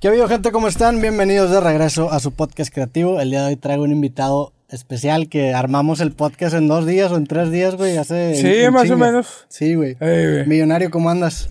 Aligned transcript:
¿Qué 0.00 0.08
ha 0.08 0.10
habido, 0.10 0.28
gente? 0.28 0.52
¿Cómo 0.52 0.68
están? 0.68 1.00
Bienvenidos 1.00 1.50
de 1.50 1.60
regreso 1.60 2.12
a 2.12 2.20
su 2.20 2.32
podcast 2.32 2.72
creativo. 2.72 3.20
El 3.20 3.30
día 3.30 3.42
de 3.42 3.48
hoy 3.48 3.56
traigo 3.56 3.84
un 3.84 3.92
invitado 3.92 4.52
especial 4.68 5.28
que 5.28 5.54
armamos 5.54 6.00
el 6.00 6.12
podcast 6.12 6.54
en 6.54 6.68
dos 6.68 6.86
días 6.86 7.10
o 7.12 7.16
en 7.16 7.26
tres 7.26 7.50
días, 7.50 7.76
güey. 7.76 7.96
Hace. 7.96 8.34
Sí, 8.36 8.46
en- 8.46 8.64
en 8.66 8.72
más 8.74 8.90
o 8.90 8.96
menos. 8.96 9.46
Sí, 9.48 9.74
güey. 9.74 9.96
Ey, 10.00 10.30
güey. 10.32 10.46
Millonario, 10.46 10.90
¿cómo 10.90 11.08
andas? 11.08 11.48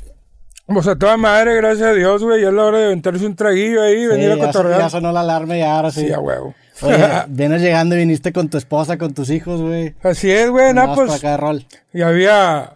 Pues 0.67 0.87
a 0.87 0.95
toda 0.97 1.17
madre, 1.17 1.55
gracias 1.55 1.89
a 1.89 1.93
Dios, 1.93 2.23
güey. 2.23 2.41
Ya 2.41 2.49
es 2.49 2.53
la 2.53 2.65
hora 2.65 2.77
de 2.79 2.85
aventarse 2.85 3.25
un 3.25 3.35
traguillo 3.35 3.81
ahí, 3.81 4.05
venir 4.05 4.31
a 4.31 4.37
cotorrear. 4.37 4.79
ya 4.79 4.89
sonó 4.89 5.11
la 5.11 5.21
alarma 5.21 5.57
y 5.57 5.61
ahora 5.61 5.91
sí. 5.91 6.01
Sí, 6.07 6.11
a 6.13 6.19
huevo. 6.19 6.53
Oye, 6.81 6.97
vienes 7.29 7.61
llegando 7.61 7.95
y 7.95 7.99
viniste 7.99 8.31
con 8.31 8.49
tu 8.49 8.57
esposa, 8.57 8.97
con 8.97 9.13
tus 9.13 9.29
hijos, 9.31 9.61
güey. 9.61 9.95
Así 10.03 10.29
es, 10.31 10.49
güey. 10.49 10.73
Por 10.73 10.95
pues 11.07 11.13
acá 11.13 11.31
de 11.31 11.37
rol. 11.37 11.65
ya 11.93 12.07
había. 12.09 12.73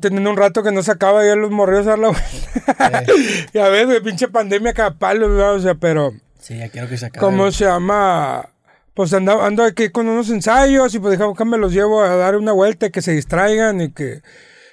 Tenido 0.00 0.28
un 0.30 0.36
rato 0.36 0.62
que 0.62 0.72
no 0.72 0.82
sacaba 0.82 1.24
ya 1.24 1.36
los 1.36 1.50
morrillos 1.50 1.86
a 1.86 1.90
dar 1.90 1.98
la 2.00 2.08
vuelta. 2.08 3.04
ya 3.54 3.68
ves, 3.68 3.86
güey, 3.86 4.02
pinche 4.02 4.28
pandemia 4.28 4.72
cada 4.72 4.98
palo, 4.98 5.32
güey. 5.32 5.40
O 5.40 5.60
sea, 5.60 5.74
pero. 5.74 6.12
Sí, 6.40 6.58
ya 6.58 6.68
quiero 6.68 6.88
que 6.88 6.96
se 6.96 7.06
acabe. 7.06 7.24
¿Cómo 7.24 7.50
se 7.50 7.64
llama? 7.64 8.48
Pues 8.94 9.12
ando, 9.12 9.40
ando 9.40 9.62
aquí 9.62 9.90
con 9.90 10.08
unos 10.08 10.28
ensayos 10.30 10.92
y 10.94 10.98
pues 10.98 11.16
déjame 11.16 11.52
me 11.52 11.58
los 11.58 11.72
llevo 11.72 12.02
a 12.02 12.16
dar 12.16 12.36
una 12.36 12.50
vuelta 12.52 12.86
y 12.86 12.90
que 12.90 13.02
se 13.02 13.12
distraigan 13.12 13.80
y 13.80 13.92
que. 13.92 14.22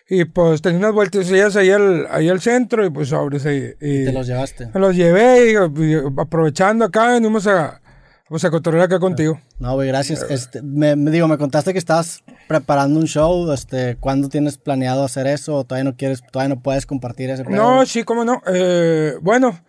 Y 0.10 0.26
pues 0.26 0.62
tenía 0.62 0.80
unas 0.80 0.94
vueltas 0.94 1.30
ellas 1.32 1.56
ahí 1.56 1.72
al, 1.72 2.08
ahí 2.12 2.30
al 2.30 2.40
centro 2.42 2.86
y 2.86 2.90
pues 2.90 3.10
sobres 3.10 3.46
ahí. 3.46 3.74
Y 3.82 4.06
Te 4.06 4.12
los 4.12 4.28
llevaste. 4.28 4.68
me 4.74 4.80
los 4.80 4.96
llevé 4.96 5.52
y, 5.52 5.84
y 5.84 5.96
aprovechando 6.18 6.86
acá 6.86 7.08
venimos 7.14 7.48
a, 7.48 7.82
pues 8.28 8.44
a 8.44 8.50
cotorrear 8.52 8.86
acá 8.86 9.00
contigo. 9.00 9.40
No, 9.60 9.74
güey, 9.76 9.88
gracias. 9.88 10.26
Este, 10.30 10.62
me, 10.62 10.96
me 10.96 11.12
digo, 11.12 11.28
me 11.28 11.38
contaste 11.38 11.74
que 11.74 11.80
estabas 11.80 12.24
preparando 12.48 13.00
un 13.00 13.06
show. 13.06 13.52
Este, 13.52 13.98
¿cuándo 13.98 14.30
tienes 14.30 14.58
planeado 14.58 15.04
hacer 15.04 15.28
eso? 15.28 15.58
¿O 15.58 15.64
todavía 15.64 15.90
no 15.90 15.96
quieres, 15.96 16.24
todavía 16.32 16.56
no 16.56 16.62
puedes 16.62 16.86
compartir 16.86 17.30
ese 17.30 17.44
pedo, 17.44 17.56
No, 17.56 17.86
sí, 17.86 18.04
cómo 18.04 18.26
no. 18.26 18.42
Eh, 18.48 19.14
bueno, 19.22 19.60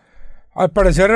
al 0.55 0.70
parecer, 0.70 1.10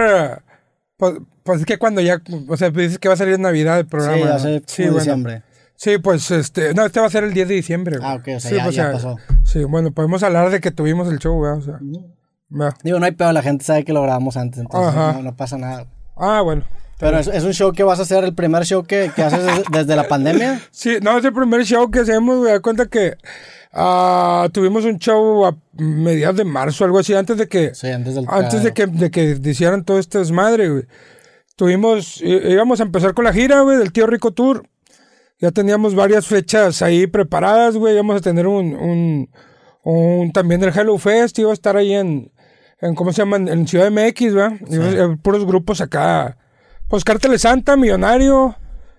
pues, 0.96 1.14
pues 1.42 1.60
es 1.60 1.66
que 1.66 1.78
cuando 1.78 2.00
ya, 2.02 2.20
o 2.48 2.56
sea, 2.56 2.70
dices 2.70 2.98
que 2.98 3.08
va 3.08 3.14
a 3.14 3.18
salir 3.18 3.34
en 3.34 3.42
Navidad 3.42 3.78
el 3.78 3.86
programa. 3.86 4.38
Sí, 4.38 4.48
¿no? 4.48 4.60
Sí, 4.66 4.82
bueno. 4.84 4.98
diciembre. 4.98 5.42
Sí, 5.76 5.96
pues 5.96 6.30
este, 6.30 6.74
no, 6.74 6.84
este 6.84 7.00
va 7.00 7.06
a 7.06 7.10
ser 7.10 7.24
el 7.24 7.32
10 7.32 7.48
de 7.48 7.54
diciembre. 7.54 7.96
güey. 7.96 8.06
Ah, 8.06 8.16
ok, 8.16 8.28
o 8.36 8.40
sea, 8.40 8.50
Sí, 8.50 8.56
ya- 8.56 8.64
pues, 8.64 8.76
ya 8.76 8.92
pasó. 8.92 9.16
Sí, 9.44 9.64
bueno, 9.64 9.92
podemos 9.92 10.22
hablar 10.22 10.50
de 10.50 10.60
que 10.60 10.70
tuvimos 10.70 11.08
el 11.08 11.18
show, 11.18 11.36
güey, 11.38 11.52
o 11.52 11.62
sea. 11.62 11.78
Digo, 12.82 12.98
no 12.98 13.06
hay 13.06 13.12
pedo, 13.12 13.32
la 13.32 13.40
gente 13.42 13.64
sabe 13.64 13.84
que 13.84 13.94
lo 13.94 14.02
grabamos 14.02 14.36
antes, 14.36 14.60
entonces 14.60 15.24
no 15.24 15.34
pasa 15.36 15.56
nada. 15.56 15.86
Ah, 16.16 16.42
bueno. 16.42 16.64
Pero 17.00 17.18
es, 17.18 17.26
es 17.28 17.44
un 17.44 17.52
show 17.52 17.72
que 17.72 17.82
vas 17.82 17.98
a 17.98 18.02
hacer, 18.02 18.22
el 18.24 18.34
primer 18.34 18.64
show 18.66 18.84
que, 18.84 19.10
que 19.16 19.22
haces 19.22 19.42
desde, 19.44 19.62
desde 19.72 19.96
la 19.96 20.06
pandemia. 20.06 20.60
Sí, 20.70 20.98
no, 21.02 21.18
es 21.18 21.24
el 21.24 21.32
primer 21.32 21.64
show 21.64 21.90
que 21.90 22.00
hacemos, 22.00 22.38
güey. 22.38 22.52
Da 22.52 22.60
cuenta 22.60 22.86
que 22.86 23.16
ah, 23.72 24.48
tuvimos 24.52 24.84
un 24.84 24.98
show 24.98 25.46
a 25.46 25.56
mediados 25.78 26.36
de 26.36 26.44
marzo, 26.44 26.84
algo 26.84 26.98
así, 26.98 27.14
antes 27.14 27.38
de 27.38 27.48
que, 27.48 27.74
Sí, 27.74 27.88
antes 27.88 28.14
del 28.14 28.26
antes 28.28 28.62
de 28.62 28.72
que, 28.74 28.86
de 28.86 29.10
que 29.10 29.38
hicieran 29.44 29.84
todo 29.84 29.98
este 29.98 30.18
desmadre, 30.18 30.68
güey. 30.68 30.84
Tuvimos, 31.56 32.20
íbamos 32.22 32.80
a 32.80 32.84
empezar 32.84 33.14
con 33.14 33.24
la 33.24 33.32
gira, 33.32 33.60
güey, 33.62 33.76
del 33.78 33.92
Tío 33.92 34.06
Rico 34.06 34.32
Tour. 34.32 34.66
Ya 35.40 35.50
teníamos 35.50 35.94
varias 35.94 36.26
fechas 36.26 36.82
ahí 36.82 37.06
preparadas, 37.06 37.76
güey. 37.76 37.94
Íbamos 37.94 38.16
a 38.16 38.20
tener 38.20 38.46
un, 38.46 38.74
un, 38.74 39.30
un- 39.84 40.32
también 40.32 40.62
el 40.62 40.78
Hello 40.78 40.98
Fest, 40.98 41.38
iba 41.38 41.50
a 41.50 41.54
estar 41.54 41.76
ahí 41.76 41.94
en, 41.94 42.30
en 42.80 42.94
¿cómo 42.94 43.12
se 43.12 43.18
llama? 43.22 43.36
En, 43.36 43.66
Ciudad 43.66 43.90
MX, 43.90 44.34
¿verdad? 44.34 44.58
Iba 44.68 44.84
a 44.84 44.88
haber 44.88 45.18
puros 45.18 45.46
grupos 45.46 45.80
acá. 45.80 46.36
Pues 46.90 47.04
Cárteles 47.04 47.42
Santa, 47.42 47.76
Millonario. 47.76 48.56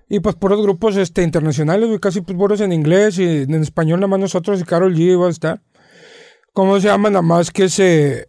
Y 0.08 0.22
pues 0.22 0.36
puros 0.36 0.61
grupos 0.61 0.95
este, 0.95 1.23
internacionales, 1.23 1.88
güey, 1.88 2.00
casi 2.00 2.22
pues 2.22 2.38
puros 2.38 2.59
en 2.61 2.73
inglés 2.73 3.17
y 3.17 3.44
en 3.44 3.53
español 3.56 4.00
nada 4.00 4.08
más 4.09 4.20
nosotros 4.20 4.59
y 4.59 4.64
Carol 4.64 4.95
G 4.95 5.00
iba 5.14 5.28
a 5.28 5.30
estar. 5.30 5.61
¿Cómo 6.53 6.80
se 6.80 6.88
llama? 6.88 7.09
Nada 7.09 7.22
más 7.22 7.52
que 7.52 7.70
se, 7.70 8.28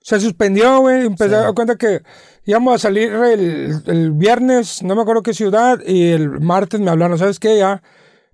se 0.00 0.20
suspendió, 0.20 0.80
güey. 0.80 1.06
Empecé 1.06 1.34
a 1.36 1.40
dar 1.42 1.54
cuenta 1.54 1.76
que 1.76 2.02
íbamos 2.46 2.74
a 2.74 2.78
salir 2.78 3.12
el, 3.12 3.82
el 3.86 4.12
viernes, 4.12 4.82
no 4.82 4.96
me 4.96 5.02
acuerdo 5.02 5.22
qué 5.22 5.34
ciudad, 5.34 5.78
y 5.86 6.10
el 6.10 6.40
martes 6.40 6.80
me 6.80 6.90
hablaron, 6.90 7.16
¿sabes 7.18 7.38
qué? 7.38 7.58
Ya 7.58 7.82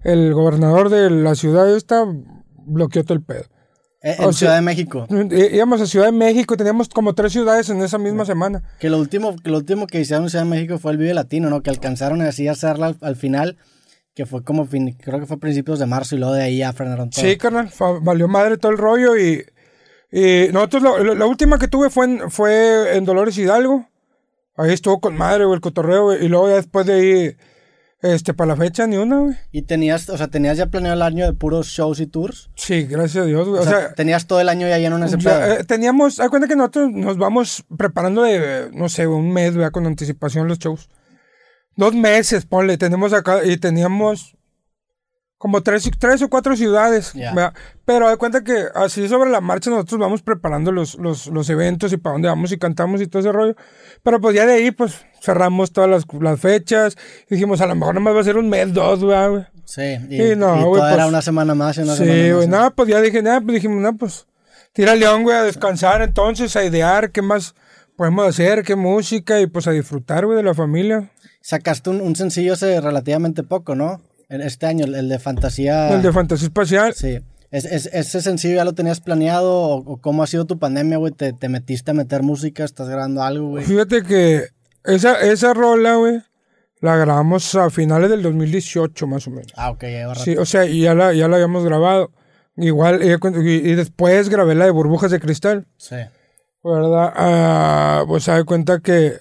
el 0.03 0.33
gobernador 0.33 0.89
de 0.89 1.11
la 1.11 1.35
ciudad 1.35 1.75
esta 1.75 2.05
bloqueó 2.67 3.03
todo 3.05 3.15
el 3.15 3.25
pedo. 3.25 3.45
Eh, 4.07 4.17
en 4.19 4.25
o 4.25 4.33
sea- 4.33 4.39
Ciudad 4.39 4.55
de 4.57 4.63
México. 4.63 5.07
Í- 5.11 5.57
Íbamos 5.57 5.81
a 5.81 5.87
Ciudad 5.87 6.07
de 6.07 6.13
México, 6.13 6.57
teníamos 6.57 6.89
como 6.89 7.13
tres 7.15 7.33
ciudades 7.33 7.69
en 7.71 7.83
esa 7.83 7.99
misma 7.99 8.25
semana. 8.25 8.63
Que 8.79 8.89
lo 8.89 8.99
último, 8.99 9.35
que 9.37 9.51
lo 9.51 9.57
último 9.59 9.87
que 9.89 10.01
hicieron 10.01 10.25
en 10.27 10.31
Ciudad 10.31 10.45
de 10.45 10.51
México 10.51 10.79
fue 10.79 10.93
el 10.93 10.99
Vive 10.99 11.13
Latino, 11.15 11.51
¿no? 11.51 11.61
Que 11.63 11.71
alcanzaron 11.71 12.23
así 12.23 12.47
a 12.47 12.53
hacerla 12.53 12.87
al, 12.87 12.97
al 13.01 13.17
final, 13.17 13.57
que 14.15 14.25
fue 14.25 14.45
como, 14.45 14.65
fin- 14.67 14.97
creo 15.03 15.19
que 15.19 15.27
fue 15.27 15.37
a 15.39 15.41
principios 15.41 15.79
de 15.81 15.87
marzo 15.87 16.15
y 16.15 16.19
luego 16.19 16.35
de 16.35 16.43
ahí 16.45 16.59
ya 16.59 16.73
frenaron 16.73 17.11
todo. 17.11 17.21
Sí, 17.25 17.37
carnal, 17.37 17.69
valió 18.03 18.29
madre 18.29 18.59
todo 18.59 18.71
el 18.71 18.79
rollo 18.79 19.17
y, 19.17 19.45
y 20.13 20.49
nosotros, 20.53 20.83
lo- 20.85 21.03
lo- 21.03 21.15
la 21.17 21.27
última 21.27 21.59
que 21.59 21.67
tuve 21.67 21.91
fue 21.91 22.05
en, 22.05 22.31
fue 22.31 22.97
en 22.97 23.05
Dolores 23.05 23.37
Hidalgo. 23.37 23.89
Ahí 24.57 24.73
estuvo 24.73 25.01
con 25.01 25.17
madre, 25.17 25.45
güey, 25.45 25.57
el 25.57 25.61
cotorreo, 25.61 26.05
güey, 26.05 26.25
y 26.25 26.29
luego 26.29 26.49
ya 26.49 26.55
después 26.55 26.87
de 26.87 26.95
ahí, 26.95 27.37
este, 28.15 28.35
para 28.35 28.49
la 28.49 28.57
fecha, 28.57 28.87
ni 28.87 28.97
una, 28.97 29.19
güey. 29.19 29.37
Y 29.53 29.63
tenías, 29.63 30.09
o 30.09 30.17
sea, 30.17 30.29
tenías 30.29 30.57
ya 30.57 30.67
planeado 30.67 30.95
el 30.97 31.03
año 31.03 31.25
de 31.25 31.33
puros 31.33 31.69
shows 31.69 32.01
y 32.01 32.07
tours. 32.07 32.51
Sí, 32.55 32.85
gracias 32.85 33.25
a 33.25 33.27
Dios, 33.27 33.49
güey. 33.49 33.61
O, 33.61 33.63
O, 33.63 33.65
sea, 33.67 33.79
sea, 33.81 33.95
tenías 33.95 34.27
todo 34.27 34.41
el 34.41 34.49
año 34.49 34.69
ya 34.69 34.79
lleno 34.79 34.97
en 34.97 35.05
ese 35.05 35.19
ya, 35.19 35.55
eh, 35.55 35.65
teníamos, 35.65 36.21
haz 36.21 36.29
cuenta 36.29 36.49
que 36.49 36.57
nosotros 36.57 36.91
nos 36.93 37.17
vamos 37.17 37.65
preparando 37.77 38.23
de, 38.23 38.71
no 38.73 38.89
sé, 38.89 39.07
un 39.07 39.33
mes, 39.33 39.57
güey, 39.57 39.71
con 39.71 39.87
anticipación 39.87 40.49
los 40.49 40.59
shows. 40.59 40.89
Dos 41.77 41.95
meses, 41.95 42.47
ponle, 42.47 42.79
tenemos 42.79 43.13
acá, 43.13 43.45
y 43.45 43.57
teníamos 43.59 44.36
como 45.39 45.63
tres, 45.63 45.89
tres 45.99 46.23
o 46.23 46.29
cuatro 46.29 46.57
ciudades. 46.57 47.13
Pero 47.85 48.09
de 48.09 48.17
cuenta 48.17 48.43
que 48.43 48.65
así 48.75 49.07
sobre 49.09 49.31
la 49.31 49.41
marcha 49.41 49.71
nosotros 49.71 50.01
vamos 50.01 50.23
preparando 50.23 50.73
los, 50.73 50.97
los, 50.97 51.27
los 51.29 51.49
eventos 51.51 51.93
y 51.93 51.99
para 51.99 52.15
dónde 52.15 52.29
vamos 52.29 52.53
y 52.53 52.59
cantamos 52.59 53.01
y 53.01 53.07
todo 53.07 53.21
ese 53.21 53.33
rollo. 53.33 53.55
Pero 54.03 54.21
pues 54.21 54.35
ya 54.35 54.47
de 54.47 54.55
ahí, 54.55 54.71
pues 54.71 55.05
cerramos 55.21 55.73
todas 55.73 55.91
las, 55.91 56.05
las 56.21 56.41
fechas. 56.41 56.97
Dijimos, 57.29 57.61
a 57.61 57.67
lo 57.67 57.75
mejor 57.75 57.95
nomás 57.95 58.15
va 58.15 58.21
a 58.21 58.25
ser 58.25 58.39
un 58.39 58.49
mes, 58.49 58.73
dos, 58.73 59.05
güey. 59.05 59.45
sí, 59.65 59.83
y, 60.09 60.17
sí, 60.17 60.37
no, 60.37 60.59
y 60.61 60.63
güey, 60.65 60.81
todo 60.81 60.87
era 60.89 60.97
pues- 60.97 61.09
una 61.09 61.23
semana 61.23 61.55
más 61.55 61.77
y 61.79 61.83
una 61.83 61.97
Sí, 61.97 62.31
güey, 62.33 62.49
nada, 62.49 62.71
pues 62.71 62.89
ya 62.89 63.01
dije, 63.01 63.23
nada, 63.23 63.41
pues 63.41 63.55
dijimos, 63.55 63.79
nada, 63.79 63.93
pues 63.93 64.27
tira 64.73 64.95
león, 64.95 65.23
güey, 65.23 65.37
a 65.37 65.43
descansar 65.43 66.03
entonces, 66.03 66.57
a 66.57 66.65
idear 66.65 67.11
qué 67.13 67.23
más 67.23 67.55
podemos 67.97 68.27
hacer, 68.27 68.63
qué 68.63 68.75
música 68.77 69.41
y 69.41 69.47
pues 69.47 69.67
a 69.67 69.71
disfrutar, 69.73 70.25
güey, 70.27 70.37
de 70.37 70.43
la 70.43 70.55
familia. 70.55 71.11
Sacaste 71.41 71.91
un, 71.91 72.01
un 72.01 72.17
sencillo 72.17 72.55
hace 72.55 72.81
relativamente 72.81 73.43
poco, 73.43 73.75
¿no? 73.75 74.01
Este 74.29 74.67
año, 74.67 74.85
el, 74.87 75.09
de 75.09 75.19
Fantasía. 75.19 75.95
El 75.95 76.03
de 76.03 76.13
fantasía 76.13 76.47
espacial. 76.49 76.95
Sí. 76.95 77.21
Es, 77.51 77.65
es- 77.65 77.87
¿Ese 77.93 78.21
sencillo 78.23 78.57
ya 78.57 78.65
lo 78.65 78.75
tenías 78.75 79.01
planeado? 79.01 79.53
¿O, 79.53 79.77
o 79.77 79.97
cómo 80.01 80.23
ha 80.23 80.27
sido 80.27 80.47
tu 80.47 80.59
pandemia, 80.59 80.99
güey? 80.99 81.13
¿Te, 81.13 81.33
te 81.33 81.49
metiste 81.49 81.93
a 81.93 81.95
meter 81.95 82.23
música? 82.23 82.65
¿Estás 82.65 82.89
grabando 82.89 83.23
algo, 83.23 83.49
güey? 83.51 83.65
Fíjate 83.65 84.03
que 84.03 84.49
esa, 84.85 85.21
esa 85.21 85.55
rola, 85.55 85.95
güey, 85.95 86.21
la 86.81 86.97
grabamos 86.97 87.55
a 87.55 87.71
finales 87.71 88.11
del 88.11 88.23
2018, 88.23 89.07
más 89.07 89.27
o 89.29 89.31
menos. 89.31 89.53
Ah, 89.57 89.71
ok, 89.71 89.83
ya. 89.85 90.15
Sí, 90.17 90.37
o 90.37 90.45
sea, 90.45 90.67
y 90.67 90.81
ya 90.81 90.95
la, 90.95 91.13
ya 91.13 91.29
la 91.29 91.37
habíamos 91.37 91.65
grabado. 91.65 92.11
Igual, 92.57 93.01
y, 93.03 93.51
y 93.51 93.75
después 93.75 94.29
grabé 94.29 94.55
la 94.55 94.65
de 94.65 94.71
burbujas 94.73 95.11
de 95.11 95.21
cristal. 95.21 95.67
Sí. 95.77 95.97
¿verdad? 96.65 97.13
Ah, 97.15 98.05
pues 98.09 98.25
se 98.25 98.33
da 98.33 98.43
cuenta 98.43 98.81
que 98.81 99.13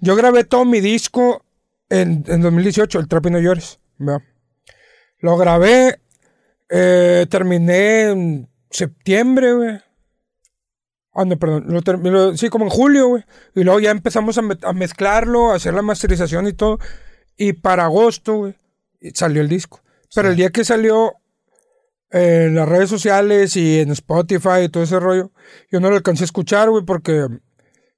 yo 0.00 0.16
grabé 0.16 0.44
todo 0.44 0.66
mi 0.66 0.80
disco 0.80 1.42
en, 1.88 2.24
en 2.28 2.42
2018, 2.42 2.98
el 2.98 3.08
Trap 3.08 3.26
y 3.26 3.30
No 3.30 3.38
Llores, 3.38 3.78
¿verdad? 3.96 4.20
Lo 5.18 5.36
grabé, 5.36 6.00
eh, 6.68 7.26
terminé 7.30 8.10
en 8.10 8.48
septiembre, 8.70 9.52
güey. 9.54 9.78
Ah, 11.16 11.24
no, 11.24 11.38
perdón, 11.38 11.66
lo 11.68 11.80
terminé, 11.82 12.36
sí, 12.36 12.48
como 12.48 12.64
en 12.64 12.70
julio, 12.70 13.08
güey. 13.08 13.24
Y 13.54 13.62
luego 13.62 13.78
ya 13.80 13.90
empezamos 13.90 14.36
a, 14.38 14.42
me- 14.42 14.58
a 14.62 14.72
mezclarlo, 14.72 15.52
a 15.52 15.56
hacer 15.56 15.72
la 15.74 15.82
masterización 15.82 16.48
y 16.48 16.52
todo. 16.52 16.78
Y 17.36 17.52
para 17.54 17.84
agosto, 17.84 18.34
güey, 18.34 18.54
salió 19.14 19.40
el 19.40 19.48
disco. 19.48 19.80
Pero 20.14 20.28
el 20.30 20.36
día 20.36 20.50
que 20.50 20.64
salió 20.64 21.14
eh, 22.10 22.46
en 22.48 22.54
las 22.56 22.68
redes 22.68 22.90
sociales 22.90 23.56
y 23.56 23.80
en 23.80 23.90
Spotify 23.92 24.62
y 24.64 24.68
todo 24.68 24.82
ese 24.82 24.98
rollo, 25.00 25.30
yo 25.70 25.80
no 25.80 25.88
lo 25.90 25.96
alcancé 25.96 26.24
a 26.24 26.26
escuchar, 26.26 26.68
güey, 26.70 26.84
porque 26.84 27.26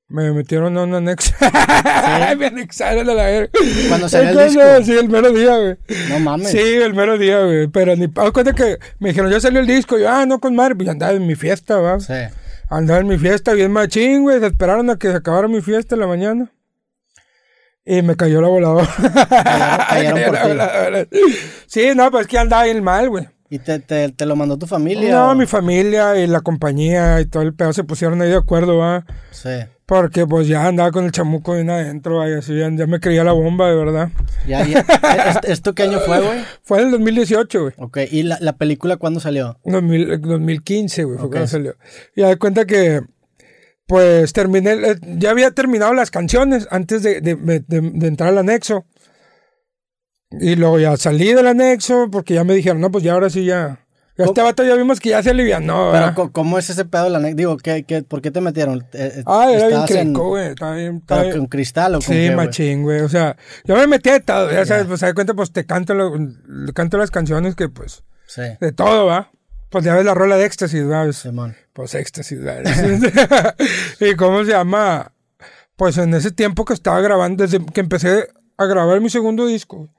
me 0.08 0.30
metieron 0.32 0.76
a 0.78 0.84
un 0.84 0.94
anexo. 0.94 1.34
me 2.38 2.46
anexaron 2.46 3.08
a 3.10 3.14
la 3.14 3.24
verga. 3.24 3.50
Cuando 3.88 4.08
salió 4.08 4.40
el 4.40 4.48
disco. 4.48 4.62
Sí, 4.84 4.92
el 4.92 5.08
mero 5.08 5.32
día, 5.32 5.56
güey. 5.58 5.76
No 6.10 6.20
mames. 6.20 6.50
Sí, 6.50 6.58
el 6.58 6.94
mero 6.94 7.18
día, 7.18 7.42
güey. 7.44 7.66
Pero 7.68 7.96
ni 7.96 8.08
cuenta 8.08 8.52
que 8.52 8.78
me 8.98 9.08
dijeron, 9.10 9.30
ya 9.30 9.40
salió 9.40 9.60
el 9.60 9.66
disco. 9.66 9.98
Yo, 9.98 10.08
ah, 10.08 10.24
no, 10.26 10.38
con 10.38 10.54
madre. 10.54 10.74
Pues 10.76 10.88
andaba 10.88 11.12
en 11.12 11.26
mi 11.26 11.34
fiesta, 11.34 11.78
va. 11.78 11.98
Sí. 11.98 12.14
Andaba 12.68 13.00
en 13.00 13.08
mi 13.08 13.18
fiesta 13.18 13.52
bien 13.52 13.72
machín, 13.72 14.22
güey. 14.22 14.38
Se 14.40 14.46
esperaron 14.46 14.90
a 14.90 14.96
que 14.96 15.08
se 15.10 15.16
acabara 15.16 15.48
mi 15.48 15.60
fiesta 15.60 15.94
en 15.94 16.00
la 16.00 16.06
mañana. 16.06 16.52
Y 17.84 18.02
me 18.02 18.16
cayó 18.16 18.40
la 18.40 18.48
voladora. 18.48 18.88
por 18.98 20.56
la. 20.56 21.06
Sí, 21.66 21.90
no, 21.94 22.10
pues 22.10 22.22
es 22.22 22.28
que 22.28 22.38
andaba 22.38 22.64
bien 22.64 22.82
mal, 22.82 23.08
güey. 23.08 23.28
¿Y 23.48 23.60
te, 23.60 23.78
te, 23.78 24.10
te 24.10 24.26
lo 24.26 24.34
mandó 24.34 24.58
tu 24.58 24.66
familia? 24.66 25.12
No, 25.12 25.30
o- 25.30 25.34
mi 25.36 25.46
familia 25.46 26.16
y 26.18 26.26
la 26.26 26.40
compañía 26.40 27.20
y 27.20 27.26
todo 27.26 27.44
el 27.44 27.54
pedo 27.54 27.72
se 27.72 27.84
pusieron 27.84 28.20
ahí 28.20 28.30
de 28.30 28.36
acuerdo, 28.36 28.78
va. 28.78 29.04
Sí. 29.30 29.50
Porque 29.86 30.26
pues 30.26 30.48
ya 30.48 30.66
andaba 30.66 30.90
con 30.90 31.04
el 31.04 31.12
chamuco 31.12 31.54
bien 31.54 31.70
adentro, 31.70 32.16
va, 32.16 32.28
y 32.28 32.32
así 32.32 32.58
ya, 32.58 32.68
ya 32.74 32.88
me 32.88 32.98
creía 32.98 33.22
la 33.22 33.30
bomba, 33.32 33.68
de 33.70 33.76
verdad. 33.76 34.08
Ya, 34.46 34.66
ya. 34.66 34.80
¿Est- 34.80 35.44
¿Esto 35.44 35.74
qué 35.76 35.84
año 35.84 36.00
fue, 36.00 36.20
güey? 36.20 36.40
Fue 36.64 36.78
en 36.80 36.86
el 36.86 36.90
2018, 36.92 37.60
güey. 37.62 37.74
Ok, 37.78 37.98
¿y 38.10 38.24
la, 38.24 38.36
la 38.40 38.56
película 38.56 38.96
cuándo 38.96 39.20
salió? 39.20 39.60
2000 39.64 40.20
2015, 40.20 41.04
güey, 41.04 41.18
fue 41.18 41.26
Ok. 41.26 41.32
cuando 41.32 41.46
salió. 41.46 41.76
Y 42.16 42.22
da 42.22 42.36
cuenta 42.36 42.64
que 42.66 43.00
pues 43.86 44.32
terminé, 44.32 44.72
eh, 44.72 44.96
ya 45.18 45.30
había 45.30 45.52
terminado 45.52 45.94
las 45.94 46.10
canciones 46.10 46.66
antes 46.72 47.04
de, 47.04 47.20
de- 47.20 47.36
de- 47.36 47.60
de 47.80 48.06
entrar 48.08 48.30
al 48.30 48.38
anexo. 48.38 48.84
Y 50.32 50.56
luego 50.56 50.80
ya 50.80 50.96
salí 50.96 51.32
del 51.32 51.46
anexo 51.46 52.08
porque 52.10 52.34
ya 52.34 52.42
me 52.42 52.54
dijeron, 52.56 52.80
no, 52.80 52.90
pues 52.90 53.04
ya 53.04 53.12
ahora 53.12 53.30
sí 53.30 53.44
ya. 53.44 53.85
Este 54.16 54.40
vato 54.42 54.64
ya 54.64 54.74
vimos 54.76 54.98
que 54.98 55.10
ya 55.10 55.22
se 55.22 55.30
alivianó, 55.30 55.74
Pero, 55.74 55.92
¿verdad? 55.92 56.14
co- 56.14 56.32
¿cómo 56.32 56.58
es 56.58 56.70
ese 56.70 56.84
pedo 56.86 57.04
de 57.04 57.10
la 57.10 57.18
Digo, 57.20 57.56
¿qué, 57.58 57.84
qué, 57.84 58.02
¿por 58.02 58.22
qué 58.22 58.30
te 58.30 58.40
metieron? 58.40 58.78
Eh, 58.92 59.12
eh, 59.18 59.22
Ah, 59.26 59.48
era 59.52 59.68
bien 59.68 59.82
creco, 59.84 60.28
güey. 60.28 60.48
Estaba 60.48 60.74
bien, 60.74 60.96
estaba 60.96 61.22
¿Pero 61.22 61.36
con 61.36 61.46
cristal 61.46 61.94
o 61.94 61.98
con 61.98 62.02
Sí, 62.06 62.28
qué, 62.28 62.30
machín, 62.36 62.82
güey. 62.82 63.00
O 63.00 63.08
sea, 63.08 63.36
yo 63.64 63.76
me 63.76 63.86
metí 63.86 64.10
de 64.10 64.20
todo, 64.20 64.50
ya 64.50 64.64
sabes, 64.64 64.86
pues, 64.86 65.00
da 65.00 65.12
cuenta, 65.12 65.34
pues 65.34 65.52
te 65.52 65.66
canto, 65.66 65.94
lo- 65.94 66.12
canto 66.74 66.96
las 66.98 67.10
canciones 67.10 67.54
que, 67.54 67.68
pues, 67.68 68.04
Sí, 68.26 68.42
de 68.60 68.72
todo, 68.72 69.06
¿va? 69.06 69.30
Pues 69.68 69.84
ya 69.84 69.94
ves 69.94 70.04
la 70.04 70.14
rola 70.14 70.36
de 70.36 70.46
éxtasis, 70.46 70.84
Simón. 71.12 71.54
Pues 71.72 71.94
éxtasis, 71.94 72.38
¿va? 72.44 72.54
¿Y 74.00 74.14
cómo 74.14 74.44
se 74.44 74.52
llama? 74.52 75.12
Pues 75.76 75.98
en 75.98 76.14
ese 76.14 76.30
tiempo 76.30 76.64
que 76.64 76.72
estaba 76.72 77.00
grabando, 77.02 77.44
desde 77.44 77.64
que 77.66 77.80
empecé 77.80 78.28
a 78.56 78.64
grabar 78.64 79.00
mi 79.00 79.10
segundo 79.10 79.44
disco, 79.46 79.90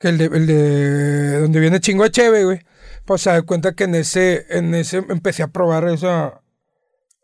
que 0.00 0.08
el 0.08 0.18
de, 0.18 0.24
el 0.24 0.46
de 0.46 1.38
donde 1.40 1.60
viene 1.60 1.78
chingo 1.80 2.02
de 2.04 2.10
cheve, 2.10 2.44
güey. 2.44 2.60
Pues 3.08 3.22
se 3.22 3.30
da 3.30 3.40
cuenta 3.40 3.72
que 3.72 3.84
en 3.84 3.94
ese, 3.94 4.44
en 4.50 4.74
ese 4.74 4.98
empecé 4.98 5.42
a 5.42 5.48
probar 5.48 5.88
esa, 5.88 6.42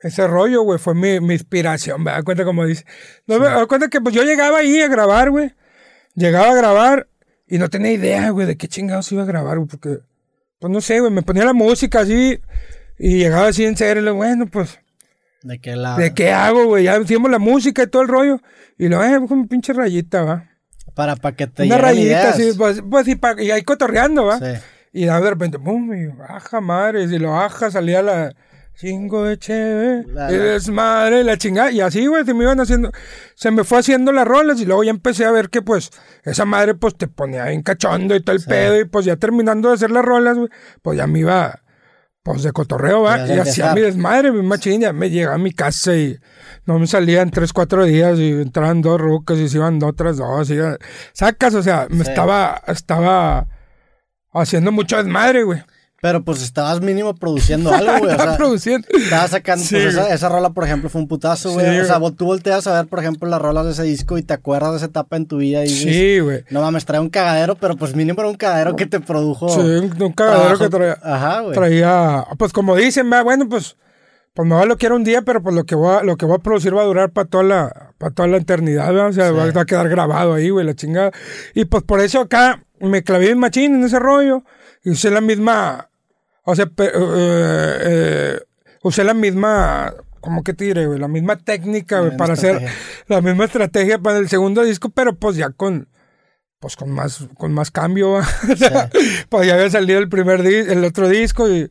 ese 0.00 0.26
rollo, 0.26 0.62
güey. 0.62 0.78
Fue 0.78 0.94
mi, 0.94 1.20
mi 1.20 1.34
inspiración, 1.34 2.02
me 2.02 2.10
da 2.10 2.22
cuenta 2.22 2.42
como 2.46 2.64
dice. 2.64 2.86
No, 3.26 3.38
me 3.38 3.44
da 3.46 3.66
cuenta 3.66 3.88
que 3.88 4.00
pues 4.00 4.14
yo 4.14 4.22
llegaba 4.22 4.60
ahí 4.60 4.80
a 4.80 4.88
grabar, 4.88 5.30
güey. 5.30 5.52
Llegaba 6.14 6.52
a 6.52 6.54
grabar 6.54 7.08
y 7.46 7.58
no 7.58 7.68
tenía 7.68 7.92
idea, 7.92 8.30
güey, 8.30 8.46
de 8.46 8.56
qué 8.56 8.66
chingados 8.66 9.12
iba 9.12 9.24
a 9.24 9.26
grabar, 9.26 9.58
güey, 9.58 9.68
porque, 9.68 9.98
pues 10.58 10.72
no 10.72 10.80
sé, 10.80 11.00
güey, 11.00 11.12
me 11.12 11.20
ponía 11.20 11.44
la 11.44 11.52
música 11.52 12.00
así 12.00 12.40
y 12.98 13.18
llegaba 13.18 13.48
así 13.48 13.66
en 13.66 13.76
serio, 13.76 14.02
y 14.02 14.10
bueno, 14.16 14.46
pues, 14.46 14.78
¿De 15.42 15.60
qué 15.60 15.76
lado? 15.76 15.98
¿de 15.98 16.14
qué 16.14 16.32
hago, 16.32 16.64
güey? 16.64 16.84
Ya 16.84 16.96
hicimos 16.96 17.30
la 17.30 17.38
música 17.38 17.82
y 17.82 17.86
todo 17.88 18.00
el 18.00 18.08
rollo. 18.08 18.40
Y 18.78 18.88
luego, 18.88 19.04
eh, 19.04 19.28
como 19.28 19.46
pinche 19.46 19.74
rayita, 19.74 20.22
va. 20.22 20.48
Para, 20.94 21.16
para 21.16 21.36
que 21.36 21.46
te 21.46 21.64
Una 21.64 21.76
rayita, 21.76 22.06
ideas. 22.06 22.36
sí, 22.38 22.52
pues, 22.56 22.82
pues 22.88 23.06
y, 23.08 23.16
pa- 23.16 23.36
y 23.42 23.50
ahí 23.50 23.60
cotorreando, 23.60 24.24
va. 24.24 24.38
Sí. 24.38 24.62
Y 24.96 25.06
de 25.06 25.20
repente, 25.30 25.58
pum, 25.58 25.92
y 25.92 26.06
baja 26.06 26.60
madre, 26.60 27.02
y 27.02 27.18
lo 27.18 27.32
baja, 27.32 27.68
salía 27.70 28.00
la 28.00 28.32
chingo 28.76 29.24
de 29.24 29.36
cheve, 29.38 30.04
La- 30.06 30.30
y 30.32 30.36
la- 30.36 30.44
desmadre, 30.44 31.24
la 31.24 31.36
chingada, 31.36 31.70
y 31.72 31.80
así, 31.80 32.06
güey, 32.06 32.24
se 32.24 32.32
me 32.32 32.44
iban 32.44 32.60
haciendo, 32.60 32.90
se 33.34 33.50
me 33.50 33.64
fue 33.64 33.78
haciendo 33.80 34.12
las 34.12 34.26
rolas, 34.26 34.60
y 34.60 34.66
luego 34.66 34.84
ya 34.84 34.90
empecé 34.90 35.24
a 35.24 35.32
ver 35.32 35.50
que, 35.50 35.62
pues, 35.62 35.90
esa 36.24 36.44
madre, 36.44 36.74
pues, 36.76 36.96
te 36.96 37.08
ponía 37.08 37.44
bien 37.46 37.62
cachondo 37.62 38.14
y 38.14 38.20
todo 38.22 38.36
el 38.36 38.42
pedo, 38.44 38.80
y 38.80 38.84
pues 38.84 39.04
ya 39.04 39.16
terminando 39.16 39.68
de 39.68 39.74
hacer 39.74 39.90
las 39.90 40.04
rolas, 40.04 40.36
güey, 40.36 40.48
pues 40.82 40.96
ya 40.96 41.06
me 41.08 41.18
iba, 41.20 41.62
pues, 42.22 42.42
de 42.44 42.52
cotorreo, 42.52 43.02
va, 43.02 43.26
y 43.28 43.38
hacía 43.38 43.74
mi 43.74 43.80
desmadre, 43.80 44.30
mi 44.32 44.42
machín, 44.42 44.80
ya 44.80 44.92
me 44.92 45.10
llegaba 45.10 45.34
a 45.34 45.38
mi 45.38 45.52
casa 45.52 45.94
y 45.96 46.18
no 46.66 46.78
me 46.78 46.86
salían 46.86 47.30
tres, 47.30 47.52
cuatro 47.52 47.84
días, 47.84 48.18
y 48.20 48.30
entraban 48.30 48.80
dos 48.80 49.00
rucas, 49.00 49.38
y 49.38 49.48
se 49.48 49.56
iban 49.58 49.82
otras 49.82 50.16
dos, 50.18 50.50
y 50.50 50.56
ya- 50.56 50.78
sacas, 51.12 51.54
o 51.54 51.62
sea, 51.64 51.86
me 51.90 52.04
Sí. 52.04 52.10
estaba, 52.10 52.60
estaba 52.66 53.46
haciendo 54.34 54.72
mucho 54.72 54.96
desmadre, 54.96 55.44
güey. 55.44 55.62
Pero 56.02 56.22
pues 56.22 56.42
estabas 56.42 56.82
mínimo 56.82 57.14
produciendo 57.14 57.72
algo, 57.72 57.92
güey. 58.00 58.14
O 58.14 58.18
sea, 58.18 58.36
produciendo. 58.36 58.86
estabas 58.92 59.30
sacando. 59.30 59.64
Sí, 59.64 59.74
pues, 59.74 59.86
esa, 59.94 60.12
esa 60.12 60.28
rola, 60.28 60.50
por 60.50 60.64
ejemplo, 60.64 60.90
fue 60.90 61.00
un 61.00 61.08
putazo, 61.08 61.52
güey. 61.52 61.64
Sí, 61.66 61.78
o 61.78 61.84
sea, 61.86 61.98
tú 62.14 62.26
volteas 62.26 62.66
a 62.66 62.74
ver, 62.74 62.88
por 62.90 62.98
ejemplo, 62.98 63.26
las 63.26 63.40
rolas 63.40 63.64
de 63.64 63.72
ese 63.72 63.84
disco 63.84 64.18
y 64.18 64.22
te 64.22 64.34
acuerdas 64.34 64.72
de 64.72 64.76
esa 64.76 64.86
etapa 64.86 65.16
en 65.16 65.24
tu 65.24 65.38
vida 65.38 65.64
y 65.64 65.68
Sí, 65.70 66.18
güey. 66.20 66.44
no 66.50 66.60
mames, 66.60 66.84
trae 66.84 67.00
un 67.00 67.08
cagadero, 67.08 67.54
pero 67.54 67.76
pues 67.76 67.94
mínimo 67.96 68.20
era 68.20 68.28
un 68.28 68.36
cagadero 68.36 68.76
que 68.76 68.84
te 68.84 69.00
produjo. 69.00 69.48
Sí, 69.48 69.60
un, 69.60 70.02
un 70.02 70.12
cagadero 70.12 70.58
que 70.58 70.68
traía, 70.68 70.98
Ajá, 71.02 71.40
güey. 71.40 71.54
traía, 71.54 72.26
pues 72.36 72.52
como 72.52 72.76
dicen, 72.76 73.10
va, 73.10 73.22
bueno, 73.22 73.48
pues, 73.48 73.78
pues 74.34 74.46
me 74.46 74.56
va 74.56 74.66
lo 74.66 74.76
quiero 74.76 74.96
un 74.96 75.04
día, 75.04 75.22
pero 75.22 75.42
pues 75.42 75.54
lo 75.54 75.64
que 75.64 75.74
voy 75.74 75.96
a, 75.96 76.02
lo 76.02 76.18
que 76.18 76.26
voy 76.26 76.34
a 76.36 76.40
producir 76.40 76.76
va 76.76 76.82
a 76.82 76.86
durar 76.86 77.12
para 77.12 77.28
toda 77.28 77.44
la, 77.44 77.92
para 77.96 78.12
toda 78.12 78.28
la 78.28 78.36
eternidad, 78.36 78.88
¿verdad? 78.88 79.08
o 79.08 79.12
sea, 79.14 79.30
va, 79.32 79.50
va 79.52 79.62
a 79.62 79.64
quedar 79.64 79.88
grabado 79.88 80.34
ahí, 80.34 80.50
güey, 80.50 80.66
la 80.66 80.74
chingada. 80.74 81.12
Y 81.54 81.64
pues 81.64 81.82
por 81.84 82.00
eso 82.00 82.20
acá 82.20 82.63
me 82.84 83.02
clavé 83.02 83.30
en 83.30 83.38
machín 83.38 83.74
en 83.76 83.84
ese 83.84 83.98
rollo 83.98 84.44
y 84.82 84.90
usé 84.90 85.10
la 85.10 85.20
misma, 85.20 85.90
o 86.44 86.54
sea, 86.54 86.66
eh, 86.78 86.90
eh, 87.80 88.40
usé 88.82 89.04
la 89.04 89.14
misma, 89.14 89.94
¿cómo 90.20 90.42
que 90.42 90.52
te 90.54 90.64
diré, 90.64 90.86
güey? 90.86 90.98
La 90.98 91.08
misma 91.08 91.36
técnica, 91.36 92.00
güey, 92.00 92.16
para 92.16 92.34
hacer 92.34 92.56
estrategia. 92.56 93.04
la 93.08 93.20
misma 93.20 93.44
estrategia 93.44 93.98
para 93.98 94.18
el 94.18 94.28
segundo 94.28 94.62
disco, 94.62 94.90
pero 94.90 95.16
pues 95.16 95.36
ya 95.36 95.50
con, 95.50 95.88
pues 96.60 96.76
con 96.76 96.90
más, 96.90 97.26
con 97.38 97.52
más 97.52 97.70
cambio, 97.70 98.18
sea, 98.56 98.90
pues 99.28 99.46
ya 99.46 99.54
había 99.54 99.70
salido 99.70 99.98
el 99.98 100.08
primer 100.08 100.40
el 100.70 100.84
otro 100.84 101.08
disco 101.08 101.48
y, 101.48 101.70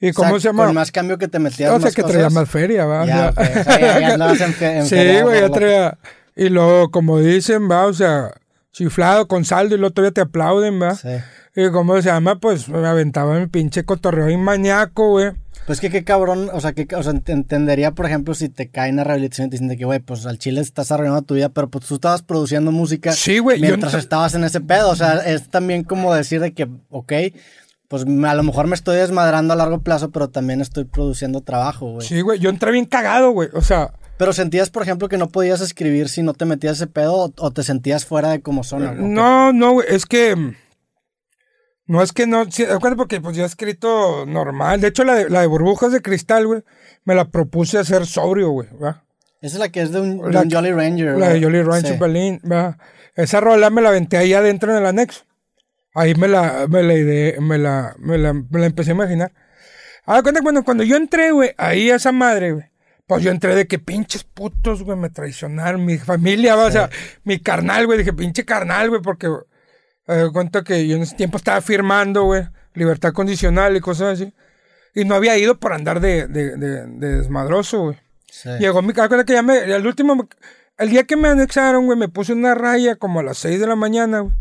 y 0.00 0.10
O 0.10 0.12
sea, 0.12 0.28
¿cómo 0.28 0.38
se 0.40 0.48
llama? 0.48 0.66
Con 0.66 0.74
más 0.74 0.92
cambio 0.92 1.18
que 1.18 1.28
te 1.28 1.38
metías 1.38 1.70
o 1.70 1.74
sea, 1.74 1.86
más 1.86 1.94
que 1.94 2.02
traía 2.02 2.30
más 2.30 2.48
feria, 2.48 2.84
¿va? 2.84 3.06
Ya, 3.06 3.32
sea, 3.32 3.44
ok. 3.44 3.58
O 3.58 3.62
sea, 3.64 3.78
ya- 4.00 4.16
ya 4.16 4.44
en 4.44 4.52
fe- 4.54 4.76
en 4.78 4.86
Sí, 4.86 5.20
güey, 5.22 5.40
ya 5.40 5.48
traía. 5.50 5.98
Y 6.36 6.48
luego, 6.48 6.90
como 6.90 7.20
dicen, 7.20 7.70
va, 7.70 7.86
o 7.86 7.92
sea, 7.92 8.32
chiflado 8.74 9.28
con 9.28 9.44
saldo 9.44 9.74
y 9.74 9.78
luego 9.78 9.94
todavía 9.94 10.12
te 10.12 10.20
aplauden, 10.20 10.82
va. 10.82 10.94
Sí. 10.96 11.08
Y 11.56 11.70
cómo 11.70 11.94
se 12.02 12.08
llama, 12.08 12.40
pues 12.40 12.68
me 12.68 12.86
aventaba 12.86 13.38
mi 13.38 13.46
pinche 13.46 13.84
cotorreo 13.84 14.28
y 14.28 14.36
mañaco, 14.36 15.10
güey. 15.10 15.30
Pues 15.66 15.80
que 15.80 15.88
qué 15.88 16.04
cabrón, 16.04 16.50
o 16.52 16.60
sea, 16.60 16.72
que, 16.74 16.86
o 16.94 17.02
sea, 17.02 17.12
ent- 17.14 17.30
entendería, 17.30 17.92
por 17.92 18.04
ejemplo, 18.04 18.34
si 18.34 18.48
te 18.50 18.68
caen 18.68 18.98
a 18.98 19.04
rehabilitación 19.04 19.46
y 19.46 19.50
te 19.50 19.58
dicen 19.58 19.78
que, 19.78 19.84
güey, 19.86 20.00
pues 20.00 20.26
al 20.26 20.38
chile 20.38 20.60
estás 20.60 20.90
arruinando 20.92 21.22
tu 21.22 21.34
vida, 21.34 21.48
pero 21.48 21.68
pues 21.70 21.86
tú 21.86 21.94
estabas 21.94 22.20
produciendo 22.22 22.70
música 22.72 23.12
Sí, 23.12 23.38
güey, 23.38 23.60
mientras 23.60 23.94
estabas 23.94 24.34
en 24.34 24.44
ese 24.44 24.60
pedo, 24.60 24.90
o 24.90 24.96
sea, 24.96 25.18
es 25.24 25.48
también 25.48 25.84
como 25.84 26.12
decir 26.12 26.40
de 26.40 26.52
que, 26.52 26.68
ok, 26.90 27.12
pues 27.88 28.02
a 28.04 28.34
lo 28.34 28.42
mejor 28.42 28.66
me 28.66 28.74
estoy 28.74 28.96
desmadrando 28.96 29.54
a 29.54 29.56
largo 29.56 29.80
plazo, 29.80 30.10
pero 30.10 30.28
también 30.28 30.60
estoy 30.60 30.84
produciendo 30.84 31.40
trabajo, 31.40 31.92
güey. 31.92 32.06
Sí, 32.06 32.20
güey, 32.20 32.40
yo 32.40 32.50
entré 32.50 32.72
bien 32.72 32.84
cagado, 32.86 33.30
güey. 33.30 33.48
O 33.54 33.62
sea, 33.62 33.92
Pero 34.16 34.32
sentías, 34.32 34.70
por 34.70 34.82
ejemplo, 34.82 35.08
que 35.08 35.16
no 35.18 35.28
podías 35.28 35.60
escribir 35.60 36.08
si 36.08 36.22
no 36.22 36.34
te 36.34 36.44
metías 36.44 36.76
ese 36.76 36.86
pedo 36.86 37.14
o, 37.14 37.32
o 37.36 37.50
te 37.52 37.62
sentías 37.64 38.04
fuera 38.06 38.30
de 38.30 38.40
como 38.42 38.62
zona. 38.62 38.92
No, 38.92 39.52
no, 39.52 39.72
güey, 39.72 39.86
es 39.90 40.06
que. 40.06 40.54
No 41.86 42.02
es 42.02 42.12
que 42.12 42.26
no. 42.26 42.50
Sí, 42.50 42.62
acuérdate 42.64 42.96
porque 42.96 43.20
pues 43.20 43.36
yo 43.36 43.42
he 43.42 43.46
escrito 43.46 44.24
normal. 44.26 44.80
De 44.80 44.88
hecho, 44.88 45.04
la 45.04 45.14
de, 45.16 45.28
la 45.30 45.40
de 45.40 45.46
burbujas 45.48 45.92
de 45.92 46.00
cristal, 46.00 46.46
güey, 46.46 46.62
me 47.04 47.14
la 47.14 47.26
propuse 47.30 47.78
hacer 47.78 48.06
sobrio, 48.06 48.50
güey, 48.50 48.68
¿va? 48.82 49.04
Esa 49.42 49.56
es 49.56 49.60
la 49.60 49.68
que 49.68 49.82
es 49.82 49.90
de 49.92 50.00
un, 50.00 50.22
de 50.22 50.32
La- 50.32 50.42
un 50.42 50.50
Jolly 50.50 50.72
Ranger. 50.72 51.18
La 51.18 51.30
de. 51.30 51.42
Jolly 51.42 51.62
Rancho 51.62 51.88
Sí. 51.92 51.98
Berlin, 51.98 52.40
¿va? 52.50 52.78
Esa 53.16 53.40
rola 53.40 53.68
me 53.70 53.82
la 53.82 53.90
aventé 53.90 54.16
ahí 54.16 54.32
adentro 54.32 54.72
en 54.72 54.78
el 54.78 54.86
anexo. 54.86 55.24
Ahí 55.94 56.14
me 56.14 56.26
la, 56.28 56.66
me 56.68 56.82
la, 56.82 56.94
ide- 56.94 57.38
me 57.40 57.58
la, 57.58 57.94
me 57.98 58.16
la, 58.16 58.32
me 58.32 58.58
la 58.60 58.66
empecé 58.66 58.90
a 58.92 58.94
imaginar. 58.94 59.32
Ah, 60.06 60.22
cuenta 60.22 60.40
cuando, 60.40 60.64
cuando 60.64 60.82
yo 60.84 60.96
entré, 60.96 61.30
güey, 61.32 61.50
ahí 61.58 61.90
a 61.90 61.96
esa 61.96 62.12
madre, 62.12 62.52
güey. 62.52 62.64
Pues 63.06 63.22
yo 63.22 63.30
entré 63.30 63.54
de 63.54 63.66
que 63.66 63.78
pinches 63.78 64.24
putos, 64.24 64.82
güey, 64.82 64.96
me 64.96 65.10
traicionaron, 65.10 65.84
mi 65.84 65.98
familia, 65.98 66.56
o 66.56 66.70
sea, 66.70 66.88
mi 67.24 67.38
carnal, 67.38 67.86
güey, 67.86 67.98
dije 67.98 68.14
pinche 68.14 68.46
carnal, 68.46 68.88
güey, 68.88 69.02
porque 69.02 69.28
eh, 70.06 70.28
cuenta 70.32 70.64
que 70.64 70.86
yo 70.86 70.96
en 70.96 71.02
ese 71.02 71.14
tiempo 71.14 71.36
estaba 71.36 71.60
firmando, 71.60 72.24
güey, 72.24 72.44
libertad 72.72 73.12
condicional 73.12 73.76
y 73.76 73.80
cosas 73.80 74.20
así. 74.20 74.32
Y 74.94 75.04
no 75.04 75.14
había 75.16 75.36
ido 75.36 75.58
por 75.58 75.72
andar 75.72 76.00
de, 76.00 76.28
de, 76.28 76.56
de, 76.56 76.86
de 76.86 77.16
desmadroso, 77.18 77.82
güey. 77.82 77.98
Sí. 78.30 78.48
Llegó 78.58 78.80
mi 78.80 78.92
casa 78.92 79.24
que 79.24 79.32
ya 79.34 79.42
me, 79.42 79.58
el 79.58 79.86
último, 79.86 80.28
el 80.78 80.90
día 80.90 81.04
que 81.04 81.16
me 81.16 81.28
anexaron, 81.28 81.84
güey, 81.86 81.98
me 81.98 82.08
puse 82.08 82.32
una 82.32 82.54
raya 82.54 82.96
como 82.96 83.20
a 83.20 83.22
las 83.22 83.38
6 83.38 83.60
de 83.60 83.66
la 83.66 83.76
mañana, 83.76 84.20
güey. 84.20 84.34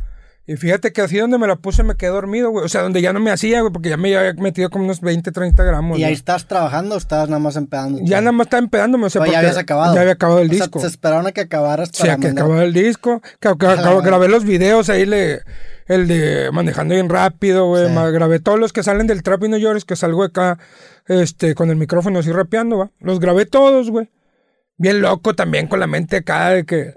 Y 0.45 0.57
fíjate 0.57 0.91
que 0.91 0.99
así 1.01 1.17
donde 1.17 1.37
me 1.37 1.47
la 1.47 1.55
puse 1.55 1.83
me 1.83 1.95
quedé 1.95 2.09
dormido, 2.09 2.49
güey. 2.49 2.65
O 2.65 2.67
sea, 2.67 2.81
donde 2.81 3.01
ya 3.01 3.13
no 3.13 3.21
me 3.21 3.31
hacía, 3.31 3.61
güey, 3.61 3.71
porque 3.71 3.87
ya 3.87 3.95
me 3.95 4.13
había 4.13 4.33
metido 4.33 4.69
como 4.69 4.83
unos 4.83 4.99
20, 4.99 5.31
30 5.31 5.63
gramos. 5.63 5.97
¿Y 5.97 6.03
ahí 6.03 6.11
estás 6.11 6.47
trabajando 6.47 6.95
o 6.95 6.97
estabas 6.97 7.29
nada 7.29 7.39
más 7.39 7.55
empedando? 7.55 7.99
Ya 8.03 8.19
nada 8.19 8.33
más 8.33 8.47
estaba 8.47 8.61
empedándome, 8.61 9.05
o 9.05 9.09
sea, 9.09 9.21
Pero 9.21 9.31
ya 9.31 9.39
habías 9.39 9.57
acabado. 9.57 9.95
Ya 9.95 10.01
había 10.01 10.13
acabado 10.13 10.39
el 10.41 10.47
O 10.49 10.53
sea, 10.53 10.63
disco. 10.65 10.79
se 10.81 10.87
esperaron 10.87 11.27
a 11.27 11.31
que 11.31 11.39
acabaras 11.41 11.91
Sí, 11.93 12.01
para 12.01 12.13
a 12.13 12.17
que 12.17 12.27
mandar- 12.27 12.43
acababa 12.43 12.63
el 12.65 12.73
disco. 12.73 13.21
Que, 13.39 13.47
la 13.59 14.01
grabé 14.01 14.27
los 14.27 14.43
videos 14.43 14.89
ahí, 14.89 15.05
le, 15.05 15.39
el 15.87 16.09
de 16.09 16.49
manejando 16.51 16.93
bien 16.93 17.07
rápido, 17.07 17.67
güey. 17.67 17.87
Sí. 17.87 17.93
Grabé 17.93 18.41
todos 18.41 18.59
los 18.59 18.73
que 18.73 18.83
salen 18.83 19.07
del 19.07 19.23
trap 19.23 19.45
y 19.45 19.47
no 19.49 19.55
llores, 19.57 19.85
que 19.85 19.95
salgo 19.95 20.23
acá 20.23 20.59
este, 21.07 21.55
con 21.55 21.69
el 21.69 21.77
micrófono 21.77 22.19
así 22.19 22.33
rapeando, 22.33 22.77
va. 22.79 22.91
Los 22.99 23.21
grabé 23.21 23.45
todos, 23.45 23.89
güey. 23.89 24.09
Bien 24.77 25.01
loco 25.01 25.35
también 25.35 25.67
con 25.67 25.79
la 25.79 25.87
mente 25.87 26.17
acá 26.17 26.49
de 26.49 26.65
que. 26.65 26.95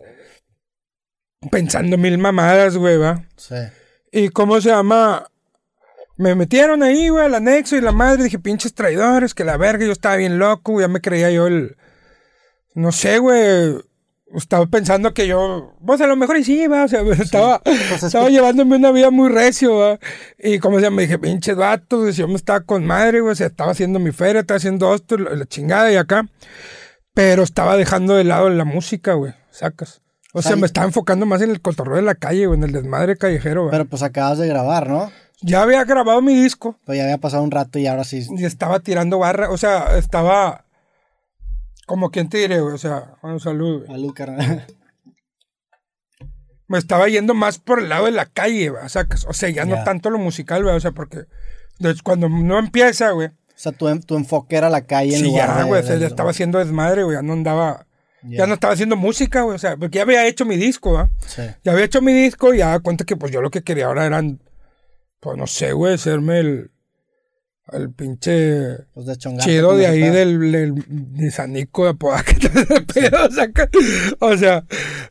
Pensando 1.51 1.99
mil 1.99 2.19
mamadas, 2.19 2.77
güey, 2.77 2.97
va. 2.97 3.25
Sí. 3.37 3.55
Y 4.13 4.29
cómo 4.31 4.61
se 4.61 4.71
llama. 4.71 5.27
Me 6.17 6.35
metieron 6.35 6.83
ahí, 6.83 7.11
güey, 7.11 7.27
al 7.27 7.35
anexo 7.35 7.77
y 7.77 7.81
la 7.83 7.93
madre. 7.93 8.25
Dije, 8.25 8.39
pinches 8.39 8.75
traidores, 8.75 9.35
que 9.35 9.45
la 9.45 9.57
verga. 9.59 9.85
Yo 9.85 9.93
estaba 9.93 10.17
bien 10.17 10.39
loco, 10.39 10.73
güey. 10.73 10.85
Ya 10.85 10.89
me 10.89 11.01
creía 11.01 11.31
yo 11.31 11.47
el. 11.47 11.77
No 12.75 12.91
sé, 12.91 13.19
güey. 13.19 13.77
Estaba 14.35 14.67
pensando 14.67 15.13
que 15.15 15.27
yo. 15.27 15.75
Pues 15.87 16.01
a 16.01 16.07
lo 16.07 16.17
mejor 16.17 16.39
y 16.39 16.45
sí, 16.45 16.67
va. 16.67 16.85
O 16.85 16.89
sea, 16.89 17.03
estaba, 17.23 17.61
Pues 17.61 17.93
es 17.93 18.03
estaba 18.05 18.27
que- 18.27 18.33
llevándome 18.33 18.77
una 18.77 18.91
vida 18.91 19.11
muy 19.11 19.29
recio, 19.29 19.77
va. 19.77 19.99
Y 20.39 20.59
como 20.59 20.79
se 20.79 20.85
llama, 20.85 20.97
me 20.97 21.03
dije, 21.03 21.19
pinches 21.19 21.55
vatos. 21.55 22.17
Yo 22.17 22.27
me 22.29 22.35
estaba 22.37 22.61
con 22.63 22.87
madre, 22.87 23.21
güey. 23.21 23.33
O 23.33 23.37
sea, 23.37 23.49
estaba 23.49 23.73
haciendo 23.73 23.99
mi 23.99 24.11
feria, 24.13 24.41
estaba 24.41 24.57
haciendo 24.57 24.95
esto, 24.95 25.19
la, 25.19 25.33
la 25.35 25.45
chingada 25.45 25.93
y 25.93 25.97
acá. 25.97 26.27
Pero 27.13 27.43
estaba 27.43 27.77
dejando 27.77 28.15
de 28.17 28.25
lado 28.25 28.49
la 28.49 28.65
música, 28.65 29.13
güey. 29.13 29.35
Sacas. 29.51 30.01
O 30.39 30.43
sea, 30.43 30.57
me 30.57 30.67
estaba 30.67 30.87
enfocando 30.87 31.25
más 31.27 31.41
en 31.43 31.51
el 31.51 31.61
cotorreo 31.63 31.97
de 31.97 32.03
la 32.03 32.15
calle, 32.15 32.47
güey, 32.47 32.59
en 32.59 32.65
el 32.65 32.73
desmadre 32.73 33.17
callejero, 33.17 33.63
güey. 33.63 33.71
Pero 33.71 33.87
pues 33.87 34.03
acabas 34.03 34.39
de 34.39 34.47
grabar, 34.49 34.89
¿no? 34.89 35.11
Ya 35.43 35.63
había 35.63 35.85
grabado 35.85 36.23
mi 36.23 36.35
disco 36.35 36.79
Pues 36.87 36.97
ya 36.97 37.05
había 37.05 37.19
pasado 37.19 37.43
un 37.43 37.51
rato 37.51 37.79
y 37.79 37.87
ahora 37.87 38.05
sí. 38.05 38.27
y 38.31 38.45
estaba 38.45 38.81
tirando 38.81 39.19
barra, 39.19 39.51
o 39.51 39.57
sea, 39.59 39.97
estaba 39.99 40.65
como 41.87 42.11
quien 42.11 42.29
te 42.29 42.39
diré, 42.39 42.61
güey, 42.61 42.75
o 42.75 42.79
sea, 42.79 43.15
un 43.23 43.39
saludo, 43.41 43.79
güey. 43.79 43.89
Salud, 43.91 44.13
carnal. 44.15 44.67
Me 46.69 46.79
estaba 46.79 47.07
yendo 47.09 47.33
más 47.35 47.59
por 47.59 47.79
el 47.81 47.89
lado 47.89 48.07
de 48.07 48.11
la 48.11 48.27
calle, 48.27 48.71
güey. 48.71 48.85
O 48.85 48.89
sea, 48.89 49.07
o 49.29 49.33
sea 49.33 49.49
ya 49.51 49.65
no 49.65 49.85
tanto 49.85 50.11
lo 50.11 50.19
musical, 50.19 50.65
güey. 50.65 50.75
O 50.75 50.81
sea, 50.81 50.91
porque 50.91 51.27
de- 51.79 51.95
cuando 52.03 52.29
no 52.29 52.59
empieza, 52.59 53.11
güey. 53.13 53.29
O 53.29 53.33
sea, 53.59 53.71
tu, 53.73 53.87
tu 54.01 54.17
enfoque 54.17 54.57
era 54.57 54.69
la 54.69 54.81
calle 54.85 55.15
en 55.15 55.21
Sí, 55.21 55.27
lugar 55.27 55.49
ya, 55.51 55.57
de- 55.59 55.65
güey. 55.65 55.81
o 55.81 55.85
sea, 55.85 55.93
del- 55.93 56.01
ya 56.01 56.07
estaba 56.09 56.31
haciendo 56.31 56.59
desmadre, 56.59 57.05
güey. 57.05 57.17
Ya 57.17 57.23
no 57.23 57.35
andaba. 57.35 57.86
Ya. 58.29 58.39
Ya 58.39 58.47
no 58.47 58.55
estaba 58.55 58.73
haciendo 58.75 58.97
música, 58.97 59.43
güey. 59.43 59.55
O 59.57 59.59
sea, 59.59 59.77
porque 59.77 59.97
ya 59.97 60.03
había 60.03 60.27
hecho 60.27 60.45
mi 60.45 60.57
disco, 60.57 60.93
¿va? 60.93 61.11
Sí. 61.27 61.43
Ya 61.65 61.73
había 61.73 61.85
hecho 61.85 62.01
mi 62.03 62.13
disco 62.13 62.55
y 62.55 62.59
ya 62.59 62.69
da 62.71 62.81
cuenta 62.81 63.05
que 63.05 63.17
pues 63.17 63.33
yo 63.33 63.41
lo 63.43 63.51
que 63.51 63.63
quería 63.63 63.87
ahora 63.87 64.07
eran. 64.07 64.41
Pues 65.21 65.37
no 65.37 65.47
sé, 65.47 65.73
güey, 65.73 65.97
serme 65.99 66.41
el. 66.41 66.71
El 67.73 67.91
pinche. 67.93 68.77
Pues 68.95 69.07
de 69.07 69.17
chido 69.17 69.77
de 69.77 69.87
ahí 69.89 70.09
del, 70.09 70.53
del 70.53 70.75
de 70.89 71.31
Sanico 71.33 71.83
de 71.85 71.91
Apodaca. 71.91 72.33
pedo, 72.95 73.27
o 73.27 73.31
sea, 73.31 73.49
que- 73.49 73.69
o 74.21 74.37
sea, 74.37 74.65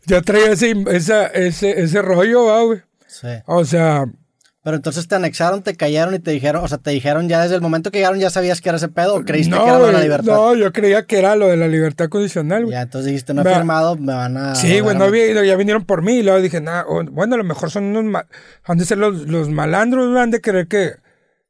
yo 0.05 0.21
traía 0.21 0.51
ese, 0.51 0.73
esa, 0.91 1.27
ese, 1.27 1.81
ese 1.81 2.01
rollo, 2.01 2.45
¿va, 2.45 2.61
güey. 2.63 2.79
Sí. 3.07 3.27
O 3.45 3.65
sea, 3.65 4.05
Pero 4.65 4.77
entonces 4.77 5.07
te 5.07 5.13
anexaron, 5.13 5.61
te 5.61 5.75
callaron 5.75 6.15
y 6.15 6.19
te 6.19 6.31
dijeron, 6.31 6.63
o 6.65 6.67
sea, 6.67 6.79
te 6.79 6.89
dijeron 6.89 7.29
ya 7.29 7.39
desde 7.43 7.53
el 7.53 7.61
momento 7.61 7.91
que 7.91 7.99
llegaron 7.99 8.19
ya 8.19 8.31
sabías 8.31 8.61
que 8.61 8.69
era 8.69 8.77
ese 8.77 8.87
pedo 8.87 9.13
o 9.13 9.23
creíste 9.23 9.55
que 9.55 9.61
era 9.63 9.77
lo 9.77 9.85
de 9.85 9.93
la 9.93 10.01
libertad. 10.01 10.33
no, 10.33 10.55
yo 10.55 10.73
creía 10.73 11.05
que 11.05 11.19
era 11.19 11.35
lo 11.35 11.47
de 11.47 11.55
la 11.55 11.67
libertad 11.67 12.09
condicional, 12.09 12.63
güey. 12.63 12.73
Ya, 12.73 12.81
entonces 12.81 13.05
dijiste, 13.05 13.35
no 13.35 13.41
he 13.43 13.53
firmado, 13.53 13.95
me 13.95 14.13
van 14.13 14.35
a... 14.37 14.55
Sí, 14.55 14.79
güey, 14.79 14.97
no 14.97 15.03
había 15.03 15.27
ido, 15.27 15.43
ya 15.43 15.55
vinieron 15.55 15.85
por 15.85 16.01
mí 16.01 16.15
y 16.15 16.23
luego 16.23 16.41
dije, 16.41 16.61
nah, 16.61 16.81
o- 16.87 17.03
bueno, 17.05 17.35
a 17.35 17.37
lo 17.37 17.43
mejor 17.43 17.69
son 17.69 17.83
unos, 17.83 18.05
ma- 18.05 18.25
han 18.63 18.77
de 18.79 18.85
ser 18.85 18.97
los, 18.97 19.27
los 19.27 19.49
malandros, 19.49 20.09
güey, 20.09 20.19
han 20.23 20.31
de 20.31 20.41
querer 20.41 20.67
que, 20.67 20.93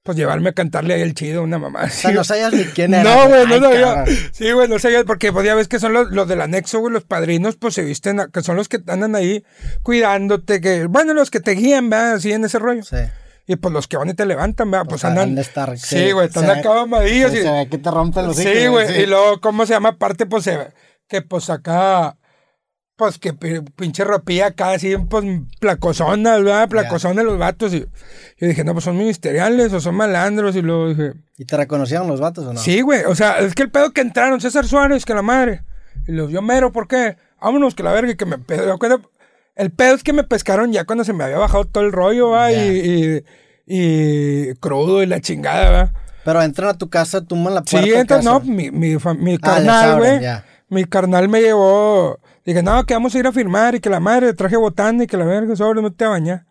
pues 0.06 0.18
llevarme 0.20 0.50
a 0.50 0.54
cantarle 0.54 0.94
ahí 0.94 1.02
el 1.02 1.16
chido 1.16 1.40
a 1.42 1.44
una 1.44 1.58
mamá. 1.58 1.86
O 1.86 1.90
sea, 1.90 2.12
no 2.12 2.24
sabías 2.24 2.54
ni 2.54 2.64
quién 2.66 2.94
era. 2.94 3.04
No, 3.04 3.28
güey, 3.28 3.48
no 3.48 3.60
sabía. 3.60 4.06
Sí, 4.32 4.52
güey, 4.52 4.70
no 4.70 4.78
sabía, 4.78 5.04
porque 5.04 5.34
pues 5.34 5.44
ya 5.48 5.56
ves 5.56 5.68
que 5.68 5.80
son 5.80 5.94
los, 5.94 6.12
los 6.12 6.28
del 6.28 6.42
anexo, 6.42 6.80
güey, 6.80 6.94
los 6.94 7.04
padrinos, 7.04 7.56
pues 7.56 7.74
se 7.74 7.82
visten, 7.84 8.20
a- 8.20 8.28
que 8.28 8.44
son 8.44 8.56
los 8.56 8.70
que 8.70 8.80
andan 8.88 9.16
ahí 9.16 9.44
cuidándote, 9.82 10.62
que, 10.62 10.86
bueno, 10.86 11.14
los 11.16 11.32
que 11.32 11.40
te 11.40 11.52
guían, 11.52 11.90
¿verdad? 11.90 12.14
Así 12.14 12.32
en 12.32 12.46
ese 12.46 12.60
rollo. 12.60 12.84
Sí. 12.84 12.98
Y 13.48 13.56
pues 13.56 13.74
los 13.74 13.88
que 13.88 13.98
van 13.98 14.10
y 14.10 14.14
te 14.14 14.26
levantan, 14.28 14.70
¿verdad? 14.70 14.86
Pues 14.90 15.04
andan. 15.06 15.36
estar- 15.40 15.76
sí, 15.78 16.12
güey, 16.12 16.28
están 16.28 16.46
se 16.46 16.52
acá 16.52 16.70
mamadillos 16.74 17.32
Sí, 17.32 17.40
y- 17.40 17.42
se 17.42 17.52
ve 17.52 17.68
que 17.70 17.78
te 17.80 17.90
rompen 17.92 18.28
los 18.28 18.36
Sí, 18.36 18.68
güey. 18.68 19.02
Y 19.02 19.06
luego, 19.08 19.42
¿cómo 19.42 19.66
se 19.66 19.74
llama? 19.74 19.90
Aparte, 19.90 20.26
pues, 20.28 20.44
se- 20.44 20.72
que 21.08 21.22
pues 21.24 21.50
acá, 21.50 22.16
pues 22.98 23.18
que 23.20 23.34
pi- 23.34 23.62
pinche 23.76 24.04
ropilla 24.04 24.48
acá, 24.48 24.72
así, 24.72 24.96
pues, 24.98 25.26
placozonas, 25.60 26.44
¿verdad? 26.44 26.70
Placozonas 26.70 27.26
los 27.26 27.38
vatos. 27.38 27.74
Y 27.74 27.82
yo 27.82 28.48
dije, 28.48 28.64
no, 28.64 28.74
pues 28.74 28.86
son 28.86 28.98
ministeriales 28.98 29.74
o 29.74 29.80
son 29.82 29.96
malandros. 29.96 30.56
Y 30.56 30.62
luego 30.62 30.90
dije, 30.90 31.14
¿Y 31.38 31.46
te 31.46 31.58
reconocieron 31.58 32.08
los 32.08 32.20
vatos 32.22 32.46
o 32.46 32.54
no? 32.54 32.60
sí, 32.60 32.82
güey. 32.82 33.04
O 33.06 33.16
sea, 33.16 33.40
es 33.40 33.54
que 33.56 33.64
el 33.64 33.72
pedo 33.72 33.92
que 33.92 34.02
entraron, 34.02 34.40
César 34.40 34.66
Suárez, 34.66 35.04
que 35.06 35.14
la 35.14 35.22
madre. 35.22 35.64
Y 36.08 36.12
los 36.14 36.32
yo 36.32 36.42
mero, 36.42 36.72
¿por 36.72 36.88
qué? 36.88 37.18
Vámonos, 37.42 37.76
que 37.76 37.84
la 37.84 37.92
verga, 37.92 38.16
que 38.16 38.26
me 38.26 38.38
El 39.56 39.72
pedo 39.72 39.96
es 39.96 40.04
que 40.04 40.14
me 40.14 40.24
pescaron 40.24 40.72
ya 40.72 40.86
cuando 40.86 41.04
se 41.04 41.14
me 41.14 41.24
había 41.24 41.38
bajado 41.38 41.66
todo 41.66 41.84
el 41.84 41.92
rollo, 41.92 42.30
¿va? 42.30 42.52
Y, 42.52 43.24
y, 43.68 44.50
y 44.50 44.54
crudo 44.56 45.04
y 45.04 45.06
la 45.06 45.20
chingada, 45.22 45.70
¿va? 45.72 45.94
Pero 46.24 46.42
entran 46.42 46.70
a 46.70 46.74
tu 46.78 46.90
casa, 46.90 47.22
tumban 47.22 47.54
la 47.54 47.62
puerta. 47.62 47.86
Sí, 47.86 47.94
¿qué 47.94 48.00
entonces, 48.00 48.28
hacen? 48.28 48.48
no, 48.48 48.54
mi, 48.56 48.72
mi, 48.72 48.96
mi 49.20 49.36
Ah, 49.36 49.40
carnal, 49.42 49.98
güey. 50.00 50.20
Mi 50.70 50.86
carnal 50.86 51.30
me 51.30 51.42
llevó. 51.42 52.20
Dije, 52.46 52.62
no, 52.62 52.86
que 52.86 52.94
vamos 52.94 53.16
a 53.16 53.20
ir 53.20 53.28
a 53.28 53.32
firmar 53.32 53.74
y 53.76 53.80
que 53.80 53.90
la 53.90 54.00
madre 54.00 54.34
traje 54.34 54.56
botana 54.56 55.04
y 55.04 55.08
que 55.08 55.18
la 55.18 55.26
verga, 55.26 55.56
sobre, 55.56 55.82
no 55.82 55.92
te 55.92 56.06
a 56.06 56.10
bañar. 56.10 56.46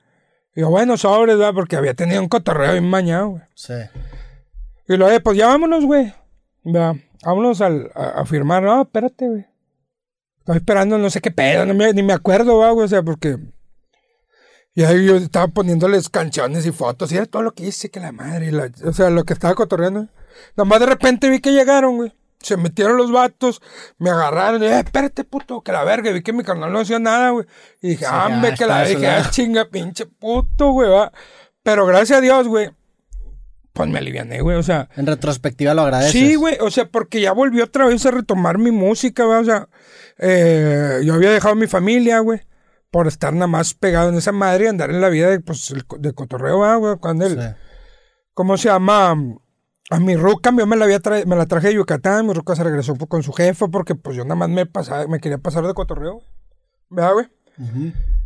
Y 0.57 0.61
yo, 0.61 0.71
bueno, 0.71 0.97
sobres, 0.97 1.39
¿verdad? 1.39 1.55
Porque 1.55 1.77
había 1.77 1.95
tenido 1.95 2.21
un 2.21 2.29
cotorreo 2.29 2.73
bien 2.73 2.91
bañado, 2.91 3.29
güey. 3.31 3.43
Sí. 3.55 3.75
Y 4.89 4.97
luego, 4.97 5.19
pues 5.21 5.37
ya 5.39 5.47
vámonos, 5.47 5.85
güey. 5.85 6.13
¿verdad? 6.65 6.95
Vámonos 7.25 7.61
al- 7.61 7.91
a, 7.95 8.21
a 8.21 8.25
firmar. 8.27 8.63
No, 8.63 8.83
espérate, 8.83 9.29
güey. 9.29 9.47
Estoy 10.41 10.57
esperando 10.57 10.99
no 10.99 11.09
sé 11.11 11.21
qué 11.21 11.31
pedo, 11.31 11.65
no 11.65 11.75
me- 11.75 11.93
ni 11.93 12.03
me 12.03 12.13
acuerdo, 12.13 12.57
güey, 12.75 12.85
o 12.85 12.89
sea, 12.89 13.03
porque. 13.03 13.39
Y 14.75 14.83
ahí 14.83 15.07
yo 15.07 15.17
estaba 15.17 15.47
poniéndoles 15.49 16.09
canciones 16.09 16.67
y 16.67 16.73
fotos, 16.73 17.13
y 17.13 17.17
era 17.17 17.27
todo 17.27 17.43
lo 17.43 17.53
que 17.53 17.67
hice, 17.67 17.91
que 17.91 18.01
la 18.01 18.11
madre, 18.13 18.51
la- 18.53 18.71
o 18.85 18.93
sea, 18.93 19.09
lo 19.11 19.25
que 19.25 19.33
estaba 19.33 19.55
cotorreando. 19.55 20.09
Nomás 20.57 20.81
de 20.81 20.87
repente 20.87 21.31
vi 21.31 21.41
que 21.41 21.53
llegaron, 21.53 21.97
güey. 21.97 22.13
Se 22.45 22.57
metieron 22.57 22.97
los 22.97 23.11
vatos, 23.11 23.63
me 23.99 24.11
agarraron, 24.11 24.63
y, 24.63 24.67
eh, 24.67 24.81
espérate, 24.81 25.25
puto, 25.25 25.63
que 25.63 25.73
la 25.73 25.83
verga, 25.83 26.11
y 26.11 26.13
vi 26.15 26.23
que 26.23 26.33
mi 26.33 26.45
carnal 26.45 26.73
no 26.73 26.81
hacía 26.81 26.99
nada, 26.99 27.31
güey. 27.31 27.47
Y 27.81 27.89
dije, 27.89 28.05
Sí, 28.05 28.11
ah, 28.13 28.55
que 28.57 28.67
la 28.67 28.85
dije, 28.85 29.07
ah, 29.09 29.29
chinga, 29.31 29.65
pinche 29.65 30.07
puto, 30.07 30.71
güey, 30.73 30.91
va. 30.91 31.13
Pero 31.63 31.87
gracias 31.87 32.19
a 32.19 32.21
Dios, 32.21 32.47
güey, 32.47 32.71
pues 33.73 33.89
me 33.89 33.99
aliviané, 33.99 34.41
güey, 34.41 34.57
o 34.57 34.63
sea. 34.63 34.89
En 34.97 35.07
retrospectiva 35.07 35.75
lo 35.75 35.83
agradeces. 35.83 36.13
Sí, 36.13 36.37
güey, 36.37 36.59
o 36.61 36.71
sea, 36.71 36.87
porque 36.87 37.21
ya 37.21 37.33
volvió 37.33 37.65
otra 37.65 37.87
vez 37.87 38.05
a 38.07 38.11
retomar 38.11 38.59
mi 38.59 38.71
música, 38.71 39.25
güey, 39.25 39.41
o 39.41 39.45
sea, 39.45 39.69
eh, 40.19 41.01
yo 41.05 41.15
había 41.15 41.31
dejado 41.31 41.55
mi 41.57 41.67
familia, 41.67 42.21
güey, 42.21 42.43
por 42.91 43.09
estar 43.09 43.33
nada 43.33 43.47
más 43.49 43.75
pegado 43.75 44.11
en 44.11 44.17
esa 44.17 44.31
madre 44.31 44.67
y 44.67 44.69
andar 44.69 44.91
en 44.91 45.01
la 45.01 45.09
vida 45.09 45.29
de, 45.31 45.41
pues, 45.41 45.75
de 45.99 46.13
cotorreo, 46.13 46.61
¿va, 46.61 46.77
güey, 46.77 46.97
cuando 46.99 47.27
el, 47.27 47.41
Sí. 47.41 47.49
¿cómo 48.35 48.57
se 48.57 48.69
llama? 48.69 49.17
A 49.91 50.01
mi 50.01 50.17
ruca, 50.17 50.51
yo 50.57 50.67
me 50.67 50.77
la, 50.77 50.85
había 50.87 51.01
tra- 51.01 51.25
me 51.27 51.37
la 51.37 51.47
traje 51.47 51.69
de 51.69 51.75
Yucatán, 51.75 52.27
mi 52.27 52.33
ruca 52.33 52.57
se 52.57 52.65
regresó 52.65 52.97
con 52.97 53.23
su 53.23 53.33
jefa 53.33 53.69
porque, 53.69 53.95
pues, 53.95 54.17
yo 54.17 54.25
nada 54.25 54.35
más 54.37 54.49
me, 54.49 54.65
pasaba, 54.67 55.07
me 55.07 55.21
quería 55.21 55.39
pasar 55.39 55.67
de 55.67 55.75
cotorreo, 55.75 56.15
güey. 56.15 56.27
¿verdad, 56.91 57.13
güey? 57.13 57.27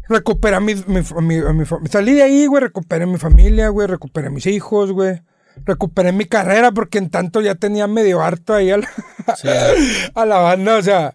Recuperé 0.08 0.56
a 0.56 0.60
mi, 0.60 0.74
mi, 0.74 1.00
mi- 1.20 1.42
mi 1.52 1.64
fa- 1.64 1.78
Salí 1.90 2.14
de 2.14 2.22
ahí, 2.22 2.46
güey, 2.46 2.62
recuperé 2.62 3.06
mi 3.06 3.18
familia, 3.18 3.68
güey, 3.68 3.86
recuperé 3.88 4.30
mis 4.30 4.46
hijos, 4.46 4.92
güey. 4.92 5.20
Recuperé 5.64 6.12
mi 6.12 6.24
carrera 6.24 6.70
porque 6.70 6.98
en 6.98 7.10
tanto 7.10 7.40
ya 7.40 7.56
tenía 7.56 7.86
medio 7.88 8.22
harto 8.22 8.54
ahí 8.54 8.70
a 8.70 8.78
la, 8.78 8.88
Sí. 9.36 9.48
a 10.14 10.24
la 10.24 10.38
banda, 10.38 10.76
o 10.76 10.82
sea, 10.82 11.14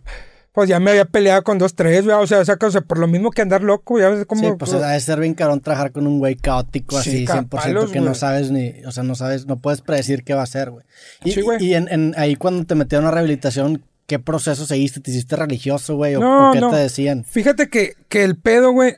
pues 0.53 0.69
ya 0.69 0.79
me 0.79 0.91
había 0.91 1.05
peleado 1.05 1.43
con 1.43 1.57
dos, 1.57 1.73
tres, 1.75 2.05
güey, 2.05 2.15
o 2.15 2.27
sea, 2.27 2.39
esa 2.41 2.57
cosa, 2.57 2.81
por 2.81 2.99
lo 2.99 3.07
mismo 3.07 3.31
que 3.31 3.41
andar 3.41 3.63
loco, 3.63 3.99
ya 3.99 4.09
ves 4.09 4.25
cómo... 4.27 4.41
Sí, 4.41 4.55
pues 4.57 4.71
ha 4.73 4.91
de 4.91 4.99
ser 4.99 5.19
bien 5.19 5.33
cabrón 5.33 5.59
trabajar 5.61 5.91
con 5.91 6.05
un 6.07 6.19
güey 6.19 6.35
caótico 6.35 7.01
Sí, 7.01 7.09
así, 7.09 7.25
100% 7.25 7.49
capalos, 7.49 7.91
que 7.91 7.99
no 8.01 8.13
sabes 8.13 8.51
ni, 8.51 8.71
o 8.85 8.91
sea, 8.91 9.03
no 9.03 9.15
sabes, 9.15 9.47
no 9.47 9.59
puedes 9.59 9.81
predecir 9.81 10.23
qué 10.23 10.33
va 10.35 10.43
a 10.43 10.47
ser, 10.47 10.69
güey. 10.69 10.85
Y, 11.23 11.31
Sí, 11.31 11.41
güey. 11.41 11.63
y 11.65 11.73
en, 11.73 11.87
en- 11.91 12.13
ahí 12.17 12.35
cuando 12.35 12.65
te 12.65 12.75
metieron 12.75 13.07
a 13.07 13.11
rehabilitación, 13.11 13.83
¿qué 14.05 14.19
proceso 14.19 14.65
seguiste? 14.67 14.99
¿Te 14.99 15.09
hiciste 15.09 15.35
religioso, 15.35 15.95
güey? 15.95 16.15
¿O, 16.15 16.19
No, 16.19 16.49
o 16.51 16.53
qué 16.53 16.59
no. 16.61 16.69
te 16.69 16.77
decían? 16.77 17.23
Fíjate 17.25 17.69
que, 17.69 17.95
que 18.07 18.23
el 18.23 18.37
pedo, 18.37 18.71
güey, 18.71 18.97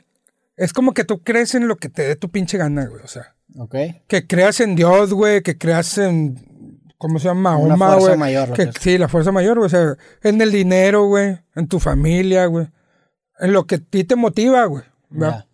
es 0.58 0.74
como 0.74 0.92
que 0.92 1.04
tú 1.04 1.22
crees 1.22 1.54
en 1.54 1.68
lo 1.68 1.76
que 1.76 1.88
te 1.88 2.02
dé 2.02 2.16
tu 2.16 2.28
pinche 2.30 2.58
gana, 2.58 2.84
güey, 2.86 3.02
o 3.02 3.08
sea, 3.08 3.34
¿Ok? 3.56 3.74
que 4.08 4.26
creas 4.26 4.60
en 4.60 4.74
Dios, 4.76 5.14
güey, 5.14 5.40
que 5.42 5.56
creas 5.56 5.96
en, 5.96 6.38
¿cómo 6.98 7.18
se 7.18 7.28
llama? 7.28 7.56
Una 7.56 7.76
Mahoma, 7.76 7.98
fuerza 7.98 8.08
güey. 8.08 8.18
mayor, 8.18 8.52
Que-. 8.52 8.70
Sí, 8.80 8.98
la 8.98 9.08
fuerza 9.08 9.32
mayor, 9.32 9.58
güey, 9.58 9.66
o 9.66 9.70
sea, 9.70 9.96
en 10.22 10.40
el 10.40 10.52
dinero, 10.52 11.06
güey, 11.06 11.38
en 11.54 11.68
tu 11.68 11.78
familia, 11.80 12.46
güey, 12.46 12.68
en 13.38 13.52
lo 13.52 13.66
que 13.66 13.76
a 13.76 13.78
ti 13.78 14.04
te 14.04 14.16
motiva, 14.16 14.64
güey, 14.66 14.84
¿verdad? 15.10 15.46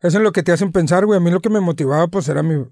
Eso 0.00 0.18
es 0.18 0.22
lo 0.22 0.32
que 0.32 0.42
te 0.42 0.52
hacen 0.52 0.70
pensar, 0.72 1.06
güey, 1.06 1.16
a 1.16 1.20
mí 1.20 1.30
lo 1.30 1.40
que 1.40 1.50
me 1.50 1.60
motivaba, 1.60 2.06
pues, 2.06 2.28
era 2.28 2.42
mi... 2.42 2.64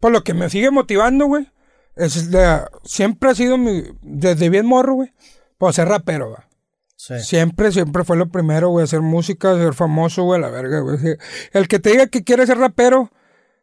Pues 0.00 0.12
lo 0.12 0.22
que 0.22 0.34
me 0.34 0.50
sigue 0.50 0.70
motivando, 0.70 1.26
güey, 1.26 1.50
es 1.96 2.30
la... 2.30 2.70
Siempre 2.84 3.30
ha 3.30 3.34
sido 3.34 3.56
mi... 3.58 3.84
Desde 4.02 4.50
bien 4.50 4.66
morro, 4.66 4.94
güey, 4.94 5.12
pues 5.56 5.76
ser 5.76 5.88
rapero, 5.88 6.28
güey. 6.28 6.42
Sí. 6.96 7.20
Siempre, 7.20 7.72
siempre 7.72 8.04
fue 8.04 8.16
lo 8.16 8.28
primero, 8.28 8.70
güey, 8.70 8.84
hacer 8.84 9.00
música, 9.00 9.54
ser 9.54 9.72
famoso, 9.74 10.24
güey, 10.24 10.40
la 10.40 10.50
verga, 10.50 10.80
güey. 10.80 10.98
El 11.52 11.68
que 11.68 11.78
te 11.78 11.90
diga 11.90 12.08
que 12.08 12.24
quiere 12.24 12.46
ser 12.46 12.58
rapero, 12.58 13.10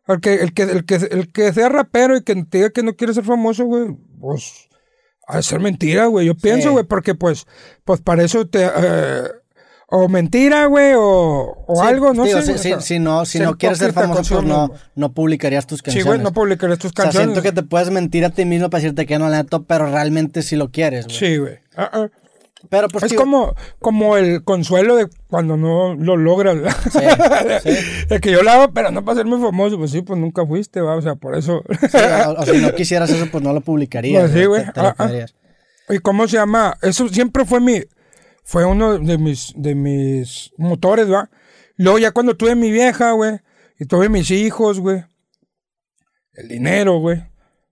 el 0.07 0.19
que, 0.21 0.33
el 0.35 0.53
que, 0.53 0.63
el 0.63 0.85
que, 0.85 0.95
el 0.95 1.31
que 1.31 1.53
sea 1.53 1.69
rapero 1.69 2.15
y 2.17 2.23
que 2.23 2.35
te 2.43 2.57
diga 2.57 2.69
que 2.69 2.83
no 2.83 2.95
quiere 2.95 3.13
ser 3.13 3.23
famoso, 3.23 3.65
güey, 3.65 3.95
pues, 4.19 4.67
de 5.33 5.41
ser 5.43 5.59
mentira, 5.59 6.05
güey. 6.05 6.27
Yo 6.27 6.35
pienso, 6.35 6.71
güey, 6.71 6.85
porque 6.85 7.15
pues, 7.15 7.47
pues 7.83 8.01
para 8.01 8.23
eso 8.23 8.45
te, 8.47 8.63
eh, 8.65 9.23
o 9.87 10.07
mentira, 10.09 10.65
güey, 10.65 10.93
o, 10.95 11.55
o 11.67 11.75
Sí, 11.75 11.87
algo, 11.87 12.13
no 12.13 12.23
digo, 12.23 12.41
sé. 12.41 12.57
si, 12.57 12.71
o 12.73 12.75
sea, 12.75 12.81
si 12.81 12.99
no, 12.99 13.25
si 13.25 13.39
no 13.39 13.57
quieres 13.57 13.77
ser 13.79 13.93
famoso, 13.93 14.35
pues 14.35 14.47
no, 14.47 14.71
no 14.95 15.13
publicarías 15.13 15.65
tus 15.67 15.79
Sí, 15.79 15.83
canciones. 15.85 16.05
güey, 16.07 16.19
no 16.21 16.33
publicaré 16.33 16.75
tus 16.77 16.91
o 16.91 16.93
sea, 16.95 17.05
canciones. 17.05 17.29
siento 17.33 17.41
que 17.41 17.51
te 17.51 17.63
puedes 17.67 17.89
mentir 17.91 18.25
a 18.25 18.29
ti 18.29 18.45
mismo 18.45 18.69
para 18.69 18.81
decirte 18.81 19.05
que 19.05 19.17
no, 19.19 19.29
la 19.29 19.43
neta, 19.43 19.59
pero 19.59 19.87
realmente 19.91 20.41
sí 20.43 20.55
lo 20.55 20.69
quieres, 20.71 21.05
güey. 21.05 21.17
Sí, 21.17 21.37
güey. 21.37 21.59
Ah, 21.75 21.89
ah. 21.93 22.07
Pero 22.69 22.87
pues 22.87 23.03
Es 23.03 23.13
como, 23.13 23.55
como 23.79 24.17
el 24.17 24.43
consuelo 24.43 24.95
de 24.95 25.07
cuando 25.27 25.57
no 25.57 25.95
lo 25.95 26.17
logras. 26.17 26.57
Sí, 26.91 26.99
sí. 27.63 27.77
Es 28.09 28.21
que 28.21 28.31
yo 28.31 28.43
lo 28.43 28.51
hago, 28.51 28.73
pero 28.73 28.91
no 28.91 29.03
para 29.03 29.17
ser 29.17 29.25
muy 29.25 29.41
famoso. 29.41 29.77
Pues 29.77 29.91
sí, 29.91 30.01
pues 30.01 30.19
nunca 30.19 30.45
fuiste, 30.45 30.81
¿va? 30.81 30.95
O 30.95 31.01
sea, 31.01 31.15
por 31.15 31.35
eso. 31.35 31.63
sí, 31.91 31.97
o, 32.27 32.41
o 32.41 32.45
si 32.45 32.57
no 32.57 32.73
quisieras 32.73 33.09
eso, 33.09 33.27
pues 33.31 33.43
no 33.43 33.53
lo 33.53 33.61
publicarías. 33.61 34.31
Pues 34.31 34.33
sí, 34.33 34.45
güey. 34.45 34.63
Ah, 34.75 34.95
ah. 34.97 35.09
¿Y 35.89 35.99
cómo 35.99 36.27
se 36.27 36.37
llama? 36.37 36.77
Eso 36.81 37.07
siempre 37.09 37.45
fue 37.45 37.59
mi. 37.59 37.81
Fue 38.43 38.65
uno 38.65 38.99
de 38.99 39.17
mis, 39.17 39.53
de 39.55 39.73
mis 39.75 40.51
motores, 40.57 41.11
¿va? 41.11 41.29
Luego 41.77 41.97
ya 41.99 42.11
cuando 42.11 42.35
tuve 42.35 42.55
mi 42.55 42.71
vieja, 42.71 43.11
güey. 43.11 43.39
Y 43.79 43.85
tuve 43.85 44.07
mis 44.09 44.31
hijos, 44.31 44.79
güey. 44.79 45.03
El 46.33 46.47
dinero, 46.47 46.99
güey. 46.99 47.23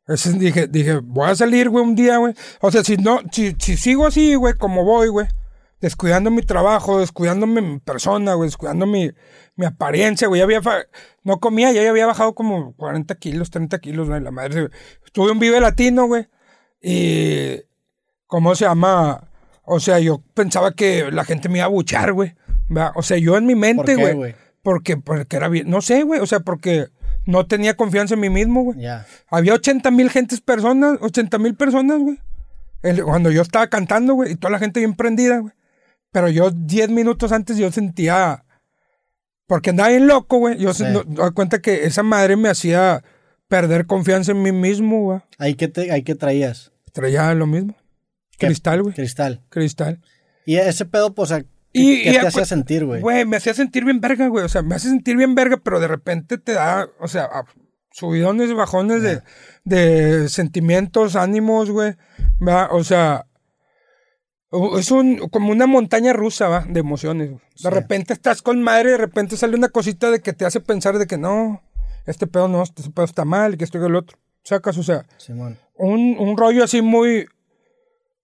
Dije, 0.06 0.68
dije, 0.68 1.00
voy 1.02 1.30
a 1.30 1.36
salir, 1.36 1.70
güey, 1.70 1.84
un 1.84 1.96
día, 1.96 2.18
güey. 2.18 2.34
O 2.60 2.72
sea, 2.72 2.84
si 2.84 2.98
no, 2.98 3.20
si, 3.32 3.56
si 3.58 3.78
sigo 3.78 4.06
así, 4.06 4.36
güey, 4.36 4.56
como 4.56 4.84
voy, 4.84 5.08
güey. 5.08 5.28
Descuidando 5.80 6.30
mi 6.30 6.42
trabajo, 6.42 7.00
descuidando 7.00 7.48
mi 7.48 7.80
persona, 7.80 8.34
güey, 8.34 8.48
descuidando 8.48 8.86
mi, 8.86 9.12
mi 9.56 9.66
apariencia, 9.66 10.28
güey. 10.28 10.40
Ya 10.40 10.46
había, 10.46 10.62
no 11.24 11.40
comía, 11.40 11.72
ya 11.72 11.90
había 11.90 12.06
bajado 12.06 12.36
como 12.36 12.74
40 12.76 13.16
kilos, 13.16 13.50
30 13.50 13.80
kilos, 13.80 14.10
güey, 14.10 14.22
la 14.22 14.32
madre. 14.32 14.70
Estuve 15.06 15.32
un 15.32 15.40
Vive 15.40 15.62
Latino, 15.62 16.06
güey. 16.06 16.28
Y, 16.82 17.62
¿cómo 18.28 18.56
se 18.56 18.66
llama? 18.66 19.30
O 19.64 19.80
sea, 19.80 20.00
yo 20.00 20.22
pensaba 20.34 20.74
que 20.74 21.12
la 21.12 21.24
gente 21.24 21.48
me 21.48 21.60
iba 21.60 21.66
a 21.66 21.70
buchar, 21.70 22.12
güey. 22.12 22.36
O 22.96 23.04
sea, 23.04 23.18
yo 23.18 23.38
en 23.38 23.46
mi 23.46 23.56
mente, 23.56 23.96
qué, 23.96 24.02
güey. 24.02 24.14
güey? 24.14 24.36
Porque, 24.62 24.98
porque 24.98 25.38
era 25.38 25.48
bien. 25.48 25.70
No 25.70 25.82
sé, 25.82 26.04
güey. 26.04 26.20
O 26.20 26.26
sea, 26.26 26.42
porque 26.42 26.88
no 27.26 27.46
tenía 27.48 27.76
confianza 27.76 28.14
en 28.16 28.20
mí 28.22 28.30
mismo, 28.30 28.64
güey. 28.64 28.80
Ya. 28.82 29.06
Había 29.30 29.54
80 29.54 29.92
mil 29.92 30.10
gentes 30.10 30.42
personas, 30.42 30.98
80 31.02 31.38
mil 31.40 31.56
personas, 31.56 32.00
güey. 32.00 32.20
El- 32.82 33.04
Cuando 33.04 33.32
yo 33.32 33.42
estaba 33.42 33.68
cantando, 33.68 34.14
güey, 34.14 34.34
y 34.34 34.36
toda 34.36 34.52
la 34.52 34.60
gente 34.60 34.80
bien 34.80 34.94
prendida, 34.96 35.38
güey. 35.40 35.54
Pero 36.12 36.30
yo 36.30 36.52
10 36.52 36.90
minutos 36.90 37.32
antes 37.32 37.58
yo 37.58 37.72
sentía... 37.72 38.46
Porque 39.48 39.72
andaba 39.72 39.90
bien 39.90 40.08
loco, 40.08 40.38
güey. 40.38 40.58
Yo 40.58 40.74
Sí. 40.74 40.84
no- 40.84 41.04
doy 41.04 41.32
cuenta 41.34 41.62
que 41.62 41.86
esa 41.86 42.04
madre 42.04 42.36
me 42.38 42.50
hacía 42.50 43.04
perder 43.48 43.86
confianza 43.86 44.32
en 44.32 44.42
mí 44.42 44.52
mismo, 44.52 45.02
güey. 45.04 45.20
¿Ahí 45.38 45.56
qué, 45.56 45.68
te, 45.68 45.92
ahí 45.92 46.04
qué 46.04 46.16
traías? 46.16 46.72
Traía 46.94 47.34
lo 47.34 47.46
mismo. 47.48 47.76
¿Qué? 48.38 48.48
Cristal, 48.48 48.82
güey. 48.84 48.94
Cristal. 48.96 49.42
Cristal. 49.50 50.02
Y 50.46 50.56
ese 50.58 50.86
pedo, 50.86 51.14
pues, 51.14 51.32
o 51.32 51.36
sea, 51.36 51.44
¿qué, 51.44 51.48
Y- 51.74 52.04
qué 52.04 52.10
y 52.12 52.14
te 52.20 52.28
hacía 52.28 52.46
sentir, 52.46 52.86
güey? 52.86 53.02
Güey, 53.02 53.26
me 53.26 53.38
hacía 53.38 53.54
sentir 53.54 53.84
bien 53.86 54.00
verga, 54.00 54.28
güey. 54.28 54.46
O 54.46 54.50
sea, 54.50 54.62
me 54.62 54.76
hace 54.76 54.90
sentir 54.90 55.18
bien 55.18 55.34
verga, 55.36 55.58
pero 55.58 55.80
de 55.80 55.88
repente 55.88 56.38
te 56.38 56.54
da, 56.54 56.88
o 57.00 57.08
sea, 57.08 57.24
a- 57.26 57.46
subidones 57.92 58.50
y 58.50 58.54
bajones 58.54 59.02
de, 59.02 59.22
de 59.66 60.30
sentimientos, 60.30 61.16
ánimos, 61.16 61.70
güey. 61.72 61.96
O 62.72 62.84
sea, 62.84 63.26
es 64.78 64.92
un, 64.92 65.18
como 65.30 65.52
una 65.52 65.66
montaña 65.66 66.14
rusa, 66.14 66.48
¿va? 66.48 66.66
De 66.68 66.80
emociones. 66.80 67.30
güey. 67.32 67.42
De 67.42 67.58
Sí. 67.58 67.70
repente 67.70 68.14
estás 68.14 68.42
con 68.42 68.62
madre 68.62 68.90
y 68.90 68.92
de 68.94 68.98
repente 68.98 69.36
sale 69.38 69.56
una 69.56 69.70
cosita 69.70 70.12
de 70.12 70.22
que 70.22 70.34
te 70.34 70.46
hace 70.46 70.60
pensar 70.60 70.98
de 71.00 71.08
que 71.08 71.18
no, 71.18 71.64
este 72.06 72.28
pedo 72.28 72.48
no, 72.48 72.62
este 72.64 72.84
pedo 72.92 73.06
está 73.06 73.26
mal, 73.26 73.58
que 73.58 73.64
esto 73.64 73.82
y 73.82 73.86
el 73.86 73.96
otro. 73.96 74.18
Sacas, 74.44 74.78
o 74.78 74.84
sea, 74.84 75.06
Simón. 75.18 75.58
un, 75.76 76.18
un 76.20 76.38
rollo 76.38 76.64
así 76.64 76.82
muy. 76.82 77.26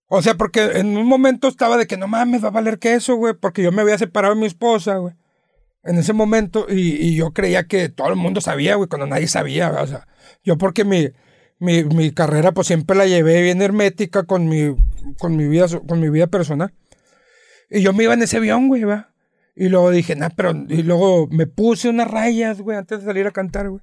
O 0.09 0.21
sea, 0.23 0.35
porque 0.35 0.63
en 0.79 0.97
un 0.97 1.05
momento 1.05 1.47
estaba 1.47 1.77
de 1.77 1.85
que 1.85 1.95
no 1.95 2.07
mames, 2.07 2.43
va 2.43 2.47
a 2.47 2.51
valer 2.51 2.79
que 2.79 2.95
eso, 2.95 3.15
güey, 3.15 3.35
porque 3.39 3.61
yo 3.61 3.71
me 3.71 3.83
había 3.83 3.97
separado 3.97 4.33
de 4.33 4.41
mi 4.41 4.47
esposa, 4.47 4.97
güey. 4.97 5.13
En 5.83 5.97
ese 5.97 6.13
momento, 6.13 6.65
y, 6.67 6.95
y 6.95 7.15
yo 7.15 7.31
creía 7.31 7.67
que 7.67 7.89
todo 7.89 8.09
el 8.09 8.15
mundo 8.15 8.41
sabía, 8.41 8.75
güey, 8.75 8.89
cuando 8.89 9.05
nadie 9.05 9.27
sabía, 9.27 9.69
güey, 9.69 9.83
o 9.83 9.87
sea, 9.87 10.07
yo 10.43 10.57
porque 10.57 10.83
mi, 10.83 11.09
mi, 11.59 11.83
mi 11.83 12.11
carrera, 12.11 12.51
pues 12.53 12.67
siempre 12.67 12.97
la 12.97 13.05
llevé 13.05 13.41
bien 13.43 13.61
hermética 13.61 14.23
con 14.23 14.47
mi, 14.49 14.75
con 15.19 15.37
mi 15.37 15.47
vida, 15.47 15.67
con 15.87 15.99
mi 15.99 16.09
vida 16.09 16.25
personal. 16.27 16.73
Y 17.69 17.81
yo 17.81 17.93
me 17.93 18.03
iba 18.03 18.15
en 18.15 18.23
ese 18.23 18.37
avión, 18.37 18.67
güey, 18.67 18.83
va. 18.83 19.13
Y 19.55 19.69
luego 19.69 19.91
dije, 19.91 20.15
nah, 20.15 20.29
pero, 20.35 20.53
y 20.69 20.81
luego 20.81 21.27
me 21.27 21.45
puse 21.45 21.87
unas 21.89 22.09
rayas, 22.09 22.61
güey, 22.61 22.77
antes 22.77 22.99
de 22.99 23.05
salir 23.05 23.27
a 23.27 23.31
cantar, 23.31 23.69
güey. 23.69 23.81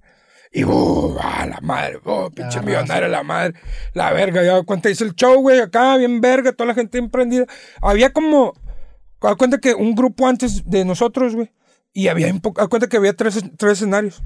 Y, 0.52 0.64
uh, 0.64 1.16
a 1.20 1.46
la 1.46 1.60
madre, 1.60 2.00
oh, 2.04 2.30
pinche 2.30 2.60
millonario, 2.60 3.08
la 3.08 3.22
madre, 3.22 3.54
la 3.92 4.12
verga. 4.12 4.42
Ya 4.42 4.62
cuenta, 4.62 4.90
hice 4.90 5.04
el 5.04 5.14
show, 5.14 5.40
güey, 5.40 5.60
acá, 5.60 5.96
bien 5.96 6.20
verga, 6.20 6.52
toda 6.52 6.68
la 6.68 6.74
gente 6.74 6.98
emprendida. 6.98 7.46
Había 7.82 8.12
como, 8.12 8.54
da 9.20 9.34
cuenta 9.34 9.58
que 9.58 9.74
un 9.74 9.94
grupo 9.94 10.26
antes 10.26 10.68
de 10.68 10.84
nosotros, 10.84 11.34
güey, 11.34 11.52
y 11.92 12.08
había, 12.08 12.32
da 12.32 12.66
cuenta 12.68 12.88
que 12.88 12.96
había 12.96 13.14
tres, 13.14 13.42
tres 13.56 13.72
escenarios. 13.72 14.22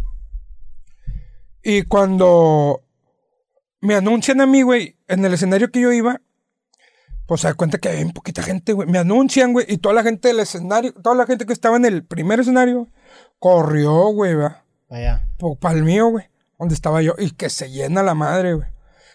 Y 1.63 1.83
cuando 1.83 2.83
me 3.81 3.95
anuncian 3.95 4.41
a 4.41 4.47
mí, 4.47 4.63
güey, 4.63 4.97
en 5.09 5.25
el 5.25 5.35
escenario 5.35 5.71
que 5.71 5.81
yo 5.81 5.93
iba, 5.93 6.21
pues 7.27 7.43
se 7.43 7.49
da 7.49 7.55
cuenta 7.55 7.79
que 7.79 7.89
había 7.89 8.05
un 8.05 8.13
poquita 8.13 8.43
gente, 8.43 8.73
güey. 8.73 8.89
Me 8.89 8.99
anuncian, 8.99 9.53
güey, 9.53 9.67
y 9.69 9.79
toda 9.79 9.95
la 9.95 10.03
gente 10.03 10.29
del 10.29 10.41
escenario, 10.41 10.93
toda 10.93 11.15
la 11.15 11.27
gente 11.27 11.47
que 11.47 11.53
estaba 11.53 11.77
en 11.77 11.85
el 11.85 12.05
primer 12.05 12.41
escenario, 12.41 12.89
corrió, 13.39 14.09
güey, 14.09 14.35
va 14.35 14.60
Vaya. 14.91 15.23
para 15.61 15.77
el 15.77 15.85
mío, 15.85 16.09
güey, 16.09 16.27
donde 16.59 16.75
estaba 16.75 17.01
yo, 17.01 17.15
y 17.17 17.31
que 17.31 17.49
se 17.49 17.71
llena 17.71 18.03
la 18.03 18.15
madre, 18.15 18.55
güey. 18.55 18.69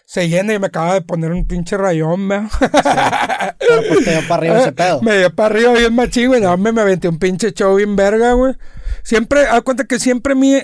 Se 0.06 0.28
llena 0.28 0.54
y 0.54 0.58
me 0.58 0.68
acaba 0.68 0.94
de 0.94 1.02
poner 1.02 1.32
un 1.32 1.46
pinche 1.46 1.76
rayón, 1.76 2.28
güey. 2.28 2.40
Pero 3.58 3.82
pues 3.88 4.04
te 4.04 4.10
dio 4.12 4.28
para 4.28 4.34
arriba 4.34 4.60
ese 4.60 4.72
pedo. 4.72 5.02
Me 5.02 5.18
dio 5.18 5.34
para 5.34 5.54
arriba 5.54 5.72
bien 5.72 5.94
machín, 5.94 6.28
güey. 6.28 6.40
No, 6.40 6.56
me, 6.56 6.70
me 6.70 6.80
aventé 6.80 7.08
un 7.08 7.18
pinche 7.18 7.52
show 7.52 7.74
bien 7.74 7.96
verga, 7.96 8.32
güey. 8.34 8.54
Siempre, 9.02 9.48
haz 9.48 9.62
cuenta 9.62 9.84
que 9.84 9.98
siempre 9.98 10.36
mi, 10.36 10.62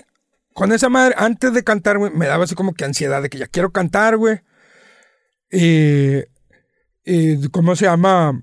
con 0.52 0.72
esa 0.72 0.88
madre, 0.88 1.16
antes 1.18 1.52
de 1.52 1.64
cantar, 1.64 1.98
güey, 1.98 2.12
me 2.12 2.26
daba 2.26 2.44
así 2.44 2.54
como 2.54 2.72
que 2.72 2.84
ansiedad 2.84 3.20
de 3.20 3.30
que 3.30 3.38
ya 3.38 3.48
quiero 3.48 3.72
cantar, 3.72 4.16
güey. 4.16 4.40
Y, 5.50 6.20
y, 7.04 7.48
¿cómo 7.48 7.74
se 7.74 7.86
llama? 7.86 8.40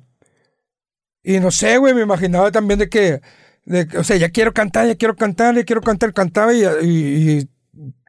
Y 1.23 1.39
no 1.39 1.49
sé, 1.49 1.77
güey, 1.77 1.93
me 1.93 2.01
imaginaba 2.01 2.51
también 2.51 2.79
de 2.79 2.89
que, 2.89 3.21
de 3.65 3.87
o 3.97 4.03
sea, 4.03 4.17
ya 4.17 4.29
quiero 4.29 4.53
cantar, 4.53 4.87
ya 4.87 4.95
quiero 4.95 5.15
cantar, 5.15 5.55
ya 5.55 5.63
quiero 5.63 5.81
cantar, 5.81 6.13
cantaba 6.13 6.53
y, 6.53 6.63
y- 6.81 7.39
y 7.39 7.49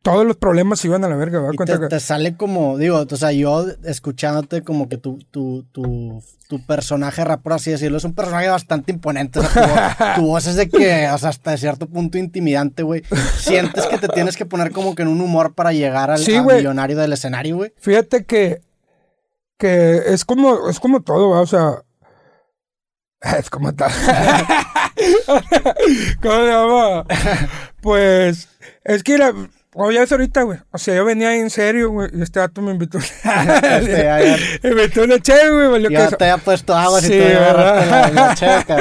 todos 0.03 0.27
los 0.27 0.37
problemas 0.39 0.81
se 0.81 0.89
iban 0.89 1.05
a 1.05 1.09
la 1.09 1.17
verga, 1.17 1.41
¿verdad? 1.41 1.53
Y 1.53 1.65
te, 1.67 1.79
que- 1.79 1.89
te 1.89 2.01
sale 2.01 2.35
como, 2.35 2.79
digo, 2.79 3.05
o 3.11 3.17
sea, 3.17 3.33
yo 3.33 3.67
escuchándote 3.85 4.63
como 4.63 4.89
que 4.89 4.97
tu, 4.97 5.19
tu, 5.31 5.65
tu, 5.73 6.23
tu 6.49 6.65
personaje 6.65 7.23
rap, 7.23 7.43
por 7.43 7.53
así 7.53 7.71
decirlo, 7.71 7.99
es 7.99 8.05
un 8.05 8.15
personaje 8.15 8.49
bastante 8.49 8.93
imponente. 8.93 9.41
O 9.41 9.43
sea, 9.43 9.53
tu, 9.53 9.61
voz, 9.69 10.15
tu 10.17 10.27
voz 10.27 10.47
es 10.47 10.57
de 10.57 10.71
que, 10.71 11.07
o 11.11 11.19
sea, 11.19 11.29
hasta 11.29 11.55
cierto 11.59 11.87
punto 11.87 12.17
intimidante, 12.17 12.83
güey. 12.83 13.03
Sientes 13.37 13.85
que 13.87 13.99
te 13.99 14.09
tienes 14.09 14.39
que 14.39 14.47
poner 14.47 14.73
como 14.73 14.95
que 14.95 15.03
en 15.03 15.09
un 15.09 15.21
humor 15.21 15.53
para 15.55 15.73
llegar 15.75 16.11
al, 16.11 16.19
Sí, 16.19 16.41
millonario 16.41 16.97
del 16.97 17.13
escenario, 17.13 17.57
güey. 17.57 17.75
Fíjate 17.77 18.25
que, 18.25 18.63
que 19.59 19.99
es 20.07 20.25
como, 20.25 20.71
es 20.71 20.81
como 20.81 21.03
todo, 21.03 21.29
o 21.29 21.47
sea, 21.47 21.83
es 23.39 23.51
como 23.51 23.75
tal. 23.75 23.93
¿Cómo 26.23 26.35
se 26.35 26.47
llama? 26.47 27.07
Pues, 27.81 28.49
es 28.85 29.03
que 29.03 29.19
como 29.73 29.93
ya 29.93 30.01
ves 30.01 30.11
ahorita, 30.11 30.43
güey, 30.43 30.59
o 30.73 30.79
sea, 30.79 30.97
yo 30.97 31.05
venía 31.05 31.37
en 31.37 31.49
serio, 31.49 31.91
güey, 31.91 32.11
y 32.13 32.23
este 32.23 32.41
dato 32.41 32.61
me 32.61 32.73
invitó. 32.73 32.99
Este, 33.63 34.59
me 34.65 34.71
invitó 34.71 35.05
una 35.05 35.21
che, 35.21 35.49
güey, 35.49 35.69
valió 35.69 35.91
Ya 35.91 36.07
queso. 36.07 36.17
te 36.17 36.25
había 36.25 36.43
puesto 36.43 36.75
agua 36.75 37.01
si 37.01 37.07
Sí, 37.07 37.13
te 37.13 37.37
agarraste 37.37 37.91
la, 37.91 38.27
la 38.29 38.35
checa. 38.35 38.77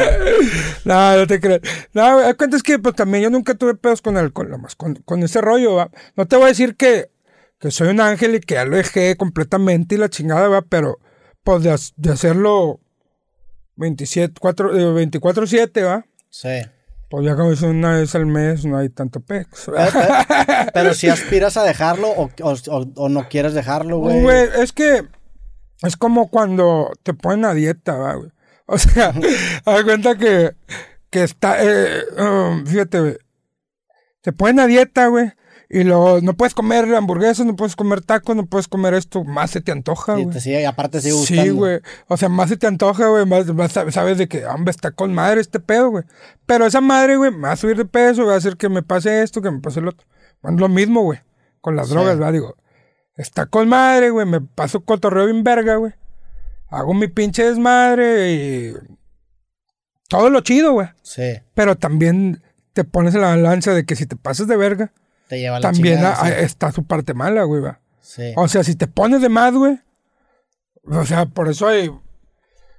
No, 0.86 1.18
no 1.18 1.28
te 1.28 1.40
creas. 1.40 1.62
No, 1.94 2.20
güey, 2.20 2.34
cuenta 2.34 2.58
es 2.58 2.64
que 2.64 2.80
pues 2.80 2.96
también 2.96 3.24
yo 3.26 3.30
nunca 3.30 3.54
tuve 3.54 3.76
pedos 3.76 4.02
con 4.02 4.18
el, 4.18 4.34
con, 4.34 4.50
más, 4.62 4.76
con, 4.76 4.96
con 4.96 5.22
ese 5.22 5.42
rollo, 5.42 5.76
¿va? 5.76 5.92
No 6.16 6.26
te 6.28 6.36
voy 6.38 6.46
a 6.46 6.50
decir 6.50 6.76
que, 6.76 7.12
que 7.60 7.70
soy 7.70 7.90
un 7.90 8.02
ángel 8.02 8.34
y 8.36 8.40
que 8.40 8.56
ya 8.56 8.66
lo 8.66 8.76
dejé 8.76 9.16
completamente 9.16 9.94
y 9.94 10.00
la 10.00 10.10
chingada, 10.10 10.48
¿va? 10.48 10.64
Pero, 10.64 10.98
pues 11.44 11.62
de, 11.62 11.78
de 11.98 12.12
hacerlo 12.12 12.80
27, 13.76 14.34
4, 14.40 15.00
eh, 15.00 15.08
24-7, 15.08 15.86
¿va? 15.86 16.06
Sí. 16.30 16.62
Pues 17.10 17.26
ya 17.26 17.36
como 17.36 17.52
es 17.52 17.62
una 17.64 17.98
vez 17.98 18.14
al 18.14 18.28
mes, 18.28 18.66
no 18.66 18.78
hay 18.78 18.90
tanto 18.90 19.20
pex. 19.20 19.70
Pero, 20.74 20.94
si 20.94 21.10
aspiras 21.10 21.58
a 21.58 21.64
dejarlo 21.64 22.10
o, 22.10 22.30
o, 22.44 22.54
o- 22.68 22.92
o 22.96 23.10
no 23.10 23.28
quieres 23.30 23.54
dejarlo, 23.54 23.98
güey. 23.98 24.22
Güey, 24.22 24.48
es 24.62 24.72
que 24.74 25.08
es 25.82 25.98
como 25.98 26.30
cuando 26.30 26.92
te 27.04 27.14
ponen 27.16 27.46
a 27.46 27.54
dieta, 27.54 27.96
¿va, 27.96 28.14
güey. 28.14 28.30
O 28.68 28.78
sea, 28.78 29.12
haz 29.66 29.84
cuenta 29.84 30.16
que, 30.16 30.52
que 31.10 31.24
está, 31.24 31.58
eh, 31.64 32.04
um, 32.20 32.66
fíjate, 32.66 33.00
güey. 33.00 33.18
Te 34.22 34.32
ponen 34.32 34.60
a 34.60 34.68
dieta, 34.68 35.08
güey. 35.08 35.32
Y 35.72 35.84
luego 35.84 36.20
no 36.22 36.34
puedes 36.34 36.56
comer 36.56 36.94
hamburguesas, 36.96 37.46
no 37.46 37.56
puedes 37.56 37.76
comer 37.76 38.02
tacos, 38.02 38.36
no 38.36 38.48
puedes 38.48 38.68
comer 38.68 38.96
esto. 38.96 39.24
Más 39.24 39.52
se 39.52 39.62
te 39.62 39.72
antoja, 39.72 40.16
Sí, 40.16 40.24
güey. 40.24 40.40
sigue, 40.42 40.62
y 40.62 40.66
aparte 40.66 40.98
te 40.98 41.02
sigue 41.04 41.14
gustando. 41.14 41.44
Sí, 41.44 41.50
güey. 41.50 41.80
O 42.08 42.18
sea, 42.18 42.28
más 42.28 42.50
se 42.50 42.58
te 42.58 42.66
antoja, 42.66 43.08
güey. 43.08 43.26
Más, 43.28 43.46
más 43.54 43.76
sab- 43.78 43.92
sabes 43.92 44.18
de 44.18 44.28
que, 44.28 44.46
hombre, 44.48 44.72
está 44.72 44.90
con 44.92 45.14
madre 45.14 45.42
este 45.42 45.60
pedo, 45.60 45.90
güey. 45.92 46.06
Pero 46.48 46.66
esa 46.66 46.82
madre, 46.82 47.18
güey, 47.18 47.30
me 47.32 47.42
va 47.42 47.52
a 47.52 47.56
subir 47.56 47.78
de 47.78 47.86
peso, 47.86 48.26
va 48.26 48.34
a 48.34 48.38
hacer 48.38 48.58
que 48.58 48.68
me 48.68 48.82
pase 48.82 49.22
esto, 49.22 49.44
que 49.44 49.52
me 49.52 49.60
pase 49.60 49.80
lo 49.80 49.92
otro. 49.92 50.08
Bueno, 50.42 50.58
lo 50.58 50.70
mismo, 50.70 51.04
güey. 51.04 51.20
Con 51.62 51.76
las 51.76 51.88
Sí. 51.88 51.94
drogas, 51.94 52.18
¿verdad? 52.18 52.34
Digo, 52.34 52.56
está 53.16 53.46
con 53.46 53.70
madre, 53.70 54.10
güey. 54.10 54.26
Me 54.26 54.42
paso 54.42 54.82
cotorreo 54.84 55.26
bien 55.28 55.44
verga, 55.44 55.76
güey. 55.76 55.94
Hago 56.70 56.96
mi 56.96 57.08
pinche 57.10 57.44
desmadre 57.44 58.32
y. 58.34 58.74
Todo 60.08 60.32
lo 60.32 60.42
chido, 60.42 60.74
güey. 60.74 60.88
Sí, 61.04 61.34
Pero 61.54 61.76
también 61.78 62.42
te 62.74 62.84
pones 62.84 63.14
en 63.14 63.22
la 63.22 63.28
balanza 63.30 63.74
de 63.74 63.86
que 63.86 63.96
si 63.96 64.08
te 64.08 64.16
pasas 64.16 64.48
de 64.48 64.58
verga, 64.58 64.92
te 65.30 65.40
lleva 65.40 65.60
la 65.60 65.72
también 65.72 65.96
chingada, 66.00 66.22
a- 66.22 66.28
sí. 66.28 66.34
está 66.40 66.72
su 66.74 66.84
parte 66.84 67.14
mala, 67.14 67.44
güey, 67.44 67.62
va. 67.62 67.80
Sí. 68.02 68.34
O 68.36 68.48
sea, 68.50 68.64
si 68.66 68.76
te 68.76 68.88
pones 68.88 69.22
de 69.22 69.30
más, 69.30 69.54
güey. 69.54 69.80
O 70.86 71.06
sea, 71.06 71.26
por 71.28 71.48
eso 71.48 71.68
hay. 71.68 71.90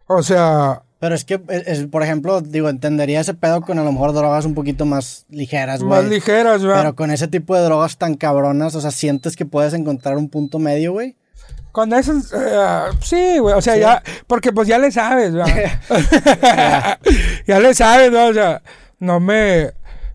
O 0.06 0.22
sea, 0.22 0.82
Pero 0.98 1.14
es 1.14 1.24
que, 1.24 1.40
es- 1.48 1.66
es, 1.68 1.86
por 1.86 2.02
ejemplo, 2.02 2.40
digo, 2.40 2.68
entendería 2.68 3.20
ese 3.20 3.32
pedo 3.34 3.60
con 3.62 3.78
a 3.78 3.84
lo 3.84 3.92
mejor 3.92 4.12
drogas 4.12 4.44
un 4.44 4.54
poquito 4.54 4.84
más 4.84 5.24
ligeras, 5.30 5.80
güey. 5.82 5.90
más 6.02 6.10
ligeras, 6.10 6.62
¿verdad? 6.62 6.82
Pero 6.82 6.96
con 6.96 7.10
ese 7.12 7.28
tipo 7.28 7.54
de 7.54 7.62
drogas 7.62 7.96
tan 7.96 8.14
cabronas, 8.16 8.74
o 8.74 8.80
sea, 8.80 8.90
sientes 8.90 9.36
que 9.36 9.46
puedes 9.46 9.72
encontrar 9.72 10.16
un 10.18 10.28
punto 10.28 10.58
medio, 10.58 10.92
güey. 10.92 11.16
Con 11.72 11.92
esas. 11.92 12.32
eh, 12.32 12.58
sí, 13.00 13.38
güey. 13.38 13.54
O 13.54 13.62
sea, 13.62 13.76
ya. 13.76 14.02
Porque 14.26 14.52
pues 14.52 14.66
ya 14.66 14.76
le 14.78 14.90
sabes, 14.90 15.32
¿verdad? 15.32 15.78
ya 17.46 17.60
le 17.60 17.74
sabes, 17.74 18.10
¿no? 18.10 18.26
O 18.26 18.34
sea, 18.34 18.60
no 18.98 19.20
me. 19.20 19.70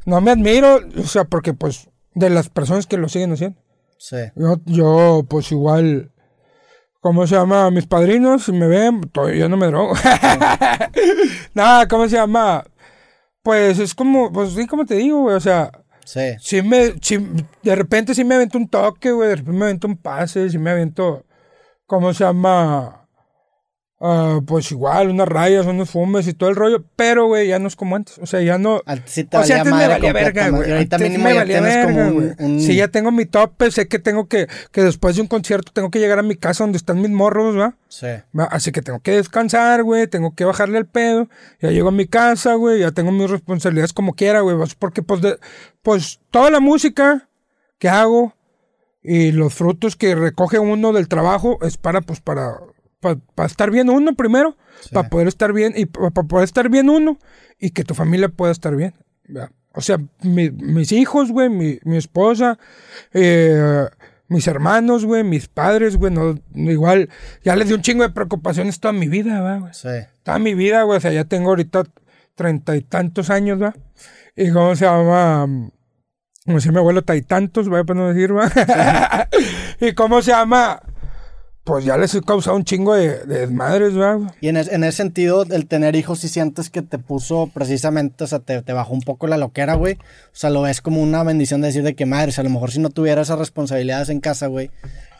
No 0.05 0.21
me 0.21 0.31
admiro, 0.31 0.81
o 0.97 1.03
sea, 1.07 1.23
porque 1.23 1.53
pues. 1.53 1.87
De 2.15 2.29
las 2.31 2.49
personas 2.49 2.87
que 2.87 2.97
lo 2.97 3.07
siguen 3.09 3.33
haciendo. 3.33 3.59
Sí. 3.99 4.17
Yo, 4.35 4.57
yo 4.65 5.23
pues 5.29 5.51
igual. 5.51 6.11
¿Cómo 7.01 7.27
se 7.27 7.35
llama? 7.35 7.69
Mis 7.69 7.85
padrinos, 7.85 8.45
si 8.45 8.51
me 8.51 8.65
ven, 8.67 9.01
todavía 9.11 9.41
yo 9.41 9.49
no 9.49 9.57
me 9.57 9.67
drogo. 9.67 9.93
Nada, 11.53 11.87
¿cómo 11.87 12.07
se 12.07 12.15
llama? 12.15 12.65
Pues 13.43 13.77
es 13.77 13.93
como, 13.93 14.31
pues 14.31 14.53
sí, 14.53 14.65
como 14.65 14.85
te 14.85 14.95
digo, 14.95 15.21
güey, 15.21 15.35
o 15.35 15.39
sea, 15.39 15.71
Sí. 16.03 16.21
sí 16.39 16.61
me, 16.61 16.93
sí, 17.01 17.17
de 17.63 17.75
repente 17.75 18.13
sí 18.15 18.23
me 18.23 18.35
avento 18.35 18.57
un 18.57 18.67
toque, 18.67 19.11
güey, 19.11 19.29
de 19.29 19.35
repente 19.37 19.57
me 19.59 19.65
avento 19.65 19.87
un 19.87 19.97
pase, 19.97 20.49
sí 20.49 20.57
me 20.57 20.71
avento, 20.71 21.25
¿cómo 21.85 22.13
se 22.13 22.23
llama? 22.23 23.04
Ah, 23.99 24.39
pues 24.45 24.71
igual, 24.71 25.09
unas 25.09 25.27
rayas, 25.27 25.65
unos 25.65 25.89
fumes 25.89 26.27
y 26.27 26.33
todo 26.33 26.49
el 26.49 26.55
rollo, 26.55 26.83
pero, 26.95 27.27
güey, 27.27 27.47
ya 27.47 27.59
no 27.59 27.67
es 27.67 27.75
como 27.75 27.95
antes. 27.95 28.17
O 28.19 28.25
sea, 28.25 28.41
ya 28.41 28.57
no. 28.57 28.81
Antes 28.85 29.11
sí 29.11 29.23
te 29.23 29.37
o 29.37 29.43
sea, 29.43 29.57
valía 29.57 29.61
antes 29.61 29.73
me 29.73 29.79
madre 29.79 29.93
valía 29.93 30.13
verga, 30.13 30.49
güey. 30.49 30.71
Ahorita 30.71 30.95
Antes 30.97 31.09
mínimo 31.11 31.23
me 31.29 31.33
ya 31.33 31.39
valía 31.39 31.61
verga, 31.61 32.07
un- 32.07 32.13
güey. 32.13 32.31
un- 32.39 32.59
Sí, 32.61 32.75
ya 32.75 32.87
tengo 32.89 33.11
mi 33.11 33.25
tope, 33.25 33.71
sé 33.71 33.87
que 33.87 33.99
tengo 33.99 34.27
que, 34.27 34.47
que 34.71 34.83
después 34.83 35.15
de 35.15 35.21
un 35.21 35.27
concierto 35.27 35.71
tengo 35.73 35.89
que 35.91 35.99
llegar 35.99 36.19
a 36.19 36.23
mi 36.23 36.35
casa 36.35 36.63
donde 36.63 36.77
están 36.77 37.01
mis 37.01 37.11
morros, 37.11 37.57
¿va? 37.57 37.75
Sí. 37.87 38.07
Así 38.49 38.71
que 38.71 38.81
tengo 38.81 38.99
que 38.99 39.11
descansar, 39.11 39.83
güey, 39.83 40.07
tengo 40.07 40.35
que 40.35 40.45
bajarle 40.45 40.77
el 40.77 40.85
pedo. 40.85 41.29
Ya 41.61 41.71
llego 41.71 41.89
a 41.89 41.91
mi 41.93 42.05
casa, 42.07 42.55
güey, 42.55 42.79
ya 42.81 42.91
tengo 42.91 43.11
mis 43.11 43.29
responsabilidades 43.29 43.93
como 43.93 44.13
quiera, 44.13 44.41
güey. 44.41 44.55
Porque, 44.79 45.01
pues, 45.01 45.21
de- 45.21 45.37
pues, 45.81 46.19
toda 46.31 46.49
la 46.51 46.59
música 46.59 47.29
que 47.79 47.89
hago 47.89 48.33
y 49.03 49.31
los 49.31 49.53
frutos 49.53 49.95
que 49.95 50.15
recoge 50.15 50.57
uno 50.59 50.91
del 50.91 51.07
trabajo 51.07 51.59
es 51.61 51.77
para, 51.77 52.01
pues, 52.01 52.19
para, 52.21 52.57
para, 53.35 53.47
estar 53.47 53.71
bien 53.71 53.89
uno 53.89 54.15
primero, 54.15 54.57
para 54.91 55.09
poder 55.09 55.27
estar 55.27 55.53
bien 55.53 55.73
y 55.75 55.85
para 55.85 56.09
poder 56.11 56.45
estar 56.45 56.69
bien 56.69 56.89
uno 56.89 57.17
y 57.59 57.71
que 57.71 57.83
tu 57.83 57.93
familia 57.93 58.29
pueda 58.29 58.51
estar 58.51 58.75
bien. 58.75 58.93
O 59.73 59.81
sea, 59.81 59.97
mi- 60.21 60.51
mis 60.51 60.91
hijos, 60.91 61.31
güey, 61.31 61.49
mi, 61.49 61.79
mi 61.83 61.97
esposa, 61.97 62.57
eh, 63.13 63.85
mis 64.27 64.47
hermanos, 64.47 65.05
güey, 65.05 65.23
mis 65.23 65.47
padres, 65.47 65.97
güey, 65.97 66.13
no, 66.13 66.35
igual, 66.53 67.09
ya 67.43 67.55
les 67.55 67.67
di 67.67 67.73
un 67.73 67.81
chingo 67.81 68.03
de 68.03 68.09
preocupaciones 68.09 68.79
toda 68.79 68.93
mi 68.93 69.07
vida, 69.07 69.41
¿va, 69.41 69.59
güey. 69.59 69.73
Sí. 69.73 69.89
Toda 70.23 70.39
mi 70.39 70.53
vida, 70.55 70.83
güey, 70.83 70.97
o 70.97 71.01
sea, 71.01 71.11
ya 71.11 71.25
tengo 71.25 71.49
ahorita 71.49 71.83
treinta 72.35 72.75
y 72.75 72.81
tantos 72.81 73.29
años, 73.29 73.61
¿va? 73.61 73.75
Y 74.35 74.51
cómo 74.51 74.75
se 74.75 74.85
llama, 74.85 75.47
como 76.45 76.59
si 76.59 76.69
mi 76.69 76.77
abuelo 76.77 77.03
tantos, 77.03 77.71
¿va? 77.71 77.83
Para 77.83 77.99
no 77.99 78.13
decir, 78.13 78.35
¿va? 78.35 78.49
y 79.79 79.93
cómo 79.93 80.21
se 80.21 80.31
llama, 80.31 80.81
pues 81.65 81.83
ya 81.83 81.97
les 81.97 82.13
he 82.15 82.21
causado 82.21 82.55
un 82.55 82.63
chingo 82.63 82.93
de, 82.93 83.25
de 83.25 83.39
desmadres, 83.41 83.93
güey? 83.95 84.27
Y 84.39 84.47
en, 84.49 84.57
es- 84.57 84.71
en 84.71 84.83
ese 84.83 84.97
sentido, 84.97 85.43
el 85.49 85.67
tener 85.67 85.95
hijos, 85.95 86.19
si 86.19 86.29
sientes 86.29 86.69
que 86.69 86.81
te 86.83 86.97
puso 86.99 87.49
precisamente, 87.53 88.23
o 88.23 88.27
sea, 88.27 88.39
te, 88.39 88.61
te 88.61 88.71
bajó 88.71 88.93
un 88.93 89.01
poco 89.01 89.25
la 89.27 89.37
loquera, 89.37 89.73
güey. 89.73 89.95
O 89.95 89.99
sea, 90.33 90.51
lo 90.51 90.61
ves 90.61 90.79
como 90.81 91.01
una 91.01 91.23
bendición 91.23 91.61
de 91.61 91.67
decir 91.67 91.81
de 91.83 91.95
que 91.95 92.05
madre, 92.05 92.29
o 92.29 92.31
sea, 92.31 92.43
a 92.43 92.45
lo 92.45 92.51
mejor 92.53 92.71
si 92.71 92.79
no 92.79 92.91
tuviera 92.91 93.21
esas 93.23 93.39
responsabilidades 93.39 94.09
en 94.09 94.19
casa, 94.21 94.47
güey, 94.47 94.69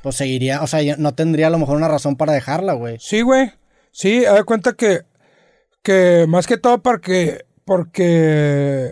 pues 0.04 0.16
seguiría, 0.16 0.62
o 0.62 0.68
sea, 0.68 0.96
no 0.98 1.14
tendría 1.16 1.48
a 1.48 1.50
lo 1.50 1.58
mejor 1.58 1.78
una 1.78 1.88
razón 1.88 2.16
para 2.16 2.32
dejarla, 2.34 2.74
güey. 2.74 2.98
Sí, 3.00 3.22
güey. 3.22 3.52
Sí, 3.92 4.24
haz 4.26 4.36
de 4.36 4.44
cuenta 4.44 4.74
que, 4.74 5.02
que 5.82 6.26
más 6.30 6.46
que 6.48 6.58
todo 6.58 6.80
porque, 6.84 7.46
porque, 7.66 8.92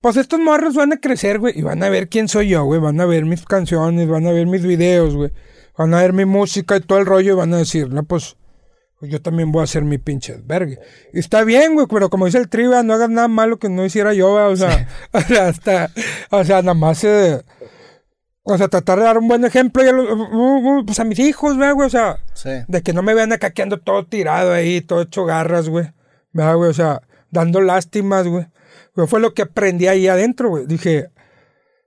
pues 0.00 0.16
estos 0.16 0.40
morros 0.40 0.74
van 0.74 0.92
a 0.92 0.96
crecer, 0.96 1.38
güey, 1.38 1.58
y 1.58 1.62
van 1.62 1.82
a 1.82 1.88
ver 1.88 2.08
quién 2.08 2.26
soy 2.28 2.48
yo, 2.48 2.64
güey, 2.64 2.80
van 2.80 3.00
a 3.00 3.06
ver 3.06 3.24
mis 3.24 3.44
canciones, 3.44 4.08
van 4.08 4.26
a 4.26 4.32
ver 4.32 4.46
mis 4.46 4.62
videos, 4.64 5.14
güey, 5.14 5.30
van 5.76 5.94
a 5.94 6.00
ver 6.02 6.12
mi 6.12 6.24
música 6.24 6.76
y 6.76 6.80
todo 6.80 6.98
el 6.98 7.06
rollo 7.06 7.32
y 7.32 7.36
van 7.36 7.52
a 7.54 7.58
decir, 7.58 7.88
no, 7.90 8.02
pues, 8.04 8.36
yo 9.00 9.20
también 9.20 9.52
voy 9.52 9.60
a 9.60 9.64
hacer 9.64 9.82
mi 9.82 9.98
pinche 9.98 10.40
verga. 10.44 10.76
Y 11.12 11.18
está 11.18 11.44
bien, 11.44 11.74
güey, 11.74 11.86
pero 11.90 12.08
como 12.10 12.26
dice 12.26 12.38
el 12.38 12.48
triba, 12.48 12.82
no 12.82 12.94
hagas 12.94 13.10
nada 13.10 13.28
malo 13.28 13.58
que 13.58 13.68
no 13.68 13.84
hiciera 13.84 14.14
yo, 14.14 14.32
o 14.50 14.56
sea, 14.56 14.88
hasta, 15.12 15.90
o 16.30 16.44
sea, 16.44 16.62
nada 16.62 16.74
más, 16.74 17.04
eh, 17.04 17.42
o 18.42 18.56
sea, 18.58 18.68
tratar 18.68 18.98
de 18.98 19.04
dar 19.04 19.18
un 19.18 19.28
buen 19.28 19.44
ejemplo 19.44 19.82
y 19.84 19.88
a 19.88 19.92
los- 19.92 20.10
uh, 20.10 20.78
uh, 20.80 20.86
pues 20.86 20.98
a 21.00 21.04
mis 21.04 21.18
hijos, 21.18 21.56
güey, 21.56 21.70
o 21.70 21.90
sea, 21.90 22.18
Sí. 22.34 22.50
de 22.68 22.82
que 22.82 22.92
no 22.92 23.02
me 23.02 23.14
vean 23.14 23.32
acá 23.32 23.50
quedando 23.50 23.78
todo 23.78 24.06
tirado 24.06 24.52
ahí, 24.52 24.80
todo 24.80 25.02
hecho 25.02 25.24
garras, 25.24 25.68
güey. 25.68 25.92
¿Verdad, 26.32 26.56
güey? 26.56 26.70
O 26.70 26.74
sea, 26.74 27.00
dando 27.30 27.60
lástimas. 27.60 28.26
Güey, 28.26 28.46
Fue 29.06 29.20
lo 29.20 29.32
que 29.34 29.42
aprendí 29.42 29.86
ahí 29.86 30.08
adentro, 30.08 30.50
güey. 30.50 30.66
Dije, 30.66 31.10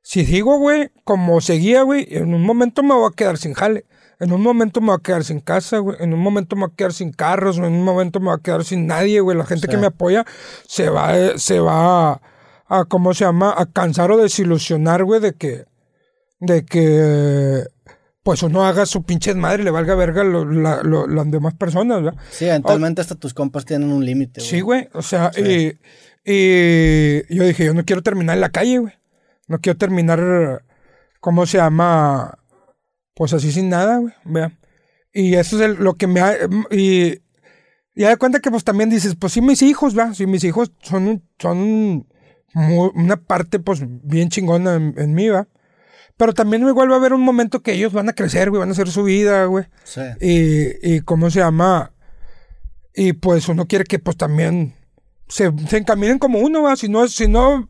si 0.10 0.26
sigo, 0.26 0.58
güey, 0.58 0.89
como 1.04 1.41
seguía, 1.41 1.82
güey, 1.82 2.08
en 2.12 2.34
un 2.34 2.41
momento 2.43 2.82
me 2.82 2.93
voy 2.93 3.10
a 3.12 3.15
quedar 3.15 3.38
sin 3.38 3.54
jale. 3.54 3.84
En 4.22 4.32
un 4.32 4.41
momento 4.41 4.80
me 4.80 4.88
voy 4.88 4.96
a 4.96 5.04
quedar 5.04 5.26
sin 5.26 5.41
casa, 5.41 5.80
güey. 5.80 5.98
En 6.00 6.13
un 6.13 6.22
momento 6.22 6.56
me 6.56 6.62
voy 6.62 6.72
a 6.72 6.76
quedar 6.78 6.93
sin 6.93 7.12
carros. 7.12 7.58
En 7.58 7.65
un 7.65 7.84
momento 7.84 8.22
me 8.22 8.28
voy 8.28 8.36
a 8.39 8.41
quedar 8.41 8.63
sin 8.63 8.88
nadie, 8.88 9.20
güey. 9.20 9.38
La 9.38 9.46
gente 9.46 9.67
Sí. 9.67 9.72
que 9.72 9.78
me 9.78 9.88
apoya 9.88 10.26
se 10.65 10.89
va, 10.89 11.17
eh, 11.17 11.34
se 11.38 11.60
va 11.60 12.12
a, 12.13 12.22
a, 12.70 12.86
¿cómo 12.86 13.13
se 13.13 13.26
llama? 13.26 13.54
A 13.58 13.65
cansar 13.65 14.10
o 14.12 14.17
desilusionar, 14.17 15.04
güey, 15.04 15.20
de 15.20 15.34
que, 15.34 15.65
de 16.39 16.63
que, 16.63 17.63
pues 18.24 18.43
uno 18.43 18.65
haga 18.65 18.86
su 18.86 19.04
pinche 19.04 19.34
madre 19.36 19.62
y 19.62 19.65
le 19.65 19.72
valga 19.72 19.93
verga 19.96 20.24
lo- 20.24 20.46
la- 20.46 20.84
lo- 20.84 21.06
las 21.08 21.30
demás 21.30 21.54
personas, 21.56 22.02
¿verdad? 22.02 22.20
Sí, 22.32 22.46
eventualmente 22.46 23.02
hasta 23.02 23.15
tus 23.15 23.34
compas 23.34 23.65
tienen 23.65 23.91
un 23.91 24.06
límite, 24.06 24.39
güey. 24.39 24.50
Sí, 24.50 24.62
güey. 24.62 24.88
O 24.93 25.02
sea, 25.02 25.32
y, 25.38 25.74
y 26.26 27.36
yo 27.36 27.43
dije, 27.43 27.65
yo 27.65 27.74
no 27.74 27.84
quiero 27.86 28.02
terminar 28.04 28.36
en 28.36 28.41
la 28.41 28.50
calle, 28.50 28.80
güey. 28.80 28.93
No 29.47 29.60
quiero 29.60 29.77
terminar, 29.77 30.63
¿cómo 31.19 31.45
se 31.45 31.57
llama? 31.57 32.38
Pues 33.15 33.33
así 33.33 33.51
sin 33.51 33.69
nada, 33.69 33.97
güey. 33.97 34.13
Vea. 34.25 34.57
Y 35.13 35.36
eso 35.36 35.55
es 35.57 35.62
el- 35.63 35.83
lo 35.83 35.95
que 35.95 36.07
me 36.07 36.19
ha... 36.21 36.36
Y, 36.71 37.21
y 37.95 38.03
da 38.03 38.17
cuenta 38.17 38.39
que 38.39 38.51
pues 38.51 38.63
también 38.63 38.89
dices, 38.89 39.15
pues 39.15 39.33
sí, 39.33 39.41
mis 39.41 39.62
hijos, 39.62 39.97
¿va? 39.97 40.13
Sí, 40.13 40.27
mis 40.27 40.43
hijos 40.43 40.71
son, 40.81 41.23
son 41.39 42.07
una 42.53 43.17
parte 43.17 43.60
pues 43.60 43.81
bien 43.86 44.29
chingona 44.29 44.75
en, 44.75 44.93
en 44.97 45.13
mí, 45.13 45.29
¿va? 45.29 45.47
Pero 46.17 46.33
también 46.33 46.67
igual 46.67 46.89
va 46.89 46.95
a 46.95 46.97
haber 46.97 47.13
un 47.13 47.21
momento 47.21 47.62
que 47.62 47.73
ellos 47.73 47.93
van 47.93 48.10
a 48.10 48.13
crecer, 48.13 48.49
güey, 48.49 48.60
van 48.60 48.69
a 48.69 48.71
hacer 48.73 48.89
su 48.89 49.03
vida, 49.03 49.45
güey. 49.45 49.65
Sí. 49.83 50.01
Y, 50.19 50.95
y 50.95 51.01
cómo 51.01 51.29
se 51.29 51.39
llama. 51.39 51.93
Y 52.95 53.13
pues 53.13 53.47
uno 53.49 53.67
quiere 53.67 53.86
que 53.86 53.99
pues 53.99 54.17
también 54.17 54.73
se, 55.27 55.51
se 55.67 55.77
encaminen 55.77 56.17
como 56.17 56.39
uno, 56.39 56.63
¿va? 56.63 56.75
Si 56.75 56.89
no, 56.89 57.07
si 57.07 57.27
no. 57.27 57.69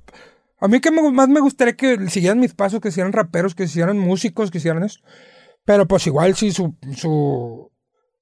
A 0.60 0.68
mí 0.68 0.80
que 0.80 0.92
me- 0.92 1.12
más 1.12 1.30
me 1.30 1.40
gustaría 1.40 1.76
que 1.76 2.10
siguieran 2.10 2.40
mis 2.40 2.54
pasos, 2.54 2.80
que 2.80 2.90
hicieran 2.90 3.14
raperos, 3.14 3.54
que 3.56 3.64
hicieran 3.66 3.98
músicos, 4.00 4.50
que 4.52 4.58
hicieran 4.58 4.84
eso. 4.84 5.00
Pero 5.66 5.88
pues 5.88 6.08
igual 6.08 6.36
si 6.36 6.52
su, 6.52 6.76
su, 6.96 7.72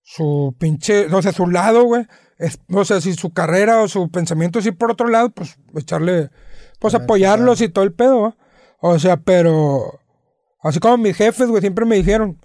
su 0.02 0.56
pinche, 0.60 1.06
o 1.14 1.22
sea, 1.22 1.32
su 1.32 1.48
lado, 1.48 1.84
güey. 1.84 2.06
es- 2.38 2.60
O 2.74 2.84
sea, 2.84 3.00
si 3.02 3.14
su 3.14 3.32
carrera 3.34 3.82
o 3.82 3.88
su 3.88 4.10
pensamiento 4.12 4.60
ir 4.60 4.78
por 4.78 4.92
otro 4.92 5.08
lado, 5.08 5.30
pues 5.30 5.58
echarle, 5.76 6.30
pues 6.80 6.94
apoyarlos 6.94 7.62
y 7.62 7.70
todo 7.70 7.86
el 7.86 7.94
pedo, 7.94 8.22
¿va? 8.22 8.38
O 8.82 9.00
sea, 9.00 9.18
pero 9.18 10.00
Así 10.62 10.80
como 10.80 10.98
mis 10.98 11.16
jefes, 11.16 11.48
güey, 11.48 11.62
siempre 11.62 11.86
me 11.86 11.96
dijeron 11.96 12.40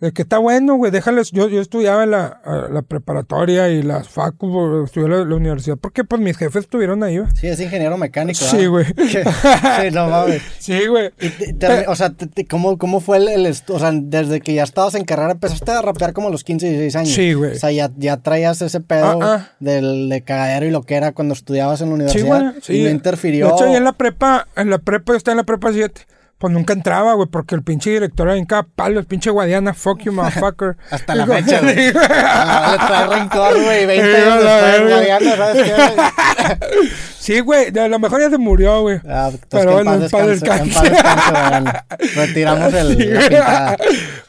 de 0.00 0.12
que 0.12 0.22
está 0.22 0.38
bueno, 0.38 0.74
güey, 0.74 0.90
déjales. 0.90 1.30
Yo, 1.30 1.48
yo 1.48 1.60
estudiaba 1.60 2.04
la, 2.04 2.40
la 2.70 2.82
preparatoria 2.82 3.68
y 3.70 3.82
las 3.82 4.08
facu, 4.08 4.82
estudié 4.84 5.08
la, 5.08 5.24
la 5.24 5.34
universidad, 5.36 5.76
porque 5.80 6.04
pues 6.04 6.20
mis 6.20 6.36
jefes 6.36 6.64
estuvieron 6.64 7.02
ahí, 7.02 7.18
güey. 7.18 7.30
Sí, 7.34 7.46
es 7.46 7.60
ingeniero 7.60 7.96
mecánico. 7.96 8.38
Sí, 8.44 8.66
güey. 8.66 8.84
sí, 9.08 9.90
no 9.92 10.08
mames. 10.08 10.42
Sí, 10.58 10.86
güey. 10.88 11.10
Y 11.20 11.28
te- 11.30 11.52
te- 11.54 11.86
o 11.86 11.94
sea, 11.94 12.10
te- 12.10 12.26
te- 12.26 12.44
¿cómo, 12.46 12.76
¿cómo 12.76 13.00
fue 13.00 13.18
el, 13.18 13.28
el 13.28 13.54
O 13.68 13.78
sea, 13.78 13.92
desde 13.94 14.40
que 14.40 14.52
ya 14.54 14.64
estabas 14.64 14.94
en 14.94 15.04
carrera 15.04 15.30
empezaste 15.32 15.70
a 15.70 15.80
rapear 15.82 16.12
como 16.12 16.28
a 16.28 16.30
los 16.30 16.42
15, 16.44 16.66
16 16.66 16.96
años. 16.96 17.10
Sí, 17.14 17.32
güey. 17.34 17.52
O 17.52 17.58
sea, 17.58 17.70
ya, 17.70 17.90
ya 17.96 18.16
traías 18.18 18.60
ese 18.62 18.80
pedo 18.80 19.22
Ah, 19.22 19.36
ah. 19.48 19.48
del 19.60 20.08
de 20.08 20.22
cagadero 20.22 20.66
y 20.66 20.70
lo 20.70 20.82
que 20.82 20.96
era 20.96 21.12
cuando 21.12 21.34
estudiabas 21.34 21.80
en 21.80 21.88
la 21.90 21.94
universidad. 21.94 22.22
Sí, 22.22 22.26
güey. 22.48 22.52
Sí. 22.62 22.72
Y 22.80 22.84
no 22.84 22.90
interfirió. 22.90 23.46
De 23.48 23.52
hecho, 23.54 23.64
ahí 23.64 23.74
en 23.76 23.84
la 23.84 23.92
prepa, 23.92 24.48
en 24.56 24.70
la 24.70 24.78
prepa, 24.78 25.12
yo 25.12 25.16
estaba 25.16 25.32
en 25.34 25.38
la 25.38 25.44
prepa 25.44 25.72
7. 25.72 26.00
Pues 26.38 26.52
nunca 26.52 26.72
entraba, 26.72 27.14
güey, 27.14 27.28
porque 27.28 27.54
el 27.54 27.62
pinche 27.62 27.90
director 27.90 28.28
era 28.28 28.36
en 28.36 28.44
cada 28.44 28.64
palo, 28.64 28.98
el 28.98 29.06
pinche 29.06 29.30
guadiana, 29.30 29.72
fuck 29.72 30.00
you, 30.02 30.12
motherfucker. 30.12 30.76
Hasta 30.90 31.14
la 31.14 31.26
fecha, 31.26 31.60
güey. 31.60 31.92
Ah, 31.96 32.72
le 32.72 32.86
trae 32.86 33.18
rencor, 33.18 33.62
güey. 33.62 33.86
20 33.86 34.04
Sí, 34.14 34.20
años 34.20 34.44
después, 34.44 34.62
verga. 34.62 34.96
Mariana, 34.96 35.36
¿sabes 35.36 35.62
qué? 35.62 36.88
Sí, 37.18 37.40
güey, 37.40 37.78
a 37.78 37.88
lo 37.88 37.98
mejor 37.98 38.20
ya 38.20 38.30
se 38.30 38.36
murió, 38.36 38.82
güey. 38.82 39.00
Ah, 39.08 39.30
entonces 39.32 39.48
Pero 39.48 39.72
bueno, 39.72 39.94
en 39.94 40.10
paz 40.10 40.40
güey. 40.80 42.16
Retiramos 42.16 42.74
el, 42.74 42.96
Sí, 42.98 43.06
la 43.06 43.20
pintada. 43.20 43.76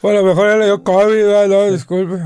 O 0.00 0.08
a 0.08 0.12
lo 0.12 0.22
mejor 0.24 0.48
ya 0.48 0.56
le 0.56 0.64
dio 0.64 0.82
COVID, 0.82 1.48
no, 1.48 1.70
disculpe. 1.70 2.22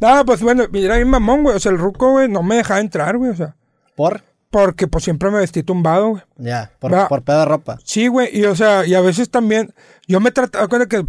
No, 0.00 0.24
pues 0.24 0.42
bueno, 0.42 0.64
mira, 0.72 0.96
mi 0.96 1.04
mamón, 1.04 1.44
güey. 1.44 1.54
O 1.56 1.60
sea, 1.60 1.70
el 1.70 1.78
ruco, 1.78 2.10
güey, 2.12 2.28
no 2.28 2.42
me 2.42 2.56
dejaba 2.56 2.80
entrar, 2.80 3.16
güey. 3.16 3.30
O 3.30 3.36
sea, 3.36 3.54
¿Por? 3.94 4.22
Porque 4.52 4.86
pues 4.86 5.02
siempre 5.02 5.30
me 5.30 5.38
vestí 5.38 5.62
tumbado, 5.64 6.10
güey. 6.10 6.22
Ya, 6.36 6.70
por, 6.78 7.08
por 7.08 7.22
pedo 7.24 7.40
de 7.40 7.44
ropa. 7.46 7.78
Sí, 7.84 8.06
güey, 8.06 8.28
y 8.38 8.44
o 8.44 8.54
sea, 8.54 8.86
y 8.86 8.94
a 8.94 9.00
veces 9.00 9.30
también, 9.30 9.74
yo 10.06 10.20
me 10.20 10.30
trataba, 10.30 10.68
cuenta 10.68 10.86
que, 10.86 11.04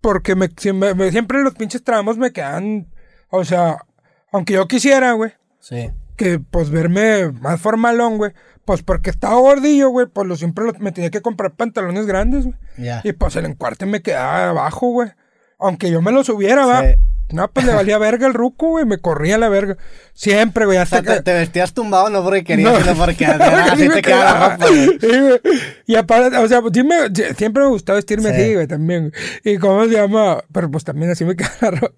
porque 0.00 0.34
me, 0.36 0.48
si 0.56 0.72
me- 0.72 0.94
me- 0.94 1.10
siempre 1.10 1.42
los 1.42 1.54
pinches 1.54 1.82
tramos 1.82 2.16
me 2.16 2.32
quedan, 2.32 2.86
o 3.28 3.44
sea, 3.44 3.84
aunque 4.32 4.54
yo 4.54 4.68
quisiera, 4.68 5.12
güey, 5.12 5.32
Sí. 5.58 5.90
que 6.16 6.38
pues 6.38 6.70
verme 6.70 7.32
más 7.32 7.60
formalón, 7.60 8.18
güey, 8.18 8.32
pues 8.64 8.82
porque 8.84 9.10
estaba 9.10 9.34
gordillo, 9.34 9.88
güey, 9.90 10.06
pues 10.06 10.28
lo, 10.28 10.36
siempre 10.36 10.64
lo- 10.64 10.72
me 10.78 10.92
tenía 10.92 11.10
que 11.10 11.22
comprar 11.22 11.50
pantalones 11.56 12.06
grandes, 12.06 12.44
güey. 12.44 12.56
Ya. 12.78 13.00
Y 13.02 13.12
pues 13.12 13.34
el 13.34 13.46
encuarte 13.46 13.84
me 13.84 14.00
quedaba 14.00 14.50
abajo, 14.50 14.90
güey. 14.92 15.10
Aunque 15.58 15.90
yo 15.90 16.00
me 16.02 16.12
lo 16.12 16.22
subiera, 16.22 16.66
va. 16.66 16.82
No, 17.32 17.48
pues 17.52 17.64
le 17.66 17.74
valía 17.74 17.98
verga 17.98 18.26
el 18.26 18.34
ruco, 18.34 18.68
güey. 18.70 18.84
Me 18.84 18.98
corría 18.98 19.38
la 19.38 19.48
verga. 19.48 19.76
Siempre, 20.14 20.64
güey. 20.66 20.78
O 20.78 20.82
Hasta 20.82 21.02
sea, 21.02 21.04
te, 21.12 21.16
que. 21.18 21.22
te 21.22 21.32
vestías 21.34 21.72
tumbado 21.74 22.10
no 22.10 22.22
porque 22.22 22.44
querías, 22.44 22.72
No. 22.72 22.80
sino 22.80 22.94
porque 23.04 23.24
así 23.26 23.88
te 23.88 24.02
quedaba. 24.02 24.58
Y 25.86 25.96
aparte, 25.96 26.36
o 26.36 26.48
sea, 26.48 26.60
pues, 26.60 26.72
sí 26.74 26.82
me- 26.84 27.14
siempre 27.36 27.62
me 27.62 27.68
gustaba 27.70 27.96
vestirme 27.96 28.30
Sí. 28.34 28.40
así, 28.42 28.54
güey, 28.54 28.66
también. 28.66 29.12
Y 29.44 29.58
cómo 29.58 29.84
se 29.84 29.90
llama, 29.92 30.42
pero 30.52 30.70
pues 30.70 30.84
también 30.84 31.10
así 31.10 31.24
me 31.24 31.34
queda 31.36 31.50
la 31.60 31.70
ropa. 31.72 31.94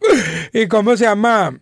Y 0.53 0.67
cómo 0.69 0.97
se 0.97 1.05
llama, 1.05 1.59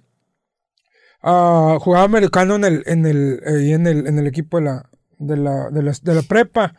Ah, 1.22 1.76
jugaba 1.80 2.04
americano 2.04 2.54
en 2.56 2.64
el, 2.64 2.82
en 2.86 3.04
el, 3.06 3.40
ahí 3.46 3.72
en 3.74 3.86
el, 3.86 4.06
en 4.06 4.18
el 4.18 4.26
equipo 4.26 4.58
de 4.58 4.64
la, 4.64 4.86
de 5.18 5.36
la, 5.36 5.68
de 5.70 5.82
la, 5.82 5.92
de 6.02 6.14
la 6.14 6.22
prepa. 6.22 6.74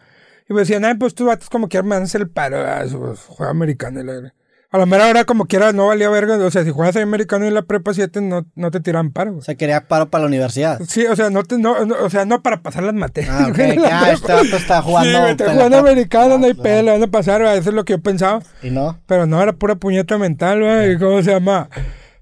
Y 0.49 0.53
me 0.53 0.61
decían, 0.61 0.83
ay, 0.83 0.95
pues 0.95 1.13
tú 1.13 1.25
vatos 1.25 1.49
como 1.49 1.69
que 1.69 1.81
me 1.83 1.89
van 1.89 2.01
a 2.01 2.05
hacer 2.05 2.21
el 2.21 2.29
paro, 2.29 2.57
ah, 2.59 2.83
pues, 2.91 3.19
juega 3.27 3.51
americano. 3.51 4.01
y 4.01 4.03
la. 4.03 4.33
A 4.73 4.77
la 4.77 4.85
mera 4.85 5.07
hora, 5.09 5.25
como 5.25 5.47
quiera, 5.47 5.73
no 5.73 5.87
valía 5.87 6.09
verga. 6.09 6.37
O 6.37 6.49
sea, 6.49 6.63
si 6.63 6.71
juegas 6.71 6.95
ahí 6.95 7.01
americano 7.03 7.45
en 7.45 7.53
la 7.53 7.63
prepa 7.63 7.93
7, 7.93 8.21
no, 8.21 8.45
no 8.55 8.71
te 8.71 8.79
tiran 8.79 9.11
paro. 9.11 9.31
O 9.31 9.33
güey. 9.33 9.43
sea, 9.45 9.55
quería 9.55 9.87
paro 9.89 10.09
para 10.09 10.21
la 10.23 10.27
universidad. 10.29 10.79
Sí, 10.87 11.05
o 11.05 11.15
sea, 11.15 11.29
no, 11.29 11.43
te, 11.43 11.57
no, 11.57 11.85
no- 11.85 11.95
o 12.01 12.09
sea, 12.09 12.23
no 12.23 12.41
para 12.41 12.61
pasar 12.61 12.83
las 12.83 12.93
materias. 12.93 13.35
Ah, 13.37 13.47
ok. 13.49 13.55
güey, 13.57 13.71
en 13.71 13.81
la 13.81 14.01
Ah, 14.01 14.11
este 14.13 14.31
vato 14.31 14.55
está 14.55 14.81
jugando. 14.81 15.09
Sí, 15.11 15.17
güey, 15.17 15.31
está 15.31 15.51
jugando 15.53 15.77
americano, 15.77 16.37
no 16.37 16.45
hay 16.45 16.51
Ah, 16.51 16.55
claro. 16.55 16.63
pelo, 16.63 16.91
van 16.93 17.03
a 17.03 17.07
pasar, 17.07 17.41
güey, 17.41 17.57
eso 17.57 17.69
es 17.69 17.75
lo 17.75 17.83
que 17.83 17.93
yo 17.93 17.99
pensaba. 18.01 18.41
Y 18.63 18.69
no. 18.69 18.97
Pero 19.07 19.25
no, 19.25 19.41
era 19.43 19.51
pura 19.53 19.75
puñeta 19.75 20.17
mental, 20.17 20.61
güey. 20.61 20.97
¿Cómo 20.97 21.21
se 21.21 21.31
llama? 21.31 21.69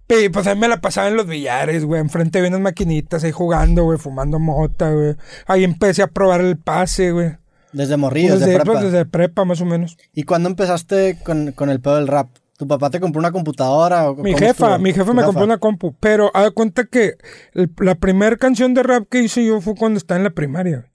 Y 0.07 0.29
pues 0.29 0.47
ahí 0.47 0.57
me 0.57 0.67
la 0.67 0.81
pasaba 0.81 1.07
en 1.07 1.17
los 1.17 1.27
billares, 1.27 1.85
güey. 1.85 2.01
Enfrente 2.01 2.41
de 2.41 2.47
unas 2.47 2.61
maquinitas 2.61 3.23
ahí 3.23 3.31
jugando, 3.31 3.83
güey, 3.83 3.99
fumando 3.99 4.39
mota, 4.39 4.89
güey. 4.89 5.15
Ahí 5.45 5.63
empecé 5.63 6.01
a 6.01 6.07
probar 6.07 6.41
el 6.41 6.57
pase, 6.57 7.11
güey. 7.11 7.33
Desde 7.73 7.95
morrillo, 7.97 8.33
desde, 8.33 8.47
Desde, 8.47 8.57
prepa. 8.61 8.71
pues, 8.71 8.91
desde 8.91 9.05
prepa, 9.05 9.45
más 9.45 9.61
o 9.61 9.65
menos. 9.65 9.95
¿Y 10.15 10.23
cuándo 10.23 10.49
empezaste 10.49 11.19
con, 11.23 11.51
con 11.51 11.69
el 11.69 11.79
pedo 11.79 11.97
del 11.97 12.07
rap? 12.07 12.27
¿Tu 12.59 12.67
papá 12.67 12.89
te 12.89 12.99
compró 12.99 13.19
una 13.19 13.31
computadora? 13.31 14.09
O 14.09 14.15
Mi 14.17 14.35
jefa, 14.35 14.77
mi 14.77 14.91
jefa 14.91 15.05
¿Tu 15.05 15.13
me 15.13 15.23
compró 15.23 15.45
una 15.45 15.59
compu. 15.59 15.95
Pero 15.97 16.29
haz 16.33 16.43
de 16.43 16.51
cuenta 16.51 16.83
que 16.83 17.13
el- 17.53 17.71
la 17.79 17.95
primera 17.95 18.35
canción 18.35 18.73
de 18.73 18.83
rap 18.83 19.07
que 19.09 19.21
hice 19.21 19.45
yo 19.45 19.61
fue 19.61 19.75
cuando 19.75 19.97
estaba 19.97 20.17
en 20.17 20.25
la 20.25 20.31
primaria. 20.31 20.91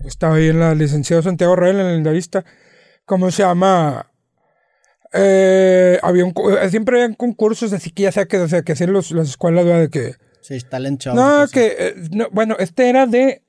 Estaba 0.00 0.34
ahí 0.34 0.48
en 0.48 0.58
la 0.58 0.74
licenciado 0.74 1.22
Santiago 1.22 1.54
Real, 1.54 1.76
en 1.78 1.86
el 1.86 1.94
Lindavista. 1.94 2.44
¿Cómo 3.06 3.30
se 3.30 3.44
llama? 3.44 4.10
Eh, 5.12 6.00
había 6.02 6.24
un, 6.24 6.34
eh, 6.60 6.68
siempre 6.68 6.96
habían 6.96 7.14
concursos, 7.14 7.72
así 7.72 7.92
que 7.92 8.02
ya 8.02 8.10
sea 8.10 8.26
que, 8.26 8.36
o 8.38 8.48
sea, 8.48 8.62
que 8.62 8.72
hacían 8.72 8.92
los, 8.92 9.12
las 9.12 9.28
escuelas, 9.28 9.64
¿verdad? 9.64 9.80
De 9.82 9.90
que, 9.90 10.14
Sí, 10.40 10.58
talent 10.68 11.00
show. 11.00 11.14
no, 11.14 11.46
que, 11.46 11.76
eh, 11.78 11.94
no, 12.10 12.26
bueno, 12.32 12.56
este 12.58 12.88
era 12.90 13.06
de, 13.06 13.43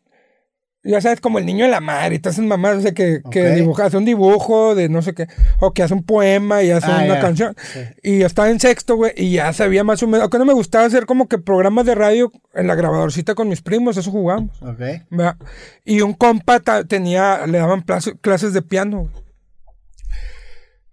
ya 0.85 1.01
sabes, 1.01 1.19
como 1.19 1.39
el 1.39 1.45
niño 1.45 1.65
de 1.65 1.71
la 1.71 1.81
madre, 1.81 2.15
y 2.15 2.19
todas 2.19 2.35
esas 2.37 2.45
mamás, 2.47 2.77
o 2.77 2.81
sea, 2.81 2.93
que, 2.93 3.21
que 3.31 3.49
Ok. 3.49 3.55
dibuja, 3.55 3.85
hace 3.85 3.97
un 3.97 4.05
dibujo 4.05 4.75
de 4.75 4.87
no 4.87 5.01
sé 5.01 5.13
qué, 5.13 5.27
o 5.59 5.73
que 5.73 5.81
hace 5.83 5.93
un 5.95 6.03
poema 6.03 6.61
y 6.63 6.69
hace 6.71 6.87
Ah, 6.91 7.01
una 7.05 7.19
canción. 7.19 7.55
Sí. 7.73 7.79
Y 8.03 8.19
yo 8.19 8.27
estaba 8.27 8.49
en 8.51 8.59
sexto, 8.59 8.95
güey, 8.95 9.11
y 9.17 9.31
ya 9.31 9.51
sabía 9.51 9.83
más 9.83 10.01
o 10.03 10.07
menos, 10.07 10.21
aunque 10.21 10.37
no 10.37 10.45
me 10.45 10.53
gustaba 10.53 10.85
hacer 10.85 11.05
como 11.05 11.27
que 11.27 11.37
programas 11.39 11.85
de 11.85 11.95
radio 11.95 12.31
en 12.53 12.67
la 12.67 12.75
grabadorcita 12.75 13.33
con 13.35 13.49
mis 13.49 13.61
primos, 13.61 13.97
eso 13.97 14.11
jugábamos. 14.11 14.61
Ok. 14.61 14.79
¿verdad? 15.09 15.37
Y 15.83 16.01
un 16.01 16.13
compa 16.13 16.59
tenía, 16.87 17.47
le 17.47 17.57
daban 17.57 17.83
clases 18.21 18.53
de 18.53 18.61
piano, 18.61 19.01
güey. 19.09 19.25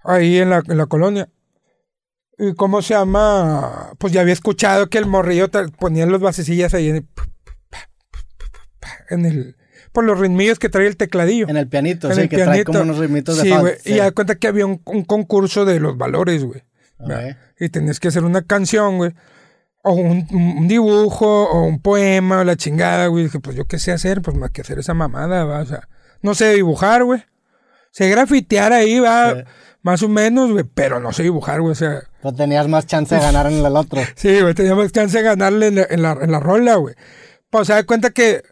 Ahí 0.05 0.39
en 0.39 0.51
la, 0.51 0.63
en 0.67 0.77
la 0.79 0.87
colonia. 0.87 1.29
¿Y 2.39 2.55
cómo 2.55 2.83
se 2.83 2.95
llama? 2.95 3.93
Pues 3.99 4.13
ya 4.13 4.23
había 4.23 4.33
escuchado 4.33 4.89
que 4.89 4.99
el 4.99 5.07
morrillo 5.07 5.49
ponía 5.79 6.07
los 6.07 6.21
basecillas 6.21 6.75
ahí 6.75 6.89
en, 6.89 7.09
en 9.11 9.25
el... 9.27 9.57
Por 9.93 10.05
los 10.05 10.19
ritmillos 10.19 10.59
que 10.59 10.69
traía 10.69 10.89
el 10.89 10.97
tecladillo. 10.97 11.49
En 11.49 11.57
el 11.57 11.69
pianito, 11.69 12.09
En 12.09 12.15
sí, 12.15 12.21
el 12.23 12.29
que 12.29 12.37
trae 12.37 12.47
pianito. 12.47 12.73
como 12.73 12.83
unos 12.85 12.99
ritmitos 12.99 13.37
de 13.37 13.43
Sí, 13.43 13.49
funk. 13.51 13.69
Sí. 13.83 13.93
Y 13.93 13.97
da 13.99 14.11
cuenta 14.13 14.35
que 14.37 14.49
había 14.49 14.65
un, 14.67 14.81
un 14.87 15.05
concurso 15.05 15.65
de 15.65 15.81
los 15.81 15.97
valores, 15.99 16.45
güey. 16.45 16.63
Ok. 16.99 17.11
Y 17.61 17.69
tenías 17.69 18.01
que 18.01 18.09
hacer 18.09 18.25
una 18.25 18.43
canción, 18.43 18.97
güey. 18.97 19.13
O 19.85 19.93
un, 19.95 20.27
un 20.31 20.69
dibujo, 20.69 21.45
o 21.51 21.65
un 21.65 21.81
poema, 21.83 22.41
o 22.41 22.45
la 22.45 22.57
chingada, 22.57 23.09
güey. 23.09 23.25
Dije, 23.25 23.41
pues 23.41 23.57
yo 23.57 23.67
qué 23.67 23.79
sé 23.79 23.93
hacer, 23.93 24.23
pues 24.23 24.37
más 24.37 24.51
que 24.51 24.61
hacer 24.63 24.79
esa 24.79 24.95
mamada, 24.95 25.45
va. 25.45 25.61
O 25.61 25.67
sea, 25.67 25.89
no 26.23 26.35
sé 26.35 26.53
dibujar, 26.55 27.05
güey. 27.05 27.23
Sé 27.91 28.09
grafitear 28.09 28.73
ahí, 28.73 28.99
va. 29.01 29.35
Sí. 29.35 29.41
Más 29.83 30.03
o 30.05 30.09
menos, 30.09 30.53
güey. 30.53 30.65
Pero 30.73 31.01
no 31.01 31.13
sé 31.13 31.25
dibujar, 31.25 31.61
güey. 31.61 31.73
O 31.73 31.75
sea, 31.75 32.03
Pero 32.23 32.35
tenías 32.35 32.69
más 32.69 32.87
chance 32.87 33.15
de 33.15 33.21
ganar 33.21 33.47
en 33.51 33.65
el 33.67 33.77
otro. 33.77 34.01
sí, 34.15 34.41
güey. 34.41 34.55
Teníamos 34.55 34.91
chance 34.93 35.19
de 35.19 35.25
ganarle 35.25 35.67
en 35.67 35.75
la, 35.75 35.87
en 35.91 36.03
la, 36.03 36.13
en 36.23 36.31
la 36.33 36.41
rola, 36.41 36.77
güey. 36.77 36.95
Pues 37.51 37.67
se 37.67 37.73
da 37.75 37.83
cuenta 37.85 38.11
que 38.11 38.43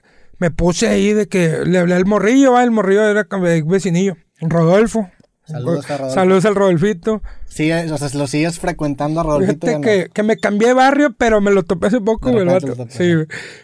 me 0.41 0.51
puse 0.51 0.89
ahí 0.89 1.13
de 1.13 1.29
que 1.29 1.61
le 1.65 1.79
hablé 1.79 1.95
al 1.95 2.07
morrillo, 2.07 2.53
va. 2.53 2.65
El 2.65 2.71
morrillo 2.71 3.05
era 3.05 3.29
vecinillo. 3.65 4.17
Rodolfo. 4.41 5.09
Saludos 5.45 5.91
a 5.91 5.97
Rodolfo. 5.97 6.15
Saludos 6.15 6.45
al 6.47 6.55
Rodolfito. 6.55 7.23
Sigue, 7.47 7.93
o 7.93 7.99
sea, 7.99 8.09
lo 8.19 8.27
sigues 8.27 8.59
frecuentando 8.59 9.21
a 9.21 9.23
Rodolfito. 9.23 9.67
Fíjate 9.67 9.83
que, 9.83 10.09
que 10.13 10.23
me 10.23 10.39
cambié 10.39 10.69
de 10.69 10.75
barrio, 10.75 11.15
pero 11.17 11.41
me 11.41 11.51
lo 11.51 11.63
topé 11.63 11.89
hace 11.89 12.01
poco, 12.01 12.33
güey. 12.33 12.47
Sí. 12.89 13.13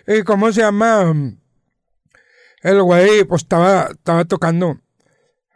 ¿Y 0.07 0.23
cómo 0.23 0.53
se 0.53 0.61
llama? 0.61 1.15
El 2.62 2.83
güey, 2.83 3.25
pues 3.25 3.43
estaba, 3.43 3.89
estaba 3.93 4.25
tocando. 4.27 4.79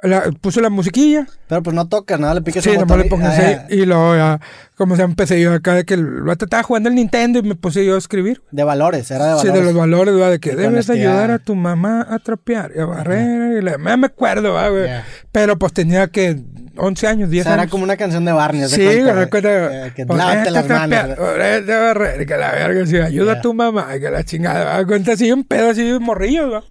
La- 0.02 0.30
puso 0.40 0.60
la 0.60 0.70
musiquilla. 0.70 1.26
Pero 1.48 1.62
pues 1.62 1.74
no 1.74 1.88
tocas, 1.88 2.18
nada, 2.20 2.34
le 2.34 2.42
piques 2.42 2.62
Sí, 2.64 2.76
nomás 2.76 2.98
le 2.98 3.06
y- 3.06 3.08
pongo 3.08 3.26
ah, 3.26 3.36
ya. 3.36 3.66
Y 3.70 3.84
luego 3.86 4.14
ya, 4.16 4.40
como 4.76 4.96
se 4.96 5.02
empecé 5.02 5.40
yo 5.40 5.52
acá 5.52 5.74
de 5.74 5.84
que 5.84 5.94
el 5.94 6.22
vato 6.22 6.44
estaba 6.46 6.62
jugando 6.62 6.88
el 6.88 6.94
Nintendo 6.94 7.38
y 7.38 7.42
me 7.42 7.54
puse 7.54 7.84
yo 7.84 7.94
a 7.96 7.98
escribir. 7.98 8.42
De 8.50 8.64
valores, 8.64 9.10
era 9.10 9.34
de 9.34 9.40
Sí, 9.40 9.48
valores. 9.48 9.54
de 9.54 9.62
los 9.72 9.74
valores, 9.74 10.14
¿verdad? 10.14 10.30
De 10.30 10.40
que 10.40 10.52
Y 10.52 10.54
debes 10.56 10.88
ayudar 10.90 11.30
a 11.30 11.38
tu 11.38 11.54
mamá 11.54 12.06
a 12.08 12.18
trapear 12.18 12.72
y 12.74 12.80
a 12.80 12.84
barrer. 12.86 13.58
Y 13.58 13.62
la, 13.62 13.78
me 13.78 14.06
acuerdo, 14.06 14.54
¿verdad, 14.54 14.70
güey. 14.70 14.86
Ya. 14.86 15.04
Pero 15.32 15.58
pues 15.58 15.72
tenía 15.72 16.06
que 16.08 16.40
11 16.76 17.06
años, 17.08 17.28
O 17.28 17.30
10 17.32 17.44
sea, 17.44 17.52
era 17.54 17.62
años. 17.62 17.72
como 17.72 17.84
una 17.84 17.96
canción 17.96 18.24
de 18.24 18.32
Barney. 18.32 18.62
de 18.62 18.68
Sí, 18.68 18.80
me 18.80 19.02
güey. 19.12 19.22
acuerdo. 19.24 19.48
Eh, 19.50 19.92
Que 19.94 20.06
Ponete 20.06 20.26
lávate 20.26 20.50
las 20.50 20.68
manos. 20.68 20.98
a 21.18 21.78
barrer, 21.80 22.26
que 22.26 22.36
la 22.36 22.52
verga, 22.52 22.86
sí, 22.86 22.96
ayuda 22.96 23.32
a 23.34 23.40
tu 23.40 23.52
mamá, 23.52 23.88
que 23.98 24.10
la 24.10 24.24
chingada. 24.24 24.84
Cuenta 24.86 25.12
así 25.12 25.30
un 25.32 25.44
pedo 25.44 25.70
así 25.70 25.82
de 25.82 25.98
morrillo, 25.98 26.50
¿va? 26.50 26.64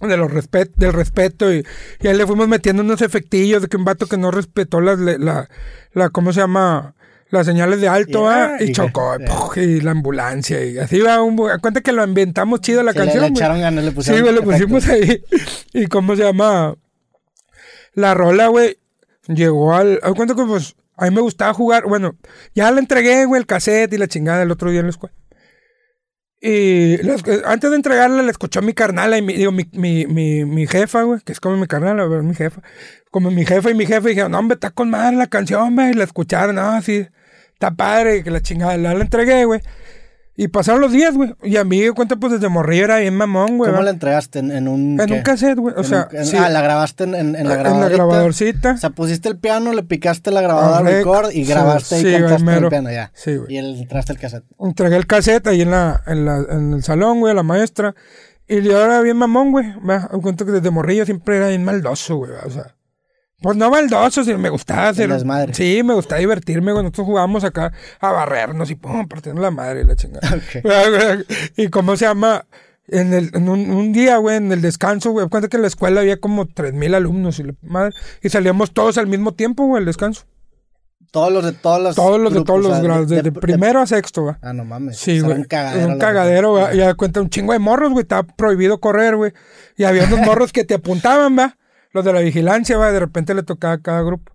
De 0.00 0.16
los 0.16 0.30
respet 0.30 0.70
del 0.76 0.92
respeto 0.92 1.52
y, 1.52 1.66
y 2.00 2.06
ahí 2.06 2.16
le 2.16 2.26
fuimos 2.26 2.46
metiendo 2.46 2.82
unos 2.82 3.02
efectillos 3.02 3.62
de 3.62 3.68
que 3.68 3.76
un 3.76 3.84
vato 3.84 4.06
que 4.06 4.16
no 4.16 4.30
respetó 4.30 4.80
las, 4.80 4.98
le- 5.00 5.18
la, 5.18 5.48
la, 5.92 6.10
¿cómo 6.10 6.32
se 6.32 6.40
llama? 6.40 6.94
Las 7.30 7.46
señales 7.46 7.80
de 7.80 7.88
alto, 7.88 8.20
Y, 8.20 8.22
¿va? 8.22 8.44
ah, 8.44 8.56
y, 8.60 8.70
y 8.70 8.72
chocó, 8.72 9.16
que- 9.18 9.24
y, 9.24 9.26
¡puf! 9.26 9.56
y 9.58 9.80
la 9.80 9.90
ambulancia, 9.90 10.64
y 10.64 10.78
así 10.78 11.00
va 11.00 11.20
un... 11.22 11.36
Cuenta 11.60 11.80
que 11.80 11.92
lo 11.92 12.02
ambientamos 12.02 12.60
chido 12.60 12.82
la 12.84 12.92
Sí, 12.92 12.98
le- 12.98 13.04
canción, 13.04 13.22
le 13.24 13.28
güey. 13.30 13.38
echaron 13.40 13.60
ganas, 13.60 13.84
le 13.84 14.02
Sí, 14.02 14.20
güey, 14.20 14.32
lo 14.34 14.42
pusimos 14.42 14.86
ahí. 14.88 15.22
¿Y 15.74 15.86
cómo 15.88 16.14
se 16.16 16.22
llama? 16.22 16.74
La 17.94 18.14
rola, 18.14 18.46
güey, 18.48 18.78
llegó 19.26 19.74
al... 19.74 19.98
¿Haz 20.02 20.12
cuenta 20.14 20.34
que 20.34 20.44
pues 20.44 20.76
a 20.96 21.06
mí 21.06 21.14
me 21.14 21.20
gustaba 21.20 21.52
jugar? 21.54 21.84
Bueno, 21.86 22.14
ya 22.54 22.70
le 22.70 22.78
entregué, 22.80 23.24
güey, 23.24 23.40
el 23.40 23.46
cassette 23.46 23.92
y 23.92 23.98
la 23.98 24.06
chingada 24.06 24.42
el 24.42 24.50
otro 24.50 24.70
día 24.70 24.80
en 24.80 24.86
la 24.86 24.90
escuela. 24.90 25.14
Y 26.40 26.96
antes 27.44 27.70
de 27.70 27.76
entregarla 27.76 28.22
le 28.22 28.30
escuchó 28.30 28.62
mi 28.62 28.72
carnala 28.72 29.18
y 29.18 29.22
mi, 29.22 29.34
digo, 29.34 29.50
mi, 29.50 29.68
mi, 29.72 30.06
mi, 30.06 30.44
mi 30.44 30.66
jefa, 30.66 31.02
güey, 31.02 31.20
que 31.20 31.32
es 31.32 31.40
como 31.40 31.56
mi 31.56 31.66
carnala, 31.66 32.06
mi 32.06 32.34
jefa. 32.34 32.62
Como 33.10 33.30
mi 33.30 33.44
jefa 33.44 33.70
y 33.70 33.74
mi 33.74 33.86
jefe 33.86 34.10
dijeron, 34.10 34.32
no, 34.32 34.38
hombre, 34.38 34.54
está 34.54 34.70
con 34.70 34.90
madre 34.90 35.16
la 35.16 35.26
canción, 35.26 35.74
güey. 35.74 35.90
Y 35.90 35.94
la 35.94 36.04
escucharon, 36.04 36.54
no, 36.56 36.80
sí, 36.82 37.06
está 37.54 37.72
padre, 37.72 38.22
que 38.22 38.30
la 38.30 38.40
chingada. 38.40 38.76
La 38.76 38.92
entregué, 38.92 39.44
güey. 39.46 39.60
Y 40.40 40.46
pasaron 40.46 40.80
los 40.80 40.92
días, 40.92 41.16
güey. 41.16 41.34
Y 41.42 41.56
a 41.56 41.64
mí, 41.64 41.80
de 41.80 41.90
cuenta, 41.90 42.14
pues 42.14 42.32
desde 42.34 42.48
morrillo 42.48 42.84
era 42.84 42.98
bien 43.00 43.16
mamón, 43.16 43.58
güey. 43.58 43.72
¿Cómo 43.72 43.82
la 43.82 43.90
entregaste? 43.90 44.38
¿En, 44.38 44.52
en 44.52 44.68
un 44.68 45.00
En 45.00 45.06
qué? 45.08 45.14
un 45.14 45.22
cassette, 45.22 45.58
güey. 45.58 45.74
O 45.76 45.78
En 45.80 45.84
sea, 45.84 46.08
un- 46.12 46.16
en- 46.16 46.26
sí, 46.26 46.36
Ah, 46.38 46.48
la 46.48 46.62
grabaste 46.62 47.02
en, 47.02 47.16
en, 47.16 47.34
en 47.34 47.48
la 47.48 47.54
en 47.54 47.60
grabadorita. 47.60 47.88
la 47.88 47.88
grabadorcita. 48.06 48.72
O 48.74 48.76
sea, 48.76 48.90
pusiste 48.90 49.28
el 49.28 49.36
piano, 49.36 49.72
le 49.72 49.82
picaste 49.82 50.30
la 50.30 50.40
grabadora 50.40 50.78
Al 50.78 50.84
rec, 50.84 50.96
record 50.98 51.30
y 51.32 51.44
sí, 51.44 51.50
grabaste 51.50 51.96
y 51.96 52.02
sí, 52.02 52.04
güey, 52.10 52.20
cantaste 52.22 52.50
en 52.56 52.62
el 52.64 52.68
piano 52.68 52.90
ya. 52.92 53.10
Sí, 53.14 53.36
güey. 53.36 53.52
Y 53.52 53.56
el, 53.58 53.80
entraste 53.80 54.12
el 54.12 54.18
cassette. 54.20 54.44
Entregué 54.60 54.96
el 54.96 55.08
cassette 55.08 55.48
ahí 55.48 55.62
en, 55.62 55.72
la, 55.72 56.02
en, 56.06 56.24
la, 56.24 56.36
en 56.50 56.72
el 56.72 56.82
salón, 56.84 57.18
güey, 57.18 57.32
a 57.32 57.34
la 57.34 57.42
maestra. 57.42 57.96
Y 58.46 58.62
yo 58.62 58.80
era 58.80 59.00
bien 59.00 59.16
mamón, 59.16 59.50
güey. 59.50 59.66
Me 59.82 59.98
cuento 60.22 60.46
que 60.46 60.52
desde 60.52 60.70
morrillo 60.70 61.04
siempre 61.04 61.38
era 61.38 61.48
bien 61.48 61.64
maldoso, 61.64 62.14
güey. 62.16 62.30
O 62.46 62.50
sea, 62.50 62.76
pues 63.40 63.56
no 63.56 63.70
maldoso, 63.70 64.24
sino 64.24 64.38
me 64.38 64.48
gustaba 64.50 64.88
hacer. 64.88 65.10
desmadre. 65.12 65.54
Sí, 65.54 65.82
me 65.84 65.94
gustaba 65.94 66.18
divertirme 66.20 66.72
cuando 66.72 66.84
nosotros 66.84 67.06
jugábamos 67.06 67.44
acá 67.44 67.72
a 68.00 68.12
barrernos 68.12 68.70
y 68.70 68.74
pum, 68.74 69.06
partiendo 69.06 69.40
la 69.40 69.50
madre 69.50 69.82
y 69.82 69.84
la 69.84 69.96
chingada. 69.96 70.28
Ok. 70.36 71.24
y 71.56 71.68
cómo 71.68 71.96
se 71.96 72.04
llama. 72.06 72.44
En, 72.90 73.12
el, 73.12 73.30
en 73.34 73.50
un, 73.50 73.68
un 73.70 73.92
día, 73.92 74.16
güey, 74.16 74.38
en 74.38 74.50
el 74.50 74.62
descanso, 74.62 75.10
güey, 75.10 75.28
cuenta 75.28 75.48
que 75.48 75.56
en 75.58 75.60
la 75.62 75.68
escuela 75.68 76.00
había 76.00 76.18
como 76.20 76.46
tres 76.46 76.72
mil 76.72 76.94
alumnos 76.94 77.38
y, 77.38 77.42
la 77.42 77.52
madre, 77.60 77.94
y 78.22 78.30
salíamos 78.30 78.72
todos 78.72 78.96
al 78.96 79.06
mismo 79.06 79.32
tiempo, 79.34 79.66
güey, 79.66 79.80
el 79.80 79.84
descanso. 79.84 80.22
Todos 81.10 81.30
los 81.30 81.44
de 81.44 81.52
todos 81.52 81.82
los 81.82 81.94
Todos 81.94 82.18
los 82.18 82.32
de 82.32 82.44
todos 82.44 82.60
o 82.64 82.68
los 82.68 82.72
sea, 82.78 82.82
grados, 82.82 83.08
de- 83.10 83.16
desde 83.16 83.30
de- 83.30 83.40
primero 83.40 83.80
a 83.80 83.86
sexto, 83.86 84.24
va. 84.24 84.38
Ah, 84.40 84.54
no 84.54 84.64
mames. 84.64 84.96
Sí, 84.96 85.20
güey. 85.20 85.36
un 85.36 85.44
cagadero. 85.44 85.86
Un 85.92 85.98
cagadero, 85.98 86.50
güey. 86.52 86.78
Ya 86.78 86.94
cuenta 86.94 87.20
un 87.20 87.28
chingo 87.28 87.52
de 87.52 87.58
morros, 87.58 87.90
güey. 87.92 88.04
Estaba 88.04 88.22
prohibido 88.22 88.80
correr, 88.80 89.16
güey. 89.16 89.32
Y 89.76 89.84
había 89.84 90.04
unos 90.04 90.20
morros 90.26 90.50
que 90.52 90.64
te 90.64 90.72
apuntaban, 90.72 91.38
va. 91.38 91.57
Los 91.92 92.04
de 92.04 92.12
la 92.12 92.20
vigilancia, 92.20 92.76
va. 92.76 92.92
De 92.92 93.00
repente 93.00 93.34
le 93.34 93.42
tocaba 93.42 93.74
a 93.74 93.78
cada 93.82 94.02
grupo. 94.02 94.32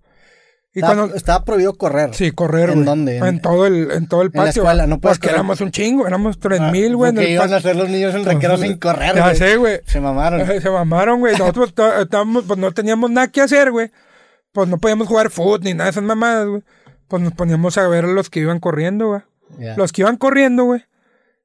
Y 0.76 0.80
Estaba, 0.80 0.96
cuando. 0.96 1.16
estaba 1.16 1.46
prohibido 1.46 1.76
correr. 1.76 2.16
Sí, 2.16 2.32
correr, 2.32 2.72
¿En 2.72 2.84
dónde? 2.84 3.18
En, 3.18 3.26
En- 3.26 3.42
todo 3.42 3.68
el, 3.68 3.92
en 3.92 4.08
todo 4.08 4.24
el 4.24 4.30
en 4.34 4.40
la 4.40 4.46
patio. 4.46 4.64
escuela, 4.64 4.88
no 4.88 5.00
puedes 5.00 5.18
Porque 5.20 5.28
correr. 5.28 5.36
éramos 5.40 5.62
un 5.62 5.70
chingo, 5.70 6.08
éramos 6.08 6.40
tres 6.40 6.60
Ah, 6.60 6.72
mil, 6.72 6.96
güey. 6.96 7.16
el 7.16 7.30
iban 7.30 7.54
a 7.54 7.58
hacer 7.58 7.76
los 7.76 7.90
niños 7.90 8.16
en 8.16 8.26
recreo 8.26 8.58
sin 8.58 8.78
correr, 8.78 9.16
Ya 9.16 9.36
sé, 9.36 9.58
güey. 9.58 9.82
Se 9.86 10.00
mamaron. 10.02 10.46
Se 10.62 10.70
mamaron, 10.72 11.20
güey. 11.20 11.38
Nosotros 11.38 11.74
estábamos, 12.00 12.46
pues 12.48 12.58
no 12.58 12.72
teníamos 12.72 13.12
nada 13.12 13.28
que 13.28 13.42
hacer, 13.42 13.70
güey. 13.70 13.92
Pues 14.52 14.68
no 14.68 14.80
podíamos 14.80 15.08
jugar 15.08 15.30
fútbol 15.30 15.60
ni 15.62 15.74
nada 15.74 15.86
de 15.86 15.92
esas 15.92 16.04
mamadas, 16.04 16.48
güey. 16.48 16.64
Pues 17.08 17.22
nos 17.22 17.34
poníamos 17.34 17.78
a 17.78 17.88
ver 17.88 18.06
a 18.06 18.08
los 18.08 18.32
que 18.32 18.40
iban 18.40 18.60
corriendo, 18.60 19.08
güey. 19.10 19.22
Los 19.78 19.92
que 19.92 20.02
iban 20.02 20.18
corriendo, 20.18 20.64
güey. 20.64 20.84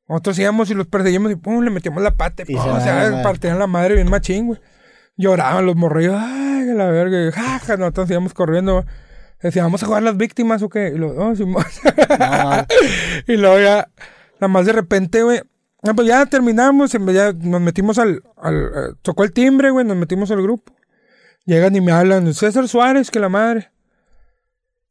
Nosotros 0.09 0.39
íbamos 0.39 0.71
y 0.71 0.75
los 0.75 0.87
perseguimos 0.87 1.31
y 1.33 1.37
pum, 1.37 1.63
le 1.63 1.69
metíamos 1.71 2.03
la 2.03 2.13
pata. 2.13 2.45
Y 2.47 2.55
se 2.55 2.59
o 2.59 2.81
sea, 2.81 3.21
partían 3.23 3.59
la 3.59 3.67
madre 3.67 3.95
bien 3.97 4.09
machín, 4.09 4.47
güey. 4.47 4.61
Lloraban 5.19 5.67
los 5.67 5.77
morrillos. 5.77 6.17
Ay, 6.17 6.65
que 6.67 6.75
la 6.75 6.87
verga. 6.87 7.31
Jaja, 7.33 7.77
nosotros 7.77 8.11
íbamos 8.11 8.33
corriendo. 8.33 8.75
güey. 8.75 8.87
Decían, 9.43 9.67
¿vamos 9.67 9.83
a 9.83 9.87
jugar 9.87 10.03
las 10.03 10.17
víctimas 10.17 10.63
o 10.63 10.69
qué? 10.69 10.93
Y 10.95 10.99
luego. 10.99 11.15
No, 11.15 11.35
y 13.27 13.37
luego 13.37 13.61
ya, 13.61 13.89
nada 14.41 14.49
más 14.49 14.67
de 14.67 14.73
repente, 14.73 15.23
güey. 15.23 15.43
ah, 15.83 15.95
pues 15.95 16.09
ya 16.09 16.27
terminamos, 16.27 16.93
ya 16.93 17.33
nos 17.33 17.61
metimos 17.61 17.99
al, 17.99 18.23
al 18.37 18.57
eh, 18.65 18.95
tocó 19.03 19.23
el 19.25 19.33
timbre, 19.33 19.71
güey, 19.71 19.85
nos 19.85 19.97
metimos 19.97 20.31
al 20.31 20.43
grupo. 20.43 20.73
Llegan 21.45 21.75
y 21.77 21.81
me 21.81 21.93
hablan, 21.93 22.33
César 22.35 22.67
Suárez, 22.69 23.11
que 23.11 23.21
la 23.21 23.29
madre. 23.29 23.71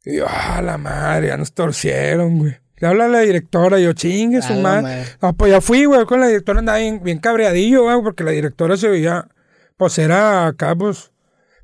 Y 0.05 0.17
yo, 0.17 0.25
ah, 0.29 0.61
la 0.61 0.77
madre, 0.77 1.27
ya 1.27 1.37
nos 1.37 1.53
torcieron, 1.53 2.39
güey. 2.39 2.55
Le 2.77 2.87
habla 2.87 3.07
la 3.07 3.19
directora, 3.19 3.79
y 3.79 3.83
yo, 3.83 3.93
chingue 3.93 4.41
su 4.41 4.53
madre. 4.53 5.03
No, 5.21 5.33
pues 5.33 5.51
ya 5.51 5.61
fui, 5.61 5.85
güey, 5.85 6.05
con 6.05 6.21
la 6.21 6.27
directora 6.27 6.59
andaba 6.59 6.77
bien, 6.77 7.01
bien 7.03 7.19
cabreadillo, 7.19 7.83
güey, 7.83 8.01
porque 8.01 8.23
la 8.23 8.31
directora 8.31 8.77
se 8.77 8.87
veía, 8.87 9.27
pues 9.77 9.97
era 9.99 10.47
acá, 10.47 10.75
pues, 10.75 11.11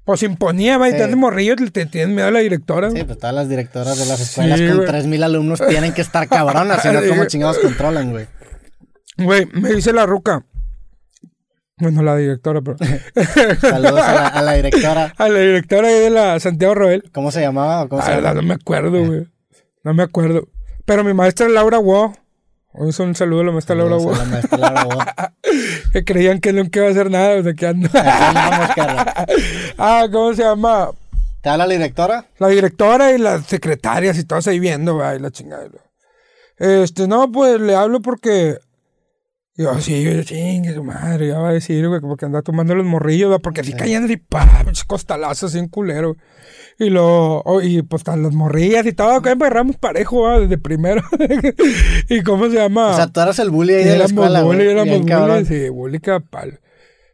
pues 0.06 0.24
imponía, 0.24 0.78
Sí. 0.84 0.90
y 0.96 0.98
te 0.98 1.16
morrillo, 1.16 1.56
te, 1.56 1.70
te 1.72 1.86
tienes 1.86 2.14
miedo 2.16 2.28
a 2.28 2.32
la 2.32 2.40
directora, 2.40 2.92
Sí, 2.92 3.04
pues 3.04 3.18
todas 3.18 3.36
las 3.36 3.50
directoras 3.50 3.98
de 3.98 4.06
las 4.06 4.20
escuelas 4.20 4.60
Sí, 4.60 4.68
con 4.68 4.76
güey. 4.78 4.88
3000 4.88 5.24
alumnos 5.24 5.62
tienen 5.68 5.94
que 5.94 6.02
estar 6.02 6.28
cabronas, 6.28 6.82
si 6.82 6.90
no, 6.90 7.00
Sí, 7.02 7.06
¿cómo 7.08 7.18
güey. 7.18 7.28
chingados 7.28 7.60
controlan, 7.60 8.12
güey? 8.12 8.28
Güey, 9.18 9.46
me 9.54 9.70
dice 9.74 9.94
la 9.94 10.06
ruca. 10.06 10.46
Bueno, 11.78 12.04
la 12.04 12.16
directora, 12.16 12.62
pero. 12.62 12.78
Saludos 13.62 14.00
a 14.02 14.14
la, 14.14 14.28
a 14.28 14.42
la 14.42 14.54
directora. 14.54 15.14
a 15.18 15.28
la 15.30 15.40
directora 15.40 15.88
ahí 15.88 16.00
de 16.00 16.10
la 16.12 16.40
Santiago 16.40 16.76
Roel. 16.76 17.04
¿Cómo 17.12 17.32
se 17.32 17.42
llamaba? 17.42 17.84
o 17.84 17.90
¿Cómo 17.90 18.00
La 18.02 18.06
se 18.06 18.12
verdad, 18.16 18.30
llama? 18.30 18.42
no 18.42 18.48
me 18.48 18.54
acuerdo, 18.54 19.06
güey. 19.06 19.28
No 19.84 19.94
me 19.94 20.04
acuerdo. 20.04 20.48
Pero 20.86 21.04
mi 21.04 21.14
maestra 21.14 21.50
Laura 21.50 21.80
Wo. 21.80 22.14
Es 22.74 23.00
un 23.00 23.14
saludo 23.14 23.42
a 23.42 23.44
la 23.46 23.52
maestra 23.52 23.76
Laura 23.76 23.96
a 23.96 24.18
la 24.18 24.26
maestra 24.26 24.58
Laura 24.58 24.84
Wo. 24.86 25.00
Que 25.94 26.04
creían 26.04 26.40
que 26.40 26.54
nunca 26.54 26.80
iba 26.80 26.88
a 26.88 26.92
hacer 26.92 27.12
nada 27.12 27.36
desde 27.36 27.56
que 27.56 27.68
ando. 27.68 27.88
Aquí 27.88 28.00
andamos, 28.00 28.70
Carla. 28.76 29.26
ah, 29.78 30.08
¿cómo 30.12 30.34
se 30.34 30.44
llama? 30.44 30.90
¿Te 31.42 31.50
habla 31.50 31.68
la 31.68 31.74
directora? 31.74 32.26
La 32.40 32.48
directora 32.48 33.12
y 33.12 33.20
las 33.20 33.46
secretarias 33.46 34.18
y 34.18 34.24
todas 34.24 34.48
ahí 34.48 34.60
viendo, 34.60 34.96
güey, 34.96 35.20
la 35.20 35.30
chingada. 35.30 35.70
Este, 36.58 37.08
no, 37.08 37.32
pues 37.32 37.60
le 37.62 37.76
hablo 37.76 38.02
porque. 38.02 38.58
Yo, 39.56 39.80
sí, 39.80 40.02
yo, 40.02 40.24
chingue 40.24 40.74
su 40.74 40.84
madre, 40.84 41.28
ya 41.28 41.38
va 41.38 41.50
a 41.50 41.54
decir, 41.54 41.88
güey, 41.88 42.02
porque 42.02 42.26
anda 42.26 42.42
tomando 42.42 42.74
los 42.74 42.88
morrillos, 42.88 43.30
güey, 43.30 43.40
porque 43.40 43.62
así 43.62 43.74
caían 43.74 44.06
así, 44.06 44.18
pa, 44.18 44.66
costalazos 44.88 45.52
así 45.52 45.60
en 45.60 45.68
culero. 45.68 46.18
Y 46.80 46.90
lo, 46.90 47.42
oh, 47.42 47.62
y 47.62 47.84
pues 47.84 48.00
están 48.00 48.24
las 48.24 48.34
morrillas 48.34 48.84
y 48.88 48.94
todo, 48.94 49.12
acá 49.12 49.32
embarramos 49.32 49.78
parejo, 49.78 50.22
güey, 50.22 50.42
desde 50.42 50.58
primero. 50.58 51.04
y 52.10 52.24
cómo 52.24 52.50
se 52.50 52.56
llama. 52.56 52.88
O 52.88 52.96
sea, 52.96 53.08
tú 53.08 53.22
eras 53.22 53.38
el 53.38 53.52
bully 53.52 53.76
ahí 53.76 53.84
de 53.84 53.98
la 53.98 54.06
escuela, 54.06 54.42
bully, 54.42 54.64
güey. 54.64 54.70
éramos 54.70 54.86
Bien 54.86 55.02
bully, 55.02 55.12
cabrón. 55.12 55.46
sí, 55.46 55.70
bully 55.70 56.00
que 56.00 56.20
palo. 56.20 56.54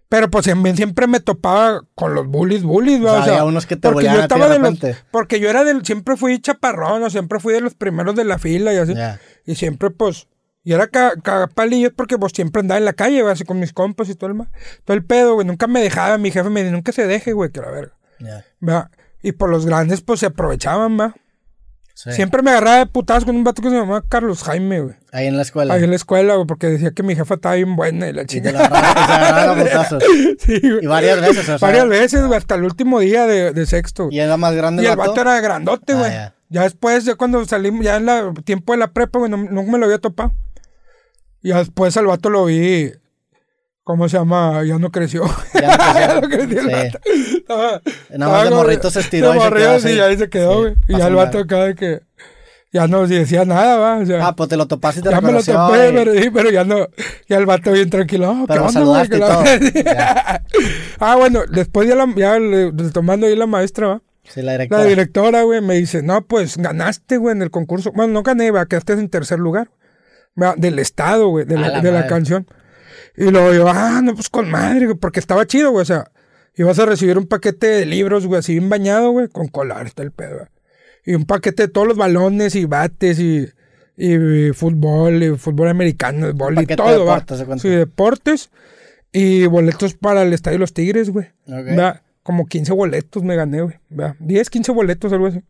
Pero 0.07 0.31
pues 0.31 0.45
siempre, 0.45 0.75
siempre 0.77 1.07
me 1.07 1.19
topaba 1.19 1.81
con 1.93 2.15
los 2.15 2.25
bullies, 2.25 2.63
bullies, 2.63 3.01
güey. 3.01 3.11
sea, 3.11 3.21
había 3.21 3.43
unos 3.43 3.65
que 3.65 3.75
te 3.75 3.89
porque 3.91 4.05
yo 4.05 4.11
a 4.11 4.15
ti 4.15 4.21
estaba 4.21 4.47
de 4.47 4.53
de 4.53 4.59
los, 4.59 4.79
repente. 4.79 4.97
porque 5.11 5.41
yo 5.41 5.49
era 5.49 5.65
del, 5.65 5.85
siempre 5.85 6.15
fui 6.15 6.39
chaparrón, 6.39 7.03
o 7.03 7.09
siempre 7.09 7.39
fui 7.41 7.53
de 7.53 7.61
los 7.61 7.75
primeros 7.75 8.15
de 8.15 8.23
la 8.23 8.39
fila 8.39 8.73
y 8.73 8.77
así. 8.77 8.93
Y 9.45 9.55
siempre, 9.55 9.91
pues, 9.91 10.27
y 10.63 10.73
era 10.73 10.87
cagapalillo 10.87 11.93
porque 11.95 12.17
pues 12.17 12.33
siempre 12.35 12.59
andaba 12.61 12.77
en 12.77 12.85
la 12.85 12.93
calle, 12.93 13.21
güey, 13.21 13.33
así 13.33 13.43
con 13.45 13.59
mis 13.59 13.73
compas 13.73 14.09
y 14.09 14.15
todo 14.15 14.29
el, 14.31 14.37
todo 14.85 14.95
el 14.95 15.03
pedo, 15.05 15.35
güey. 15.35 15.47
Nunca 15.47 15.67
me 15.67 15.81
dejaba, 15.81 16.17
mi 16.17 16.31
jefe 16.31 16.49
me 16.49 16.61
dijo, 16.63 16.73
nunca 16.75 16.91
se 16.91 17.07
deje, 17.07 17.33
güey, 17.33 17.51
que 17.51 17.61
la 17.61 17.69
verga. 17.71 17.93
¿verdad? 18.59 18.89
Y 19.23 19.31
por 19.33 19.49
los 19.49 19.65
grandes, 19.65 20.01
pues 20.01 20.19
se 20.19 20.25
aprovechaban, 20.27 20.99
va. 20.99 21.15
Sí. 21.93 22.13
Siempre 22.13 22.41
me 22.41 22.51
agarraba 22.51 22.77
de 22.77 22.85
putadas 22.85 23.25
con 23.25 23.35
un 23.35 23.43
vato 23.43 23.61
que 23.61 23.69
se 23.69 23.75
llamaba 23.75 24.01
Carlos 24.07 24.43
Jaime, 24.43 24.79
güey. 24.79 24.95
Ahí 25.11 25.27
en 25.27 25.35
la 25.35 25.41
escuela. 25.41 25.73
Ahí 25.73 25.83
en 25.83 25.89
la 25.89 25.97
escuela, 25.97 26.35
güey, 26.35 26.47
porque 26.47 26.67
decía 26.67 26.91
que 26.91 27.03
mi 27.03 27.13
jefa 27.13 27.33
estaba 27.33 27.55
bien 27.55 27.75
buena 27.75 28.07
y 28.07 28.13
la 28.13 28.21
Y 28.21 28.25
chica. 28.25 28.53
la 28.53 28.59
agarraban, 28.65 28.93
te 28.95 29.11
agarraban 29.13 29.49
a 29.59 29.63
putazos. 29.63 30.03
Sí, 30.39 30.59
güey. 30.61 30.83
Y 30.83 30.87
varias 30.87 31.19
veces, 31.19 31.39
o 31.39 31.43
sea. 31.43 31.57
Varias 31.57 31.89
veces, 31.89 32.21
güey, 32.25 32.37
hasta 32.37 32.55
el 32.55 32.63
último 32.63 33.01
día 33.01 33.25
de, 33.27 33.51
de 33.51 33.65
sexto. 33.65 34.05
güey. 34.05 34.15
Y 34.15 34.19
era 34.21 34.37
más 34.37 34.55
grande 34.55 34.81
Y 34.81 34.85
el 34.85 34.91
el 34.93 34.97
vato 34.97 35.19
era 35.19 35.41
grandote, 35.41 35.91
Ah, 35.91 35.97
güey. 35.97 36.11
ya. 36.11 36.35
ya. 36.47 36.63
después, 36.63 37.03
ya 37.03 37.15
cuando 37.15 37.43
salimos, 37.45 37.83
ya 37.83 37.97
en 37.97 38.07
el 38.07 38.33
tiempo 38.45 38.71
de 38.71 38.77
la 38.79 38.91
prepa, 38.93 39.19
güey, 39.19 39.29
no, 39.29 39.35
nunca 39.35 39.69
me 39.69 39.77
lo 39.77 39.83
había 39.85 39.99
topado. 39.99 40.31
Y 41.41 41.49
ya 41.49 41.59
después 41.59 41.95
al 41.97 42.07
vato 42.07 42.29
lo 42.29 42.45
vi. 42.45 42.91
¿Cómo 43.83 44.07
se 44.07 44.17
llama? 44.17 44.63
Ya 44.65 44.77
no 44.77 44.91
creció. 44.91 45.23
Ya 45.53 46.19
no 46.21 46.27
creció. 46.29 46.61
Ya 46.69 46.83
no 46.83 47.79
Sí. 47.79 48.17
Nada 48.17 48.31
más 48.31 48.43
de 48.43 48.49
morrito 48.55 48.91
se 48.91 48.99
estiró 48.99 49.31
de 49.33 49.67
así. 49.67 49.89
sí, 49.89 49.99
ahí 49.99 50.15
se 50.17 50.29
quedó, 50.29 50.67
Sí, 50.69 50.75
y 50.89 50.97
ya 50.97 51.07
el 51.07 51.15
vato 51.15 51.39
acá 51.39 51.63
de 51.65 51.75
que. 51.75 52.01
Ya 52.71 52.87
no 52.87 53.07
decía 53.07 53.45
nada, 53.45 53.77
va. 53.77 53.97
O 53.97 54.05
sea, 54.05 54.27
Ah, 54.27 54.35
pues 54.35 54.47
te 54.47 54.55
lo 54.55 54.67
topaste 54.67 54.99
y 54.99 55.03
te 55.03 55.09
ya 55.09 55.21
me 55.21 55.31
lo 55.31 55.39
reconoció, 55.39 55.55
topé, 55.55 55.89
y- 55.89 55.93
pero, 55.93 56.13
sí, 56.13 56.29
pero 56.31 56.51
ya 56.51 56.63
no. 56.63 56.87
Ya 57.27 57.37
el 57.37 57.47
vato 57.47 57.71
bien 57.71 57.89
tranquilo. 57.89 58.29
"Ah, 58.29 58.41
¿qué 58.41 58.45
Pero 58.53 58.65
onda, 58.67 58.81
güey? 58.81 59.07
saludaste 59.07 59.09
Que 59.09 59.17
y 59.17 59.19
la- 59.19 59.33
todo. 59.33 59.83
Ya. 59.95 60.43
ah, 60.99 61.15
bueno, 61.15 61.39
después 61.51 61.89
ya, 61.89 61.95
la, 61.95 62.05
ya 62.15 62.37
le- 62.37 62.71
tomando 62.91 63.25
ahí 63.25 63.35
la 63.35 63.47
maestra, 63.47 63.87
va. 63.87 64.01
Sí, 64.23 64.41
la 64.43 64.51
La 64.51 64.51
directora. 64.59 64.83
directora, 64.83 65.41
güey, 65.41 65.61
me 65.61 65.73
dice, 65.73 66.03
no, 66.03 66.21
pues 66.27 66.57
ganaste, 66.57 67.17
güey, 67.17 67.35
en 67.35 67.41
el 67.41 67.49
concurso. 67.49 67.91
Bueno, 67.91 68.13
no 68.13 68.21
gané, 68.21 68.51
va, 68.51 68.67
quedaste 68.67 68.93
en 68.93 69.09
tercer 69.09 69.39
lugar. 69.39 69.71
Del 70.57 70.79
estado, 70.79 71.29
güey, 71.29 71.45
de, 71.45 71.55
la, 71.55 71.69
la 71.69 71.81
de 71.81 71.91
la 71.91 72.07
canción. 72.07 72.47
Y 73.15 73.29
luego 73.31 73.53
yo, 73.53 73.67
ah, 73.67 74.01
no, 74.01 74.15
pues 74.15 74.29
con 74.29 74.49
madre, 74.49 74.85
güey, 74.85 74.97
porque 74.97 75.19
estaba 75.19 75.45
chido, 75.45 75.71
güey, 75.71 75.81
o 75.81 75.85
sea, 75.85 76.11
ibas 76.55 76.79
a 76.79 76.85
recibir 76.85 77.17
un 77.17 77.27
paquete 77.27 77.67
de 77.67 77.85
libros, 77.85 78.25
güey, 78.25 78.39
así 78.39 78.53
bien 78.53 78.69
bañado, 78.69 79.11
güey, 79.11 79.27
con 79.27 79.47
colar, 79.47 79.85
está 79.87 80.03
el 80.03 80.11
pedo, 80.11 80.35
güey. 80.35 80.47
Y 81.05 81.15
un 81.15 81.25
paquete 81.25 81.63
de 81.63 81.67
todos 81.69 81.87
los 81.87 81.97
balones 81.97 82.55
y 82.55 82.65
bates 82.65 83.19
y, 83.19 83.49
y 83.97 84.51
fútbol, 84.53 85.23
y 85.23 85.37
fútbol 85.37 85.69
americano, 85.69 86.31
bol 86.33 86.61
y 86.61 86.65
de 86.65 86.75
todo, 86.75 87.05
va. 87.05 87.15
deportes. 87.19 87.61
Sí, 87.61 87.69
deportes 87.69 88.49
y 89.11 89.45
boletos 89.47 89.95
para 89.95 90.21
el 90.21 90.33
Estadio 90.33 90.55
de 90.55 90.59
los 90.59 90.73
Tigres, 90.73 91.09
güey. 91.09 91.27
Como 92.23 92.45
15 92.45 92.73
boletos 92.73 93.23
me 93.23 93.35
gané, 93.35 93.61
güey. 93.61 93.75
Va, 93.97 94.15
10, 94.19 94.49
15 94.49 94.71
boletos, 94.71 95.11
algo 95.11 95.27
así. 95.27 95.41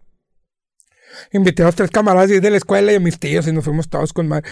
Invité 1.32 1.63
a 1.63 1.65
los 1.65 1.75
tres 1.75 1.89
camaradas 1.89 2.30
de 2.30 2.49
la 2.49 2.58
escuela 2.58 2.91
y 2.91 2.95
a 2.95 2.99
mis 2.99 3.19
tíos 3.19 3.47
y 3.47 3.52
nos 3.52 3.65
fuimos 3.65 3.89
todos 3.89 4.13
con 4.13 4.28
madre. 4.28 4.49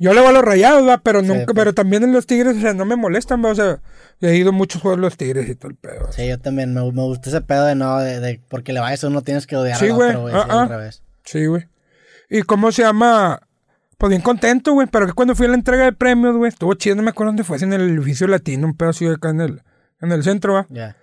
Yo 0.00 0.12
le 0.14 0.20
voy 0.20 0.28
a 0.28 0.32
los 0.32 0.44
rayados, 0.44 0.86
va, 0.86 0.98
pero 0.98 1.22
nunca, 1.22 1.52
pero 1.54 1.74
también 1.74 2.04
en 2.04 2.12
los 2.12 2.24
tigres, 2.26 2.56
o 2.56 2.60
sea, 2.60 2.72
no 2.72 2.84
me 2.84 2.94
molestan, 2.94 3.44
va, 3.44 3.50
o 3.50 3.54
sea, 3.54 3.80
he 4.20 4.36
ido 4.36 4.52
muchos 4.52 4.80
juegos 4.80 5.00
los 5.00 5.16
tigres 5.16 5.48
y 5.48 5.56
todo 5.56 5.70
el 5.70 5.76
pedo. 5.76 6.12
Sí, 6.12 6.28
yo 6.28 6.38
también 6.38 6.72
me, 6.72 6.80
me 6.82 7.02
gusta 7.02 7.30
ese 7.30 7.40
pedo 7.40 7.64
de 7.66 7.74
no, 7.74 7.98
de, 7.98 8.20
de- 8.20 8.40
porque 8.48 8.72
le 8.72 8.78
vayas 8.80 9.02
a 9.02 9.08
uno 9.08 9.22
tienes 9.22 9.46
que 9.48 9.56
odiar 9.56 9.76
Sí, 9.78 9.86
al 9.86 9.92
güey. 9.94 10.08
otro, 10.10 10.20
güey. 10.22 10.34
Sí, 10.34 10.40
ah. 10.48 10.62
al 10.62 10.68
revés. 10.68 11.02
Sí, 11.24 11.46
güey. 11.46 11.66
¿Y 12.30 12.42
cómo 12.42 12.70
se 12.70 12.82
llama? 12.82 13.40
Pues 13.96 14.10
bien 14.10 14.22
contento, 14.22 14.72
güey, 14.74 14.86
pero 14.86 15.06
que 15.06 15.12
cuando 15.14 15.34
fui 15.34 15.46
a 15.46 15.48
la 15.48 15.56
entrega 15.56 15.84
de 15.84 15.92
premios, 15.92 16.36
güey, 16.36 16.48
estuvo 16.50 16.72
chido, 16.74 16.94
no 16.94 17.02
me 17.02 17.10
acuerdo 17.10 17.30
dónde 17.30 17.42
fue, 17.42 17.58
si 17.58 17.64
en 17.64 17.72
el 17.72 17.80
edificio 17.98 18.28
latino, 18.28 18.66
un 18.68 18.76
pedo 18.76 18.90
así 18.90 19.04
acá 19.08 19.30
en 19.30 19.40
el, 19.40 19.62
en 20.00 20.12
el 20.12 20.22
centro, 20.22 20.54
va. 20.54 20.66
Ya. 20.70 20.94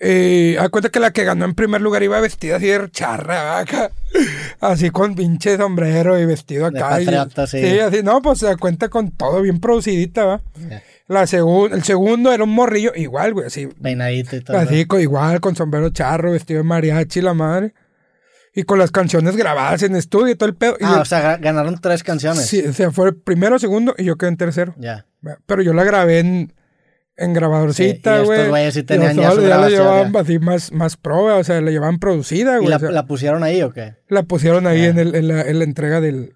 Haz 0.00 0.68
cuenta 0.70 0.90
que 0.90 1.00
la 1.00 1.10
que 1.12 1.24
ganó 1.24 1.44
en 1.44 1.54
primer 1.54 1.80
lugar 1.80 2.02
iba 2.02 2.20
vestida 2.20 2.56
así 2.56 2.66
de 2.66 2.90
charra, 2.90 3.58
acá. 3.58 3.90
Así 4.60 4.90
con 4.90 5.14
pinche 5.14 5.56
sombrero 5.56 6.18
y 6.18 6.24
vestido 6.26 6.70
De 6.70 6.78
acá. 6.80 7.00
y- 7.00 7.04
patriota, 7.04 7.46
sí. 7.46 7.78
así, 7.78 8.02
no, 8.02 8.20
pues 8.22 8.38
se 8.40 8.46
da 8.46 8.56
cuenta 8.56 8.88
con 8.88 9.10
todo 9.12 9.42
bien 9.42 9.60
producidita, 9.60 10.24
¿va? 10.24 10.40
La 11.06 11.26
segun- 11.26 11.72
el 11.72 11.84
segundo 11.84 12.32
era 12.32 12.42
un 12.44 12.50
morrillo, 12.50 12.92
igual, 12.96 13.34
güey, 13.34 13.46
así. 13.46 13.66
Peinadito 13.66 14.34
y 14.36 14.40
todo. 14.40 14.56
Así, 14.56 14.84
con- 14.86 15.00
igual, 15.00 15.40
con 15.40 15.54
sombrero 15.56 15.90
charro, 15.90 16.32
vestido 16.32 16.58
de 16.58 16.64
mariachi, 16.64 17.20
la 17.20 17.34
madre. 17.34 17.74
Y 18.54 18.64
con 18.64 18.78
las 18.78 18.90
canciones 18.90 19.36
grabadas 19.36 19.82
en 19.84 19.94
estudio 19.94 20.32
y 20.32 20.34
todo 20.34 20.48
el 20.48 20.54
pedo. 20.56 20.76
Ah, 20.80 20.94
yo- 20.96 21.02
o 21.02 21.04
sea, 21.04 21.36
ga- 21.38 21.40
ganaron 21.40 21.78
tres 21.80 22.02
canciones. 22.02 22.46
sí, 22.46 22.60
o 22.66 22.72
sea, 22.72 22.90
fue 22.90 23.12
primero, 23.12 23.58
segundo 23.58 23.94
y 23.96 24.04
yo 24.04 24.16
quedé 24.16 24.30
en 24.30 24.36
tercero. 24.36 24.74
Ya. 24.78 25.06
Pero 25.46 25.62
yo 25.62 25.72
la 25.74 25.84
grabé 25.84 26.18
en, 26.20 26.52
en 27.18 27.32
grabadorcita, 27.34 27.82
Sí, 28.14 28.18
y 28.18 28.22
estos 28.22 28.26
güey. 28.26 28.48
güeyes 28.48 28.74
sí 28.74 28.80
Y 28.80 28.82
tenían 28.84 29.16
ya 29.16 29.30
su 29.32 29.40
la 29.40 29.46
grabación, 29.48 29.80
llevaban 29.82 30.12
ya. 30.12 30.20
así 30.20 30.38
más, 30.38 30.72
más 30.72 30.96
pro, 30.96 31.36
o 31.36 31.44
sea, 31.44 31.60
la 31.60 31.70
llevaban 31.70 31.98
producida, 31.98 32.54
¿Y 32.54 32.58
güey. 32.58 32.68
la, 32.70 32.76
o 32.76 32.80
sea, 32.80 32.90
la 32.90 33.06
pusieron 33.06 33.42
ahí 33.42 33.60
o 33.62 33.72
qué? 33.72 33.96
la 34.08 34.22
pusieron 34.22 34.66
ahí 34.66 34.82
Ya. 34.82 34.88
en, 34.88 34.98
el- 34.98 35.14
en 35.14 35.28
la, 35.28 35.42
en 35.42 35.58
la 35.58 35.64
entrega 35.64 36.00
del, 36.00 36.32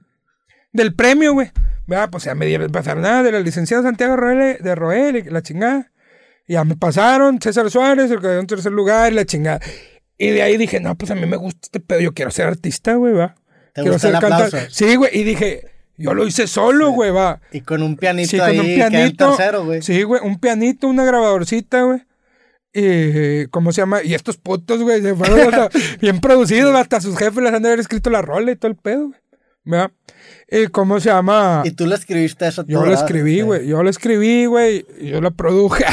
del 0.73 0.95
premio, 0.95 1.33
güey. 1.35 1.51
Vea, 1.87 2.09
pues 2.11 2.25
ya 2.25 2.35
me 2.35 2.47
dieron 2.47 2.71
pasar 2.71 2.97
nada 2.99 3.23
de 3.23 3.33
la 3.33 3.41
licenciada 3.41 3.83
Santiago 3.83 4.17
Roel, 4.17 4.59
de 4.61 4.75
Roel, 4.75 5.17
y 5.17 5.23
la 5.25 5.43
chingada. 5.43 5.91
Y 6.47 6.55
ya 6.55 6.65
me 6.65 6.77
pasaron, 6.77 7.41
César 7.41 7.71
Suárez, 7.71 8.11
el 8.11 8.17
que 8.19 8.23
quedó 8.23 8.41
en 8.41 8.47
tercer 8.47 8.73
lugar, 8.73 9.13
y 9.13 9.15
la 9.17 9.25
chingada. 9.25 9.61
Y 10.19 10.31
de 10.31 10.43
ahí 10.43 10.57
dije, 10.57 10.81
no, 10.81 10.97
pues 10.97 11.11
a 11.11 11.15
mí 11.15 11.27
me 11.27 11.37
gusta 11.37 11.61
este 11.65 11.81
pedo, 11.81 12.01
yo 12.01 12.13
quiero 12.15 12.31
ser 12.31 12.47
artista, 12.47 12.95
güey, 12.95 13.13
va. 13.15 13.35
¿Te 13.75 13.83
quiero 13.83 13.93
gusta 13.95 14.09
el 14.09 14.15
cantar- 14.15 14.33
aplauso? 14.47 14.59
Sí, 14.71 14.97
güey, 14.97 15.11
y 15.19 15.25
dije, 15.25 15.63
yo 15.97 16.15
lo 16.15 16.27
hice 16.27 16.47
solo, 16.47 16.91
güey, 16.91 17.11
va. 17.11 17.41
Y 17.53 17.61
con 17.61 17.83
un 17.83 17.97
pianito 17.97 18.31
Sí, 18.31 18.41
ahí 18.41 18.57
con 18.57 18.67
un 18.67 18.75
pianito. 18.75 19.29
tercero, 19.37 19.65
güey. 19.65 19.83
Sí, 19.83 20.03
güey, 20.03 20.21
un 20.25 20.39
pianito, 20.39 20.89
una 20.89 21.05
grabadorcita, 21.05 21.83
güey. 21.83 22.03
Y, 22.75 23.47
¿cómo 23.49 23.71
se 23.73 23.83
llama? 23.83 24.03
Y 24.03 24.15
estos 24.15 24.39
putos, 24.39 24.83
güey, 24.83 25.03
se 25.03 25.15
fueron 25.15 25.41
hasta 25.41 25.69
bien 26.01 26.21
producidos, 26.21 26.75
hasta 26.75 27.01
sus 27.01 27.17
jefes 27.19 27.43
les 27.43 27.53
han 27.53 27.63
de 27.63 27.69
haber 27.69 27.81
escrito 27.81 28.09
la 28.11 28.23
rola 28.23 28.51
y 28.53 28.57
todo 28.57 28.71
el 28.71 28.77
pedo, 28.77 29.09
güey. 29.09 29.21
¿Verdad? 29.65 29.93
¿Y 30.51 30.67
cómo 30.67 30.99
se 30.99 31.09
llama? 31.11 31.63
Y 31.65 31.71
tú 31.71 31.87
le 31.87 31.95
escribiste 31.95 32.49
eso 32.49 32.65
Yo 32.67 32.85
lo 32.85 32.93
escribí, 32.93 33.43
güey. 33.43 33.67
Yo 33.67 33.83
lo 33.83 33.91
escribí, 33.91 34.47
güey. 34.47 34.85
y 34.99 35.11
Yo 35.11 35.21
lo 35.21 35.31
produje. 35.31 35.85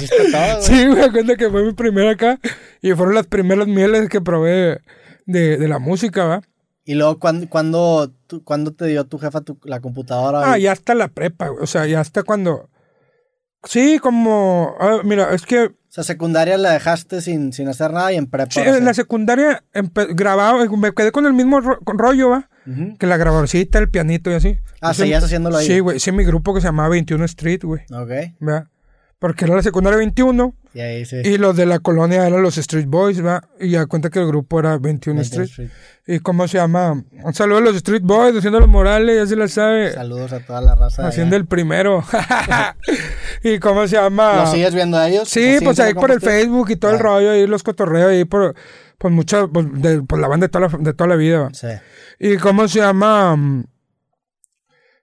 Sí, 0.00 0.06
todo, 0.32 0.40
güey. 0.56 0.62
sí, 0.62 0.86
güey, 0.86 1.10
cuenta 1.10 1.36
que 1.36 1.50
fue 1.50 1.62
mi 1.62 1.72
primera 1.74 2.12
acá. 2.12 2.38
Y 2.80 2.92
fueron 2.94 3.14
las 3.14 3.26
primeras 3.26 3.66
mieles 3.68 4.08
que 4.08 4.20
probé 4.22 4.80
de, 5.26 5.58
de 5.58 5.68
la 5.68 5.78
música, 5.78 6.24
¿va? 6.24 6.42
Y 6.84 6.94
luego, 6.94 7.18
¿cuándo, 7.18 7.48
cuándo, 7.50 8.12
tú- 8.26 8.42
cuándo 8.44 8.72
te 8.72 8.86
dio 8.86 9.04
tu 9.04 9.18
jefa 9.18 9.40
tu- 9.40 9.58
la 9.64 9.80
computadora? 9.80 10.52
Ah, 10.52 10.58
Y- 10.58 10.62
ya 10.62 10.72
hasta 10.72 10.94
la 10.94 11.08
prepa, 11.08 11.48
güey. 11.48 11.62
O 11.62 11.66
sea, 11.66 11.86
ya 11.86 12.00
hasta 12.00 12.22
cuando. 12.22 12.68
Sí, 13.64 13.98
como. 13.98 14.74
ah, 14.80 14.98
mira, 15.04 15.34
es 15.34 15.44
que 15.44 15.64
O 15.64 15.70
sea, 15.96 16.04
secundaria 16.04 16.56
la 16.58 16.72
dejaste 16.72 17.20
sin, 17.22 17.52
sin 17.52 17.68
hacer 17.68 17.90
nada 17.92 18.12
y 18.12 18.16
en 18.16 18.26
prepa. 18.26 18.50
Sí, 18.52 18.60
o 18.60 18.64
sea. 18.64 18.76
en 18.76 18.84
la 18.84 18.94
secundaria 18.94 19.64
grababa, 20.10 20.64
me 20.66 20.92
quedé 20.92 21.10
con 21.10 21.26
el 21.26 21.32
mismo 21.32 21.60
ro- 21.60 21.80
con 21.84 21.98
rollo, 21.98 22.30
¿va? 22.30 22.48
Ujú. 22.66 22.96
Que 22.98 23.06
la 23.06 23.16
grabadorcita, 23.16 23.78
el 23.78 23.88
pianito 23.88 24.30
y 24.30 24.34
así. 24.34 24.58
Ah, 24.80 24.92
seguías 24.92 25.24
haciéndolo 25.24 25.56
ahí. 25.56 25.66
Sí, 25.66 25.80
güey, 25.80 25.96
hice 25.96 26.12
mi 26.12 26.24
grupo 26.24 26.52
que 26.54 26.60
se 26.60 26.66
llamaba 26.68 26.90
21 26.90 27.24
Street, 27.24 27.60
güey, 27.64 27.82
Ok. 27.92 28.34
¿verdad? 28.40 28.66
Porque 29.18 29.46
era 29.46 29.56
la 29.56 29.62
secundaria 29.62 29.96
21 29.96 30.54
Y 31.24 31.38
los 31.38 31.56
de 31.56 31.66
la 31.66 31.78
colonia 31.78 32.26
eran 32.26 32.42
los 32.42 32.58
Street 32.58 32.86
Boys, 32.86 33.24
¿va? 33.24 33.48
Y 33.60 33.70
ya 33.70 33.86
cuenta 33.86 34.10
que 34.10 34.18
el 34.18 34.26
grupo 34.26 34.60
era 34.60 34.78
21 34.78 35.20
21 35.20 35.22
Street. 35.22 35.46
Street. 35.48 35.70
¿Y 36.08 36.20
cómo 36.20 36.46
se 36.46 36.58
llama? 36.58 37.02
Un 37.24 37.34
saludo 37.34 37.58
a 37.58 37.60
los 37.62 37.76
Street 37.76 38.02
Boys, 38.04 38.36
haciendo 38.36 38.60
los 38.60 38.68
morales, 38.68 39.16
ya 39.16 39.26
se 39.26 39.36
la 39.36 39.48
sabe. 39.48 39.92
Saludos 39.92 40.32
a 40.32 40.40
toda 40.40 40.60
la 40.60 40.74
raza. 40.74 41.06
Haciendo 41.06 41.34
el 41.36 41.46
primero. 41.46 42.04
¿Y 43.42 43.58
cómo 43.58 43.86
se 43.88 43.96
llama? 43.96 44.44
¿Lo 44.44 44.46
sigues 44.52 44.74
viendo 44.74 44.96
a 44.98 45.08
ellos? 45.08 45.28
Sí, 45.28 45.54
¿Lo 45.56 45.62
pues 45.62 45.80
ahí 45.80 45.94
por 45.94 46.10
el? 46.10 46.20
Facebook 46.20 46.70
y 46.70 46.76
todo 46.76 46.90
el 46.92 46.98
Ah. 46.98 47.02
rollo, 47.02 47.30
ahí 47.32 47.46
los 47.46 47.62
cotorreos, 47.62 48.10
ahí 48.10 48.24
por, 48.24 48.54
pues 48.98 49.12
mucha, 49.12 49.46
pues, 49.48 49.66
de, 49.74 50.02
pues 50.02 50.20
la 50.20 50.28
banda 50.28 50.46
de 50.46 50.50
toda 50.50 50.68
la, 50.68 50.78
de 50.78 50.92
toda 50.94 51.08
la 51.08 51.16
vida. 51.16 51.48
Sí. 51.52 51.68
¿Y 52.18 52.36
cómo 52.36 52.68
se 52.68 52.78
llama? 52.80 53.36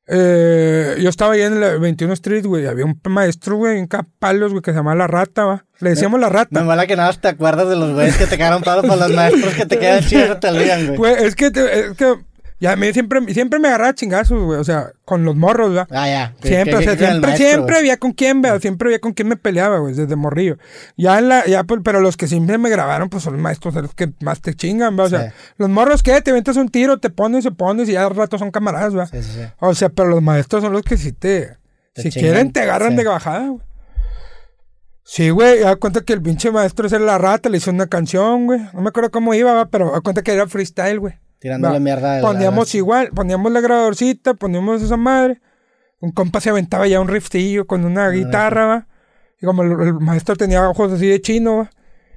Eh, 0.08 0.98
yo 1.00 1.10
estaba 1.10 1.34
ahí 1.34 1.42
en 1.42 1.62
la 1.62 1.78
21 1.78 2.14
Street, 2.14 2.46
güey, 2.46 2.68
había 2.68 2.84
un 2.86 3.00
maestro, 3.08 3.56
güey, 3.56 3.80
un 3.80 3.88
capalos, 3.88 4.52
güey, 4.52 4.62
que 4.62 4.72
se 4.72 4.78
llamaba 4.78 4.96
La 4.96 5.08
Rata, 5.08 5.46
¿va? 5.46 5.66
Le 5.80 5.92
decíamos 5.92 6.20
La 6.20 6.28
Me 6.28 6.34
Rata. 6.34 6.64
mola 6.64 6.86
que 6.88 6.96
nada 6.96 7.14
te 7.14 7.28
acuerdas 7.30 7.70
de 7.70 7.76
los 7.78 7.94
güeyes 7.94 8.18
que 8.18 8.28
te 8.28 8.38
quedaron 8.38 8.64
paro 8.64 8.82
para 8.82 9.08
los 9.08 9.12
maestros 9.16 9.54
que 9.54 9.66
te 9.66 9.80
quedan 9.80 10.04
chidos 10.04 10.40
te 10.40 10.50
olvidan, 10.50 10.86
güey. 10.88 10.98
Güey, 10.98 11.14
es 11.26 11.36
que, 11.36 11.46
es 11.48 11.98
que, 11.98 12.16
ya, 12.64 12.72
a 12.72 12.76
mí 12.78 12.94
siempre, 12.94 13.20
siempre 13.34 13.60
me 13.60 13.68
agarraba 13.68 13.94
chingazos, 13.94 14.42
güey, 14.42 14.58
o 14.58 14.64
sea, 14.64 14.94
con 15.04 15.26
los 15.26 15.36
morros, 15.36 15.74
¿verdad? 15.74 15.88
Ah, 15.92 16.08
ya. 16.08 16.34
Siempre, 16.42 16.76
o 16.76 16.82
sea, 16.82 16.96
siempre, 16.96 17.20
maestro, 17.20 17.36
siempre 17.48 17.78
había 17.78 17.98
con 17.98 18.14
quién, 18.14 18.42
¿verdad? 18.42 18.62
Siempre 18.62 18.88
había 18.88 19.00
con 19.00 19.12
quién 19.12 19.28
me 19.28 19.36
peleaba, 19.36 19.80
güey, 19.80 19.94
desde 19.94 20.16
morrillo. 20.16 20.58
Ya 20.96 21.20
en 21.20 21.28
la, 21.28 21.46
ya, 21.46 21.66
pues, 21.66 21.82
pero 21.84 22.00
los 22.00 22.16
que 22.16 22.26
siempre 22.28 22.58
me 22.58 22.70
grabaron, 22.70 23.10
pues 23.10 23.24
son 23.24 23.34
los 23.34 23.42
maestros, 23.42 23.76
los 23.76 23.94
que 23.94 24.14
más 24.22 24.40
te 24.40 24.54
chingan, 24.54 24.96
¿verdad? 24.96 25.06
O 25.06 25.10
sea, 25.20 25.30
Sí. 25.32 25.36
los 25.58 25.70
morros 25.70 26.04
que 26.04 26.22
te 26.22 26.32
aventas 26.32 26.56
un 26.56 26.70
tiro, 26.70 27.00
te 27.00 27.10
pones, 27.10 27.44
se 27.44 27.52
pones 27.52 27.90
y 27.90 27.92
ya 27.92 28.06
al 28.06 28.16
rato 28.16 28.38
son 28.38 28.50
camaradas, 28.50 28.94
¿verdad? 28.94 29.10
Sí, 29.12 29.22
sí, 29.22 29.40
sí. 29.42 29.46
O 29.60 29.76
sea, 29.76 29.90
pero 29.90 30.08
los 30.08 30.22
maestros 30.22 30.64
son 30.64 30.72
los 30.72 30.84
que 30.84 30.96
sí 30.96 31.12
te, 31.12 31.58
Te 31.94 32.02
si 32.04 32.12
chingan, 32.12 32.30
quieren, 32.32 32.52
te 32.54 32.62
agarran 32.62 32.92
sí. 32.92 32.96
de 32.96 33.04
bajada, 33.04 33.48
güey. 33.50 33.62
Sí, 35.06 35.32
güey, 35.32 35.60
da 35.60 35.76
cuenta 35.76 36.00
que 36.02 36.14
el 36.14 36.22
pinche 36.22 36.50
maestro 36.50 36.88
era 36.88 36.98
la 37.00 37.18
rata, 37.18 37.50
le 37.50 37.58
hizo 37.58 37.72
una 37.72 37.88
canción, 37.88 38.46
güey. 38.46 38.62
No 38.74 38.82
me 38.82 38.88
acuerdo 38.88 39.12
cómo 39.12 39.34
iba, 39.34 39.52
va, 39.54 39.66
pero 39.66 39.92
da 39.92 40.00
cuenta 40.00 40.22
que 40.22 40.32
era 40.32 40.48
freestyle, 40.48 40.98
güey. 41.00 41.16
Tirándole 41.44 41.74
Va, 41.74 41.80
mierda. 41.82 42.16
la- 42.16 42.22
Poníamos 42.22 42.74
igual, 42.74 43.10
poníamos 43.14 43.52
la 43.52 43.60
grabadorcita, 43.60 44.34
poníamos 44.34 44.82
esa 44.82 44.96
madre. 44.96 45.42
Un 46.00 46.12
compa 46.14 46.40
se 46.40 46.50
aventaba 46.50 46.88
ya 46.88 47.02
un 47.02 47.10
riftillo 47.10 47.68
con 47.68 47.84
una 47.84 48.10
guitarra, 48.10 48.66
va. 48.66 48.88
Y 49.42 49.46
como 49.46 49.64
el, 49.64 49.72
el 49.74 49.94
maestro 49.96 50.38
tenía 50.38 50.70
ojos 50.70 50.94
así 50.94 51.06
de 51.06 51.20
chino, 51.20 51.58
va. 51.58 51.70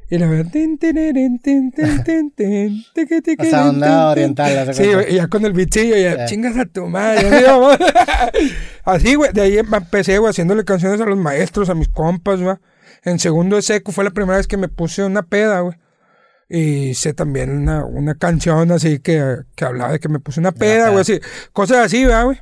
Y 0.08 0.18
le 0.18 0.26
O 3.38 3.44
sea, 3.50 3.68
onda 3.68 4.10
oriental, 4.10 4.72
Sí, 4.74 4.92
güey, 4.94 5.12
y 5.12 5.16
ya 5.16 5.26
con 5.26 5.44
el 5.44 5.52
bichillo, 5.52 5.96
ya 5.96 6.26
chingas 6.26 6.56
a 6.56 6.64
tu 6.66 6.86
madre. 6.86 7.26
así. 7.28 8.44
Así, 8.84 9.14
güey, 9.16 9.32
de 9.32 9.40
ahí 9.40 9.58
empecé, 9.58 10.18
güey, 10.18 10.30
haciéndole 10.30 10.64
canciones 10.64 11.00
a 11.00 11.04
los 11.06 11.18
maestros, 11.18 11.68
a 11.68 11.74
mis 11.74 11.88
compas, 11.88 12.40
va. 12.40 12.60
En 13.02 13.18
segundo 13.18 13.56
de 13.56 13.62
seco 13.62 13.90
fue 13.90 14.04
la 14.04 14.10
primera 14.12 14.36
vez 14.38 14.46
que 14.46 14.56
me 14.56 14.68
puse 14.68 15.02
una 15.04 15.22
peda, 15.22 15.58
güey. 15.60 15.76
Y 16.48 16.90
hice 16.90 17.12
también 17.12 17.50
una, 17.50 17.84
una 17.84 18.14
canción 18.14 18.70
así 18.70 19.00
que, 19.00 19.38
que 19.56 19.64
hablaba 19.64 19.92
de 19.92 19.98
que 20.00 20.08
me 20.08 20.20
puse 20.20 20.38
una 20.40 20.52
peda, 20.52 20.90
güey, 20.90 21.00
así. 21.00 21.18
Cosas 21.52 21.78
así, 21.86 22.04
¿verdad, 22.04 22.24
güey? 22.26 22.38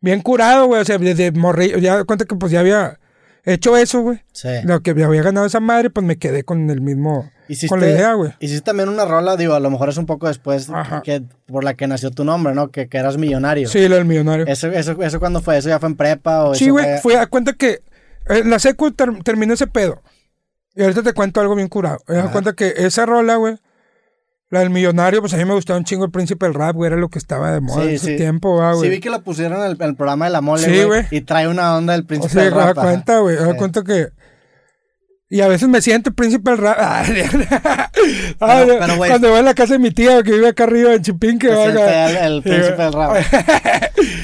Bien 0.00 0.20
curado, 0.20 0.66
güey. 0.66 0.82
O 0.82 0.84
sea, 0.84 0.98
desde 0.98 1.32
morrillo, 1.32 1.78
ya 1.78 2.04
cuenta 2.04 2.24
que 2.26 2.34
pues 2.36 2.52
ya 2.52 2.60
había 2.60 2.98
hecho 3.44 3.76
eso, 3.76 4.00
güey. 4.02 4.20
Sí. 4.32 4.48
Lo 4.64 4.80
que 4.82 4.90
había 4.90 5.22
ganado 5.22 5.46
esa 5.46 5.60
madre, 5.60 5.88
pues 5.90 6.04
me 6.04 6.16
quedé 6.16 6.42
con 6.44 6.68
el 6.70 6.80
mismo. 6.82 7.30
Hiciste, 7.48 7.68
con 7.68 7.80
la 7.80 7.88
idea, 7.90 8.12
güey. 8.14 8.32
Hiciste 8.40 8.62
también 8.64 8.88
una 8.88 9.04
rola, 9.04 9.36
digo, 9.36 9.54
a 9.54 9.60
lo 9.60 9.70
mejor 9.70 9.88
es 9.88 9.96
un 9.96 10.06
poco 10.06 10.28
después 10.28 10.68
Ajá. 10.70 11.02
que, 11.02 11.22
por 11.46 11.64
la 11.64 11.74
que 11.74 11.86
nació 11.86 12.10
tu 12.10 12.24
nombre, 12.24 12.54
¿no? 12.54 12.70
Que, 12.70 12.88
que 12.88 12.98
eras 12.98 13.16
millonario. 13.16 13.68
Sí, 13.68 13.88
lo 13.88 13.96
del 13.96 14.04
millonario. 14.04 14.46
¿Eso, 14.46 14.68
eso, 14.68 15.00
¿Eso 15.02 15.20
cuándo 15.20 15.40
fue? 15.40 15.56
¿Eso 15.58 15.68
ya 15.68 15.78
fue 15.78 15.88
en 15.88 15.96
prepa? 15.96 16.44
O 16.44 16.54
Sí, 16.54 16.68
güey, 16.70 16.98
fue 17.02 17.16
a 17.16 17.26
cuenta 17.26 17.52
que 17.54 17.82
en 18.26 18.50
la 18.50 18.58
secu 18.58 18.90
ter- 18.92 19.22
terminó 19.24 19.54
ese 19.54 19.66
pedo. 19.66 20.02
Y 20.74 20.82
ahorita 20.82 21.02
te 21.02 21.12
cuento 21.12 21.40
algo 21.40 21.54
bien 21.54 21.68
curado. 21.68 21.98
Me 22.08 22.16
das 22.16 22.30
cuenta 22.30 22.54
que 22.54 22.72
esa 22.76 23.04
rola, 23.06 23.36
güey, 23.36 23.56
la 24.50 24.60
del 24.60 24.70
millonario, 24.70 25.20
pues 25.20 25.32
a 25.34 25.36
mí 25.36 25.44
me 25.44 25.54
gustaba 25.54 25.78
un 25.78 25.84
chingo 25.84 26.04
el 26.04 26.10
príncipe 26.10 26.46
del 26.46 26.54
rap, 26.54 26.74
güey, 26.76 26.88
era 26.88 26.96
lo 26.96 27.08
que 27.08 27.18
estaba 27.18 27.52
de 27.52 27.60
moda 27.60 27.82
en 27.84 27.88
Sí, 27.90 27.94
ese 27.96 28.06
sí. 28.12 28.16
tiempo, 28.16 28.62
ah, 28.62 28.72
Sí, 28.72 28.78
güey. 28.78 28.90
vi 28.90 29.00
que 29.00 29.10
la 29.10 29.20
pusieron 29.20 29.58
en 29.64 29.70
el, 29.70 29.76
programa 29.96 30.26
de 30.26 30.30
la 30.30 30.40
mole, 30.40 30.62
Sí, 30.64 30.84
güey. 30.84 31.06
Y 31.10 31.22
trae 31.22 31.48
una 31.48 31.76
onda 31.76 31.92
del 31.94 32.02
o 32.02 32.06
príncipe 32.06 32.32
sea, 32.34 32.42
del 32.44 32.52
rap. 32.54 32.76
ajá. 32.78 32.82
cuenta, 32.82 33.18
güey, 33.20 33.36
me 33.36 33.42
da 33.44 33.50
Sí. 33.52 33.56
cuenta 33.58 33.82
que... 33.82 34.08
Y 35.34 35.40
a 35.40 35.48
veces 35.48 35.66
me 35.66 35.80
siento 35.80 36.10
el 36.10 36.14
príncipe 36.14 36.50
del 36.50 36.58
rap. 36.58 36.76
Ah, 38.40 38.62
Pero- 38.66 38.78
pero, 38.80 38.96
güey. 38.96 39.10
cuando 39.10 39.30
voy 39.30 39.38
a 39.38 39.42
la 39.42 39.54
casa 39.54 39.74
de 39.74 39.78
mi 39.78 39.90
tía, 39.92 40.22
que 40.22 40.32
vive 40.32 40.48
acá 40.48 40.64
arriba 40.64 40.92
en 40.94 41.02
Chipinque, 41.02 41.48
Te 41.48 41.54
va, 41.54 42.10
el, 42.10 42.42
príncipe 42.42 42.82
del 42.82 42.92
rap. 42.92 43.12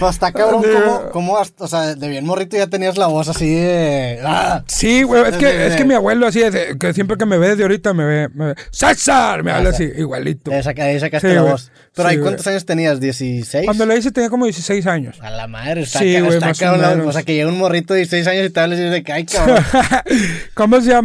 Pues 0.00 0.14
está 0.14 0.32
cabrón, 0.32 0.62
Sí, 0.64 0.70
¿cómo, 0.72 0.98
güey. 0.98 1.10
cómo 1.12 1.38
hasta- 1.38 1.64
o 1.64 1.68
sea, 1.68 1.94
de 1.94 2.08
bien 2.08 2.24
morrito 2.24 2.56
ya 2.56 2.66
tenías 2.66 2.98
la 2.98 3.06
voz 3.06 3.28
así 3.28 3.48
de... 3.52 4.18
¡Ah! 4.24 4.62
Sí, 4.66 5.02
güey, 5.04 5.22
es 5.28 5.36
que, 5.36 5.66
es 5.68 5.76
que 5.76 5.84
mi 5.84 5.94
abuelo 5.94 6.26
así, 6.26 6.40
de- 6.40 6.76
que 6.78 6.92
siempre 6.92 7.16
que 7.16 7.26
me 7.26 7.38
ve 7.38 7.50
desde 7.50 7.62
ahorita 7.62 7.94
me 7.94 8.04
ve, 8.04 8.28
me 8.34 8.46
ve, 8.46 8.54
¡César! 8.70 9.42
Me 9.44 9.52
habla 9.52 9.70
Ajá. 9.70 9.76
así, 9.76 9.90
igualito. 9.96 10.50
Ahí 10.52 10.62
saca- 10.62 10.84
ahí 10.84 10.98
sacaste 11.00 11.28
Sí, 11.28 11.34
la 11.34 11.42
voz. 11.42 11.70
Pero 11.94 12.08
Sí, 12.08 12.14
ahí, 12.14 12.20
¿cuántos 12.20 12.46
años 12.48 12.64
tenías? 12.66 13.00
¿16? 13.00 13.64
Cuando 13.64 13.86
la 13.86 13.96
hice 13.96 14.10
tenía 14.10 14.30
como 14.30 14.44
16 14.46 14.86
años. 14.86 15.16
A 15.20 15.30
la 15.30 15.46
madre, 15.46 15.82
está, 15.82 16.00
Sí, 16.00 16.14
está 16.14 16.50
o 16.50 16.54
cabrón. 16.58 17.00
O 17.08 17.12
sea, 17.12 17.22
que 17.22 17.34
llega 17.34 17.48
un 17.48 17.58
morrito 17.58 17.94
de 17.94 18.00
16 18.00 18.26
años 18.26 18.46
y 18.46 18.50
te 18.50 18.60
habla 18.60 18.74
y 18.74 18.80
dices, 18.80 19.02
ay, 19.12 19.24
cabrón. 19.24 19.64
¿Cómo 20.54 20.80
se 20.80 20.88
llama? 20.90 20.97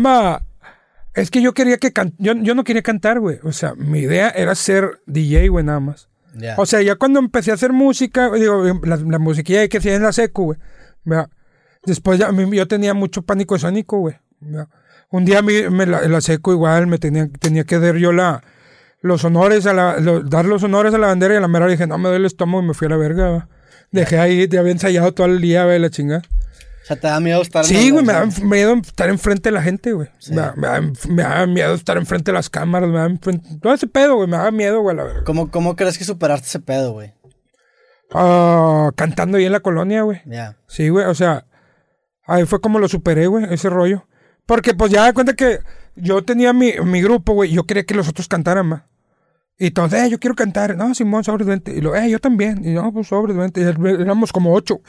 Es 1.15 1.29
que 1.29 1.41
yo 1.41 1.53
quería 1.53 1.77
que 1.77 1.93
can- 1.93 2.13
yo, 2.17 2.33
yo 2.33 2.55
no 2.55 2.63
quería 2.63 2.81
cantar, 2.81 3.19
güey. 3.19 3.39
O 3.43 3.51
sea, 3.51 3.75
mi 3.75 3.99
idea 3.99 4.29
era 4.29 4.55
ser 4.55 5.01
DJ, 5.05 5.49
güey, 5.49 5.63
nada 5.63 5.79
más. 5.79 6.09
Ya. 6.35 6.55
O 6.57 6.65
sea, 6.65 6.81
ya 6.81 6.95
cuando 6.95 7.19
empecé 7.19 7.51
a 7.51 7.53
hacer 7.53 7.71
música, 7.73 8.31
digo, 8.31 8.63
la, 8.83 8.95
la 8.97 9.19
musiquilla 9.19 9.67
que 9.67 9.77
hacía 9.77 9.95
en 9.95 10.01
la 10.03 10.11
secu, 10.11 10.45
güey. 10.45 10.59
¿verdad? 11.03 11.29
Después 11.85 12.17
ya, 12.17 12.31
yo 12.31 12.67
tenía 12.67 12.93
mucho 12.95 13.21
pánico 13.21 13.55
escénico, 13.55 13.99
güey. 13.99 14.15
¿verdad? 14.39 14.67
Un 15.11 15.25
día 15.25 15.41
mí 15.43 15.53
me 15.69 15.85
la, 15.85 16.01
en 16.03 16.11
la 16.11 16.21
secu 16.21 16.51
igual 16.53 16.87
me 16.87 16.97
tenía, 16.97 17.29
tenía 17.39 17.65
que 17.65 17.77
dar 17.77 17.97
yo 17.97 18.11
la, 18.11 18.41
los 19.01 19.23
honores 19.25 19.67
a 19.67 19.73
la, 19.73 19.99
lo- 19.99 20.21
dar 20.21 20.45
los 20.45 20.63
honores 20.63 20.93
a 20.95 20.97
la 20.97 21.07
bandera 21.07 21.35
y 21.35 21.37
a 21.37 21.41
la 21.41 21.47
mera 21.47 21.67
dije, 21.67 21.85
no 21.85 21.99
me 21.99 22.09
duele 22.09 22.21
el 22.21 22.25
estómago 22.25 22.63
y 22.63 22.67
me 22.67 22.73
fui 22.73 22.87
a 22.87 22.89
la 22.89 22.97
verga, 22.97 23.29
¿verdad? 23.29 23.49
Dejé 23.91 24.17
ahí, 24.17 24.47
te 24.47 24.57
había 24.57 24.71
ensayado 24.71 25.13
todo 25.13 25.27
el 25.27 25.39
día, 25.39 25.65
güey, 25.65 25.77
la 25.77 25.91
chingada. 25.91 26.23
O 26.83 26.85
sea, 26.85 26.97
te 26.99 27.07
da 27.07 27.19
miedo 27.21 27.41
estar... 27.41 27.63
Sí, 27.65 27.91
güey, 27.91 28.03
me 28.05 28.11
da 28.13 28.25
miedo 28.43 28.73
estar 28.75 29.09
enfrente 29.09 29.49
de 29.49 29.53
la 29.53 29.61
gente, 29.61 29.93
güey. 29.93 30.09
Me, 30.29 30.35
da, 30.35 30.53
me 30.57 30.67
da- 30.67 30.81
me 31.09 31.23
da 31.23 31.47
miedo 31.47 31.73
estar 31.73 31.95
enfrente 31.97 32.31
de 32.31 32.35
las 32.35 32.49
cámaras, 32.49 32.89
me 32.89 32.97
da 32.97 33.05
enfrente- 33.07 33.57
todo 33.61 33.73
ese 33.73 33.87
pedo, 33.87 34.15
güey, 34.17 34.27
me 34.27 34.35
da 34.37 34.51
miedo, 34.51 34.81
güey, 34.81 34.95
la 34.95 35.03
verdad. 35.03 35.23
¿Cómo, 35.25 35.49
¿Cómo 35.49 35.75
crees 35.77 35.97
que 35.97 36.03
superaste 36.03 36.47
ese 36.47 36.59
pedo, 36.59 36.91
güey? 36.91 37.13
Ah, 38.13 38.91
cantando 38.95 39.37
ahí 39.37 39.45
en 39.45 39.51
la 39.51 39.61
colonia, 39.61 40.03
güey. 40.03 40.21
Ya. 40.25 40.57
Sí, 40.67 40.89
güey, 40.89 41.05
o 41.05 41.15
sea, 41.15 41.45
ahí 42.25 42.45
fue 42.45 42.61
como 42.61 42.79
lo 42.79 42.87
superé, 42.87 43.27
güey, 43.27 43.45
ese 43.53 43.69
rollo. 43.69 44.05
Porque 44.45 44.73
pues 44.73 44.91
ya 44.91 45.03
da 45.03 45.13
cuenta 45.13 45.33
que 45.33 45.59
yo 45.95 46.23
tenía 46.23 46.53
mi, 46.53 46.73
mi 46.83 47.01
grupo, 47.01 47.33
güey, 47.33 47.51
y 47.51 47.55
yo 47.55 47.63
quería 47.63 47.85
que 47.85 47.95
los 47.95 48.07
otros 48.09 48.27
cantaran 48.27 48.67
más. 48.67 48.83
Y 49.57 49.71
todos, 49.71 49.93
eh, 49.93 50.09
yo 50.09 50.19
quiero 50.19 50.35
cantar. 50.35 50.75
No, 50.75 50.93
Simón, 50.93 51.23
sobres, 51.23 51.47
vente. 51.47 51.71
Y 51.73 51.79
lo, 51.81 51.95
eh, 51.95 52.09
yo 52.09 52.19
también. 52.19 52.65
Y 52.65 52.71
no, 52.73 52.91
pues 52.91 53.07
sobres, 53.07 53.37
vente. 53.37 53.61
Y 53.61 53.63
éramos 54.01 54.33
como 54.33 54.51
ocho. 54.53 54.81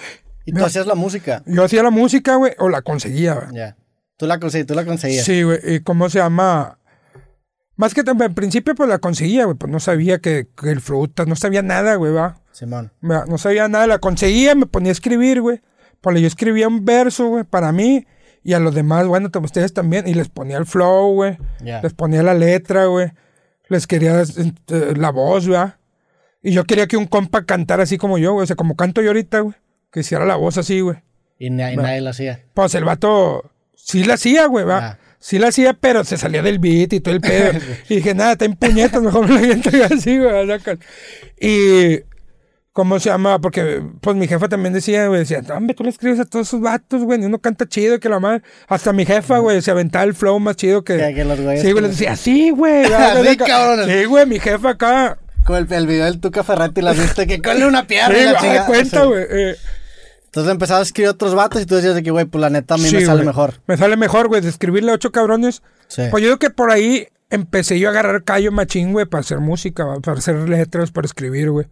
¿Y 0.44 0.52
tú 0.52 0.56
Mira. 0.56 0.66
hacías 0.66 0.86
la 0.86 0.94
música? 0.94 1.42
Yo 1.46 1.64
hacía 1.64 1.82
la 1.82 1.90
música, 1.90 2.36
güey, 2.36 2.52
o 2.58 2.68
la 2.68 2.82
conseguía, 2.82 3.34
güey. 3.34 3.54
Ya. 3.54 3.76
Tú 4.16 4.26
la, 4.26 4.38
conseguí, 4.38 4.64
tú 4.64 4.74
la 4.74 4.84
conseguías. 4.84 5.24
Sí, 5.24 5.42
güey. 5.42 5.58
¿Y 5.64 5.80
cómo 5.80 6.08
se 6.08 6.18
llama? 6.18 6.78
Más 7.76 7.92
que 7.92 8.02
en 8.06 8.34
principio, 8.34 8.74
pues 8.74 8.88
la 8.88 8.98
conseguía, 8.98 9.46
güey. 9.46 9.56
Pues 9.56 9.72
no 9.72 9.80
sabía 9.80 10.18
que, 10.18 10.48
que 10.56 10.70
el 10.70 10.80
frutas, 10.80 11.26
no 11.26 11.34
sabía 11.34 11.62
nada, 11.62 11.96
güey, 11.96 12.12
va. 12.12 12.40
Simón. 12.52 12.92
No 13.00 13.38
sabía 13.38 13.66
nada, 13.68 13.86
la 13.86 13.98
conseguía, 13.98 14.54
me 14.54 14.66
ponía 14.66 14.90
a 14.90 14.92
escribir, 14.92 15.40
güey. 15.40 15.60
Pues 16.00 16.20
yo 16.20 16.26
escribía 16.26 16.68
un 16.68 16.84
verso, 16.84 17.28
güey, 17.28 17.44
para 17.44 17.72
mí. 17.72 18.06
Y 18.44 18.52
a 18.52 18.60
los 18.60 18.74
demás, 18.74 19.06
bueno, 19.06 19.30
ustedes 19.42 19.72
también. 19.72 20.06
Y 20.06 20.14
les 20.14 20.28
ponía 20.28 20.58
el 20.58 20.66
flow, 20.66 21.14
güey. 21.14 21.38
Ya. 21.60 21.80
Les 21.82 21.94
ponía 21.94 22.22
la 22.22 22.34
letra, 22.34 22.86
güey. 22.86 23.10
Les 23.68 23.86
quería 23.86 24.22
eh, 24.22 24.94
la 24.96 25.10
voz, 25.10 25.48
güey. 25.48 25.60
Y 26.42 26.52
yo 26.52 26.64
quería 26.64 26.86
que 26.86 26.98
un 26.98 27.06
compa 27.06 27.44
cantara 27.44 27.84
así 27.84 27.96
como 27.96 28.18
yo, 28.18 28.34
güey. 28.34 28.44
O 28.44 28.46
sea, 28.46 28.54
como 28.54 28.76
canto 28.76 29.00
yo 29.00 29.08
ahorita, 29.08 29.40
güey. 29.40 29.54
Que 29.94 30.00
hiciera 30.00 30.26
la 30.26 30.34
voz 30.36 30.58
así, 30.58 30.80
güey. 30.80 30.98
Y, 31.38 31.50
na- 31.50 31.72
y 31.72 31.76
nadie 31.76 32.00
lo 32.00 32.10
hacía. 32.10 32.40
Pues 32.52 32.74
el 32.74 32.82
vato 32.84 33.50
sí 33.76 34.02
la 34.04 34.14
hacía, 34.14 34.46
güey, 34.46 34.64
va. 34.66 34.78
Ah. 34.78 34.98
Sí 35.20 35.38
la 35.38 35.48
hacía, 35.48 35.72
pero 35.72 36.02
se 36.04 36.16
salía 36.18 36.42
del 36.42 36.58
beat 36.58 36.92
y 36.92 37.00
todo 37.00 37.14
el 37.14 37.20
pedo. 37.20 37.52
y 37.88 37.94
dije, 37.96 38.12
nada, 38.14 38.32
está 38.32 38.44
en 38.44 38.56
puñetas, 38.56 39.00
mejor 39.00 39.28
me 39.28 39.40
lo 39.40 39.52
entregar 39.52 39.92
así, 39.92 40.18
güey. 40.18 40.48
Y, 41.40 42.00
¿cómo 42.72 42.98
se 42.98 43.08
llama? 43.10 43.40
Porque, 43.40 43.82
pues 44.00 44.16
mi 44.16 44.26
jefa 44.26 44.48
también 44.48 44.74
decía, 44.74 45.06
güey, 45.06 45.20
decía, 45.20 45.42
hombre, 45.56 45.74
tú 45.74 45.84
le 45.84 45.90
escribes 45.90 46.18
a 46.20 46.24
todos 46.24 46.48
esos 46.48 46.60
vatos, 46.60 47.04
güey, 47.04 47.18
ni 47.20 47.26
uno 47.26 47.38
canta 47.38 47.66
chido 47.68 47.98
que 48.00 48.08
la 48.08 48.20
madre. 48.20 48.42
Hasta 48.68 48.92
mi 48.92 49.06
jefa, 49.06 49.38
güey, 49.38 49.62
se 49.62 49.70
aventaba 49.70 50.04
el 50.04 50.14
flow 50.14 50.38
más 50.40 50.56
chido 50.56 50.82
que. 50.84 50.96
Que- 50.98 51.14
que 51.14 51.24
los 51.24 51.40
güeyes 51.40 51.62
sí, 51.62 51.70
güey, 51.70 51.74
que- 51.76 51.80
le 51.82 51.88
decía, 51.88 52.16
sí, 52.16 52.50
güey. 52.50 52.84
Así, 52.92 53.24
saca. 53.28 53.44
cabrones. 53.46 53.86
Sí, 53.96 54.04
güey, 54.06 54.26
mi 54.26 54.40
jefa 54.40 54.70
acá. 54.70 55.18
Como 55.44 55.58
el, 55.58 55.72
el 55.72 55.86
video 55.86 56.04
del 56.06 56.20
Tuca 56.20 56.42
Ferretti, 56.42 56.80
la 56.82 56.92
viste 56.94 57.26
que 57.26 57.40
cole 57.40 57.66
una 57.66 57.86
pierna. 57.86 58.14
Sí, 58.14 58.20
y 58.46 58.48
la 58.48 58.60
haz 58.60 58.66
cuenta, 58.66 59.02
Sí. 59.02 59.06
güey. 59.08 59.24
eh, 59.30 59.56
Entonces 60.34 60.50
empezabas 60.50 60.80
a 60.80 60.82
escribir 60.86 61.10
otros 61.10 61.32
vatos 61.36 61.62
y 61.62 61.64
tú 61.64 61.76
decías 61.76 61.94
de 61.94 62.02
que, 62.02 62.10
güey, 62.10 62.24
pues 62.24 62.40
la 62.40 62.50
neta 62.50 62.74
a 62.74 62.76
mí 62.76 62.88
Sí, 62.88 62.96
me 62.96 63.02
sale 63.02 63.18
güey. 63.18 63.26
mejor. 63.28 63.54
Me 63.68 63.76
sale 63.76 63.96
mejor, 63.96 64.26
güey, 64.26 64.40
de 64.40 64.48
escribirle 64.48 64.90
a 64.90 64.94
ocho 64.94 65.12
cabrones. 65.12 65.62
Sí. 65.86 66.02
Pues 66.10 66.24
yo 66.24 66.30
creo 66.30 66.38
que 66.40 66.50
por 66.50 66.72
ahí 66.72 67.06
empecé 67.30 67.78
yo 67.78 67.86
a 67.86 67.92
agarrar 67.92 68.24
callo 68.24 68.50
machín, 68.50 68.92
güey, 68.92 69.06
para 69.06 69.20
hacer 69.20 69.38
música, 69.38 69.86
para 70.02 70.18
hacer 70.18 70.34
letras, 70.48 70.90
para 70.90 71.04
escribir, 71.06 71.50
güey. 71.52 71.68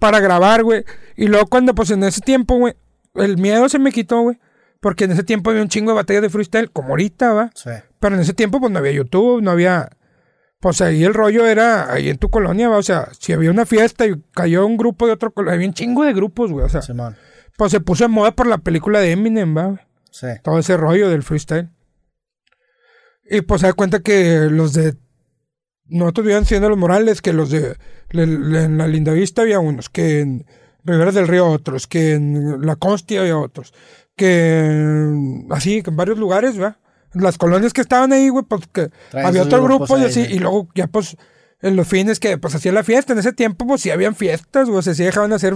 Para 0.00 0.18
grabar, 0.18 0.64
güey. 0.64 0.84
Y 1.16 1.28
luego 1.28 1.46
cuando, 1.46 1.72
pues 1.76 1.92
en 1.92 2.02
ese 2.02 2.20
tiempo, 2.20 2.56
güey, 2.58 2.74
el 3.14 3.38
miedo 3.38 3.68
se 3.68 3.78
me 3.78 3.92
quitó, 3.92 4.22
güey. 4.22 4.40
Porque 4.80 5.04
en 5.04 5.12
ese 5.12 5.22
tiempo 5.22 5.50
había 5.50 5.62
un 5.62 5.68
chingo 5.68 5.92
de 5.92 5.96
batallas 5.96 6.22
de 6.22 6.30
freestyle, 6.30 6.72
como 6.72 6.88
ahorita, 6.88 7.32
¿va? 7.32 7.50
Sí. 7.54 7.70
Pero 8.00 8.16
en 8.16 8.22
ese 8.22 8.34
tiempo, 8.34 8.58
pues 8.58 8.72
no 8.72 8.80
había 8.80 8.90
YouTube, 8.90 9.40
no 9.40 9.52
había. 9.52 9.88
Pues 10.58 10.80
ahí 10.80 11.04
el 11.04 11.14
rollo 11.14 11.46
era 11.46 11.92
ahí 11.92 12.08
en 12.08 12.18
tu 12.18 12.28
colonia, 12.28 12.68
¿va? 12.68 12.78
O 12.78 12.82
sea, 12.82 13.08
si 13.20 13.32
había 13.32 13.52
una 13.52 13.66
fiesta 13.66 14.04
y 14.04 14.20
cayó 14.32 14.66
un 14.66 14.76
grupo 14.76 15.06
de 15.06 15.12
otro. 15.12 15.32
Había 15.48 15.68
un 15.68 15.74
chingo 15.74 16.02
de 16.02 16.12
grupos, 16.12 16.50
güey. 16.50 16.66
O 16.66 16.68
sea, 16.68 16.82
Simón. 16.82 17.16
Pues 17.56 17.70
se 17.72 17.80
puso 17.80 18.04
de 18.04 18.08
moda 18.08 18.32
por 18.34 18.46
la 18.46 18.58
película 18.58 19.00
de 19.00 19.12
Eminem, 19.12 19.56
¿va? 19.56 19.80
Sí. 20.10 20.26
Todo 20.42 20.58
ese 20.58 20.76
rollo 20.76 21.08
del 21.08 21.22
freestyle. 21.22 21.70
Y 23.28 23.40
pues 23.42 23.60
se 23.62 23.66
da 23.68 23.72
cuenta 23.72 24.00
que 24.00 24.48
los 24.50 24.72
de. 24.72 24.94
Nosotros 25.86 26.26
vivían 26.26 26.46
siendo 26.46 26.68
los 26.68 26.78
Morales, 26.78 27.20
que 27.22 27.32
los 27.32 27.50
de. 27.50 27.76
le- 28.10 28.26
le- 28.26 28.64
en 28.64 28.78
la 28.78 28.86
Linda 28.86 29.12
Vista 29.12 29.42
había 29.42 29.58
unos, 29.60 29.88
que 29.88 30.20
en 30.20 30.46
Rivera 30.84 31.12
del 31.12 31.28
Río 31.28 31.46
otros, 31.48 31.86
que 31.86 32.12
en 32.12 32.64
La 32.66 32.76
Constia 32.76 33.20
había 33.20 33.38
otros, 33.38 33.72
que 34.16 34.60
en- 34.66 35.46
así, 35.50 35.82
que 35.82 35.90
en 35.90 35.96
varios 35.96 36.18
lugares, 36.18 36.60
¿va? 36.60 36.78
Las 37.14 37.38
colonias 37.38 37.72
que 37.72 37.80
estaban 37.80 38.12
ahí, 38.12 38.28
güey, 38.28 38.44
pues 38.44 38.66
que 38.72 38.90
Traen 39.10 39.26
había 39.26 39.42
otro 39.42 39.62
grupo 39.62 39.96
y 39.96 40.00
ahí, 40.02 40.06
así, 40.06 40.20
güey. 40.24 40.34
y 40.34 40.38
luego 40.40 40.68
ya 40.74 40.88
pues 40.88 41.16
en 41.62 41.76
los 41.76 41.86
fines 41.86 42.18
que 42.20 42.36
pues 42.38 42.54
hacía 42.54 42.72
la 42.72 42.82
fiesta, 42.82 43.12
en 43.12 43.20
ese 43.20 43.32
tiempo 43.32 43.66
pues 43.66 43.80
sí 43.82 43.90
habían 43.90 44.14
fiestas, 44.16 44.66
güey, 44.68 44.78
o 44.80 44.82
sea, 44.82 44.94
sí 44.94 45.04
dejaban 45.04 45.32
hacer, 45.32 45.54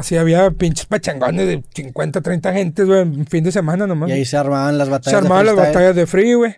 así 0.00 0.16
había 0.16 0.50
pinches 0.50 0.86
pachangones 0.86 1.46
de 1.46 1.62
50, 1.74 2.20
30 2.20 2.52
gentes, 2.52 2.86
güey, 2.86 3.00
en 3.00 3.26
fin 3.26 3.44
de 3.44 3.52
semana 3.52 3.86
nomás. 3.86 4.08
Y 4.10 4.12
ahí 4.12 4.24
se 4.24 4.36
armaban 4.36 4.76
las 4.78 4.88
se 4.88 4.92
batallas. 4.92 5.20
de 5.20 5.26
armaban 5.26 5.46
las 5.46 5.54
freestyle. 5.54 5.74
batallas 5.74 5.96
de 5.96 6.06
free, 6.06 6.34
güey. 6.34 6.56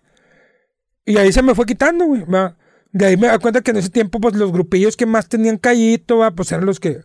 Y 1.05 1.17
ahí 1.19 1.33
se 1.33 1.43
me 1.43 1.55
fue 1.55 1.67
quitando, 1.67 2.07
güey. 2.07 2.25
De 2.93 3.07
ahí 3.07 3.17
me 3.17 3.27
da 3.27 3.39
cuenta 3.39 3.61
que 3.61 3.71
en 3.71 3.79
ese 3.79 3.91
tiempo, 3.91 4.21
pues 4.21 4.35
los 4.35 4.53
grupillos 4.53 4.97
que 4.97 5.07
más 5.07 5.29
tenían 5.29 5.59
callito, 5.59 6.19
va, 6.19 6.31
pues 6.31 6.53
eran 6.53 6.67
los 6.67 6.79
que 6.79 7.01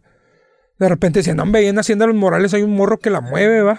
de 0.79 0.89
repente 0.89 1.19
decían, 1.19 1.39
hombre, 1.39 1.61
ahí 1.61 1.67
en 1.67 1.79
Hacienda 1.79 2.05
Los 2.05 2.15
Morales 2.15 2.53
hay 2.53 2.61
un 2.61 2.75
morro 2.75 2.99
que 2.99 3.09
la 3.09 3.21
mueve, 3.21 3.61
va. 3.61 3.77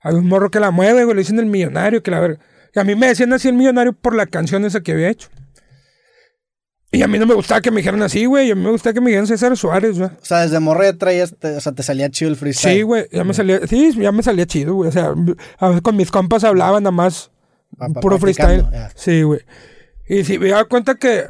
Hay 0.00 0.14
un 0.14 0.28
morro 0.28 0.50
que 0.50 0.60
la 0.60 0.70
mueve, 0.70 1.04
güey, 1.04 1.16
le 1.16 1.22
dicen 1.22 1.38
el 1.38 1.46
millonario, 1.46 2.02
que 2.02 2.10
la 2.10 2.20
verga. 2.20 2.40
Y 2.74 2.78
a 2.78 2.84
mí 2.84 2.94
me 2.94 3.08
decían 3.08 3.32
así 3.32 3.48
el 3.48 3.54
millonario 3.54 3.92
por 3.92 4.14
la 4.14 4.26
canción 4.26 4.64
esa 4.64 4.80
que 4.80 4.92
había 4.92 5.08
hecho. 5.08 5.28
Y 6.94 7.02
a 7.02 7.08
mí 7.08 7.18
no 7.18 7.26
me 7.26 7.34
gustaba 7.34 7.60
que 7.60 7.70
me 7.70 7.78
dijeran 7.78 8.02
así, 8.02 8.24
güey. 8.26 8.48
y 8.48 8.50
A 8.50 8.54
mí 8.54 8.62
me 8.62 8.70
gustaba 8.70 8.94
que 8.94 9.00
me 9.00 9.06
dijeran 9.10 9.26
César 9.26 9.56
Suárez, 9.56 9.98
güey. 9.98 10.10
O 10.10 10.24
sea, 10.24 10.40
desde 10.42 10.60
morro 10.60 10.82
ya 10.84 10.92
traías, 10.96 11.34
te- 11.38 11.56
o 11.56 11.60
sea, 11.60 11.72
te 11.72 11.82
salía 11.82 12.08
chido 12.10 12.30
el 12.30 12.36
freestyle. 12.36 12.76
Sí, 12.76 12.82
güey, 12.82 13.06
ya 13.12 13.24
me 13.24 13.34
salía, 13.34 13.60
sí, 13.66 13.92
ya 13.98 14.12
me 14.12 14.22
salía 14.22 14.46
chido, 14.46 14.74
güey. 14.74 14.88
O 14.88 14.92
sea, 14.92 15.12
a 15.58 15.68
veces 15.68 15.82
con 15.82 15.96
mis 15.96 16.10
compas 16.10 16.44
hablaba 16.44 16.78
nada 16.80 16.90
más 16.92 17.30
Pa- 17.76 17.88
pa- 17.88 18.00
puro 18.00 18.18
freestyle. 18.18 18.64
ya. 18.72 18.90
Sí, 18.94 19.22
güey. 19.22 19.40
Y 20.08 20.24
sí, 20.24 20.38
me 20.38 20.48
daba 20.48 20.64
cuenta 20.66 20.94
que, 20.96 21.24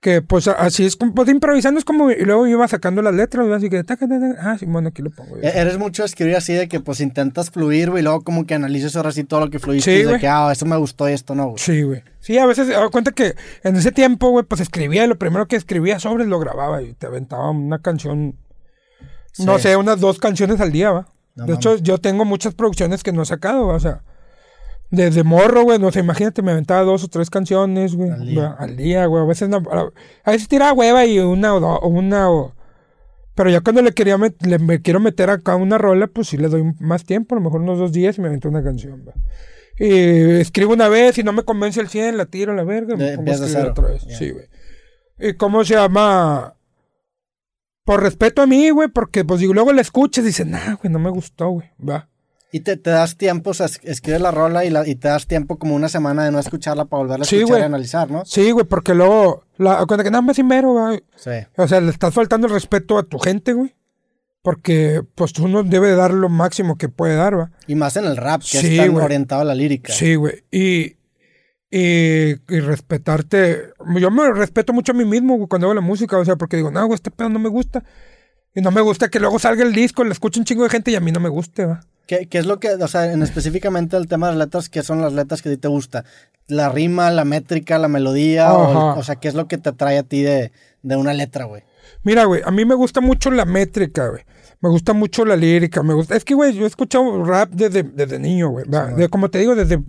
que 0.00 0.22
pues 0.22 0.48
así 0.48 0.86
es, 0.86 0.96
como, 0.96 1.12
pues 1.14 1.28
improvisando 1.28 1.78
es 1.78 1.84
como, 1.84 2.10
y 2.10 2.24
luego 2.24 2.46
iba 2.46 2.66
sacando 2.66 3.02
las 3.02 3.14
letras, 3.14 3.44
güey, 3.46 3.56
así 3.58 3.68
que, 3.68 3.84
taca, 3.84 4.08
taca, 4.08 4.34
ah, 4.40 4.56
sí, 4.58 4.64
bueno, 4.64 4.88
aquí 4.88 5.02
lo 5.02 5.10
pongo. 5.10 5.36
güey. 5.36 5.44
E- 5.46 5.58
Eres 5.60 5.76
mucho 5.78 6.04
escribir 6.04 6.36
así 6.36 6.54
de 6.54 6.68
que 6.68 6.80
pues 6.80 7.00
intentas 7.02 7.50
fluir, 7.50 7.90
güey, 7.90 8.00
y 8.00 8.04
luego 8.04 8.22
como 8.22 8.46
que 8.46 8.54
analices 8.54 8.96
ahora 8.96 9.12
sí 9.12 9.24
todo 9.24 9.40
lo 9.40 9.50
que 9.50 9.58
fluiste. 9.58 9.94
Sí, 9.94 10.00
y 10.00 10.04
de 10.10 10.18
que, 10.18 10.26
ah, 10.26 10.48
esto 10.50 10.64
me 10.64 10.76
gustó 10.78 11.06
y 11.08 11.12
esto 11.12 11.34
no, 11.34 11.48
güey. 11.48 11.58
Sí, 11.58 11.82
güey. 11.82 12.02
Sí, 12.20 12.38
a 12.38 12.46
veces 12.46 12.68
me 12.68 12.88
cuenta 12.90 13.12
que 13.12 13.34
en 13.62 13.76
ese 13.76 13.92
tiempo, 13.92 14.30
güey, 14.30 14.44
pues 14.46 14.62
escribía 14.62 15.04
y 15.04 15.08
lo 15.08 15.18
primero 15.18 15.46
que 15.46 15.56
escribía 15.56 15.98
sobre 16.00 16.24
lo 16.26 16.38
grababa 16.40 16.80
y 16.80 16.94
te 16.94 17.06
aventaba 17.06 17.50
una 17.50 17.80
canción, 17.80 18.36
no 19.38 19.58
sé, 19.58 19.76
unas 19.76 20.00
dos 20.00 20.18
canciones 20.18 20.60
al 20.60 20.72
día, 20.72 20.90
va. 20.92 21.08
No 21.36 21.44
de 21.46 21.54
hecho, 21.54 21.76
yo 21.76 21.98
tengo 21.98 22.24
muchas 22.24 22.54
producciones 22.54 23.02
que 23.02 23.12
no 23.12 23.22
he 23.22 23.26
sacado, 23.26 23.66
va, 23.66 23.74
o 23.74 23.80
sea, 23.80 24.02
desde 24.90 25.22
morro, 25.22 25.62
güey, 25.62 25.78
no 25.78 25.90
sé, 25.92 26.00
imagínate, 26.00 26.42
me 26.42 26.52
aventaba 26.52 26.82
dos 26.82 27.04
o 27.04 27.08
tres 27.08 27.30
canciones, 27.30 27.94
güey, 27.94 28.10
Al 28.10 28.26
día. 28.26 28.40
va, 28.42 28.56
al 28.58 28.76
día, 28.76 29.06
güey, 29.06 29.22
a 29.22 29.26
veces, 29.26 29.48
no- 29.48 29.62
a 30.24 30.30
veces 30.30 30.48
tiraba 30.48 30.72
hueva 30.72 31.04
y 31.06 31.18
una 31.20 31.54
o 31.54 31.60
dos, 31.60 31.78
una 31.84 32.30
o... 32.30 32.54
Pero 33.34 33.48
ya 33.50 33.60
cuando 33.60 33.80
le 33.82 33.92
quería 33.92 34.16
met- 34.18 34.44
le, 34.44 34.58
me 34.58 34.82
quiero 34.82 35.00
meter 35.00 35.30
acá 35.30 35.54
una 35.56 35.78
rola, 35.78 36.08
pues 36.08 36.28
sí 36.28 36.36
le 36.36 36.48
doy 36.48 36.74
más 36.80 37.04
tiempo, 37.04 37.34
a 37.34 37.38
lo 37.38 37.44
mejor 37.44 37.60
unos 37.60 37.78
dos 37.78 37.92
días 37.92 38.18
y 38.18 38.20
me 38.20 38.28
avento 38.28 38.48
una 38.48 38.62
canción, 38.62 39.04
va. 39.08 39.14
Y 39.78 40.40
escribo 40.40 40.72
una 40.74 40.88
vez 40.88 41.16
y 41.16 41.22
no 41.22 41.32
me 41.32 41.42
convence 41.44 41.80
el 41.80 41.88
100, 41.88 42.16
la 42.18 42.26
tiro 42.26 42.52
a 42.52 42.56
la 42.56 42.64
verga, 42.64 42.96
me 42.96 43.14
Eh, 43.14 43.14
a 43.32 43.34
cero. 43.46 43.68
otra 43.70 43.88
vez. 43.88 44.02
Sí, 44.18 44.30
güey. 44.30 44.44
¿Y 45.18 45.34
cómo 45.34 45.64
se 45.64 45.74
llama? 45.74 46.54
Por 47.84 48.02
respeto 48.02 48.42
a 48.42 48.46
mí, 48.46 48.70
güey, 48.70 48.88
porque 48.88 49.24
pues 49.24 49.40
digo, 49.40 49.54
luego 49.54 49.72
la 49.72 49.80
escuchas 49.80 50.22
y 50.24 50.28
dices, 50.28 50.46
nah, 50.46 50.74
güey, 50.74 50.92
no 50.92 50.98
me 50.98 51.10
gustó, 51.10 51.48
güey, 51.50 51.70
va. 51.88 52.08
Y 52.52 52.60
te, 52.60 52.76
te 52.76 52.90
das 52.90 53.16
tiempo, 53.16 53.50
o 53.50 53.54
sea, 53.54 53.66
es- 53.66 53.80
escribes 53.84 54.20
la 54.20 54.32
rola 54.32 54.64
y, 54.64 54.70
la, 54.70 54.86
y 54.86 54.96
te 54.96 55.06
das 55.08 55.26
tiempo 55.26 55.56
como 55.58 55.74
una 55.76 55.88
semana 55.88 56.24
de 56.24 56.32
no 56.32 56.38
escucharla 56.40 56.84
para 56.86 57.02
volverla 57.02 57.22
a 57.22 57.26
Sí, 57.26 57.36
escuchar 57.36 57.48
güey. 57.54 57.62
y 57.62 57.64
analizar, 57.66 58.10
¿no? 58.10 58.24
Sí, 58.24 58.50
güey, 58.50 58.66
porque 58.66 58.92
luego, 58.94 59.44
la, 59.56 59.84
cuenta 59.86 60.02
que 60.02 60.10
nada 60.10 60.22
más 60.22 60.38
mero, 60.42 60.74
va. 60.74 60.96
Sí. 61.16 61.30
O 61.56 61.68
sea, 61.68 61.80
le 61.80 61.90
estás 61.90 62.12
faltando 62.12 62.48
el 62.48 62.52
respeto 62.52 62.98
a 62.98 63.04
tu 63.04 63.18
gente, 63.18 63.52
güey. 63.52 63.74
Porque, 64.42 65.02
pues, 65.14 65.38
uno 65.38 65.62
debe 65.62 65.88
de 65.88 65.96
dar 65.96 66.12
lo 66.14 66.28
máximo 66.30 66.76
que 66.78 66.88
puede 66.88 67.14
dar, 67.14 67.38
va. 67.38 67.50
Y 67.66 67.74
más 67.74 67.96
en 67.96 68.06
el 68.06 68.16
rap, 68.16 68.40
que 68.40 68.58
Sí, 68.58 68.72
es 68.72 68.76
tan 68.78 68.92
güey. 68.92 69.04
orientado 69.04 69.42
a 69.42 69.44
la 69.44 69.54
lírica. 69.54 69.92
Sí, 69.92 70.14
güey. 70.14 70.42
Y, 70.50 70.96
y, 71.70 72.30
y 72.48 72.60
respetarte. 72.60 73.72
Yo 73.98 74.10
me 74.10 74.32
respeto 74.32 74.72
mucho 74.72 74.92
a 74.92 74.94
mí 74.94 75.04
mismo 75.04 75.36
güey, 75.36 75.46
cuando 75.48 75.66
hago 75.66 75.74
la 75.74 75.80
música, 75.82 76.18
o 76.18 76.24
sea, 76.24 76.36
porque 76.36 76.56
digo, 76.56 76.70
no, 76.70 76.84
güey, 76.86 76.94
este 76.96 77.10
pedo 77.10 77.28
no 77.28 77.38
me 77.38 77.48
gusta. 77.48 77.84
Y 78.54 78.60
no 78.62 78.70
me 78.70 78.80
gusta 78.80 79.08
que 79.08 79.20
luego 79.20 79.38
salga 79.38 79.62
el 79.62 79.72
disco, 79.72 80.02
le 80.04 80.10
escuche 80.12 80.40
un 80.40 80.44
chingo 80.46 80.64
de 80.64 80.70
gente 80.70 80.90
y 80.90 80.96
a 80.96 81.00
mí 81.00 81.12
no 81.12 81.20
me 81.20 81.28
guste, 81.28 81.66
va. 81.66 81.80
¿Qué, 82.10 82.26
qué 82.26 82.38
es 82.38 82.46
lo 82.46 82.58
que, 82.58 82.70
o 82.74 82.88
sea, 82.88 83.12
en 83.12 83.22
específicamente 83.22 83.96
el 83.96 84.08
tema 84.08 84.26
de 84.26 84.32
las 84.34 84.46
letras, 84.48 84.68
qué 84.68 84.82
son 84.82 85.00
las 85.00 85.12
letras 85.12 85.42
que 85.42 85.48
a 85.48 85.52
ti 85.52 85.58
te 85.58 85.68
gusta? 85.68 86.04
¿La 86.48 86.68
rima, 86.68 87.08
la 87.12 87.24
métrica, 87.24 87.78
la 87.78 87.86
melodía? 87.86 88.52
O, 88.52 89.00
sea, 89.04 89.14
¿qué 89.14 89.28
es 89.28 89.34
lo 89.34 89.46
que 89.46 89.58
te 89.58 89.70
trae 89.70 89.96
a 89.98 90.02
ti 90.02 90.22
de, 90.22 90.50
de 90.82 90.96
una 90.96 91.14
letra, 91.14 91.44
güey? 91.44 91.62
Mira, 92.02 92.24
güey, 92.24 92.42
a 92.44 92.50
mí 92.50 92.64
me 92.64 92.74
gusta 92.74 93.00
mucho 93.00 93.30
la 93.30 93.44
métrica, 93.44 94.08
güey. 94.08 94.24
Me 94.60 94.68
gusta 94.68 94.92
mucho 94.92 95.24
la 95.24 95.36
lírica, 95.36 95.84
me 95.84 95.94
gusta. 95.94 96.16
Es 96.16 96.24
que, 96.24 96.34
güey, 96.34 96.52
yo 96.52 96.64
he 96.64 96.66
escuchado 96.66 97.22
rap 97.22 97.50
desde, 97.52 97.84
desde 97.84 98.18
niño, 98.18 98.48
güey. 98.48 98.64
Sí, 98.96 99.06
como 99.08 99.30
te 99.30 99.38
digo, 99.38 99.54
desde 99.54 99.80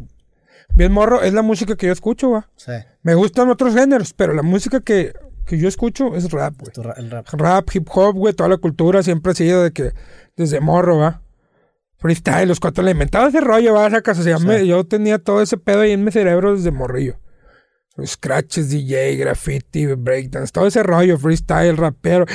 bien 0.76 0.92
morro, 0.92 1.24
es 1.24 1.34
la 1.34 1.42
música 1.42 1.76
que 1.76 1.88
yo 1.88 1.92
escucho. 1.94 2.46
Sí, 2.56 2.72
Me 3.02 3.16
gustan 3.16 3.50
otros 3.50 3.74
géneros, 3.74 4.14
pero 4.14 4.34
la 4.36 4.44
música 4.44 4.80
que, 4.82 5.14
que 5.48 5.58
yo 5.58 5.68
escucho 5.68 6.16
es 6.16 6.30
rap, 6.32 6.54
güey. 6.60 6.72
tu 6.72 6.84
ra- 6.84 6.94
el 6.98 7.10
rap. 7.10 7.28
Rap, 7.32 7.68
hip 7.74 7.88
hop, 7.92 8.14
güey, 8.16 8.36
toda 8.36 8.48
la 8.48 8.58
cultura 8.58 9.02
siempre 9.02 9.32
ha 9.32 9.36
sido 9.36 9.64
de 9.64 9.72
que 9.72 9.92
desde 10.38 10.60
morro, 10.60 11.00
va. 11.00 11.22
Freestyle, 12.02 12.47
los 12.47 12.60
cuatro 12.60 12.84
elementales 12.84 13.30
ese 13.30 13.41
rollo, 13.41 13.76
va, 13.76 13.88
esa 13.88 14.02
casa. 14.02 14.22
O 14.22 14.24
sea, 14.24 14.38
Sí. 14.39 14.45
me- 14.47 14.66
yo 14.68 14.84
tenía 14.86 15.20
todo 15.20 15.41
ese 15.41 15.56
pedo 15.58 15.82
ahí 15.82 15.91
en 15.91 16.04
mi 16.04 16.12
cerebro 16.12 16.56
desde 16.56 16.72
morrillo. 16.72 17.18
Scratches, 18.04 18.70
DJ, 18.70 19.16
graffiti, 19.18 19.86
breakdance, 19.86 20.52
todo 20.52 20.66
ese 20.66 20.82
rollo, 20.82 21.18
freestyle, 21.20 21.78
rapero. 21.78 22.26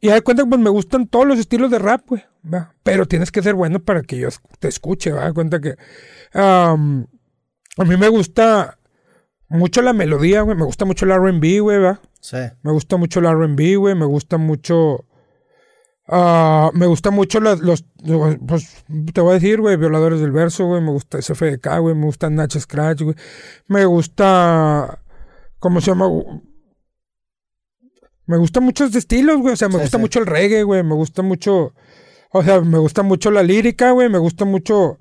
Y 0.00 0.08
hay 0.08 0.20
cuenta 0.22 0.42
que 0.42 0.48
pues, 0.48 0.60
me 0.60 0.70
gustan 0.70 1.06
todos 1.06 1.26
los 1.26 1.38
estilos 1.38 1.70
de 1.70 1.78
rap, 1.78 2.02
güey. 2.08 2.24
va. 2.52 2.74
Pero 2.82 3.06
tienes 3.06 3.30
que 3.30 3.42
ser 3.42 3.54
bueno 3.54 3.78
para 3.78 4.02
que 4.02 4.16
yo 4.18 4.28
te 4.58 4.66
escuche, 4.68 5.12
va. 5.12 5.32
cuenta 5.32 5.60
que 5.60 5.76
a 6.34 6.76
mí 6.76 7.96
me 7.96 8.08
gusta 8.08 8.78
mucho 9.48 9.82
la 9.82 9.92
melodía, 9.92 10.40
güey. 10.42 10.56
Me 10.56 10.64
gusta 10.64 10.84
mucho 10.84 11.04
el 11.04 11.12
RB, 11.12 11.60
güey, 11.60 11.78
va. 11.78 12.00
Sí. 12.20 12.38
Me 12.62 12.72
gusta 12.72 12.96
mucho 12.96 13.20
el 13.20 13.26
RB, 13.26 13.76
güey. 13.76 13.94
Me 13.94 14.06
gusta 14.06 14.38
mucho. 14.38 15.04
Ah, 16.12 16.70
me 16.74 16.86
gusta 16.86 17.10
mucho 17.10 17.40
los, 17.40 17.60
los- 17.60 17.84
Pues 18.46 18.84
te 19.12 19.20
voy 19.20 19.30
a 19.30 19.34
decir, 19.34 19.60
güey. 19.60 19.76
Violadores 19.76 20.20
del 20.20 20.30
verso, 20.32 20.66
güey. 20.66 20.80
Me 20.82 20.90
gusta 20.90 21.18
SFDK, 21.20 21.78
güey. 21.80 21.94
Me 21.94 22.04
gusta 22.06 22.30
Natch 22.30 22.58
Scratch, 22.58 23.02
güey. 23.02 23.16
Me 23.66 23.84
gusta. 23.86 25.00
¿Cómo 25.58 25.80
se 25.80 25.90
llama? 25.90 26.08
Me 28.26 28.36
gusta 28.36 28.60
muchos 28.60 28.94
estilos, 28.94 29.38
güey. 29.38 29.54
O 29.54 29.56
sea, 29.56 29.68
me 29.68 29.74
Sí, 29.74 29.80
gusta 29.82 29.98
sí. 29.98 30.00
mucho 30.02 30.18
el 30.20 30.26
reggae, 30.26 30.62
güey. 30.62 30.82
Me 30.82 30.94
gusta 30.94 31.22
mucho. 31.22 31.72
O 32.32 32.42
sea, 32.42 32.60
me 32.60 32.78
gusta 32.78 33.02
mucho 33.02 33.30
la 33.30 33.42
lírica, 33.42 33.90
güey. 33.92 34.08
Me 34.08 34.18
gusta 34.18 34.44
mucho. 34.44 34.98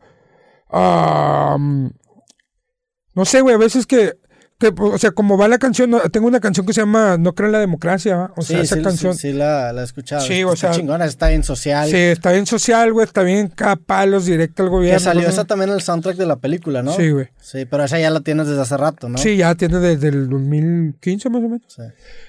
no 3.14 3.26
sé, 3.26 3.42
güey. 3.42 3.56
A 3.56 3.60
veces 3.60 3.86
que. 3.86 4.18
Que, 4.62 4.72
o 4.80 4.98
sea, 4.98 5.12
como 5.12 5.38
va 5.38 5.50
la 5.50 5.58
canción. 5.58 5.92
tengo 6.14 6.28
una 6.28 6.40
canción 6.40 6.66
que 6.66 6.72
se 6.72 6.80
llama 6.82 7.18
No 7.18 7.34
creo 7.34 7.48
en 7.48 7.52
la 7.52 7.60
democracia. 7.60 8.32
O 8.38 8.42
sea, 8.42 8.62
esa 8.62 8.78
sí, 8.78 8.82
canción. 8.82 9.14
sí, 9.16 9.32
sí 9.32 9.34
la, 9.34 9.74
la 9.74 9.82
he 9.82 9.84
escuchado. 9.84 10.22
Sí, 10.22 10.44
o 10.46 10.54
está 10.54 10.68
sea- 10.72 10.80
chingona, 10.80 11.04
está 11.06 11.28
bien 11.28 11.44
social. 11.44 11.90
Sí, 11.90 11.98
está 11.98 12.32
bien 12.32 12.46
social, 12.46 12.94
güey. 12.94 13.06
Está 13.06 13.24
bien 13.24 13.50
cada 13.50 13.76
palos 13.76 14.26
directo 14.26 14.64
al 14.64 14.70
gobierno. 14.70 14.98
que 15.00 15.04
salió 15.04 15.28
esa 15.28 15.44
también 15.44 15.72
el 15.72 15.82
soundtrack 15.82 16.16
de 16.16 16.26
la 16.26 16.38
película, 16.38 16.82
¿no? 16.84 16.94
Sí, 16.94 17.10
güey. 17.10 17.28
Sí, 17.42 17.66
pero 17.66 17.84
esa 17.84 18.00
ya 18.00 18.10
la 18.12 18.22
tienes 18.22 18.48
desde 18.48 18.62
hace 18.62 18.78
rato, 18.78 19.10
¿no? 19.10 19.18
Sí, 19.18 19.36
ya 19.36 19.54
tiene 19.56 19.80
desde 19.80 20.08
el 20.08 20.30
2015 20.30 21.30
más 21.30 21.40
o 21.40 21.50
menos. 21.50 21.62
Sí. 21.68 21.82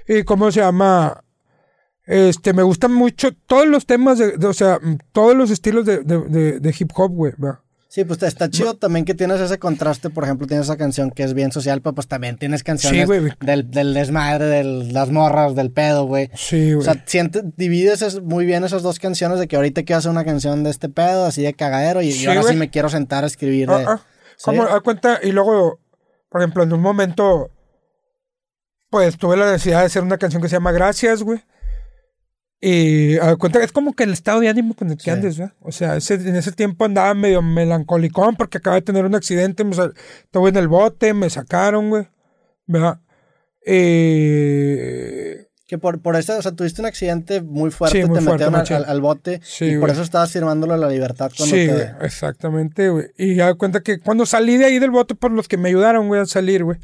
¿Y 0.08 0.24
cómo 0.24 0.50
se 0.50 0.58
llama? 0.60 1.22
Este, 2.04 2.52
me 2.52 2.64
gustan 2.64 2.92
mucho 2.92 3.30
todos 3.46 3.66
los 3.66 3.86
temas, 3.86 4.18
de, 4.18 4.36
de- 4.36 4.46
o 4.46 4.52
sea, 4.52 4.80
todos 5.12 5.36
los 5.36 5.50
estilos 5.52 5.86
de, 5.86 5.98
de, 6.02 6.58
de- 6.58 6.74
hip 6.76 6.90
hop, 6.96 7.12
güey. 7.12 7.32
va. 7.42 7.61
Sí, 7.94 8.04
pues 8.06 8.22
está 8.22 8.48
chido 8.48 8.72
también 8.72 9.04
que 9.04 9.12
tienes 9.12 9.38
ese 9.38 9.58
contraste. 9.58 10.08
Por 10.08 10.24
ejemplo, 10.24 10.46
tienes 10.46 10.64
esa 10.64 10.78
canción 10.78 11.10
que 11.10 11.24
es 11.24 11.34
bien 11.34 11.52
social, 11.52 11.82
pero 11.82 11.94
pues 11.94 12.08
también 12.08 12.38
tienes 12.38 12.62
canciones 12.64 13.06
Sí, 13.06 13.28
del, 13.44 13.70
del 13.70 13.92
desmadre, 13.92 14.46
de 14.46 14.64
las 14.64 15.10
morras, 15.10 15.54
del 15.54 15.70
pedo, 15.70 16.06
güey. 16.06 16.30
Sí, 16.34 16.72
O 16.72 16.76
güey. 16.76 16.84
sea, 16.86 17.02
siente, 17.04 17.42
divides 17.58 18.00
es- 18.00 18.22
muy 18.22 18.46
bien 18.46 18.64
esas 18.64 18.82
dos 18.82 18.98
canciones 18.98 19.38
de 19.40 19.46
que 19.46 19.56
ahorita 19.56 19.82
quiero 19.82 19.98
hacer 19.98 20.10
una 20.10 20.24
canción 20.24 20.64
de 20.64 20.70
este 20.70 20.88
pedo, 20.88 21.26
así 21.26 21.42
de 21.42 21.52
cagadero, 21.52 22.00
y, 22.00 22.08
y 22.08 22.12
Sí, 22.12 22.26
ahora 22.26 22.42
sí 22.44 22.54
me 22.56 22.70
quiero 22.70 22.88
sentar 22.88 23.24
a 23.24 23.26
escribir. 23.26 23.68
Ah, 23.70 23.78
de- 23.78 23.84
ah. 23.86 24.00
Sí. 24.36 24.44
¿Cómo? 24.46 24.62
Haz 24.62 24.80
cuenta, 24.80 25.20
y 25.22 25.30
luego, 25.32 25.78
por 26.30 26.40
ejemplo, 26.40 26.62
en 26.62 26.72
un 26.72 26.80
momento, 26.80 27.50
pues 28.88 29.18
tuve 29.18 29.36
la 29.36 29.52
necesidad 29.52 29.80
de 29.80 29.86
hacer 29.86 30.02
una 30.02 30.16
canción 30.16 30.40
que 30.40 30.48
se 30.48 30.56
llama 30.56 30.72
Gracias, 30.72 31.22
güey. 31.22 31.40
Y 32.64 33.18
a 33.18 33.34
cuenta 33.34 33.60
es 33.60 33.72
como 33.72 33.92
que 33.92 34.04
el 34.04 34.12
estado 34.12 34.38
de 34.38 34.48
ánimo 34.48 34.74
con 34.74 34.88
el 34.88 34.96
que 34.96 35.02
Sí. 35.02 35.10
andes, 35.10 35.36
¿verdad? 35.36 35.54
O 35.62 35.72
sea, 35.72 35.96
ese- 35.96 36.14
en 36.14 36.36
ese 36.36 36.52
tiempo 36.52 36.84
andaba 36.84 37.12
medio 37.12 37.42
melancolicón 37.42 38.36
porque 38.36 38.58
acababa 38.58 38.78
de 38.80 38.84
tener 38.86 39.04
un 39.04 39.16
accidente, 39.16 39.64
me 39.64 39.72
estuve 39.72 40.48
en 40.50 40.56
el 40.56 40.68
bote, 40.68 41.12
me 41.12 41.28
sacaron, 41.28 41.90
güey. 41.90 42.06
¿Verdad? 42.66 43.00
Eh, 43.66 45.46
Que 45.66 45.78
por, 45.78 46.00
por 46.02 46.16
eso, 46.16 46.36
o 46.38 46.42
sea, 46.42 46.52
tuviste 46.52 46.82
un 46.82 46.86
accidente 46.86 47.40
muy 47.40 47.70
fuerte, 47.70 48.02
Sí, 48.02 48.06
muy 48.08 48.18
te 48.18 48.24
fuerte, 48.26 48.50
metieron 48.50 48.84
al, 48.88 49.00
bote 49.00 49.40
Sí, 49.42 49.64
y 49.64 49.78
por 49.78 49.88
eso 49.90 50.02
estabas 50.02 50.30
firmándolo 50.30 50.76
la 50.76 50.88
libertad 50.88 51.30
cuando 51.36 51.56
sí, 51.56 51.66
te... 51.66 51.72
güey, 51.72 51.86
exactamente, 52.02 52.90
güey. 52.90 53.06
Y 53.16 53.34
ya 53.36 53.54
cuenta 53.54 53.80
que 53.80 53.98
cuando 53.98 54.26
salí 54.26 54.56
de 54.58 54.66
ahí 54.66 54.78
del 54.78 54.90
bote 54.90 55.14
por 55.14 55.30
los 55.32 55.48
que 55.48 55.56
me 55.56 55.70
ayudaron, 55.70 56.08
güey, 56.08 56.20
a 56.20 56.26
salir, 56.26 56.62
güey. 56.62 56.78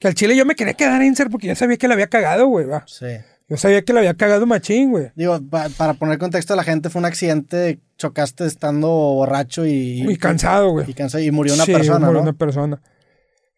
Que 0.00 0.08
al 0.08 0.14
chile 0.14 0.36
yo 0.36 0.44
me 0.44 0.54
quería 0.56 0.74
quedar 0.74 1.00
en 1.02 1.14
ser 1.16 1.30
porque 1.30 1.46
ya 1.46 1.54
sabía 1.54 1.76
que 1.76 1.86
la 1.88 1.94
había 1.94 2.08
cagado, 2.08 2.46
güey, 2.48 2.66
va. 2.66 2.84
Sí. 2.86 3.06
Yo 3.48 3.56
sabía 3.56 3.82
que 3.82 3.92
la 3.94 4.00
había 4.00 4.14
cagado 4.14 4.44
machín, 4.46 4.90
güey. 4.90 5.10
Digo, 5.14 5.40
pa- 5.48 5.70
para 5.70 5.94
poner 5.94 6.18
contexto 6.18 6.52
a 6.52 6.56
la 6.56 6.64
gente, 6.64 6.90
fue 6.90 6.98
un 7.00 7.06
accidente, 7.06 7.80
chocaste 7.96 8.44
estando 8.44 8.88
borracho 8.88 9.64
y... 9.64 10.02
Muy 10.02 10.16
cansado, 10.18 10.70
güey. 10.70 10.90
Y, 10.90 10.94
cansado, 10.94 11.24
y 11.24 11.30
murió 11.30 11.54
una 11.54 11.64
Sí, 11.64 11.72
persona, 11.72 11.98
murió 12.06 12.12
¿no? 12.20 12.22
una 12.28 12.32
persona. 12.34 12.82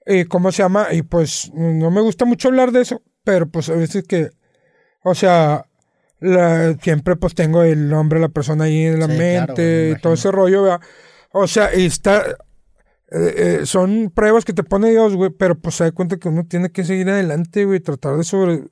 ¿Y 0.07 0.25
cómo 0.27 0.53
se 0.53 0.63
llama? 0.63 0.89
Y 0.93 1.03
pues 1.03 1.51
no 1.55 1.91
me 1.91 2.01
gusta 2.01 2.25
mucho 2.25 2.49
hablar 2.49 2.71
de 2.71 2.83
eso, 2.83 3.03
pero 3.25 3.49
pues 3.49 3.69
a 3.69 3.75
veces 3.75 4.05
que, 4.07 4.31
o 5.03 5.15
sea, 5.17 5.67
la- 6.21 6.77
siempre 6.81 7.17
pues 7.17 7.35
tengo 7.35 7.63
el 7.65 7.89
nombre 7.89 8.21
de 8.21 8.27
la 8.27 8.33
persona 8.33 8.65
ahí 8.65 8.85
en 8.85 9.01
la 9.01 9.07
Sí, 9.09 9.13
mente 9.19 9.95
y 9.97 10.01
todo 10.01 10.13
ese 10.13 10.31
rollo, 10.31 10.63
¿verdad? 10.63 10.81
O 11.33 11.49
sea, 11.49 11.75
y 11.75 11.87
está, 11.87 12.23
eh, 13.11 13.59
eh, 13.61 13.61
son 13.65 14.13
pruebas 14.15 14.45
que 14.45 14.53
te 14.53 14.63
pone 14.63 14.91
Dios, 14.91 15.17
güey, 15.17 15.31
pero 15.31 15.59
pues 15.59 15.75
se 15.75 15.85
da 15.85 15.91
cuenta 15.93 16.17
que 16.17 16.29
uno 16.29 16.45
tiene 16.47 16.71
que 16.71 16.85
seguir 16.85 17.11
adelante, 17.11 17.65
güey, 17.65 17.81
tratar 17.81 18.17
de 18.17 18.23
sobre... 18.23 18.63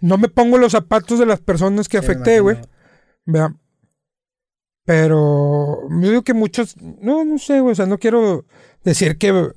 No 0.00 0.16
me 0.18 0.28
pongo 0.28 0.58
los 0.58 0.72
zapatos 0.72 1.18
de 1.18 1.26
las 1.26 1.40
personas 1.40 1.88
que 1.88 1.98
Sí, 1.98 2.04
afecté, 2.04 2.40
güey. 2.40 2.56
¿verdad? 3.26 3.50
Pero 4.84 5.88
yo 5.90 6.08
digo 6.08 6.22
que 6.22 6.34
muchos, 6.34 6.74
no, 6.80 7.24
no 7.24 7.38
sé, 7.38 7.60
güey, 7.60 7.72
o 7.72 7.74
sea, 7.74 7.86
no 7.86 7.98
quiero 7.98 8.44
decir 8.82 9.18
que, 9.18 9.52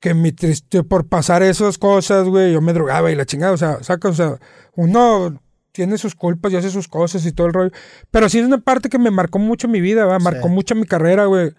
que 0.00 0.14
mi 0.14 0.32
triste 0.32 0.82
por 0.84 1.06
pasar 1.08 1.42
esas 1.42 1.78
cosas, 1.78 2.28
güey, 2.28 2.52
yo 2.52 2.60
me 2.60 2.72
drogaba 2.72 3.10
y 3.10 3.16
la 3.16 3.24
chingada, 3.26 3.52
o 3.52 3.56
sea, 3.56 3.82
saca, 3.82 4.08
o 4.08 4.12
sea, 4.12 4.36
uno 4.76 5.40
tiene 5.72 5.96
sus 5.96 6.14
culpas 6.14 6.52
y 6.52 6.56
hace 6.56 6.70
sus 6.70 6.86
cosas 6.86 7.24
y 7.24 7.32
todo 7.32 7.46
el 7.46 7.54
rollo, 7.54 7.70
pero 8.10 8.28
sí 8.28 8.38
es 8.38 8.46
una 8.46 8.58
parte 8.58 8.90
que 8.90 8.98
me 8.98 9.10
marcó 9.10 9.38
mucho 9.38 9.68
mi 9.68 9.80
vida, 9.80 10.04
¿va? 10.04 10.18
marcó 10.18 10.48
Sí. 10.48 10.54
mucho 10.54 10.74
mi 10.74 10.84
carrera, 10.84 11.24
güey, 11.24 11.52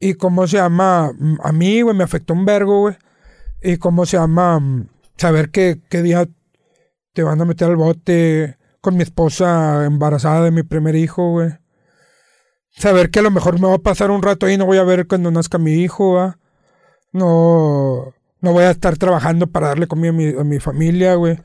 y 0.00 0.14
cómo 0.14 0.46
se 0.48 0.56
llama, 0.56 1.12
Mm, 1.16 1.36
a 1.42 1.52
mí, 1.52 1.82
güey, 1.82 1.96
me 1.96 2.04
afectó 2.04 2.34
un 2.34 2.44
vergo, 2.44 2.80
güey, 2.80 2.96
y 3.62 3.76
cómo 3.76 4.04
se 4.06 4.16
llama, 4.18 4.58
Mm, 4.58 4.88
saber 5.16 5.50
que, 5.50 5.80
qué 5.88 6.02
día 6.02 6.28
te 7.12 7.22
van 7.22 7.40
a 7.40 7.44
meter 7.44 7.68
al 7.68 7.76
bote 7.76 8.56
con 8.80 8.96
mi 8.96 9.02
esposa 9.02 9.84
embarazada 9.84 10.44
de 10.44 10.50
mi 10.50 10.62
primer 10.62 10.94
hijo, 10.96 11.30
güey. 11.30 11.50
Saber 12.70 13.10
que 13.10 13.18
a 13.18 13.22
lo 13.22 13.30
mejor 13.30 13.60
me 13.60 13.68
va 13.68 13.74
a 13.74 13.78
pasar 13.78 14.10
un 14.10 14.22
rato 14.22 14.46
ahí 14.46 14.56
no 14.56 14.64
voy 14.66 14.78
a 14.78 14.82
ver 14.84 15.06
cuando 15.06 15.30
nazca 15.30 15.58
mi 15.58 15.72
hijo, 15.74 16.14
¿va? 16.14 16.38
No, 17.12 18.14
no 18.40 18.52
voy 18.52 18.64
a 18.64 18.70
estar 18.70 18.96
trabajando 18.96 19.46
para 19.46 19.68
darle 19.68 19.86
comida 19.86 20.10
a 20.10 20.12
mi, 20.14 20.28
a 20.28 20.44
mi 20.44 20.58
familia, 20.58 21.14
güey. 21.14 21.38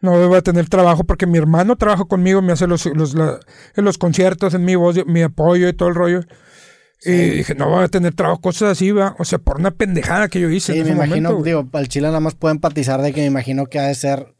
No 0.00 0.28
voy 0.28 0.36
a 0.38 0.42
tener 0.42 0.68
trabajo 0.68 1.04
porque 1.04 1.26
mi 1.26 1.38
hermano 1.38 1.76
trabaja 1.76 2.04
conmigo, 2.04 2.42
me 2.42 2.52
hace 2.52 2.66
los, 2.66 2.86
los, 2.86 3.14
la- 3.14 3.38
los 3.76 3.98
conciertos, 3.98 4.54
en 4.54 4.64
mi 4.64 4.74
voz, 4.76 5.04
mi 5.06 5.22
apoyo 5.22 5.68
y 5.68 5.72
todo 5.72 5.88
el 5.88 5.94
rollo. 5.94 6.20
Y 7.04 7.10
dije, 7.10 7.56
no 7.56 7.68
voy 7.68 7.82
a 7.84 7.88
tener 7.88 8.14
trabajo, 8.14 8.40
cosas 8.40 8.70
así, 8.72 8.92
va. 8.92 9.16
O 9.18 9.24
sea, 9.24 9.38
por 9.38 9.58
una 9.58 9.72
pendejada 9.72 10.28
que 10.28 10.40
yo 10.40 10.48
hice 10.50 10.72
Sí, 10.72 10.78
en 10.78 10.84
me 10.86 10.90
ese 10.92 10.96
imagino, 11.04 11.30
momento, 11.30 11.44
digo, 11.44 11.68
al 11.72 11.88
chile 11.88 12.06
nada 12.06 12.20
más 12.20 12.34
puedo 12.36 12.52
empatizar 12.52 13.02
de 13.02 13.12
que 13.12 13.20
me 13.22 13.26
imagino 13.26 13.66
que 13.66 13.80
ha 13.80 13.88
de 13.88 13.94
ser 13.96 14.34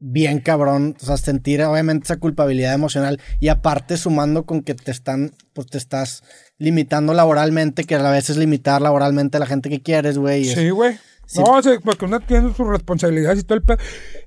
bien 0.00 0.40
cabrón, 0.40 0.96
o 1.00 1.04
sea, 1.04 1.16
sentir 1.16 1.62
obviamente 1.64 2.04
esa 2.04 2.18
culpabilidad 2.18 2.72
emocional 2.74 3.20
y 3.40 3.48
aparte 3.48 3.96
sumando 3.96 4.46
con 4.46 4.62
que 4.62 4.74
te 4.74 4.90
están, 4.92 5.32
pues 5.52 5.66
te 5.66 5.78
estás 5.78 6.22
limitando 6.56 7.14
laboralmente, 7.14 7.84
que 7.84 7.96
a 7.96 7.98
la 7.98 8.10
vez 8.12 8.30
es 8.30 8.36
limitar 8.36 8.80
laboralmente 8.80 9.36
a 9.36 9.40
la 9.40 9.46
gente 9.46 9.68
que 9.70 9.82
quieres, 9.82 10.16
güey. 10.18 10.44
Sí, 10.44 10.70
güey. 10.70 10.98
Sí. 11.26 11.40
No, 11.40 11.52
o 11.56 11.62
sea, 11.62 11.78
porque 11.80 12.04
uno 12.04 12.20
tiene 12.20 12.54
sus 12.54 12.66
responsabilidades 12.68 13.40
y 13.40 13.42
todo 13.42 13.58
el 13.58 13.64
pedo. 13.64 13.78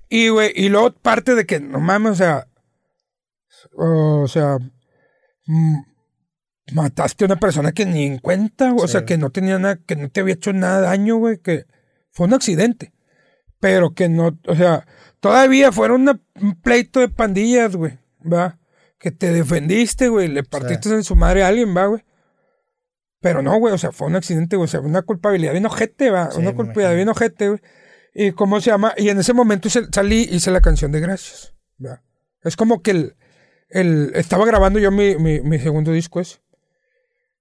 Y, 0.10 0.28
güey, 0.30 0.52
y 0.56 0.70
luego 0.70 0.92
parte 0.94 1.36
de 1.36 1.46
que, 1.46 1.60
no 1.60 1.80
mames, 1.80 2.12
o 2.12 2.16
sea, 2.16 2.48
o 3.78 4.28
sea, 4.28 4.58
mm, 5.48 5.78
mataste 6.74 7.24
a 7.24 7.28
una 7.28 7.40
persona 7.40 7.72
que 7.72 7.86
ni 7.86 8.06
en 8.06 8.20
cuenta, 8.20 8.74
o 8.74 8.88
Sí. 8.88 8.94
sea, 8.94 9.06
que 9.06 9.18
no 9.18 9.30
tenía 9.30 9.58
nada, 9.58 9.78
que 9.86 9.96
no 9.96 10.10
te 10.10 10.22
había 10.22 10.36
hecho 10.36 10.54
nada 10.54 10.82
daño, 10.82 11.16
güey, 11.18 11.38
que 11.40 11.66
fue 12.12 12.28
un 12.28 12.34
accidente. 12.34 12.94
Pero 13.60 13.94
que 13.94 14.10
no, 14.10 14.40
o 14.48 14.56
sea, 14.56 14.86
todavía 15.22 15.72
fueron 15.72 16.02
una- 16.02 16.20
un 16.42 16.60
pleito 16.60 17.00
de 17.00 17.08
pandillas, 17.08 17.76
güey, 17.78 17.98
¿va? 18.22 18.60
Que 19.00 19.12
te 19.12 19.32
defendiste, 19.32 20.10
güey, 20.10 20.28
le 20.28 20.44
partiste 20.44 20.90
en 20.90 21.04
su 21.06 21.16
madre 21.16 21.44
a 21.44 21.48
alguien, 21.48 21.76
¿va, 21.76 21.86
güey? 21.86 22.04
Pero 23.22 23.42
no, 23.42 23.58
güey, 23.58 23.74
o 23.74 23.78
sea, 23.78 23.92
fue 23.92 24.08
un 24.08 24.16
accidente, 24.16 24.58
güey, 24.58 24.66
o 24.66 24.68
sea, 24.68 24.82
una 24.82 25.04
culpabilidad 25.04 25.54
bien 25.54 25.66
ojete, 25.66 26.10
va, 26.10 26.32
Sí, 26.32 26.40
una 26.40 26.54
culpabilidad 26.56 26.96
bien 26.96 27.08
ojete, 27.10 27.48
güey. 27.50 27.62
Y 28.14 28.32
cómo 28.34 28.60
se 28.60 28.72
llama, 28.72 28.94
y 28.98 29.08
en 29.10 29.20
ese 29.20 29.34
momento 29.34 29.70
salí, 29.70 30.28
hice 30.30 30.52
la 30.52 30.60
canción 30.60 30.92
de 30.92 31.00
Gracias, 31.00 31.54
¿va? 31.84 32.04
Es 32.44 32.56
como 32.58 32.82
que 32.82 32.92
el, 32.92 33.16
el, 33.70 34.12
estaba 34.16 34.46
grabando 34.46 34.80
yo 34.80 34.92
mi, 34.92 35.16
mi, 35.16 35.40
mi 35.40 35.60
segundo 35.60 35.92
disco 35.92 36.20
ese. 36.20 36.40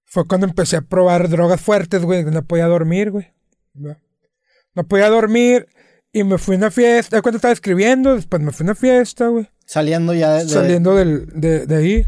Fue 0.05 0.27
cuando 0.27 0.45
empecé 0.45 0.77
a 0.77 0.81
probar 0.81 1.29
drogas 1.29 1.59
fuertes, 1.61 2.03
güey, 2.03 2.23
no 2.25 2.43
podía 2.45 2.67
dormir, 2.67 3.11
güey. 3.11 3.33
No 4.75 4.83
podía 4.87 5.09
dormir 5.09 5.67
y 6.13 6.23
me 6.23 6.37
fui 6.37 6.55
a 6.55 6.57
una 6.57 6.71
fiesta, 6.71 7.15
de 7.15 7.21
cuando 7.21 7.37
estaba 7.37 7.53
escribiendo, 7.53 8.15
después 8.15 8.41
me 8.41 8.51
fui 8.51 8.65
a 8.65 8.67
una 8.67 8.75
fiesta, 8.75 9.27
güey 9.27 9.47
Saliendo 9.65 10.13
ya 10.13 10.33
de... 10.33 10.49
saliendo 10.49 10.95
del, 10.95 11.27
de, 11.33 11.65
de 11.65 11.75
ahí. 11.77 12.05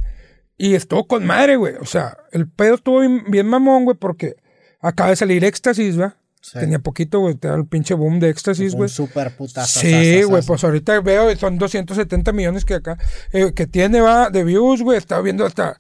Y 0.58 0.76
estuvo 0.76 1.08
con 1.08 1.26
madre, 1.26 1.56
güey. 1.56 1.76
O 1.80 1.86
sea, 1.86 2.18
el 2.34 2.50
pedo 2.50 2.76
estuvo 2.76 3.00
bien, 3.00 3.24
bien 3.30 3.48
mamón, 3.48 3.86
güey, 3.86 3.96
porque 3.98 4.36
acaba 4.82 5.12
de 5.12 5.16
salir 5.16 5.46
éxtasis, 5.46 5.98
¿va? 5.98 6.18
Sí. 6.42 6.60
Tenía 6.60 6.80
poquito, 6.80 7.20
güey. 7.20 7.36
Te 7.36 7.48
da 7.48 7.56
el 7.56 7.66
pinche 7.66 7.94
boom 7.94 8.20
de 8.20 8.28
éxtasis, 8.28 8.74
un 8.74 8.80
güey. 8.80 8.90
super 8.90 9.34
putazo. 9.38 9.80
Sí, 9.80 10.24
güey, 10.24 10.44
pues 10.44 10.62
ahorita 10.62 11.00
veo, 11.00 11.34
son 11.38 11.58
270 11.58 12.34
millones 12.34 12.66
que 12.66 12.74
acá, 12.74 12.98
eh, 13.32 13.54
que 13.54 13.66
tiene, 13.66 14.02
va, 14.02 14.30
de 14.30 14.44
views, 14.44 14.82
güey. 14.82 14.98
Estaba 14.98 15.22
viendo 15.22 15.46
hasta 15.46 15.78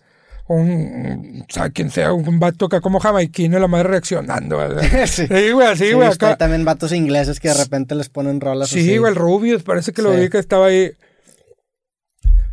un, 0.47 1.45
o 1.49 1.53
sea, 1.53 1.69
quien 1.69 1.89
sea, 1.89 2.11
un 2.13 2.39
vato 2.39 2.65
acá 2.65 2.81
como 2.81 2.99
jamaiquino, 2.99 3.59
la 3.59 3.67
madre 3.67 3.89
reaccionando, 3.89 4.57
¿verdad? 4.57 4.83
sí. 5.07 5.25
Sí, 5.27 5.51
güey, 5.51 5.67
así, 5.67 5.87
Sí, 5.87 5.93
güey, 5.93 6.07
acá. 6.09 6.35
también 6.37 6.65
vatos 6.65 6.91
ingleses 6.91 7.39
que 7.39 7.47
de 7.47 7.53
repente 7.55 7.95
les 7.95 8.09
ponen 8.09 8.41
rolas 8.41 8.69
Sí, 8.69 8.97
güey, 8.97 9.11
el 9.11 9.15
Rubius, 9.17 9.63
parece 9.63 9.93
que 9.93 10.01
lo 10.01 10.13
Sí. 10.13 10.19
vi 10.21 10.29
que 10.29 10.39
estaba 10.39 10.67
ahí. 10.67 10.91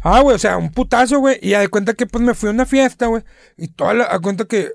Ah, 0.03 0.21
güey, 0.21 0.37
o 0.37 0.39
sea, 0.39 0.57
un 0.57 0.71
putazo, 0.71 1.19
güey. 1.19 1.39
Y 1.43 1.51
ya 1.51 1.61
de 1.61 1.69
cuenta 1.69 1.93
que 1.95 2.07
pues 2.07 2.25
me 2.25 2.33
fui 2.35 2.49
a 2.49 2.53
una 2.53 2.65
fiesta, 2.65 3.07
güey. 3.07 3.23
Y 3.59 3.69
toda 3.69 3.93
la, 3.93 4.05
a 4.11 4.19
cuenta 4.21 4.47
que 4.47 4.73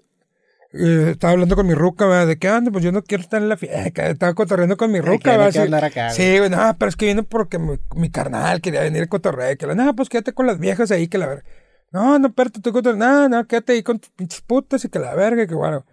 eh, 0.74 1.08
estaba 1.12 1.32
hablando 1.34 1.56
con 1.56 1.66
mi 1.66 1.74
ruca, 1.74 2.06
güey, 2.06 2.28
de 2.28 2.38
qué 2.38 2.50
onda, 2.52 2.70
pues 2.70 2.84
yo 2.84 2.92
no 2.92 3.02
quiero 3.02 3.24
estar 3.24 3.42
en 3.42 3.50
la 3.50 3.58
fiesta. 3.58 4.08
Estaba 4.08 4.34
cotorreando 4.36 4.78
con 4.78 4.92
mi 4.92 5.00
ruca, 5.02 5.34
acá, 5.48 5.70
güey. 5.72 6.12
Sí, 6.12 6.38
güey, 6.38 6.50
no, 6.52 6.76
pero 6.78 6.90
es 6.90 6.96
que 6.96 7.08
vino 7.08 7.24
porque 7.24 7.58
mi, 7.58 7.80
mi 7.96 8.12
carnal 8.12 8.62
quería 8.62 8.82
venir 8.82 9.04
a 9.04 9.08
cotorrear. 9.08 9.58
Que 9.58 9.66
la, 9.66 9.74
no, 9.74 9.96
pues 9.96 10.10
quédate 10.10 10.34
con 10.34 10.46
las 10.46 10.60
viejas 10.60 10.92
ahí, 10.92 11.08
que 11.08 11.18
la 11.18 11.28
verga. 11.28 11.44
No, 11.96 12.20
no, 12.20 12.28
espérate, 12.28 12.60
tú 12.60 12.74
cotorreando. 12.74 13.06
No, 13.06 13.30
no, 13.30 13.48
quédate 13.48 13.72
ahí 13.72 13.82
con 13.82 14.00
tus 14.00 14.12
pinches 14.12 14.42
putas 14.42 14.84
y 14.84 14.90
que 14.90 15.00
la 15.00 15.16
verga, 15.16 15.48
que 15.48 15.56
bueno. 15.56 15.86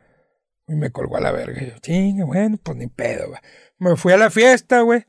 Y 0.66 0.74
me 0.74 0.90
colgó 0.90 1.16
a 1.16 1.20
la 1.20 1.30
verga. 1.30 1.62
Y 1.62 1.66
yo, 1.68 1.78
chinga, 1.78 2.24
bueno, 2.24 2.58
pues 2.60 2.76
ni 2.76 2.88
pedo, 2.88 3.28
güey. 3.28 3.40
Me 3.78 3.94
fui 3.94 4.12
a 4.12 4.16
la 4.16 4.28
fiesta, 4.28 4.80
güey. 4.80 5.04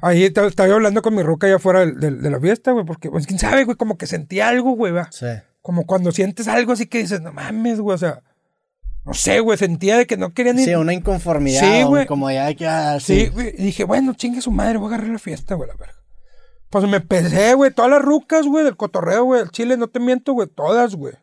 Ahí 0.00 0.24
estaba, 0.24 0.48
yo 0.48 0.76
hablando 0.76 1.02
con 1.02 1.14
mi 1.14 1.22
ruca 1.22 1.46
allá 1.46 1.56
afuera 1.56 1.84
de, 1.84 2.30
la 2.30 2.40
fiesta, 2.40 2.72
güey, 2.72 2.86
porque, 2.86 3.10
pues, 3.10 3.26
quién 3.26 3.38
sabe, 3.38 3.64
güey, 3.64 3.76
como 3.76 3.98
que 3.98 4.06
sentí 4.06 4.40
algo, 4.40 4.70
güey, 4.70 4.94
va. 4.94 5.12
Sí. 5.12 5.26
Como 5.60 5.84
cuando 5.84 6.10
sientes 6.10 6.48
algo 6.48 6.72
así 6.72 6.86
que 6.86 6.98
dices, 7.00 7.20
no 7.20 7.34
mames, 7.34 7.78
güey, 7.78 7.96
o 7.96 7.98
sea, 7.98 8.22
no 9.04 9.12
sé, 9.12 9.40
güey, 9.40 9.58
sentía 9.58 9.98
de 9.98 10.06
que 10.06 10.16
no 10.16 10.32
quería 10.32 10.54
ni. 10.54 10.64
Sí, 10.64 10.74
una 10.74 10.94
inconformidad. 10.94 11.60
Sí, 11.60 11.82
güey. 11.82 12.06
Como 12.06 12.30
ya 12.30 12.54
que. 12.54 12.66
ah, 12.66 12.98
Sí, 12.98 13.24
sí. 13.24 13.28
güey. 13.28 13.48
Y 13.58 13.64
dije, 13.64 13.84
bueno, 13.84 14.14
chingue 14.14 14.40
su 14.40 14.50
madre, 14.52 14.78
voy 14.78 14.90
a 14.90 14.94
agarrar 14.94 15.12
la 15.12 15.18
fiesta, 15.18 15.54
güey, 15.54 15.68
la 15.68 15.76
verga. 15.76 15.99
Pues 16.70 16.86
me 16.86 17.00
pesé, 17.00 17.54
güey, 17.54 17.72
todas 17.72 17.90
las 17.90 18.00
rucas, 18.00 18.46
güey, 18.46 18.64
del 18.64 18.76
cotorreo, 18.76 19.24
güey, 19.24 19.42
el 19.42 19.50
chile, 19.50 19.76
no 19.76 19.88
te 19.88 19.98
miento, 19.98 20.32
güey, 20.32 20.46
todas, 20.46 20.94
güey. 20.94 21.14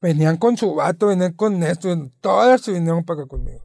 Venían 0.00 0.36
con 0.36 0.56
su 0.56 0.74
vato, 0.74 1.08
venían 1.08 1.32
con 1.32 1.62
esto, 1.64 1.88
todas 2.20 2.60
se 2.60 2.72
vinieron 2.72 3.04
para 3.04 3.22
acá 3.22 3.28
conmigo. 3.28 3.64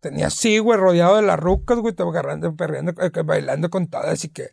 Tenía 0.00 0.28
así, 0.28 0.58
güey, 0.58 0.78
rodeado 0.78 1.16
de 1.16 1.22
las 1.22 1.40
rucas, 1.40 1.78
güey, 1.78 1.90
estaba 1.90 2.10
agarrando, 2.10 2.54
perreando, 2.54 2.94
eh, 3.02 3.10
bailando 3.24 3.68
con 3.68 3.88
todas 3.88 4.24
y 4.24 4.28
que 4.28 4.50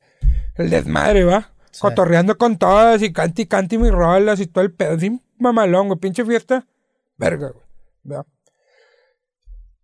el 0.56 0.72
desmadre, 0.72 1.24
va. 1.24 1.52
Sí. 1.70 1.82
Cotorreando 1.82 2.38
con 2.38 2.58
todas 2.58 3.02
y 3.04 3.14
canti 3.14 3.46
canti 3.46 3.78
mis 3.78 3.92
rolas 3.92 4.40
y 4.40 4.48
todo 4.48 4.64
el 4.64 4.74
pedo, 4.74 4.96
así 4.96 5.22
mamalón, 5.38 5.88
güey, 5.88 6.00
pinche 6.00 6.26
fiesta, 6.26 6.66
verga, 7.18 7.50
güey, 7.50 7.66
¿verdad? 8.04 8.26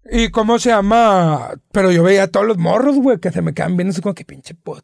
Y 0.10 0.30
cómo 0.30 0.58
se 0.58 0.70
llama, 0.70 1.52
pero 1.72 1.92
yo 1.92 2.02
veía 2.04 2.24
a 2.24 2.28
todos 2.28 2.46
los 2.48 2.58
morros, 2.58 2.98
güey, 2.98 3.20
que 3.20 3.32
se 3.32 3.42
me 3.42 3.54
quedan 3.54 3.78
viendo 3.78 3.92
así 3.92 4.02
como 4.02 4.16
que 4.16 4.26
pinche 4.26 4.56
puto, 4.56 4.84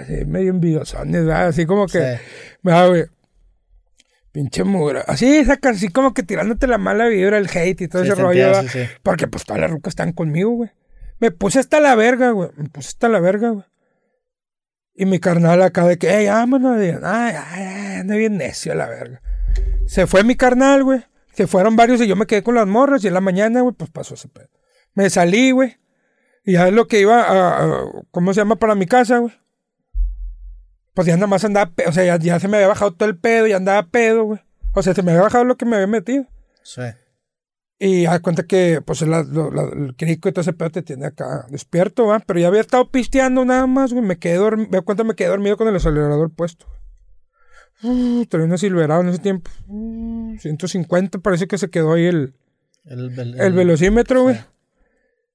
así 0.00 0.24
medio 0.24 0.50
envidiosones, 0.50 1.26
¿verdad? 1.26 1.48
Así 1.48 1.66
como 1.66 1.86
que, 1.86 1.98
Sí. 2.16 2.22
¿verdad, 2.62 2.88
güey? 2.88 3.04
Pinche 4.32 4.64
mura. 4.64 5.04
Así, 5.06 5.44
saca, 5.44 5.70
así 5.70 5.88
como 5.88 6.14
que 6.14 6.22
tirándote 6.22 6.66
la 6.66 6.78
mala 6.78 7.06
vibra, 7.06 7.38
el 7.38 7.48
hate 7.48 7.82
y 7.82 7.88
todo 7.88 8.02
Sí, 8.02 8.08
ese 8.10 8.20
rollo. 8.20 8.30
entiendo, 8.48 8.56
¿verdad? 8.56 8.72
sí, 8.72 8.78
sí. 8.86 9.00
Porque 9.02 9.28
pues 9.28 9.44
todas 9.44 9.60
las 9.60 9.70
rucas 9.70 9.92
están 9.92 10.12
conmigo, 10.12 10.50
güey. 10.52 10.70
Me 11.20 11.30
puse 11.30 11.60
hasta 11.60 11.78
la 11.78 11.94
verga, 11.94 12.30
güey. 12.30 12.48
Me 12.56 12.68
puse 12.68 12.88
hasta 12.88 13.08
la 13.08 13.20
verga, 13.20 13.50
güey. 13.50 13.64
Y 14.96 15.06
mi 15.06 15.20
carnal 15.20 15.60
acá 15.62 15.84
de 15.86 15.98
que, 15.98 16.08
hey, 16.10 16.26
vámonos. 16.28 16.78
ay, 16.80 17.34
ay, 17.50 18.00
anda 18.00 18.14
bien 18.16 18.36
necio 18.38 18.74
la 18.74 18.88
verga. 18.88 19.20
Se 19.86 20.06
fue 20.06 20.24
mi 20.24 20.34
carnal, 20.34 20.82
güey. 20.82 21.04
Se 21.34 21.46
fueron 21.46 21.76
varios 21.76 22.00
y 22.00 22.06
yo 22.06 22.16
me 22.16 22.26
quedé 22.26 22.42
con 22.42 22.54
las 22.54 22.66
morras. 22.66 23.04
Y 23.04 23.08
en 23.08 23.14
la 23.14 23.20
mañana, 23.20 23.60
güey, 23.60 23.74
pues 23.74 23.90
pasó 23.90 24.14
ese 24.14 24.28
pedo. 24.28 24.48
Me 24.94 25.10
salí, 25.10 25.50
güey. 25.50 25.76
Y 26.44 26.52
ya 26.52 26.68
es 26.68 26.74
lo 26.74 26.86
que 26.86 27.00
iba 27.00 27.24
a, 27.26 27.84
¿Cómo 28.10 28.32
se 28.32 28.40
llama? 28.40 28.56
Para 28.56 28.74
mi 28.74 28.86
casa, 28.86 29.18
güey. 29.18 29.32
Pues 30.94 31.06
ya 31.06 31.14
nada 31.16 31.26
más 31.26 31.44
andaba. 31.44 31.72
O 31.86 31.92
sea, 31.92 32.04
ya, 32.04 32.18
ya 32.18 32.38
se 32.38 32.48
me 32.48 32.58
había 32.58 32.68
bajado 32.68 32.92
todo 32.92 33.08
el 33.08 33.18
pedo. 33.18 33.46
Ya 33.46 33.56
andaba 33.56 33.86
pedo, 33.88 34.24
güey. 34.24 34.40
O 34.74 34.82
sea, 34.82 34.94
se 34.94 35.02
me 35.02 35.10
había 35.10 35.22
bajado 35.22 35.44
lo 35.44 35.56
que 35.56 35.64
me 35.66 35.76
había 35.76 35.88
metido. 35.88 36.26
Sí. 36.62 36.82
Y 37.80 38.06
a 38.06 38.20
cuenta 38.20 38.44
que, 38.44 38.80
pues, 38.84 39.02
el, 39.02 39.12
el 39.12 39.94
crico 39.96 40.28
y 40.28 40.32
todo 40.32 40.42
ese 40.42 40.52
pedo 40.52 40.70
te 40.70 40.82
tiene 40.82 41.06
acá 41.06 41.46
despierto, 41.50 42.06
¿va? 42.06 42.20
Pero 42.20 42.38
ya 42.38 42.46
había 42.46 42.60
estado 42.60 42.88
pisteando 42.88 43.44
nada 43.44 43.66
más, 43.66 43.92
güey. 43.92 44.04
Me 44.04 44.18
quedé 44.18 44.36
dormido. 44.36 44.70
Me 44.70 44.80
cuenta, 44.82 45.02
me 45.02 45.14
quedé 45.14 45.28
dormido 45.28 45.56
con 45.56 45.66
el 45.66 45.76
acelerador 45.76 46.30
puesto. 46.30 46.66
Uh, 47.84 48.24
traía 48.24 48.46
una 48.46 48.56
Silverado 48.56 49.02
en 49.02 49.08
ese 49.10 49.18
tiempo. 49.18 49.50
150, 50.38 51.18
parece 51.18 51.46
que 51.46 51.58
se 51.58 51.68
quedó 51.68 51.92
ahí 51.92 52.06
el, 52.06 52.34
el, 52.86 53.38
el, 53.38 53.52
velocímetro, 53.52 54.22
güey. 54.22 54.40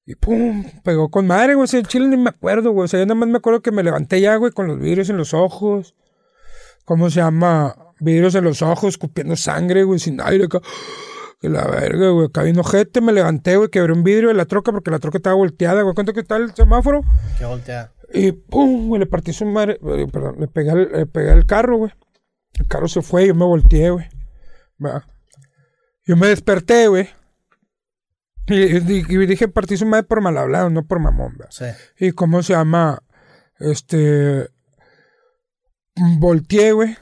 Y 0.08 0.16
pum, 0.16 0.66
pegó 0.84 1.12
con 1.12 1.28
madre, 1.28 1.54
güey. 1.54 1.70
En 1.72 1.86
Chile 1.86 2.08
ni 2.08 2.18
me 2.18 2.32
acuerdo, 2.32 2.72
güey. 2.72 2.86
O 2.86 2.88
sea, 2.88 3.00
yo 3.00 3.06
nada 3.06 3.14
más 3.14 3.30
me 3.30 3.38
acuerdo 3.38 3.62
que 3.62 3.72
me 3.72 3.84
levanté 3.84 4.20
ya, 4.20 4.36
güey, 4.38 4.52
con 4.52 4.66
los 4.66 4.80
vidrios 4.80 5.12
en 5.12 5.18
los 5.18 5.36
ojos. 5.36 5.94
¿Cómo 6.86 7.12
se 7.12 7.18
llama? 7.18 7.76
Vidrios 8.00 8.34
en 8.34 8.46
los 8.46 8.64
ojos, 8.64 8.96
escupiendo 8.96 9.36
sangre, 9.36 9.84
güey, 9.84 10.00
sin 10.00 10.20
aire 10.20 10.46
acá. 10.46 10.60
Que 11.40 11.50
la 11.50 11.68
verga, 11.68 12.10
güey. 12.10 12.26
Acá 12.26 12.42
vino 12.42 12.64
gente, 12.64 13.00
me 13.00 13.14
levanté, 13.14 13.58
güey, 13.58 13.70
quebré 13.70 13.94
un 13.94 14.04
vidrio 14.04 14.30
de 14.30 14.34
la 14.34 14.46
troca 14.46 14.72
porque 14.72 14.90
la 14.90 14.98
troca 14.98 15.20
estaba 15.20 15.36
volteada, 15.36 15.84
güey. 15.84 15.94
¿Cuánto 15.94 16.14
que 16.14 16.22
está 16.22 16.38
el 16.38 16.56
semáforo? 16.56 17.02
Que 17.38 17.46
voltea. 17.46 17.92
Y 18.12 18.32
pum, 18.32 18.88
güey, 18.88 19.02
le 19.02 19.06
partí 19.06 19.34
su 19.34 19.46
madre. 19.46 19.80
Eh, 19.86 20.08
perdón, 20.12 20.38
le 20.40 20.48
pegué, 20.48 20.74
le 20.74 21.06
pegué 21.06 21.32
el 21.32 21.46
carro, 21.46 21.78
güey. 21.78 21.92
El 22.54 22.68
carro 22.68 22.88
se 22.88 23.02
fue 23.02 23.28
yo 23.28 23.36
me 23.36 23.46
volteé, 23.46 23.90
güey. 23.90 24.08
Yo 26.06 26.16
me 26.16 26.28
desperté, 26.28 26.88
güey. 26.88 27.10
Y, 28.48 28.80
dije, 29.28 29.48
partí 29.48 29.78
su 29.78 29.86
madre 29.86 30.04
por 30.04 30.22
mal 30.22 30.38
hablado, 30.38 30.70
no 30.70 30.86
por 30.86 31.00
mamón, 31.00 31.38
¿verdad? 31.38 31.52
Sí. 31.52 32.06
Y 32.06 32.12
cómo 32.14 32.42
se 32.42 32.54
llama, 32.54 33.04
este, 33.60 34.50
volteé, 36.18 36.72
güey. 36.72 36.98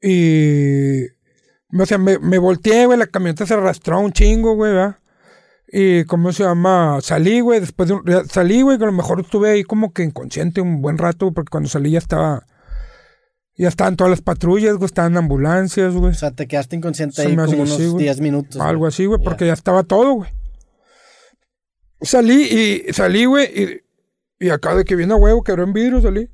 Y, 0.00 1.06
o 1.76 1.86
sea, 1.86 1.98
me, 1.98 2.20
me 2.20 2.38
volteé, 2.38 2.86
güey, 2.86 2.96
la 2.96 3.08
camioneta 3.08 3.44
se 3.44 3.54
arrastró 3.54 3.98
un 3.98 4.12
chingo, 4.12 4.54
güey, 4.54 4.72
¿verdad? 4.72 4.98
Y, 5.68 6.04
¿cómo 6.04 6.32
se 6.32 6.44
llama? 6.44 7.00
Salí, 7.02 7.40
güey, 7.40 7.58
después 7.58 7.88
de 7.88 7.94
un, 7.96 8.28
salí, 8.28 8.62
güey, 8.62 8.78
que 8.78 8.84
a 8.84 8.86
lo 8.86 8.92
mejor 8.92 9.20
estuve 9.20 9.50
ahí 9.50 9.64
como 9.64 9.92
que 9.92 10.04
inconsciente 10.04 10.60
un 10.60 10.80
buen 10.80 10.96
rato, 10.96 11.32
porque 11.32 11.50
cuando 11.50 11.68
salí 11.68 11.90
ya 11.90 11.98
estaba 11.98 12.46
ya 13.56 13.68
estaban 13.68 13.96
todas 13.96 14.10
las 14.10 14.20
patrullas, 14.20 14.76
güey, 14.76 14.86
estaban 14.86 15.16
ambulancias, 15.16 15.94
güey. 15.94 16.10
O 16.10 16.14
sea, 16.14 16.30
te 16.30 16.46
quedaste 16.46 16.76
inconsciente 16.76 17.22
ahí 17.22 17.34
como 17.34 17.62
unos 17.62 17.96
10 17.96 18.20
minutos. 18.20 18.60
Algo 18.60 18.86
así, 18.86 19.06
güey, 19.06 19.20
porque 19.22 19.46
ya 19.46 19.54
estaba 19.54 19.82
todo, 19.82 20.12
güey. 20.12 20.30
Salí 22.02 22.42
y 22.42 22.92
salí, 22.92 23.24
güey, 23.24 23.46
y, 23.46 24.44
y, 24.44 24.50
acá 24.50 24.74
de 24.74 24.84
que 24.84 24.94
viene 24.94 25.14
a 25.14 25.16
huevo, 25.16 25.42
quebró 25.42 25.64
en 25.64 25.72
vidrio, 25.72 26.02
salí. 26.02 26.28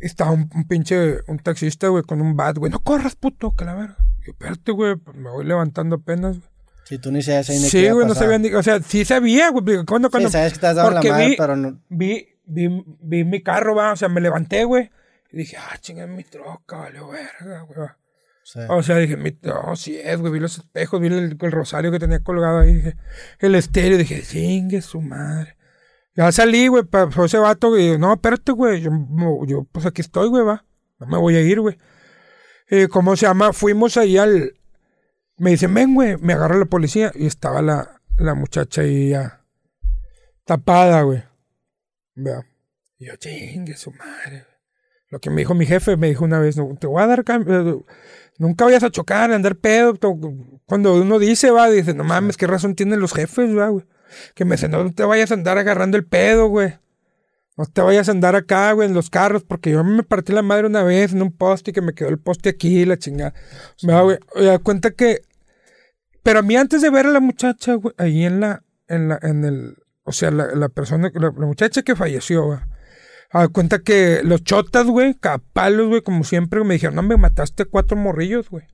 Y 0.00 0.06
estaba 0.06 0.32
un, 0.32 0.48
pinche, 0.68 1.18
un 1.28 1.38
taxista, 1.38 1.86
güey, 1.88 2.02
con 2.02 2.20
un 2.20 2.36
bat, 2.36 2.58
güey. 2.58 2.72
No 2.72 2.80
corras, 2.80 3.14
puto, 3.14 3.54
que 3.56 3.64
la 3.64 3.74
verga. 3.74 3.96
Y 4.26 4.30
espérate, 4.30 4.72
güey, 4.72 4.96
pues 4.96 5.16
me 5.16 5.30
voy 5.30 5.44
levantando 5.44 5.96
apenas, 5.96 6.38
güey. 6.38 6.50
Si 6.84 6.98
tú 6.98 7.10
ni 7.10 7.22
sabías 7.22 7.48
ahí 7.48 7.58
ni 7.60 7.68
Sí, 7.68 7.88
güey, 7.88 8.06
no 8.06 8.14
sabía 8.14 8.38
ni. 8.38 8.52
O 8.52 8.62
sea, 8.62 8.82
sí 8.82 9.04
sabía, 9.04 9.50
güey. 9.50 9.84
Cuando, 9.86 10.10
cuando, 10.10 10.28
sí, 10.28 10.32
sabes 10.32 10.52
que 10.52 10.56
estás 10.56 10.76
dando 10.76 10.90
la 10.90 11.02
madre, 11.02 11.34
pero 11.38 11.56
no. 11.56 11.80
Vi, 11.88 12.26
vi, 12.44 12.84
vi 13.00 13.24
mi 13.24 13.42
carro, 13.42 13.74
va. 13.74 13.92
O 13.92 13.96
sea, 13.96 14.08
me 14.08 14.20
levanté, 14.20 14.64
güey. 14.64 14.90
Y 15.34 15.38
dije, 15.38 15.56
ah, 15.56 15.76
chinga, 15.80 16.06
mi 16.06 16.22
troca, 16.22 16.76
vale, 16.76 17.00
verga, 17.00 17.62
güey. 17.62 17.88
O 18.68 18.82
sea, 18.84 18.98
dije, 18.98 19.16
mi, 19.16 19.36
no, 19.42 19.74
sí 19.74 19.98
es, 19.98 20.20
güey, 20.20 20.32
vi 20.34 20.38
los 20.38 20.58
espejos, 20.58 21.00
vi 21.00 21.08
el, 21.08 21.36
rosario 21.50 21.90
que 21.90 21.98
tenía 21.98 22.20
colgado 22.20 22.60
ahí, 22.60 22.74
dije, 22.74 22.96
el 23.40 23.56
estéreo, 23.56 23.98
dije, 23.98 24.22
chingue 24.22 24.80
su 24.80 25.00
madre. 25.00 25.56
Ya 26.14 26.30
salí, 26.30 26.68
güey, 26.68 26.84
para 26.84 27.10
ese 27.24 27.38
vato, 27.38 27.76
y 27.76 27.98
no, 27.98 28.12
espérate, 28.12 28.52
güey, 28.52 28.80
yo, 28.80 28.92
yo, 29.44 29.64
pues 29.72 29.86
aquí 29.86 30.02
estoy, 30.02 30.28
güey, 30.28 30.44
va, 30.44 30.64
no 31.00 31.06
me 31.08 31.18
voy 31.18 31.34
a 31.34 31.40
ir, 31.40 31.60
güey. 31.60 31.78
Eh, 32.68 32.86
¿Cómo 32.86 33.16
se 33.16 33.26
llama? 33.26 33.52
Fuimos 33.52 33.96
ahí 33.96 34.16
al, 34.16 34.54
me 35.36 35.50
dicen, 35.50 35.74
ven, 35.74 35.96
güey, 35.96 36.16
me 36.18 36.34
agarra 36.34 36.56
la 36.56 36.66
policía, 36.66 37.10
y 37.12 37.26
estaba 37.26 37.60
la, 37.60 38.00
la 38.18 38.34
muchacha 38.34 38.82
ahí 38.82 39.08
ya, 39.08 39.44
tapada, 40.44 41.02
güey, 41.02 41.24
vea. 42.14 42.46
Y 42.98 43.06
yo, 43.06 43.16
chingue 43.16 43.76
su 43.76 43.90
madre, 43.90 44.46
lo 45.14 45.20
que 45.20 45.30
me 45.30 45.42
dijo 45.42 45.54
mi 45.54 45.64
jefe, 45.64 45.96
me 45.96 46.08
dijo 46.08 46.24
una 46.24 46.40
vez, 46.40 46.56
no, 46.56 46.76
te 46.76 46.88
voy 46.88 47.00
a 47.00 47.06
dar 47.06 47.24
eh, 47.28 47.76
nunca 48.38 48.64
vayas 48.64 48.82
a 48.82 48.90
chocar, 48.90 49.30
a 49.30 49.36
andar 49.36 49.54
pedo. 49.54 49.96
Cuando 50.66 50.92
uno 50.94 51.20
dice, 51.20 51.52
va, 51.52 51.70
dice, 51.70 51.94
no 51.94 52.02
mames, 52.02 52.36
¿qué 52.36 52.48
razón 52.48 52.74
tienen 52.74 52.98
los 52.98 53.12
jefes, 53.14 53.56
va, 53.56 53.68
güey? 53.68 53.84
Que 54.34 54.44
me 54.44 54.56
dicen, 54.56 54.72
no 54.72 54.92
te 54.92 55.04
vayas 55.04 55.30
a 55.30 55.34
andar 55.34 55.56
agarrando 55.56 55.96
el 55.96 56.04
pedo, 56.04 56.48
güey. 56.48 56.74
No 57.56 57.64
te 57.66 57.80
vayas 57.80 58.08
a 58.08 58.10
andar 58.10 58.34
acá, 58.34 58.72
güey, 58.72 58.88
en 58.88 58.94
los 58.94 59.08
carros, 59.08 59.44
porque 59.44 59.70
yo 59.70 59.84
me 59.84 60.02
partí 60.02 60.32
la 60.32 60.42
madre 60.42 60.66
una 60.66 60.82
vez 60.82 61.12
en 61.12 61.22
un 61.22 61.30
poste 61.30 61.70
y 61.70 61.74
que 61.74 61.80
me 61.80 61.94
quedó 61.94 62.08
el 62.08 62.18
poste 62.18 62.48
aquí, 62.48 62.84
la 62.84 62.98
chingada. 62.98 63.34
Me 63.84 63.92
da, 63.92 64.00
güey, 64.02 64.18
da 64.34 64.58
cuenta 64.58 64.90
que. 64.90 65.22
Pero 66.24 66.40
a 66.40 66.42
mí 66.42 66.56
antes 66.56 66.82
de 66.82 66.90
ver 66.90 67.06
a 67.06 67.10
la 67.10 67.20
muchacha, 67.20 67.74
güey, 67.74 67.94
ahí 67.98 68.24
en 68.24 68.40
la, 68.40 68.64
en 68.88 69.10
la, 69.10 69.20
en 69.22 69.44
el, 69.44 69.76
o 70.02 70.10
sea, 70.10 70.32
la, 70.32 70.56
la 70.56 70.68
persona, 70.70 71.12
la, 71.14 71.32
la 71.38 71.46
muchacha 71.46 71.82
que 71.82 71.94
falleció, 71.94 72.46
güey 72.46 72.58
a 73.34 73.48
cuenta 73.48 73.80
que 73.80 74.20
los 74.22 74.44
chotas, 74.44 74.86
güey, 74.86 75.14
capalos, 75.14 75.88
güey, 75.88 76.02
como 76.02 76.22
siempre, 76.22 76.62
me 76.62 76.74
dijeron, 76.74 76.94
no, 76.94 77.02
me 77.02 77.16
mataste 77.16 77.64
cuatro 77.64 77.96
morrillos, 77.96 78.48
güey. 78.48 78.64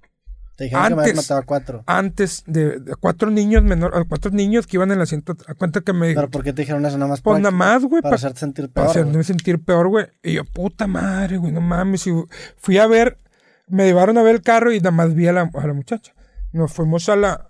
Te 0.54 0.64
dijeron 0.64 0.84
antes, 0.84 1.06
que 1.06 1.12
me 1.12 1.16
matado 1.16 1.40
a 1.40 1.42
cuatro. 1.44 1.82
Antes 1.86 2.44
de, 2.46 2.82
cuatro 3.00 3.30
niños 3.30 3.62
menor, 3.62 4.06
cuatro 4.06 4.30
niños 4.30 4.66
que 4.66 4.76
iban 4.76 4.90
en 4.90 4.96
el 4.96 5.02
asiento, 5.02 5.34
a 5.46 5.54
cuenta 5.54 5.80
que 5.80 5.94
me... 5.94 6.12
¿Pero 6.14 6.28
por 6.28 6.44
qué 6.44 6.52
te 6.52 6.60
dijeron 6.60 6.84
eso 6.84 6.98
nada 6.98 7.08
más? 7.08 7.22
Pues 7.22 7.40
nada 7.40 7.50
más, 7.50 7.86
güey. 7.86 8.02
Para, 8.02 8.16
hacerte 8.16 8.40
sentir 8.40 8.70
peor. 8.70 8.86
Para 8.86 8.90
hacerme 8.90 9.24
sentir 9.24 9.64
peor, 9.64 9.88
güey. 9.88 10.08
Y 10.22 10.34
yo, 10.34 10.44
puta 10.44 10.86
madre, 10.86 11.38
güey, 11.38 11.52
no 11.52 11.62
mames. 11.62 12.06
Y 12.06 12.12
fui 12.58 12.76
a 12.76 12.86
ver, 12.86 13.16
me 13.66 13.86
llevaron 13.86 14.18
a 14.18 14.22
ver 14.22 14.34
el 14.34 14.42
carro 14.42 14.70
y 14.70 14.78
nada 14.80 14.90
más 14.90 15.14
vi 15.14 15.26
a 15.26 15.32
la, 15.32 15.50
a 15.52 15.66
la 15.66 15.72
muchacha. 15.72 16.12
Nos 16.52 16.70
fuimos 16.70 17.08
a 17.08 17.16
la, 17.16 17.48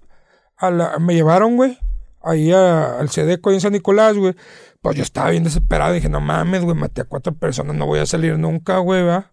a 0.57 0.71
la, 0.71 0.99
me 1.01 1.15
llevaron, 1.15 1.57
güey, 1.57 1.77
ahí 2.23 2.53
al 2.53 3.09
Sedeco, 3.09 3.51
ahí 3.51 3.57
en 3.57 3.63
San 3.63 3.73
Nicolás, 3.73 4.17
güey. 4.17 4.37
Pues 4.81 4.97
yo 4.97 5.03
estaba 5.03 5.31
bien 5.31 5.45
desesperado. 5.45 5.93
Dije, 5.93 6.09
no 6.09 6.21
mames, 6.21 6.63
güey, 6.63 6.77
maté 6.77 7.03
a 7.03 7.05
cuatro 7.05 7.35
personas, 7.35 7.77
no 7.77 7.87
voy 7.87 8.01
a 8.01 8.07
salir 8.07 8.39
nunca, 8.39 8.79
güey, 8.79 9.03
va. 9.03 9.33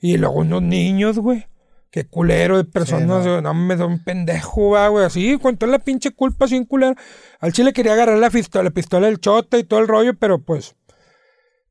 Y 0.00 0.16
luego 0.16 0.36
unos 0.36 0.62
niños, 0.62 1.18
güey. 1.18 1.46
Qué 1.90 2.06
culero 2.06 2.56
de 2.56 2.64
personas, 2.64 3.24
no. 3.24 3.40
no 3.40 3.54
me 3.54 3.76
da 3.76 3.86
un 3.86 4.02
pendejo, 4.02 4.70
va, 4.70 4.88
güey. 4.88 5.04
Así, 5.04 5.38
con 5.38 5.56
toda 5.56 5.72
la 5.72 5.78
pinche 5.78 6.10
culpa, 6.10 6.46
sin 6.48 6.64
culero. 6.64 6.94
Al 7.40 7.52
chile 7.52 7.72
quería 7.72 7.92
agarrar 7.92 8.18
la 8.18 8.30
pistola, 8.30 8.64
la 8.64 8.70
pistola 8.70 9.06
del 9.06 9.20
chota 9.20 9.58
y 9.58 9.64
todo 9.64 9.80
el 9.80 9.88
rollo, 9.88 10.14
pero 10.14 10.42
pues. 10.42 10.76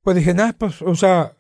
Pues 0.04 0.16
dije, 0.16 0.34
nada, 0.34 0.54
pues, 0.58 0.82
o 0.82 0.96
sea. 0.96 1.34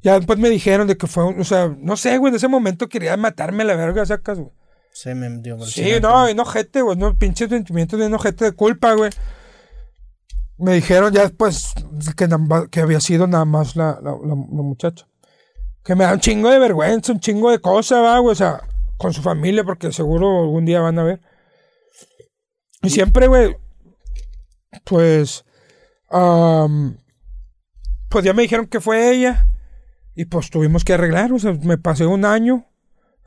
Ya 0.00 0.14
después 0.14 0.38
me 0.38 0.48
dijeron 0.48 0.86
de 0.86 0.96
que 0.96 1.08
fue, 1.08 1.24
o 1.24 1.44
sea, 1.44 1.74
no 1.76 1.96
sé, 1.96 2.18
güey, 2.18 2.30
en 2.30 2.36
ese 2.36 2.46
momento 2.46 2.88
quería 2.88 3.16
matarme 3.16 3.64
a 3.64 3.66
la 3.66 3.74
verga, 3.74 4.06
sacas, 4.06 4.38
güey. 4.38 4.52
Sí, 4.92 5.12
me 5.12 5.28
dio 5.40 5.58
Sí, 5.66 5.94
no, 6.00 6.28
enojete, 6.28 6.82
güey, 6.82 6.96
no, 6.96 7.18
pinche 7.18 7.48
sentimiento 7.48 7.96
de 7.96 8.06
enojete 8.06 8.44
de 8.44 8.52
culpa, 8.52 8.92
güey 8.92 9.10
me 10.58 10.74
dijeron 10.74 11.12
ya 11.12 11.22
después 11.22 11.72
que, 12.16 12.28
que 12.70 12.80
había 12.80 13.00
sido 13.00 13.26
nada 13.26 13.44
más 13.44 13.76
la, 13.76 13.98
la, 14.02 14.14
muchacha. 14.14 15.06
Que 15.84 15.94
me 15.94 16.04
da 16.04 16.12
un 16.12 16.20
chingo 16.20 16.50
de 16.50 16.58
vergüenza, 16.58 17.12
un 17.12 17.20
chingo 17.20 17.50
de 17.50 17.60
cosas, 17.60 18.02
va, 18.02 18.18
güey. 18.18 18.32
O 18.32 18.36
sea, 18.36 18.60
con 18.96 19.12
su 19.12 19.22
familia, 19.22 19.64
porque 19.64 19.92
seguro 19.92 20.42
algún 20.42 20.64
día 20.64 20.80
van 20.80 20.98
a 20.98 21.04
ver. 21.04 21.20
Y 22.82 22.90
siempre, 22.90 23.26
güey, 23.28 23.56
pues, 24.84 25.44
pues 28.08 28.24
ya 28.24 28.32
me 28.34 28.42
dijeron 28.42 28.66
que 28.66 28.80
fue 28.80 29.10
ella. 29.10 29.46
Y 30.14 30.24
pues 30.24 30.50
tuvimos 30.50 30.84
que 30.84 30.94
arreglar, 30.94 31.32
o 31.32 31.38
sea, 31.38 31.52
me 31.52 31.78
pasé 31.78 32.04
un 32.04 32.24
año. 32.24 32.66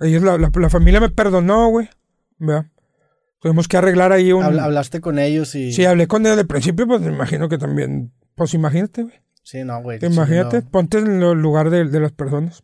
Ellos, 0.01 0.23
la, 0.23 0.37
la, 0.37 0.51
la 0.53 0.69
familia 0.69 0.99
me 0.99 1.09
perdonó, 1.09 1.69
güey. 1.69 1.89
¿verdad? 2.37 2.70
Tuvimos 3.41 3.67
que 3.67 3.75
arreglar 3.75 4.11
ahí 4.11 4.31
un... 4.31 4.43
Hablaste 4.43 5.01
con 5.01 5.17
ellos 5.17 5.55
y... 5.55 5.73
Sí, 5.73 5.83
hablé 5.83 6.05
con 6.05 6.23
ellos 6.23 6.37
de 6.37 6.45
principio, 6.45 6.85
pues 6.85 7.01
me 7.01 7.11
imagino 7.11 7.49
que 7.49 7.57
también... 7.57 8.11
Pues 8.35 8.53
imagínate, 8.53 9.01
güey. 9.01 9.15
Sí, 9.41 9.63
no, 9.63 9.81
güey. 9.81 9.97
Imagínate, 10.05 10.61
ponte 10.61 10.99
en 10.99 11.23
el 11.23 11.41
lugar 11.41 11.71
de, 11.71 11.99
las 11.99 12.11
personas. 12.11 12.63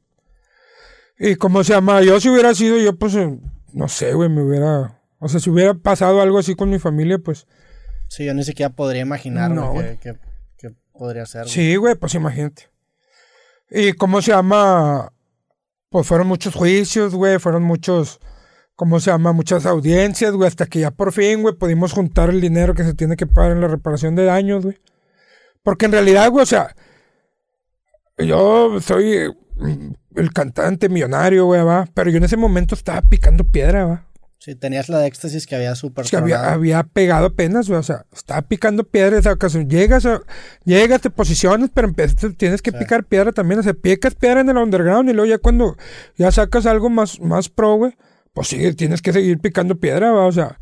Y 1.18 1.36
cómo 1.36 1.64
se 1.64 1.74
llama, 1.74 2.04
yo 2.04 2.20
si 2.20 2.30
hubiera 2.30 2.54
sido 2.54 2.78
yo, 2.78 2.96
pues, 2.96 3.16
eh, 3.16 3.40
no 3.74 3.88
sé, 3.88 4.14
güey, 4.14 4.30
me 4.30 4.44
hubiera... 4.44 5.02
O 5.18 5.28
sea, 5.28 5.40
si 5.40 5.50
hubiera 5.50 5.74
pasado 5.74 6.22
algo 6.22 6.38
así 6.38 6.54
con 6.54 6.70
mi 6.70 6.78
familia, 6.78 7.18
pues... 7.18 7.48
Sí, 8.08 8.26
yo 8.26 8.36
ni 8.36 8.44
siquiera 8.44 8.72
podría 8.72 9.02
imaginar 9.02 9.52
que, 10.00 10.16
que, 10.60 10.76
podría 10.94 11.26
ser. 11.26 11.50
Sí, 11.50 11.76
güey, 11.76 11.96
pues 11.96 12.14
imagínate. 12.14 12.70
Y 13.72 13.94
cómo 13.94 14.22
se 14.22 14.32
llama... 14.32 15.12
Pues 15.90 16.06
fueron 16.06 16.28
muchos 16.28 16.54
juicios, 16.54 17.16
güey, 17.16 17.40
fueron 17.40 17.64
muchos 17.64 18.20
¿cómo 18.78 19.02
se 19.02 19.12
llama? 19.12 19.34
Muchas 19.34 19.66
audiencias, 19.66 20.32
güey, 20.32 20.48
hasta 20.48 20.68
que 20.68 20.80
ya 20.80 20.92
por 20.92 21.12
fin, 21.12 21.42
güey, 21.42 21.56
pudimos 21.56 21.92
juntar 21.92 22.30
el 22.30 22.40
dinero 22.40 22.74
que 22.74 22.86
se 22.86 22.94
tiene 22.94 23.18
que 23.18 23.28
pagar 23.28 23.52
en 23.52 23.60
la 23.60 23.68
reparación 23.68 24.16
de 24.16 24.24
daños, 24.24 24.64
güey. 24.64 24.78
Porque 25.64 25.88
en 25.88 25.92
realidad, 25.92 26.30
güey, 26.30 26.44
o 26.44 26.46
sea, 26.46 26.74
yo 28.18 28.80
soy 28.82 29.36
mm, 29.56 29.92
el 30.16 30.32
cantante 30.34 30.90
millonario, 30.90 31.46
güey, 31.46 31.62
va. 31.64 31.88
Pero 31.94 32.10
yo 32.10 32.18
en 32.18 32.24
ese 32.24 32.38
momento 32.38 32.76
estaba 32.76 33.02
picando 33.02 33.44
piedra, 33.44 33.86
va. 33.86 34.04
Sí, 34.40 34.56
tenías 34.56 34.88
la 34.88 35.00
de 35.00 35.08
éxtasis 35.08 35.48
que 35.48 35.56
había 35.56 35.74
súper 35.76 36.06
que 36.06 36.16
había, 36.16 36.84
pegado 36.84 37.26
apenas, 37.26 37.68
güey. 37.68 37.80
O 37.80 37.84
sea, 37.84 38.06
estaba 38.16 38.44
picando 38.44 38.84
piedra. 38.84 39.18
O 39.18 39.22
sea, 39.22 39.36
que 39.36 39.66
llegas, 39.66 40.06
a- 40.06 40.22
llegas, 40.64 41.02
te 41.02 41.10
posicionas, 41.10 41.70
pero 41.74 41.92
tienes 42.38 42.62
que 42.62 42.72
Sí. 42.72 42.78
picar 42.78 43.04
piedra 43.04 43.32
también. 43.32 43.60
O 43.60 43.64
sea, 43.64 43.74
picas 43.74 44.16
piedra 44.16 44.42
en 44.42 44.50
el 44.50 44.58
underground 44.58 45.10
y 45.10 45.14
luego 45.14 45.28
ya 45.28 45.40
cuando 45.40 45.76
ya 46.16 46.32
sacas 46.32 46.66
algo 46.68 46.90
más, 46.90 47.20
más 47.20 47.50
pro, 47.50 47.76
güey, 47.76 47.98
pues 48.38 48.50
sí, 48.50 48.72
tienes 48.76 49.02
que 49.02 49.12
seguir 49.14 49.40
picando 49.40 49.80
piedra, 49.80 50.12
va. 50.12 50.28
O 50.28 50.32
sea, 50.32 50.60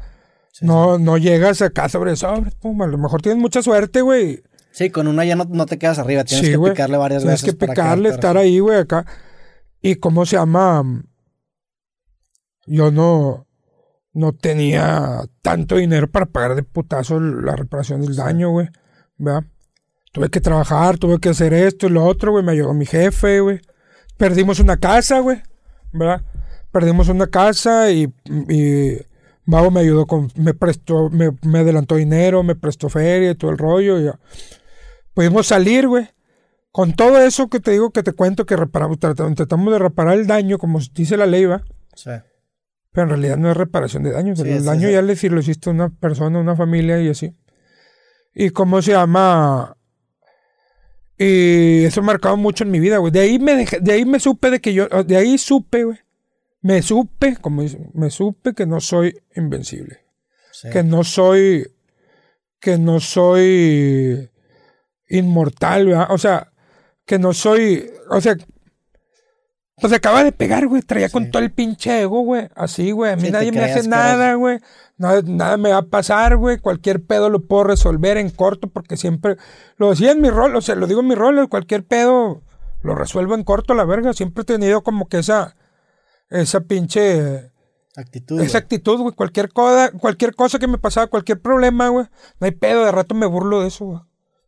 no, 0.61 0.97
no 0.97 1.17
llegas 1.17 1.61
acá 1.61 1.89
sobre 1.89 2.15
sobre, 2.15 2.51
pum, 2.51 2.81
a 2.81 2.87
lo 2.87 2.97
mejor 2.97 3.21
tienes 3.21 3.41
mucha 3.41 3.61
suerte, 3.61 3.99
güey. 3.99 4.41
Sí, 4.71 4.89
con 4.89 5.07
una 5.07 5.25
ya 5.25 5.35
no, 5.35 5.43
no 5.43 5.65
te 5.65 5.77
quedas 5.77 5.99
arriba, 5.99 6.23
tienes 6.23 6.45
Sí, 6.45 6.51
que 6.53 6.57
güey. 6.57 6.71
picarle 6.71 6.95
varias 6.95 7.23
Tienes 7.23 7.41
veces. 7.41 7.53
que 7.53 7.59
para 7.59 7.73
picarle, 7.73 8.07
estar 8.09 8.37
ahí, 8.37 8.59
güey, 8.59 8.79
acá. 8.79 9.05
¿Y 9.81 9.95
cómo 9.95 10.25
se 10.25 10.37
llama? 10.37 10.83
Yo 12.65 12.91
no, 12.91 13.45
no 14.13 14.31
tenía 14.31 15.19
tanto 15.41 15.75
dinero 15.75 16.09
para 16.09 16.27
pagar 16.27 16.55
de 16.55 16.63
putazo 16.63 17.19
la 17.19 17.57
reparación 17.57 18.01
del 18.01 18.15
daño, 18.15 18.51
güey. 18.51 18.69
¿Verdad? 19.17 19.43
Tuve 20.13 20.29
que 20.29 20.39
trabajar, 20.39 20.97
tuve 20.97 21.19
que 21.19 21.27
hacer 21.27 21.53
esto 21.53 21.87
y 21.87 21.89
lo 21.89 22.05
otro, 22.05 22.31
güey. 22.31 22.43
Me 22.45 22.53
ayudó 22.53 22.73
mi 22.73 22.85
jefe, 22.85 23.41
güey. 23.41 23.59
Perdimos 24.15 24.61
una 24.61 24.77
casa, 24.77 25.19
güey. 25.19 25.43
¿Verdad? 25.91 26.21
Perdimos 26.75 27.07
una 27.07 27.27
casa 27.27 27.89
y, 27.89 28.13
y 28.49 28.97
me 29.45 29.79
ayudó 29.79 30.05
con, 30.07 30.29
me 30.35 30.53
prestó, 30.53 31.09
me, 31.09 31.29
me 31.43 31.59
adelantó 31.59 31.95
dinero, 31.95 32.43
me 32.43 32.55
prestó 32.55 32.89
feria 32.89 33.31
y 33.31 33.35
todo 33.35 33.49
el 33.49 33.57
rollo. 33.57 33.97
Y 33.97 34.03
ya. 34.03 34.19
Pudimos 35.13 35.47
salir, 35.47 35.87
güey. 35.87 36.09
Con 36.73 36.91
todo 36.91 37.21
eso 37.21 37.47
que 37.47 37.61
te 37.61 37.71
digo, 37.71 37.91
que 37.91 38.03
te 38.03 38.11
cuento, 38.11 38.45
que 38.45 38.57
reparamos, 38.57 38.99
tratamos, 38.99 39.35
tratamos 39.35 39.71
de 39.71 39.79
reparar 39.79 40.15
el 40.17 40.27
daño, 40.27 40.57
como 40.57 40.81
dice 40.93 41.15
la 41.15 41.25
ley, 41.25 41.45
va. 41.45 41.63
Sí. 41.95 42.09
Pero 42.91 43.03
en 43.03 43.09
realidad 43.09 43.37
no 43.37 43.49
es 43.49 43.55
reparación 43.55 44.03
de 44.03 44.11
daños. 44.11 44.37
Sí, 44.39 44.49
el 44.49 44.59
sí, 44.59 44.65
daño 44.65 44.87
sí. 44.89 44.93
ya 44.93 45.01
le 45.01 45.15
si 45.15 45.29
lo 45.29 45.39
hiciste 45.39 45.69
a 45.69 45.73
una 45.73 45.87
persona, 45.87 46.39
a 46.39 46.41
una 46.41 46.57
familia 46.57 47.01
y 47.01 47.07
así. 47.07 47.33
¿Y 48.33 48.49
cómo 48.49 48.81
se 48.81 48.91
llama? 48.91 49.77
Y 51.17 51.85
eso 51.85 52.01
marcado 52.01 52.35
mucho 52.35 52.65
en 52.65 52.71
mi 52.71 52.81
vida, 52.81 52.97
güey. 52.97 53.13
De 53.13 53.21
ahí 53.21 53.39
me 53.39 53.53
dejé- 53.55 53.79
de 53.79 53.93
ahí 53.93 54.03
me 54.03 54.19
supe 54.19 54.49
de 54.51 54.59
que 54.59 54.73
yo, 54.73 54.87
de 54.89 55.15
ahí 55.15 55.37
supe, 55.37 55.85
güey. 55.85 55.99
Me 56.65 56.81
supe, 56.81 57.37
como 57.37 57.61
me 57.93 58.09
supe 58.09 58.55
que 58.55 58.65
no 58.65 58.81
soy 58.81 59.15
invencible. 59.35 59.99
sí. 60.51 60.67
Que 60.71 60.81
no 60.81 61.03
soy, 61.03 61.71
que 62.59 62.79
no 62.79 62.99
soy 62.99 64.31
inmortal, 65.07 65.85
¿verdad? 65.85 66.07
O 66.09 66.17
sea, 66.17 66.51
que 67.05 67.19
no 67.19 67.33
soy, 67.33 67.87
o 68.09 68.19
sea, 68.19 68.35
pues 69.77 69.93
acaba 69.93 70.23
de 70.23 70.31
pegar, 70.31 70.65
güey. 70.65 70.81
Traía 70.81 71.09
con 71.09 71.29
todo 71.29 71.43
el 71.43 71.51
pinche 71.51 72.01
ego, 72.01 72.21
güey. 72.21 72.49
Así, 72.55 72.89
güey. 72.89 73.11
A 73.11 73.15
mí 73.15 73.27
Sí, 73.27 73.31
nadie 73.31 73.51
me 73.51 73.63
hace 73.63 73.87
nada, 73.87 74.33
güey. 74.33 74.57
Nada, 74.97 75.21
nada 75.23 75.57
me 75.57 75.69
va 75.69 75.77
a 75.77 75.85
pasar, 75.85 76.35
güey. 76.35 76.57
Cualquier 76.57 77.03
pedo 77.03 77.29
lo 77.29 77.45
puedo 77.45 77.65
resolver 77.65 78.17
en 78.17 78.31
corto 78.31 78.69
porque 78.69 78.97
siempre 78.97 79.35
lo 79.77 79.91
decía 79.91 80.13
en 80.13 80.19
mi 80.19 80.31
rol, 80.31 80.55
o 80.55 80.61
sea, 80.61 80.73
lo 80.73 80.87
digo 80.87 81.01
en 81.01 81.09
mi 81.09 81.15
rol, 81.15 81.47
cualquier 81.47 81.85
pedo 81.85 82.41
lo 82.81 82.95
resuelvo 82.95 83.35
en 83.35 83.43
corto, 83.43 83.75
la 83.75 83.85
verga. 83.85 84.13
Siempre 84.13 84.41
he 84.41 84.45
tenido 84.45 84.81
como 84.81 85.07
que 85.07 85.19
esa, 85.19 85.55
esa 86.29 86.61
pinche 86.61 87.51
Actitud. 87.95 88.41
esa 88.41 88.51
güey. 88.59 88.63
actitud, 88.63 88.99
güey. 88.99 89.13
Cualquier 89.15 89.51
cosa, 89.51 89.91
cualquier 89.91 90.35
cosa 90.35 90.59
que 90.59 90.67
me 90.67 90.77
pasaba, 90.77 91.07
cualquier 91.07 91.39
problema, 91.41 91.87
güey. 91.89 92.07
No 92.39 92.45
hay 92.45 92.51
pedo, 92.51 92.83
de 92.85 92.91
rato 92.91 93.15
me 93.15 93.25
burlo 93.25 93.61
de 93.61 93.67
eso, 93.67 93.85
güey. 93.85 93.99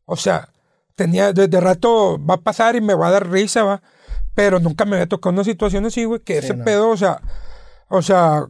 O 0.06 0.16
sea, 0.18 0.50
tenía, 0.96 1.34
de, 1.34 1.48
de 1.48 1.62
rato 1.62 2.18
va 2.24 2.36
a 2.36 2.42
pasar 2.42 2.76
y 2.76 2.82
me 2.82 2.94
va 2.96 3.08
a 3.08 3.12
dar 3.12 3.30
risa, 3.30 3.64
va. 3.64 3.82
Pero 4.36 4.60
nunca 4.60 4.86
me 4.86 4.96
había 4.98 5.08
tocado 5.08 5.34
una 5.34 5.44
situación 5.44 5.86
así, 5.86 6.06
güey, 6.06 6.20
que 6.22 6.42
Sí, 6.42 6.48
ese 6.48 6.56
no. 6.56 6.64
pedo, 6.66 6.90
o 6.90 6.98
sea, 6.98 7.22
o 7.90 8.02
sea, 8.02 8.48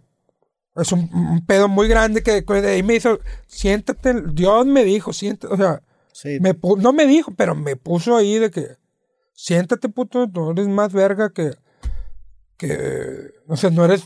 es 0.76 0.92
un, 0.92 1.10
un 1.14 1.46
pedo 1.46 1.68
muy 1.68 1.88
grande 1.88 2.22
que 2.24 2.42
de 2.42 2.70
ahí 2.70 2.84
me 2.84 2.96
hizo, 2.96 3.20
siéntate, 3.48 4.22
Dios 4.34 4.66
me 4.66 4.84
dijo, 4.84 5.14
siéntate, 5.14 5.54
o 5.54 5.58
sea, 5.58 5.82
Sí, 6.12 6.40
me 6.42 6.58
no 6.80 6.94
me 6.94 7.06
dijo, 7.06 7.32
pero 7.36 7.54
me 7.56 7.76
puso 7.76 8.18
ahí 8.18 8.40
de 8.40 8.50
que 8.50 8.78
siéntate, 9.34 9.88
puto, 9.90 10.28
no 10.28 10.52
eres 10.52 10.68
más 10.68 10.92
verga 10.92 11.32
que, 11.32 11.52
que, 12.58 13.32
o 13.48 13.56
sea, 13.58 13.70
no 13.70 13.86
eres, 13.86 14.04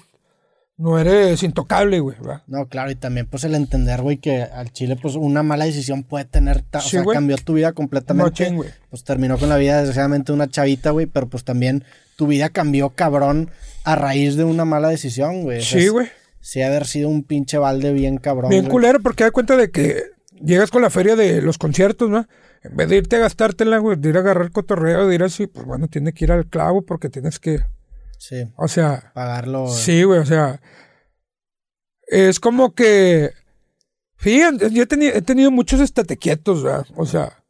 no 0.77 0.97
eres 0.99 1.43
intocable, 1.43 1.99
güey, 1.99 2.17
¿verdad? 2.17 2.43
No, 2.47 2.67
claro, 2.67 2.91
y 2.91 2.95
también 2.95 3.27
pues 3.27 3.43
el 3.43 3.55
entender, 3.55 4.01
güey, 4.01 4.17
que 4.17 4.41
al 4.43 4.71
Chile 4.71 4.97
pues 5.01 5.15
una 5.15 5.43
mala 5.43 5.65
decisión 5.65 6.03
puede 6.03 6.25
tener, 6.25 6.57
Sí, 6.59 6.77
o 6.77 6.81
sea, 6.81 7.03
güey. 7.03 7.15
cambió 7.15 7.37
tu 7.37 7.53
vida 7.53 7.71
completamente. 7.73 8.43
Machín, 8.43 8.55
güey. 8.57 8.69
Pues 8.89 9.03
terminó 9.03 9.37
con 9.37 9.49
la 9.49 9.57
vida 9.57 9.77
desgraciadamente 9.77 10.31
de 10.31 10.35
una 10.35 10.49
chavita, 10.49 10.91
güey, 10.91 11.05
pero 11.05 11.27
pues 11.27 11.43
también 11.43 11.83
tu 12.15 12.27
vida 12.27 12.49
cambió 12.49 12.89
cabrón 12.91 13.49
a 13.83 13.95
raíz 13.95 14.35
de 14.35 14.43
una 14.43 14.65
mala 14.65 14.89
decisión, 14.89 15.43
güey. 15.43 15.59
O 15.59 15.61
sea, 15.63 15.81
Sí, 15.81 15.87
güey. 15.87 16.07
Sí, 16.39 16.61
haber 16.63 16.87
sido 16.87 17.07
un 17.09 17.23
pinche 17.23 17.59
balde 17.59 17.93
bien 17.93 18.17
cabrón. 18.17 18.49
Bien 18.49 18.63
güey. 18.63 18.71
culero 18.71 18.99
porque 19.01 19.23
da 19.23 19.31
cuenta 19.31 19.55
de 19.55 19.69
que 19.69 20.01
llegas 20.41 20.71
con 20.71 20.81
la 20.81 20.89
feria 20.89 21.15
de 21.15 21.41
los 21.43 21.59
conciertos, 21.59 22.09
¿no? 22.09 22.27
En 22.63 22.75
vez 22.75 22.89
de 22.89 22.97
irte 22.97 23.15
a 23.15 23.19
gastártela, 23.19 23.77
güey, 23.77 23.97
de 23.97 24.09
ir 24.09 24.17
a 24.17 24.21
agarrar 24.21 24.51
cotorreo, 24.51 25.07
de 25.07 25.13
ir 25.15 25.21
así, 25.23 25.45
pues 25.45 25.65
bueno, 25.67 25.87
tienes 25.87 26.15
que 26.15 26.25
ir 26.25 26.31
al 26.31 26.47
clavo 26.47 26.81
porque 26.83 27.09
tienes 27.09 27.39
que, 27.39 27.59
Sí, 28.23 28.43
o 28.55 28.67
sea, 28.67 29.11
pagarlo. 29.15 29.67
sí, 29.67 30.03
güey, 30.03 30.19
o 30.19 30.25
sea, 30.27 30.61
es 32.05 32.39
como 32.39 32.75
que, 32.75 33.31
fíjate, 34.17 34.69
yo 34.69 34.83
he 34.83 34.85
tenido, 34.85 35.13
he 35.15 35.23
tenido 35.23 35.49
muchos 35.49 35.79
estatequietos, 35.79 36.61
¿verdad? 36.61 36.85
O 36.95 37.07
sea, 37.07 37.43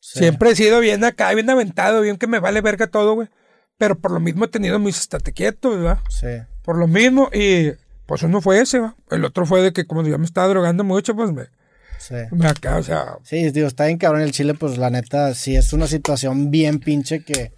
sí. 0.00 0.20
siempre 0.20 0.50
he 0.50 0.56
sido 0.56 0.80
bien 0.80 1.04
acá, 1.04 1.34
bien 1.34 1.50
aventado, 1.50 2.00
bien 2.00 2.16
que 2.16 2.26
me 2.26 2.38
vale 2.38 2.62
verga 2.62 2.86
todo, 2.86 3.12
güey. 3.14 3.28
Pero 3.76 3.98
por 3.98 4.10
lo 4.10 4.18
mismo 4.20 4.46
he 4.46 4.48
tenido 4.48 4.78
mis 4.78 4.98
estatequietos, 4.98 5.76
¿verdad? 5.76 5.98
Sí. 6.08 6.28
Por 6.62 6.78
lo 6.78 6.86
mismo, 6.86 7.28
y 7.30 7.72
pues 8.06 8.22
uno 8.22 8.40
fue 8.40 8.60
ese, 8.60 8.78
¿va? 8.78 8.96
El 9.10 9.22
otro 9.22 9.44
fue 9.44 9.60
de 9.60 9.74
que 9.74 9.86
como 9.86 10.02
yo 10.02 10.18
me 10.18 10.24
estaba 10.24 10.48
drogando 10.48 10.82
mucho, 10.82 11.14
pues 11.14 11.30
me, 11.30 11.44
Sí. 11.98 12.14
me 12.30 12.46
acá, 12.48 12.78
o 12.78 12.82
sea, 12.82 13.18
Sí, 13.22 13.50
digo, 13.50 13.66
está 13.66 13.84
bien 13.84 13.98
cabrón 13.98 14.22
el 14.22 14.32
Chile, 14.32 14.54
pues 14.54 14.78
la 14.78 14.88
neta, 14.88 15.34
sí 15.34 15.56
es 15.56 15.74
una 15.74 15.86
situación 15.86 16.50
bien 16.50 16.78
pinche 16.80 17.22
que. 17.22 17.52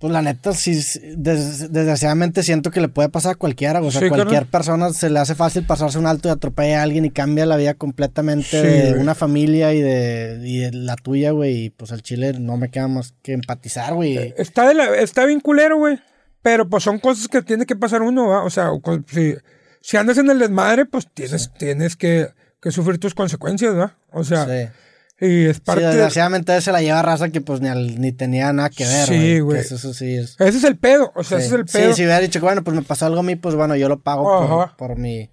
Pues 0.00 0.12
la 0.14 0.22
neta, 0.22 0.54
sí, 0.54 0.72
des- 1.14 1.70
desgraciadamente 1.70 2.42
siento 2.42 2.70
que 2.70 2.80
le 2.80 2.88
puede 2.88 3.10
pasar 3.10 3.32
a 3.32 3.34
cualquiera. 3.34 3.82
O 3.82 3.90
sea, 3.90 4.00
Sí, 4.00 4.08
cualquier 4.08 4.46
persona 4.46 4.92
se 4.94 5.10
le 5.10 5.18
hace 5.18 5.34
fácil 5.34 5.66
pasarse 5.66 5.98
un 5.98 6.06
alto 6.06 6.28
y 6.28 6.32
atropella 6.32 6.80
a 6.80 6.82
alguien 6.84 7.04
y 7.04 7.10
cambia 7.10 7.44
la 7.44 7.56
vida 7.58 7.74
completamente 7.74 8.48
Sí, 8.48 8.56
de 8.66 8.90
güey. 8.92 9.02
una 9.02 9.14
familia 9.14 9.74
y 9.74 9.82
de, 9.82 10.40
y 10.42 10.58
de 10.60 10.72
la 10.72 10.96
tuya, 10.96 11.32
güey. 11.32 11.64
Y 11.66 11.70
pues 11.70 11.92
al 11.92 12.00
Chile 12.02 12.32
no 12.40 12.56
me 12.56 12.70
queda 12.70 12.88
más 12.88 13.12
que 13.22 13.34
empatizar, 13.34 13.92
güey. 13.92 14.32
está, 14.38 14.66
de 14.66 14.72
la, 14.74 14.86
está 14.96 15.26
bien 15.26 15.40
culero, 15.40 15.76
güey. 15.76 15.98
Pero 16.40 16.66
pues 16.70 16.82
son 16.82 16.98
cosas 16.98 17.28
que 17.28 17.42
tiene 17.42 17.66
que 17.66 17.76
pasar 17.76 18.00
uno, 18.00 18.28
¿va? 18.28 18.42
O 18.44 18.48
sea, 18.48 18.70
si, 19.06 19.34
si 19.82 19.98
andas 19.98 20.16
en 20.16 20.30
el 20.30 20.38
desmadre, 20.38 20.86
pues 20.86 21.06
tienes, 21.12 21.50
tienes 21.58 21.96
que, 21.96 22.28
que 22.62 22.70
sufrir 22.70 22.98
tus 22.98 23.14
consecuencias, 23.14 23.74
¿va? 23.76 23.94
O 24.12 24.24
sea, 24.24 24.46
Sí. 24.46 24.72
Y 25.20 25.44
es 25.46 25.56
Sí, 25.56 25.62
parte... 25.64 25.84
desgraciadamente 25.86 26.58
se 26.60 26.72
la 26.72 26.80
lleva 26.82 27.02
raza 27.02 27.28
que 27.30 27.40
pues 27.40 27.60
ni, 27.60 27.68
al- 27.68 28.00
ni 28.00 28.12
tenía 28.12 28.52
nada 28.52 28.70
que 28.70 28.84
ver, 28.84 29.06
Sí, 29.06 29.40
güey. 29.40 29.60
Eso, 29.60 29.74
eso 29.76 29.92
sí 29.94 30.14
es. 30.16 30.36
ese 30.38 30.58
es 30.58 30.64
el 30.64 30.78
pedo, 30.78 31.12
o 31.14 31.22
sea, 31.22 31.38
Sí. 31.38 31.44
ese 31.46 31.54
es 31.54 31.60
el 31.60 31.68
Sí, 31.68 31.78
pedo. 31.78 31.94
si 31.94 32.02
hubiera 32.02 32.20
dicho 32.20 32.40
que 32.40 32.44
bueno, 32.46 32.64
pues 32.64 32.74
me 32.76 32.82
pasó 32.82 33.06
algo 33.06 33.20
a 33.20 33.22
mí, 33.22 33.36
pues 33.36 33.54
bueno, 33.54 33.76
yo 33.76 33.88
lo 33.88 34.00
pago 34.00 34.24
por, 34.48 34.76
por 34.76 34.96
mi. 34.98 35.30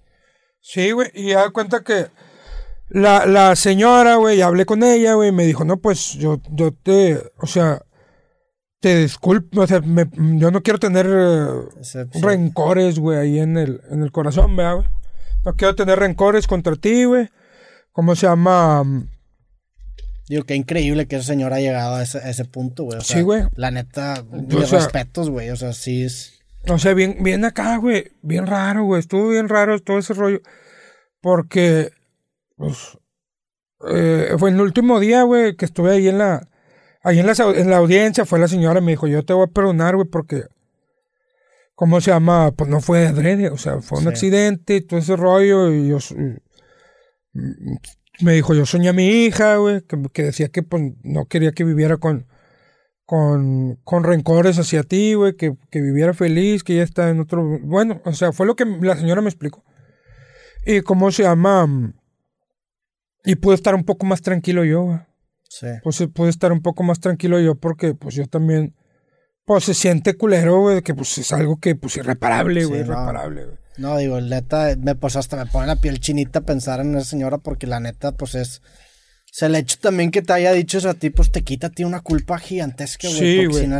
Sí, 0.60 0.90
güey, 0.90 1.10
y 1.14 1.30
ya 1.30 1.40
da 1.40 1.50
cuenta 1.50 1.82
que 1.82 2.06
la, 2.90 3.26
la 3.26 3.54
señora, 3.56 4.16
güey, 4.16 4.40
hablé 4.42 4.66
con 4.66 4.82
ella, 4.82 5.14
güey, 5.14 5.28
y 5.30 5.32
me 5.32 5.44
dijo, 5.46 5.64
no, 5.64 5.78
pues 5.78 6.14
yo, 6.14 6.40
yo 6.50 6.72
te, 6.72 7.20
o 7.38 7.46
sea, 7.46 7.82
te 8.80 8.96
disculpo, 8.96 9.62
o 9.62 9.66
sea, 9.66 9.80
me- 9.80 10.08
yo 10.38 10.50
no 10.50 10.62
quiero 10.62 10.78
tener 10.78 11.06
sí. 11.82 11.98
rencores, 12.20 12.98
güey, 12.98 13.18
ahí 13.18 13.38
en 13.40 13.56
el, 13.56 13.80
en 13.90 14.02
el 14.02 14.12
corazón, 14.12 14.54
¿verdad, 14.56 14.76
güey? 14.76 14.86
No 15.44 15.54
quiero 15.56 15.74
tener 15.74 15.98
rencores 15.98 16.46
contra 16.46 16.76
ti, 16.76 17.04
güey. 17.04 17.28
¿Cómo 17.92 18.14
se 18.14 18.26
llama? 18.26 18.84
Digo, 20.28 20.44
qué 20.44 20.54
increíble 20.54 21.06
que 21.06 21.16
esa 21.16 21.26
señora 21.26 21.56
ha 21.56 21.60
llegado 21.60 21.94
a 21.96 22.02
ese, 22.02 22.18
a 22.18 22.28
ese 22.28 22.44
punto, 22.44 22.84
güey. 22.84 22.98
O 22.98 23.00
sea, 23.02 23.16
Sí, 23.16 23.22
güey. 23.22 23.44
La 23.56 23.70
neta, 23.70 24.24
Yo, 24.30 24.58
mis 24.58 24.64
o 24.64 24.66
sea- 24.66 24.78
respetos, 24.80 25.30
güey. 25.30 25.50
O 25.50 25.56
sea, 25.56 25.72
sí 25.72 26.02
es. 26.04 26.40
O 26.68 26.78
sea, 26.78 26.92
bien, 26.94 27.16
bien 27.22 27.44
acá, 27.44 27.76
güey. 27.78 28.12
Bien 28.22 28.46
raro, 28.46 28.84
güey. 28.84 29.00
Estuvo 29.00 29.28
bien 29.30 29.48
raro 29.48 29.78
todo 29.80 29.98
ese 29.98 30.12
rollo. 30.14 30.40
Porque, 31.20 31.90
pues, 32.56 32.98
eh, 33.90 34.34
fue 34.38 34.50
el 34.50 34.60
último 34.60 35.00
día, 35.00 35.22
güey, 35.22 35.56
que 35.56 35.64
estuve 35.64 35.92
ahí 35.92 36.08
en 36.08 36.18
la, 36.18 36.46
ahí 37.02 37.20
en 37.20 37.26
la, 37.26 37.32
en 37.56 37.70
la 37.70 37.76
audiencia, 37.78 38.24
fue 38.26 38.38
la 38.38 38.48
señora 38.48 38.80
y 38.80 38.82
me 38.84 38.92
dijo, 38.92 39.06
yo 39.06 39.24
te 39.24 39.32
voy 39.32 39.44
a 39.48 39.52
perdonar, 39.52 39.94
güey, 39.96 40.06
porque, 40.08 40.42
¿cómo 41.74 42.00
se 42.00 42.10
llama? 42.10 42.52
Pues 42.52 42.68
no 42.68 42.80
fue 42.80 43.06
adrede, 43.06 43.48
o 43.50 43.56
sea, 43.56 43.80
fue 43.80 43.98
un 43.98 44.04
Sí. 44.04 44.10
accidente 44.10 44.76
y 44.76 44.80
todo 44.82 44.98
ese 45.00 45.16
rollo 45.16 45.72
y 45.72 45.88
yo, 45.88 45.98
me 48.20 48.34
dijo, 48.34 48.54
yo 48.54 48.66
soñé 48.66 48.88
a 48.88 48.92
mi 48.92 49.06
hija, 49.06 49.56
güey, 49.56 49.82
que, 49.82 50.00
que 50.12 50.24
decía 50.24 50.48
que 50.48 50.62
pues, 50.62 50.92
no 51.02 51.26
quería 51.26 51.52
que 51.52 51.64
viviera 51.64 51.96
con, 51.96 52.26
con, 53.04 53.76
con 53.84 54.04
rencores 54.04 54.58
hacia 54.58 54.82
ti, 54.82 55.14
güey, 55.14 55.34
que, 55.34 55.54
que 55.70 55.80
viviera 55.80 56.14
feliz, 56.14 56.64
que 56.64 56.76
ya 56.76 56.82
está 56.82 57.10
en 57.10 57.20
otro... 57.20 57.58
Bueno, 57.62 58.00
o 58.04 58.12
sea, 58.12 58.32
fue 58.32 58.46
lo 58.46 58.56
que 58.56 58.64
la 58.64 58.96
señora 58.96 59.20
me 59.20 59.28
explicó. 59.28 59.64
Y 60.64 60.80
cómo 60.82 61.10
se 61.10 61.22
llama... 61.22 61.94
Y 63.24 63.36
pude 63.36 63.54
estar 63.54 63.74
un 63.74 63.84
poco 63.84 64.06
más 64.06 64.22
tranquilo 64.22 64.64
yo, 64.64 64.82
güey. 64.82 64.98
Sí. 65.48 65.66
pues 65.82 66.06
pude 66.14 66.28
estar 66.28 66.52
un 66.52 66.60
poco 66.60 66.82
más 66.82 67.00
tranquilo 67.00 67.40
yo 67.40 67.54
porque 67.54 67.94
pues 67.94 68.14
yo 68.14 68.26
también, 68.26 68.76
pues 69.46 69.64
se 69.64 69.74
siente 69.74 70.14
culero, 70.14 70.60
güey, 70.60 70.82
que 70.82 70.94
pues 70.94 71.16
es 71.18 71.32
algo 71.32 71.58
que 71.58 71.74
pues 71.74 71.96
irreparable, 71.96 72.66
güey, 72.66 72.82
Sí, 72.82 72.86
irreparable, 72.86 73.44
güey. 73.44 73.56
No, 73.56 73.67
digo, 73.96 74.20
neta, 74.20 74.74
me, 74.78 74.94
pues 74.94 75.16
hasta 75.16 75.36
me 75.36 75.46
pone 75.46 75.66
la 75.68 75.76
piel 75.76 76.00
chinita 76.00 76.40
pensar 76.42 76.80
en 76.80 76.94
esa 76.96 77.08
señora 77.08 77.38
porque 77.38 77.66
la 77.66 77.80
neta, 77.80 78.12
pues 78.12 78.34
es... 78.34 78.60
O 78.60 79.30
sea, 79.38 79.46
el 79.48 79.54
hecho 79.56 79.76
también 79.80 80.10
que 80.10 80.22
te 80.22 80.32
haya 80.32 80.52
dicho 80.52 80.78
eso 80.78 80.88
a 80.90 80.94
ti, 80.94 81.10
pues 81.10 81.30
te 81.30 81.42
quita 81.42 81.68
a 81.68 81.70
ti 81.70 81.84
una 81.84 82.00
culpa 82.00 82.38
gigantesca, 82.38 83.08
güey. 83.08 83.18
Sí, 83.20 83.46
güey. 83.46 83.62
Si 83.62 83.66
no 83.68 83.78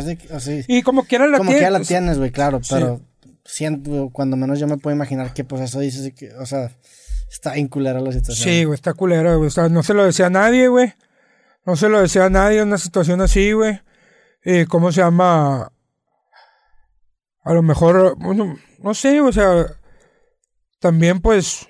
Y 0.67 0.83
como 0.83 1.03
quiera 1.03 1.27
la 1.27 1.37
como 1.37 1.51
que 1.51 1.59
ya 1.59 1.69
la 1.69 1.79
tienes. 1.79 1.87
tienes, 1.87 2.17
güey, 2.17 2.31
claro, 2.31 2.59
Sí. 2.63 2.75
pero 2.75 3.01
siento, 3.43 4.09
cuando 4.13 4.37
menos 4.37 4.59
yo 4.59 4.67
me 4.67 4.77
puedo 4.77 4.95
imaginar 4.95 5.33
que 5.33 5.43
pues 5.43 5.61
eso 5.63 5.79
dices, 5.79 6.13
que, 6.13 6.31
o 6.35 6.45
sea, 6.45 6.71
está 7.29 7.57
inculera 7.57 7.99
la 7.99 8.11
situación. 8.11 8.47
Sí, 8.47 8.63
güey, 8.63 8.75
está 8.75 8.93
culera, 8.93 9.35
güey. 9.35 9.47
O 9.47 9.51
sea, 9.51 9.69
no 9.69 9.83
se 9.83 9.93
lo 9.93 10.05
decía 10.05 10.27
a 10.27 10.29
nadie, 10.29 10.67
güey. 10.67 10.93
No 11.65 11.75
se 11.75 11.89
lo 11.89 11.99
decía 11.99 12.25
a 12.25 12.29
nadie 12.29 12.61
una 12.61 12.77
situación 12.77 13.19
así, 13.21 13.51
güey. 13.51 13.81
Eh, 14.43 14.65
¿Cómo 14.69 14.91
se 14.91 15.01
llama? 15.01 15.71
A 17.43 17.53
lo 17.53 17.61
mejor, 17.63 18.15
bueno, 18.19 18.55
no 18.83 18.93
sé, 18.93 19.19
o 19.21 19.31
sea, 19.31 19.65
también 20.79 21.19
pues 21.21 21.67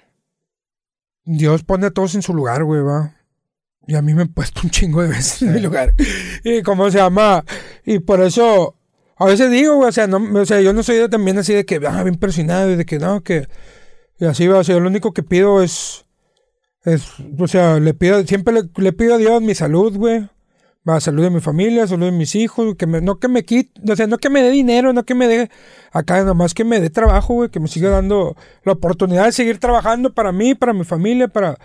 Dios 1.26 1.64
pone 1.64 1.88
a 1.88 1.92
todos 1.92 2.16
en 2.16 2.22
su 2.22 2.34
lugar, 2.34 2.64
güey, 2.64 2.82
va. 2.82 3.16
Y 3.88 3.96
a 3.96 4.02
mí 4.02 4.14
me 4.14 4.24
he 4.24 4.28
puesto 4.28 4.62
un 4.64 4.70
chingo 4.70 5.02
de 5.02 5.10
veces 5.10 5.42
en 5.42 5.54
mi 5.54 5.60
lugar. 5.60 5.94
Y 6.44 6.62
cómo 6.62 6.90
se 6.92 6.98
llama, 7.00 7.44
y 7.86 8.00
por 8.00 8.22
eso, 8.22 8.76
a 9.18 9.26
veces 9.26 9.50
digo, 9.52 9.76
güey, 9.76 9.90
o 9.90 9.92
sea, 9.92 10.08
no, 10.08 10.18
o 10.40 10.46
sea, 10.46 10.62
yo 10.62 10.74
no 10.74 10.84
soy 10.84 10.98
de- 10.98 11.10
también 11.10 11.38
así 11.40 11.54
de 11.54 11.66
que, 11.66 11.80
ah, 11.88 12.04
bien 12.04 12.16
presionado 12.16 12.70
y 12.72 12.76
de 12.76 12.86
que 12.86 13.00
no, 13.00 13.22
que, 13.24 13.48
y 14.20 14.26
así 14.26 14.48
va, 14.48 14.60
o 14.60 14.64
sea, 14.64 14.76
yo 14.76 14.80
lo 14.80 14.90
único 14.90 15.12
que 15.14 15.24
pido 15.24 15.64
es, 15.64 16.06
es, 16.86 17.04
o 17.40 17.48
sea, 17.48 17.80
le 17.80 17.94
pido, 17.94 18.24
siempre 18.28 18.54
le, 18.54 18.62
le 18.76 18.94
pido 18.94 19.16
a 19.16 19.18
Dios 19.18 19.42
mi 19.42 19.56
salud, 19.56 19.96
güey. 19.98 20.30
Va, 20.88 21.00
salud 21.02 21.24
de 21.24 21.30
mi 21.30 21.42
familia, 21.42 21.86
salud 21.88 22.06
de 22.06 22.12
mis 22.14 22.36
hijos, 22.36 22.76
que 22.76 22.88
me, 22.88 23.02
no 23.02 23.20
que 23.20 23.28
me 23.28 23.44
quite, 23.44 23.72
o 23.92 23.96
sea, 23.96 24.08
no 24.08 24.18
que 24.18 24.30
me 24.30 24.42
dé 24.42 24.50
dinero, 24.50 24.94
no 24.94 25.04
que 25.04 25.14
me 25.14 25.28
dé 25.28 25.50
acá, 25.92 26.24
nomás 26.24 26.54
que 26.54 26.64
me 26.64 26.80
dé 26.80 26.90
trabajo, 26.90 27.34
güey, 27.34 27.50
que 27.50 27.60
me 27.60 27.68
siga 27.68 27.90
dando 27.90 28.36
la 28.64 28.72
oportunidad 28.74 29.26
de 29.26 29.34
seguir 29.34 29.60
trabajando 29.60 30.14
para 30.14 30.32
mí, 30.32 30.56
para 30.56 30.74
mi 30.74 30.86
familia, 30.86 31.28
para, 31.28 31.58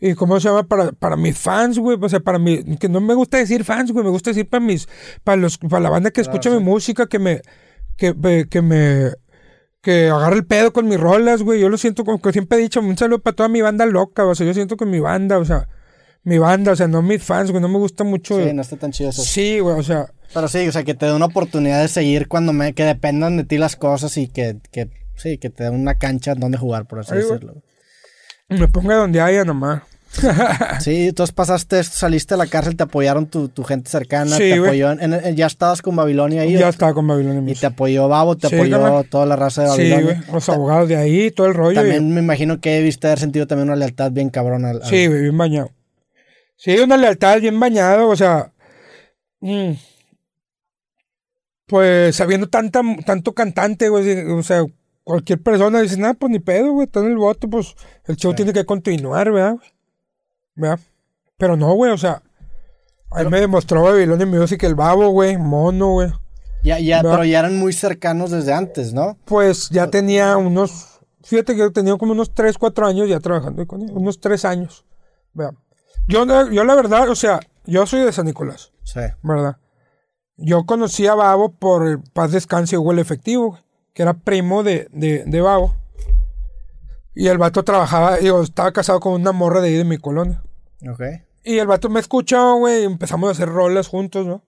y 0.00 0.14
cómo 0.14 0.40
se 0.40 0.48
llama, 0.48 0.64
para, 0.64 0.90
para 0.92 1.16
mis 1.16 1.38
fans, 1.38 1.78
güey, 1.78 1.96
o 2.00 2.08
sea, 2.08 2.20
para 2.20 2.38
mí, 2.40 2.76
que 2.76 2.88
no 2.88 3.00
me 3.00 3.14
gusta 3.14 3.38
decir 3.38 3.62
fans, 3.64 3.92
güey, 3.92 4.04
me 4.04 4.10
gusta 4.10 4.30
decir 4.30 4.48
para 4.48 4.62
mis, 4.64 4.88
para 5.22 5.36
los, 5.36 5.58
para 5.58 5.80
la 5.80 5.88
banda 5.90 6.10
que 6.10 6.20
escucha 6.20 6.50
mi 6.50 6.58
música, 6.58 7.06
que 7.06 7.18
me, 7.20 7.42
que, 7.96 8.14
me- 8.14 8.48
que 8.48 8.62
me, 8.62 9.12
que 9.80 10.08
agarra 10.10 10.34
el 10.36 10.44
pedo 10.46 10.72
con 10.72 10.88
mis 10.88 10.98
rolas, 10.98 11.42
güey. 11.42 11.60
Yo 11.60 11.68
lo 11.68 11.78
siento 11.78 12.04
como 12.04 12.20
que 12.20 12.32
siempre 12.32 12.58
he 12.58 12.60
dicho, 12.62 12.80
un 12.80 12.98
saludo 12.98 13.20
para 13.20 13.36
toda 13.36 13.48
mi 13.48 13.62
banda 13.62 13.86
loca, 13.86 14.26
o 14.26 14.34
sea, 14.34 14.46
yo 14.46 14.52
siento 14.54 14.76
que 14.76 14.84
mi 14.86 14.98
banda, 15.00 15.38
o 15.38 15.44
sea, 15.44 15.68
mi 16.26 16.38
banda, 16.38 16.72
o 16.72 16.76
sea, 16.76 16.88
no 16.88 17.00
mis 17.02 17.22
fans, 17.22 17.50
güey, 17.50 17.62
no 17.62 17.68
me 17.68 17.78
gusta 17.78 18.04
mucho. 18.04 18.36
Sí, 18.44 18.52
no 18.52 18.60
está 18.60 18.76
tan 18.76 18.90
chido 18.92 19.10
eso. 19.10 19.22
Sí, 19.22 19.60
güey, 19.60 19.78
o 19.78 19.82
sea, 19.82 20.06
Pero 20.34 20.48
sí, 20.48 20.66
o 20.68 20.72
sea, 20.72 20.82
que 20.84 20.94
te 20.94 21.06
dé 21.06 21.12
una 21.12 21.26
oportunidad 21.26 21.80
de 21.80 21.88
seguir 21.88 22.26
cuando 22.28 22.52
me, 22.52 22.72
que 22.74 22.82
dependan 22.84 23.36
de 23.36 23.44
ti 23.44 23.58
las 23.58 23.76
cosas 23.76 24.16
y 24.18 24.26
que, 24.28 24.58
que 24.72 24.90
sí, 25.14 25.38
que 25.38 25.50
te 25.50 25.64
dé 25.64 25.70
una 25.70 25.94
cancha 25.94 26.34
donde 26.34 26.58
jugar, 26.58 26.86
por 26.86 26.98
así 26.98 27.12
Ay, 27.14 27.20
güey. 27.22 27.32
decirlo. 27.38 27.62
me 28.48 28.68
ponga 28.68 28.96
donde 28.96 29.20
haya 29.20 29.44
nomás. 29.44 29.82
Sí, 30.80 31.08
entonces 31.08 31.34
pasaste, 31.34 31.78
esto, 31.78 31.96
saliste 31.96 32.34
de 32.34 32.38
la 32.38 32.46
cárcel, 32.46 32.74
te 32.76 32.82
apoyaron 32.84 33.26
tu, 33.26 33.48
tu 33.48 33.64
gente 33.64 33.90
cercana, 33.90 34.30
Sí, 34.36 34.44
te 34.44 34.58
güey. 34.58 34.80
apoyó, 34.82 34.92
en, 34.92 35.12
en- 35.12 35.36
ya 35.36 35.46
estabas 35.46 35.82
con 35.82 35.94
Babilonia 35.94 36.42
ahí. 36.42 36.56
ya 36.56 36.68
estaba 36.70 36.94
con 36.94 37.06
Babilonia 37.06 37.38
Y 37.40 37.42
Music. 37.42 37.60
te 37.60 37.66
apoyó 37.66 38.08
Babo, 38.08 38.36
te 38.36 38.48
Sí, 38.48 38.54
apoyó 38.54 39.04
toda 39.10 39.26
la 39.26 39.36
raza 39.36 39.62
de 39.62 39.68
Sí, 39.68 39.90
Babilonia. 39.90 40.04
güey, 40.22 40.32
los 40.32 40.48
abogados 40.48 40.88
de 40.88 40.96
ahí, 40.96 41.30
todo 41.30 41.46
el 41.48 41.54
rollo. 41.54 41.80
También 41.80 42.12
me 42.14 42.20
imagino 42.20 42.60
que 42.60 42.70
debiste 42.70 43.06
haber 43.08 43.18
sentido 43.20 43.46
también 43.46 43.68
una 43.68 43.76
lealtad 43.76 44.10
bien 44.10 44.30
cabrona. 44.30 44.70
al- 44.70 44.82
al- 44.82 44.88
Sí, 44.88 45.06
güey, 45.06 45.20
bien 45.22 45.36
bañado. 45.36 45.70
Sí, 46.56 46.76
una 46.78 46.96
lealtad 46.96 47.40
bien 47.40 47.58
bañado, 47.60 48.08
o 48.08 48.16
sea. 48.16 48.52
mm, 49.40 49.72
pues 51.66 52.16
sabiendo 52.16 52.48
tanta, 52.48 52.80
tanto 53.04 53.32
cantante, 53.34 53.88
güey, 53.88 54.30
o 54.30 54.42
sea, 54.42 54.64
cualquier 55.04 55.42
persona 55.42 55.80
dice, 55.80 55.96
nada, 55.98 56.14
pues 56.14 56.30
ni 56.30 56.38
pedo, 56.38 56.72
güey, 56.72 56.86
está 56.86 57.00
en 57.00 57.06
el 57.06 57.16
voto, 57.16 57.48
pues 57.50 57.74
el 58.06 58.16
show 58.16 58.32
Sí. 58.32 58.36
tiene 58.36 58.52
que 58.52 58.64
continuar, 58.64 59.30
¿verdad? 59.32 59.56
¿Verdad? 60.54 60.78
Pero 61.36 61.56
no, 61.56 61.74
güey, 61.74 61.92
o 61.92 61.98
sea, 61.98 62.22
ahí 63.10 63.26
me 63.28 63.40
demostró 63.40 63.82
Babilonia 63.82 64.26
Music 64.26 64.62
el 64.62 64.74
babo, 64.74 65.08
güey, 65.10 65.36
mono, 65.36 65.90
güey. 65.92 66.10
Ya, 66.62 66.78
ya, 66.80 67.02
pero 67.02 67.24
ya 67.24 67.40
eran 67.40 67.58
muy 67.58 67.72
cercanos 67.72 68.30
desde 68.30 68.52
antes, 68.52 68.92
¿no? 68.92 69.18
Pues 69.24 69.68
ya 69.70 69.88
tenía 69.90 70.36
unos, 70.36 71.00
fíjate 71.22 71.54
que 71.54 71.70
tenía 71.70 71.96
como 71.96 72.12
unos 72.12 72.32
3, 72.32 72.56
4 72.58 72.86
años 72.86 73.08
ya 73.08 73.20
trabajando 73.20 73.66
con 73.66 73.82
él, 73.82 73.90
unos 73.92 74.20
3 74.20 74.44
años. 74.44 74.84
Vea. 75.32 75.50
Yo, 76.08 76.24
yo 76.50 76.64
la 76.64 76.74
verdad, 76.74 77.08
o 77.08 77.14
sea, 77.14 77.40
yo 77.64 77.86
soy 77.86 78.00
de 78.00 78.12
San 78.12 78.26
Nicolás, 78.26 78.72
Sí. 78.84 79.00
¿verdad? 79.22 79.56
Yo 80.36 80.64
conocí 80.66 81.06
a 81.06 81.14
Babo 81.14 81.52
por 81.54 81.86
el 81.86 82.00
Paz 82.00 82.32
Descanse 82.32 82.76
Hugo 82.78 82.92
el 82.92 82.98
Efectivo, 82.98 83.58
que 83.94 84.02
era 84.02 84.14
primo 84.14 84.62
de, 84.62 84.88
de, 84.92 85.24
de 85.26 85.40
Babo. 85.40 85.74
Y 87.14 87.28
el 87.28 87.38
vato 87.38 87.62
trabajaba, 87.64 88.16
digo, 88.18 88.42
estaba 88.42 88.70
casado 88.72 89.00
con 89.00 89.14
una 89.14 89.32
morra 89.32 89.60
de 89.62 89.68
ahí 89.68 89.74
de 89.74 89.84
mi 89.84 89.96
colonia. 89.96 90.42
Ok. 90.90 91.02
Y 91.44 91.58
el 91.58 91.66
vato 91.66 91.88
me 91.88 92.00
escuchó, 92.00 92.56
güey, 92.56 92.82
y 92.82 92.84
empezamos 92.84 93.28
a 93.28 93.32
hacer 93.32 93.48
rolas 93.48 93.88
juntos, 93.88 94.26
¿no? 94.26 94.42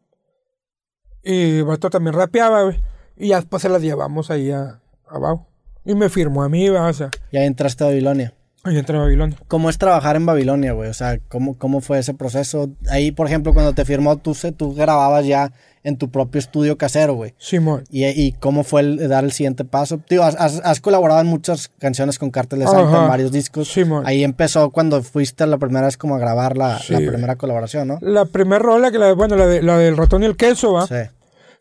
Y 1.22 1.58
el 1.58 1.64
vato 1.64 1.88
también 1.90 2.14
rapeaba, 2.14 2.64
güey. 2.64 2.82
Y 3.16 3.28
ya 3.28 3.36
después 3.36 3.62
se 3.62 3.68
las 3.70 3.80
llevamos 3.80 4.30
ahí 4.30 4.50
a, 4.50 4.80
a 5.08 5.18
Babo. 5.18 5.46
Y 5.84 5.94
me 5.94 6.10
firmó 6.10 6.42
a 6.42 6.48
mí, 6.50 6.68
¿va? 6.68 6.86
o 6.88 6.92
sea, 6.92 7.10
Ya 7.32 7.44
entraste 7.44 7.84
a 7.84 7.86
Babilonia. 7.86 8.34
Ahí 8.64 8.76
entré 8.78 8.96
a 8.96 9.00
Babilonia. 9.00 9.36
¿Cómo 9.48 9.70
es 9.70 9.78
trabajar 9.78 10.16
en 10.16 10.26
Babilonia, 10.26 10.72
güey? 10.72 10.90
O 10.90 10.94
sea, 10.94 11.18
¿cómo, 11.28 11.56
¿cómo 11.58 11.80
fue 11.80 11.98
ese 11.98 12.14
proceso? 12.14 12.70
Ahí, 12.90 13.12
por 13.12 13.26
ejemplo, 13.26 13.54
cuando 13.54 13.72
te 13.74 13.84
firmó, 13.84 14.16
tú, 14.16 14.36
tú 14.56 14.74
grababas 14.74 15.26
ya 15.26 15.52
en 15.84 15.96
tu 15.96 16.10
propio 16.10 16.38
estudio 16.38 16.76
casero, 16.76 17.14
güey. 17.14 17.34
Simón. 17.38 17.84
¿Y, 17.88 18.04
y 18.06 18.32
cómo 18.32 18.64
fue 18.64 18.82
el 18.82 19.08
dar 19.08 19.24
el 19.24 19.32
siguiente 19.32 19.64
paso? 19.64 20.00
Digo, 20.10 20.24
has, 20.24 20.80
colaborado 20.80 21.20
en 21.20 21.28
muchas 21.28 21.68
canciones 21.78 22.18
con 22.18 22.30
Cártel 22.30 22.58
de 22.58 22.66
Santa, 22.66 23.02
en 23.04 23.08
varios 23.08 23.32
discos. 23.32 23.68
Simón. 23.68 24.02
Ahí 24.06 24.22
empezó 24.24 24.70
cuando 24.70 25.02
fuiste 25.02 25.46
la 25.46 25.56
primera 25.56 25.86
vez 25.86 25.96
como 25.96 26.16
a 26.16 26.18
grabar 26.18 26.56
la, 26.56 26.78
Sí, 26.78 26.94
primera 26.94 27.36
colaboración, 27.36 27.88
¿no? 27.88 27.98
La 28.02 28.26
primera 28.26 28.58
rola, 28.58 28.90
que 28.90 28.98
la, 28.98 29.12
bueno, 29.14 29.36
la, 29.36 29.46
de- 29.46 29.62
la 29.62 29.78
del 29.78 29.96
ratón 29.96 30.24
y 30.24 30.26
el 30.26 30.36
queso, 30.36 30.72
¿va? 30.72 30.86
Sí. 30.86 30.94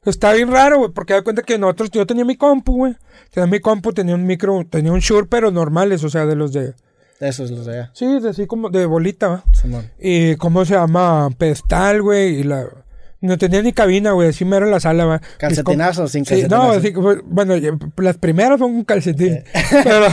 Está 0.05 0.33
bien 0.33 0.49
raro, 0.51 0.79
güey, 0.79 0.91
porque 0.91 1.13
da 1.13 1.21
cuenta 1.21 1.41
que 1.43 1.57
nosotros, 1.57 1.91
yo 1.91 2.05
tenía 2.05 2.25
mi 2.25 2.35
compu, 2.37 2.75
güey. 2.75 2.95
Tenía 3.31 3.47
mi 3.47 3.59
compu, 3.59 3.93
tenía 3.93 4.15
un 4.15 4.25
micro, 4.25 4.65
tenía 4.69 4.91
un 4.91 4.99
Shure, 4.99 5.27
pero 5.29 5.51
normales, 5.51 6.03
o 6.03 6.09
sea, 6.09 6.25
de 6.25 6.35
los 6.35 6.53
de... 6.53 6.73
Eso 7.19 7.43
es 7.43 7.51
lo 7.51 7.63
de 7.63 7.73
allá. 7.73 7.91
Sí, 7.93 8.19
de 8.19 8.29
así 8.29 8.45
como 8.47 8.69
de 8.69 8.85
bolita, 8.85 9.27
¿va? 9.27 9.43
Simón. 9.53 9.89
Y 9.99 10.35
cómo 10.35 10.65
se 10.65 10.75
llama, 10.75 11.29
pedestal, 11.37 12.01
güey, 12.01 12.39
y 12.39 12.43
la... 12.43 12.65
No 13.19 13.39
tenía 13.39 13.63
ni 13.63 13.73
cabina, 13.73 14.11
güey, 14.11 14.29
así 14.29 14.45
mero 14.45 14.67
en 14.67 14.71
la 14.71 14.79
sala, 14.79 15.05
¿va? 15.05 15.13
Mis 15.17 15.23
comp- 15.23 15.37
¿Calcetinazo 15.39 16.03
o 16.03 16.07
sin 16.07 16.23
Sí, 16.23 16.43
no, 16.43 16.69
calcetinazo? 16.69 16.71
así, 16.77 16.93
que, 16.93 17.23
bueno, 17.25 17.55
las 17.97 18.17
primeras 18.17 18.59
son 18.59 18.73
con 18.75 18.83
calcetín. 18.83 19.43
Pero, 19.83 20.05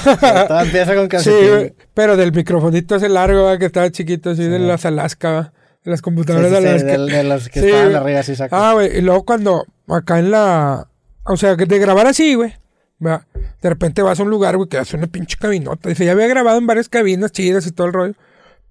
Todo 0.49 0.61
empieza 0.61 0.95
con 0.95 1.03
sí, 1.05 1.09
calcetín. 1.11 1.49
güey, 1.51 1.75
pero 1.93 2.17
del 2.17 2.33
microfonito 2.33 2.97
ese 2.97 3.11
largo, 3.11 3.43
¿va? 3.45 3.59
que 3.59 3.67
estaba 3.67 3.91
chiquito, 3.91 4.31
así 4.31 4.45
de 4.45 4.59
las 4.59 4.87
Alaska, 4.87 5.31
¿va? 5.31 5.53
de 5.85 5.91
las 5.91 6.01
Sí, 6.01 6.05
computadoras 6.05 6.49
sí, 6.49 6.55
de 6.55 6.61
sí, 6.63 6.67
Alaska. 6.67 6.93
de, 6.99 7.13
de 7.19 7.25
los 7.25 7.49
que 7.51 7.61
Sí, 7.61 7.67
estaban 7.67 7.85
güey. 7.89 7.97
arriba, 7.97 8.21
así. 8.21 8.33
Ah, 8.51 8.71
güey, 8.73 8.97
y 8.97 9.01
luego 9.03 9.25
cuando 9.27 9.67
acá 9.87 10.19
en 10.19 10.31
la. 10.31 10.89
O 11.25 11.37
sea, 11.37 11.57
que 11.59 11.67
de 11.67 11.79
grabar 11.79 12.07
así, 12.07 12.35
güey. 12.35 12.55
¿Verdad? 12.99 13.27
De 13.63 13.69
repente 13.69 14.03
vas 14.03 14.19
a 14.21 14.23
un 14.23 14.31
lugar, 14.31 14.57
güey, 14.57 14.69
que 14.69 14.79
hace 14.79 14.97
una 14.97 15.07
pinche 15.07 15.37
cabinota. 15.39 15.89
Dice, 15.89 16.05
ya 16.05 16.13
había 16.13 16.27
grabado 16.27 16.59
en 16.59 16.67
varias 16.67 16.89
cabinas 16.89 17.33
chidas 17.33 17.67
y 17.67 17.73
todo 17.73 17.87
el 17.87 17.93
rollo. 17.93 18.15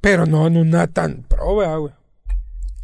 Pero 0.02 0.26
no 0.26 0.48
en 0.48 0.58
una 0.58 0.88
tan 0.88 1.24
pro, 1.24 1.56
¿verdad, 1.58 1.78
güey. 1.80 1.94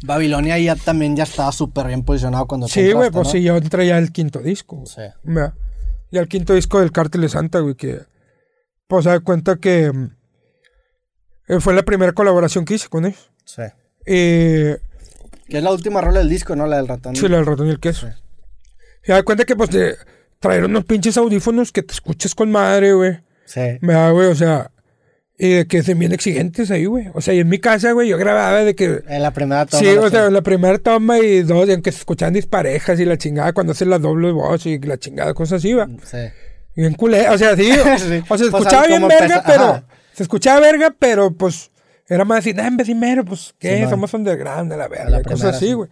Babilonia 0.02 0.58
ya 0.58 0.76
también 0.76 1.14
ya 1.14 1.24
estaba 1.24 1.52
súper 1.52 1.86
bien 1.88 2.02
posicionado 2.02 2.46
cuando 2.46 2.66
Sí, 2.68 2.92
güey, 2.92 3.10
pues 3.10 3.26
¿no? 3.26 3.32
sí, 3.32 3.42
yo 3.42 3.56
entré 3.56 3.86
ya 3.86 3.98
al 3.98 4.12
quinto 4.12 4.38
disco, 4.40 4.76
güey. 4.76 4.86
Sí. 4.88 5.02
¿verdad? 5.24 5.52
Y 6.10 6.16
al 6.18 6.26
quinto 6.28 6.54
disco 6.54 6.80
del 6.80 6.90
Cártel 6.92 7.20
de 7.20 7.28
Santa, 7.28 7.58
güey, 7.60 7.74
que. 7.74 8.00
Pues 8.86 9.04
se 9.04 9.10
da 9.10 9.20
cuenta 9.20 9.56
que. 9.56 9.92
eh, 11.48 11.60
fue 11.60 11.74
la 11.74 11.82
primera 11.82 12.12
colaboración 12.12 12.64
que 12.64 12.74
hice 12.74 12.88
con 12.88 13.04
ellos. 13.04 13.30
Sí. 13.44 13.62
Eh, 14.06 14.78
Que 15.48 15.58
es 15.58 15.62
la 15.62 15.70
última 15.72 16.00
rola 16.00 16.20
del 16.20 16.28
disco, 16.30 16.56
¿no? 16.56 16.66
La 16.66 16.78
del 16.78 16.88
ratón. 16.88 17.14
Sí, 17.14 17.28
la 17.28 17.36
del 17.36 17.46
ratón 17.46 17.66
y 17.66 17.70
el 17.70 17.80
queso. 17.80 18.06
Sí. 18.08 18.12
Se 19.02 19.12
da 19.12 19.22
cuenta 19.22 19.44
que, 19.44 19.54
pues, 19.54 19.70
de 19.70 19.96
traer 20.40 20.64
unos 20.64 20.84
pinches 20.84 21.16
audífonos 21.16 21.70
que 21.70 21.82
te 21.82 21.92
escuches 21.92 22.34
con 22.34 22.50
madre, 22.50 22.92
güey. 22.94 23.18
Sí. 23.44 23.60
Me 23.80 23.92
da, 23.92 24.10
güey, 24.10 24.26
o 24.28 24.34
sea, 24.34 24.70
y 25.38 25.50
de 25.50 25.66
que 25.66 25.82
son 25.82 25.98
bien 25.98 26.12
exigentes 26.12 26.70
ahí, 26.70 26.86
güey. 26.86 27.08
O 27.14 27.20
sea, 27.20 27.34
y 27.34 27.40
en 27.40 27.48
mi 27.48 27.58
casa, 27.58 27.92
güey, 27.92 28.08
yo 28.08 28.16
grababa 28.18 28.64
de 28.64 28.74
que. 28.74 29.02
En 29.06 29.22
la 29.22 29.32
primera 29.32 29.66
toma. 29.66 29.82
Sí, 29.82 29.88
o 29.88 30.08
sea, 30.10 30.26
en 30.26 30.34
la 30.34 30.42
primera 30.42 30.78
toma 30.78 31.18
y 31.18 31.42
dos, 31.42 31.68
y 31.68 31.72
aunque 31.72 31.92
se 31.92 31.98
escuchaban 31.98 32.34
disparejas 32.34 32.98
y 33.00 33.04
la 33.04 33.16
chingada, 33.18 33.52
cuando 33.52 33.72
haces 33.72 33.86
la 33.88 33.98
doble 33.98 34.32
voz 34.32 34.66
y 34.66 34.78
la 34.80 34.98
chingada, 34.98 35.34
cosas 35.34 35.58
así, 35.58 35.72
va. 35.74 35.86
Sí. 36.04 36.18
Y 36.76 36.80
Bien 36.82 36.94
culé, 36.94 37.28
o 37.28 37.36
sea, 37.38 37.54
sí. 37.56 37.70
Sí. 37.72 37.78
O 37.78 37.84
sea, 37.84 37.98
se 37.98 38.22
Pues, 38.26 38.40
escuchaba 38.42 38.86
bien 38.86 39.06
verga, 39.06 39.42
pero. 39.46 39.62
ajá. 39.62 39.84
Se 40.14 40.22
escuchaba 40.22 40.60
verga, 40.60 40.94
pero 40.98 41.30
pues. 41.32 41.70
Era 42.08 42.24
más 42.24 42.40
así, 42.40 42.52
nah, 42.52 42.66
en 42.66 42.76
vez 42.76 42.88
de 42.88 42.94
mero, 42.96 43.24
pues, 43.24 43.54
¿qué? 43.58 43.74
Simón. 43.76 43.90
Somos 43.90 44.14
underground 44.14 44.70
de 44.72 44.76
la 44.76 44.88
verga. 44.88 45.10
la 45.10 45.22
cosas 45.22 45.56
primera, 45.56 45.56
así, 45.56 45.66
sí. 45.66 45.90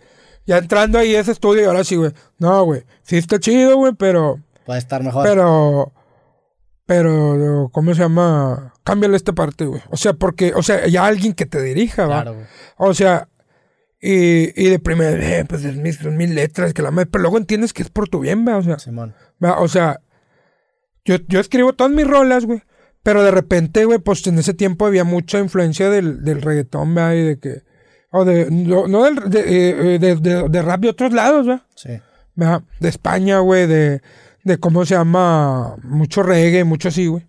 Ya 0.49 0.57
entrando 0.57 0.99
ahí 0.99 1.15
a 1.15 1.21
ese 1.21 1.33
estudio, 1.33 1.63
y 1.63 1.65
ahora 1.67 1.85
sí, 1.85 1.95
güey. 1.97 2.11
No, 2.39 2.65
güey. 2.65 2.83
Sí 3.03 3.19
está 3.19 3.39
chido, 3.39 3.77
güey, 3.77 3.93
pero. 3.93 4.41
Puede 4.65 4.79
estar 4.79 5.03
mejor. 5.03 5.25
Pero. 5.25 5.93
Pero, 6.87 7.69
¿cómo 7.71 7.95
se 7.95 8.01
llama? 8.01 8.73
Cámbiale 8.83 9.17
esta 9.17 9.35
parte, 9.35 9.67
güey. 9.67 9.83
O 9.91 9.99
sea, 9.99 10.15
porque, 10.15 10.55
o 10.55 10.63
sea, 10.63 10.87
ya 10.87 11.05
alguien 11.05 11.35
que 11.35 11.45
te 11.45 11.61
dirija, 11.61 12.07
va. 12.07 12.23
Claro, 12.23 12.35
güey. 12.35 12.47
O 12.79 12.95
sea, 12.95 13.29
Y, 14.01 14.59
y 14.59 14.71
de 14.71 14.79
primer, 14.79 15.21
eh, 15.23 15.45
pues 15.47 15.65
es 15.65 15.77
mis, 15.77 15.97
son 15.97 16.17
mis 16.17 16.31
letras, 16.31 16.73
que 16.73 16.81
la 16.81 16.93
madre, 16.93 17.11
pero 17.13 17.23
luego 17.23 17.37
entiendes 17.37 17.75
que 17.75 17.83
es 17.83 17.91
por 17.91 18.09
tu 18.09 18.21
bien, 18.21 18.45
¿verdad? 18.47 18.61
O 18.61 18.65
sea, 18.65 18.79
Simón. 18.79 19.15
¿verdad? 19.41 19.59
o 19.61 19.69
sea, 19.69 20.01
yo, 21.05 21.17
yo 21.27 21.41
escribo 21.41 21.75
todas 21.75 21.93
mis 21.93 22.07
rolas, 22.07 22.47
güey. 22.47 22.63
Pero 23.03 23.23
de 23.23 23.33
repente, 23.33 23.85
güey, 23.85 23.99
pues 23.99 24.27
en 24.27 24.39
ese 24.39 24.55
tiempo 24.55 24.87
había 24.87 25.05
mucha 25.05 25.41
influencia 25.41 25.91
del, 25.91 26.25
del 26.25 26.41
reggaetón, 26.41 26.95
¿verdad? 26.95 27.15
Y 27.15 27.23
de 27.23 27.39
que. 27.39 27.68
O 28.11 28.25
de. 28.25 28.49
No, 28.51 28.87
no 28.89 29.05
del, 29.05 29.17
de, 29.31 29.41
eh, 29.95 29.99
de, 29.99 30.17
de- 30.17 30.49
de 30.49 30.63
rap 30.63 30.81
de 30.81 30.89
otros 30.91 31.13
lados, 31.13 31.47
¿verdad? 31.47 31.63
Sí. 31.75 31.91
¿verdad? 32.35 32.63
De 32.81 32.89
España, 32.89 33.41
güey, 33.41 33.67
de, 33.67 34.01
de 34.45 34.59
cómo 34.59 34.85
se 34.87 34.95
llama, 34.95 35.77
mucho 35.83 36.23
reggae, 36.23 36.65
mucho 36.65 36.89
así, 36.89 37.07
güey. 37.07 37.27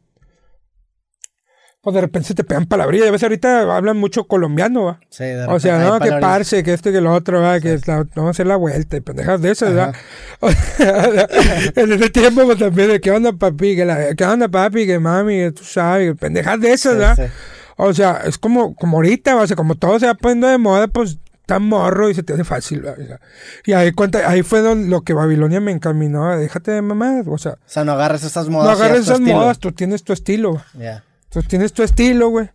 Pues 1.82 1.94
de 1.94 2.02
repente 2.02 2.28
se 2.28 2.34
te 2.36 2.44
pegan 2.44 2.66
palabrillas. 2.66 3.08
A 3.08 3.12
veces 3.12 3.24
ahorita 3.24 3.76
hablan 3.78 3.96
mucho 3.98 4.26
colombiano, 4.26 4.84
¿va? 4.84 5.00
Sí, 5.10 5.24
de 5.24 5.46
O 5.46 5.60
sea, 5.62 5.78
repente 5.82 6.10
no, 6.10 6.16
que 6.18 6.22
parce, 6.22 6.62
que 6.62 6.74
este, 6.74 6.92
que 6.92 7.00
lo 7.00 7.14
otro, 7.14 7.42
¿va? 7.42 7.62
Que 7.62 7.80
la- 7.86 8.04
vamos 8.16 8.28
a 8.28 8.30
hacer 8.32 8.48
la 8.48 8.58
vuelta 8.58 8.98
y 8.98 9.02
pendejas 9.02 9.42
de 9.42 9.52
esas, 9.52 9.74
¿verdad? 9.74 9.96
O 10.42 10.52
sea, 10.52 11.28
en 11.76 11.92
ese 11.94 12.10
tiempo, 12.10 12.44
pues 12.46 12.60
también, 12.60 12.90
de 12.90 13.00
qué 13.00 13.12
onda, 13.12 13.32
papi, 13.32 13.78
que 13.78 13.86
la, 13.86 14.14
qué 14.14 14.26
onda, 14.26 14.50
papi, 14.50 14.86
que 14.86 15.00
mami, 15.00 15.52
tú 15.52 15.64
sabes, 15.64 16.16
pendejas 16.20 16.60
de 16.60 16.74
esas, 16.74 16.94
Sí, 16.94 17.00
¿verdad? 17.00 17.16
sí. 17.16 17.34
O 17.82 17.94
sea, 17.94 18.22
es 18.26 18.38
como, 18.38 18.76
como 18.76 18.98
ahorita, 18.98 19.38
o 19.38 19.48
sea, 19.48 19.56
como 19.56 19.76
todo 19.76 19.98
se 20.00 20.06
va 20.06 20.14
poniendo 20.14 20.48
de 20.48 20.58
moda, 20.58 20.88
pues 20.88 21.18
tan 21.46 21.64
morro 21.64 22.10
y 22.10 22.14
se 22.14 22.22
te 22.24 22.34
hace 22.34 22.44
fácil. 22.44 22.86
O 22.86 22.96
sea, 22.96 23.20
y 23.66 23.72
ahí 23.74 23.92
cuenta, 23.94 24.30
ahí 24.30 24.44
fue 24.44 24.60
don- 24.60 24.90
lo 24.90 25.02
que 25.02 25.14
Babilonia 25.14 25.62
me 25.62 25.72
encaminó 25.72 26.38
déjate 26.38 26.72
de 26.72 26.82
mamá. 26.82 27.22
O 27.26 27.38
sea, 27.38 27.54
O 27.54 27.58
sea, 27.66 27.84
no 27.86 27.94
agarres 27.94 28.24
esas 28.24 28.50
modas. 28.50 28.66
no 28.78 28.84
agarres 28.84 29.04
esas 29.04 29.20
estilo. 29.20 29.36
modas, 29.38 29.60
tú 29.60 29.72
tienes 29.72 30.04
tu 30.04 30.14
estilo. 30.14 30.52
güey. 30.52 30.64
Ya. 30.78 31.04
Tú 31.30 31.42
tienes 31.44 31.72
tu 31.74 31.82
estilo, 31.84 32.30
güey. 32.30 32.50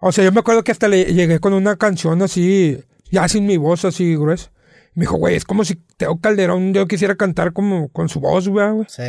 O 0.00 0.10
sea, 0.12 0.24
yo 0.24 0.32
me 0.32 0.40
acuerdo 0.40 0.64
que 0.64 0.72
hasta 0.72 0.88
le 0.88 1.04
llegué 1.12 1.38
con 1.40 1.52
una 1.52 1.76
canción 1.76 2.22
así, 2.22 2.82
ya 3.10 3.28
sin 3.28 3.46
mi 3.46 3.58
voz 3.58 3.84
así 3.84 4.16
gruesa. 4.16 4.50
Me 4.94 5.02
dijo, 5.02 5.16
güey, 5.18 5.36
es 5.36 5.44
como 5.44 5.64
si 5.64 5.76
Teo 5.96 6.18
Calderón 6.18 6.72
yo 6.72 6.88
quisiera 6.88 7.14
cantar 7.14 7.52
como 7.52 7.88
con 7.90 8.08
su 8.08 8.18
voz, 8.20 8.48
güey. 8.48 8.70
güey. 8.70 8.86
Sí. 8.88 9.02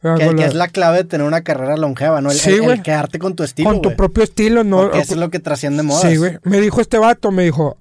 Que, 0.00 0.44
es 0.44 0.54
la 0.54 0.68
clave 0.68 0.98
de 0.98 1.04
tener 1.04 1.26
una 1.26 1.42
carrera 1.42 1.76
longeva, 1.76 2.20
¿no? 2.20 2.30
El, 2.30 2.36
Sí, 2.36 2.50
el- 2.50 2.56
el 2.56 2.62
güey. 2.62 2.82
quedarte 2.82 3.18
con 3.18 3.34
tu 3.34 3.42
estilo, 3.42 3.68
con 3.70 3.82
tu 3.82 3.96
propio 3.96 4.22
estilo, 4.22 4.62
¿no? 4.62 4.82
Porque 4.82 5.00
eso 5.00 5.14
es 5.14 5.20
lo 5.20 5.28
que 5.30 5.40
trasciende 5.40 5.82
modas. 5.82 6.02
Sí, 6.02 6.16
güey. 6.16 6.38
Me 6.44 6.60
dijo 6.60 6.80
este 6.80 6.98
vato, 6.98 7.32
me 7.32 7.42
dijo, 7.44 7.76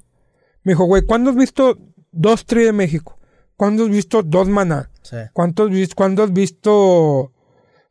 me 0.64 0.72
dijo, 0.74 0.86
güey, 0.86 1.04
¿cuándo 1.04 1.30
has 1.30 1.36
visto 1.36 1.78
dos 2.12 2.46
tri 2.46 2.64
de 2.64 2.72
México? 2.74 3.20
¿Cuándo 3.56 3.84
has 3.84 3.90
visto 3.90 4.24
dos 4.24 4.48
maná? 4.48 4.90
Sí. 5.04 5.18
¿Cuánto 5.34 5.64
has 5.66 5.70
visto, 5.70 5.96
¿cuándo 5.96 6.24
has 6.24 6.34
visto 6.34 7.32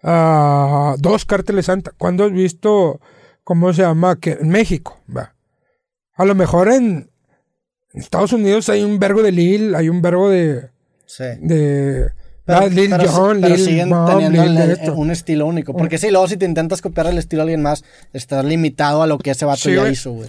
ah, 0.03 0.97
dos 0.99 1.25
cárteles 1.25 1.67
santa? 1.67 1.93
¿Cuándo 1.97 2.25
has 2.25 2.33
visto, 2.33 3.01
cómo 3.45 3.73
se 3.73 3.83
llama? 3.83 4.19
Que 4.19 4.33
en 4.33 4.49
México, 4.49 5.01
va. 5.15 5.35
A 6.15 6.25
lo 6.25 6.35
mejor 6.35 6.69
en 6.69 7.11
Estados 7.93 8.33
Unidos 8.33 8.69
hay 8.69 8.83
un 8.85 8.99
verbo 8.99 9.23
de 9.23 9.33
Lil, 9.33 9.75
hay 9.75 9.89
un 9.89 10.03
verbo 10.03 10.29
de, 10.29 10.71
Sí. 11.07 11.25
de 11.41 12.11
Pero, 12.47 12.59
ah, 12.61 12.67
Lil 12.69 12.91
pero- 12.91 13.09
Jon, 13.11 13.41
pero 13.41 13.55
Lil 13.57 13.65
siguen 13.65 13.91
Bob, 13.91 14.09
teniendo 14.09 14.43
Lil 14.45 14.57
el- 14.59 14.91
un 14.91 15.11
estilo 15.11 15.47
único. 15.47 15.75
Porque 15.77 15.99
sí, 15.99 16.11
luego 16.11 16.29
si 16.29 16.37
te 16.37 16.47
intentas 16.47 16.81
copiar 16.81 17.09
el 17.09 17.19
estilo 17.19 17.41
de 17.41 17.43
alguien 17.45 17.63
más, 17.63 17.85
estás 18.13 18.45
limitado 18.45 19.03
a 19.03 19.07
lo 19.07 19.19
que 19.19 19.33
ese 19.33 19.45
vato 19.45 19.63
Sí, 19.63 19.75
ya 19.75 19.81
güey. 19.81 19.93
hizo, 19.93 20.13
güey. 20.13 20.29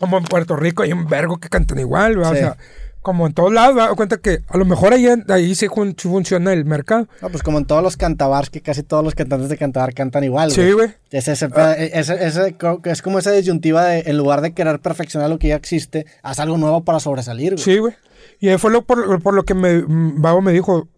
Como 0.00 0.18
en 0.18 0.24
Puerto 0.24 0.56
Rico 0.56 0.82
hay 0.82 0.92
un 0.92 1.06
vergo 1.06 1.36
que 1.38 1.48
cantan 1.48 1.78
igual, 1.78 2.18
¿va? 2.20 2.30
Sí. 2.30 2.34
O 2.34 2.36
sea, 2.38 2.56
como 3.02 3.26
en 3.26 3.34
todos 3.34 3.52
lados, 3.52 3.76
¿va? 3.76 3.94
cuenta 3.94 4.16
que 4.16 4.40
a 4.48 4.56
lo 4.56 4.64
mejor 4.64 4.94
ahí, 4.94 5.06
ahí 5.28 5.54
sí, 5.54 5.68
fun- 5.68 5.94
funciona 5.96 6.54
el 6.54 6.64
mercado. 6.64 7.06
No, 7.20 7.28
pues 7.28 7.42
como 7.42 7.58
en 7.58 7.66
todos 7.66 7.82
los 7.82 7.98
cantabars, 7.98 8.48
que 8.48 8.62
casi 8.62 8.82
todos 8.82 9.04
los 9.04 9.14
cantantes 9.14 9.50
de 9.50 9.58
cantabar 9.58 9.92
cantan 9.92 10.24
igual, 10.24 10.50
Sí, 10.50 10.72
güey. 10.72 10.88
Es, 11.10 11.28
ese, 11.28 11.48
ese- 11.78 12.24
ese- 12.26 12.56
es 12.84 13.02
como 13.02 13.18
esa 13.18 13.30
disyuntiva 13.32 13.84
de, 13.84 14.04
en 14.06 14.16
lugar 14.16 14.40
de 14.40 14.54
querer 14.54 14.80
perfeccionar 14.80 15.28
lo 15.28 15.38
que 15.38 15.48
ya 15.48 15.56
existe, 15.56 16.06
haz 16.22 16.38
algo 16.40 16.56
nuevo 16.56 16.82
para 16.84 16.98
sobresalir, 16.98 17.52
güey. 17.52 17.62
Sí, 17.62 17.76
güey. 17.78 17.92
Y 18.40 18.48
ahí 18.48 18.56
fue 18.58 18.70
lo, 18.72 18.82
por, 18.86 19.22
por 19.22 19.34
lo 19.34 19.42
que 19.44 19.52
me, 19.54 19.84
Babo 19.86 20.40
me 20.40 20.52
dijo, 20.52 20.88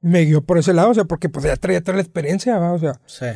me 0.00 0.20
guió 0.24 0.42
por 0.42 0.58
ese 0.58 0.72
lado, 0.72 0.90
o 0.90 0.94
sea, 0.94 1.04
porque 1.04 1.28
pues 1.28 1.44
ya 1.44 1.56
traía 1.56 1.80
toda 1.82 1.96
la 1.96 2.02
experiencia, 2.02 2.58
¿va? 2.58 2.72
o 2.72 2.78
sea. 2.78 3.00
Sí. 3.06 3.26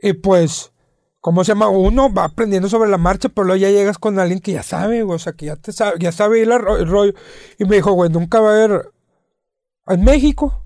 Y 0.00 0.12
pues, 0.14 0.72
¿cómo 1.20 1.44
se 1.44 1.52
llama? 1.52 1.68
Uno 1.68 2.12
va 2.12 2.24
aprendiendo 2.24 2.68
sobre 2.68 2.90
la 2.90 2.98
marcha, 2.98 3.28
pero 3.28 3.46
luego 3.46 3.60
ya 3.60 3.70
llegas 3.70 3.98
con 3.98 4.18
alguien 4.18 4.40
que 4.40 4.52
ya 4.52 4.62
sabe, 4.62 5.02
o 5.02 5.18
sea, 5.18 5.32
que 5.34 5.46
ya 5.46 5.56
te 5.56 5.72
sabe, 5.72 5.96
ya 6.00 6.12
sabe 6.12 6.40
ir 6.40 6.48
la 6.48 6.58
ro- 6.58 6.76
el 6.78 6.88
rollo. 6.88 7.12
Y 7.58 7.64
me 7.64 7.76
dijo, 7.76 7.92
güey, 7.92 8.10
nunca 8.10 8.40
va 8.40 8.50
a 8.50 8.54
haber, 8.64 8.90
en 9.88 10.04
México, 10.04 10.64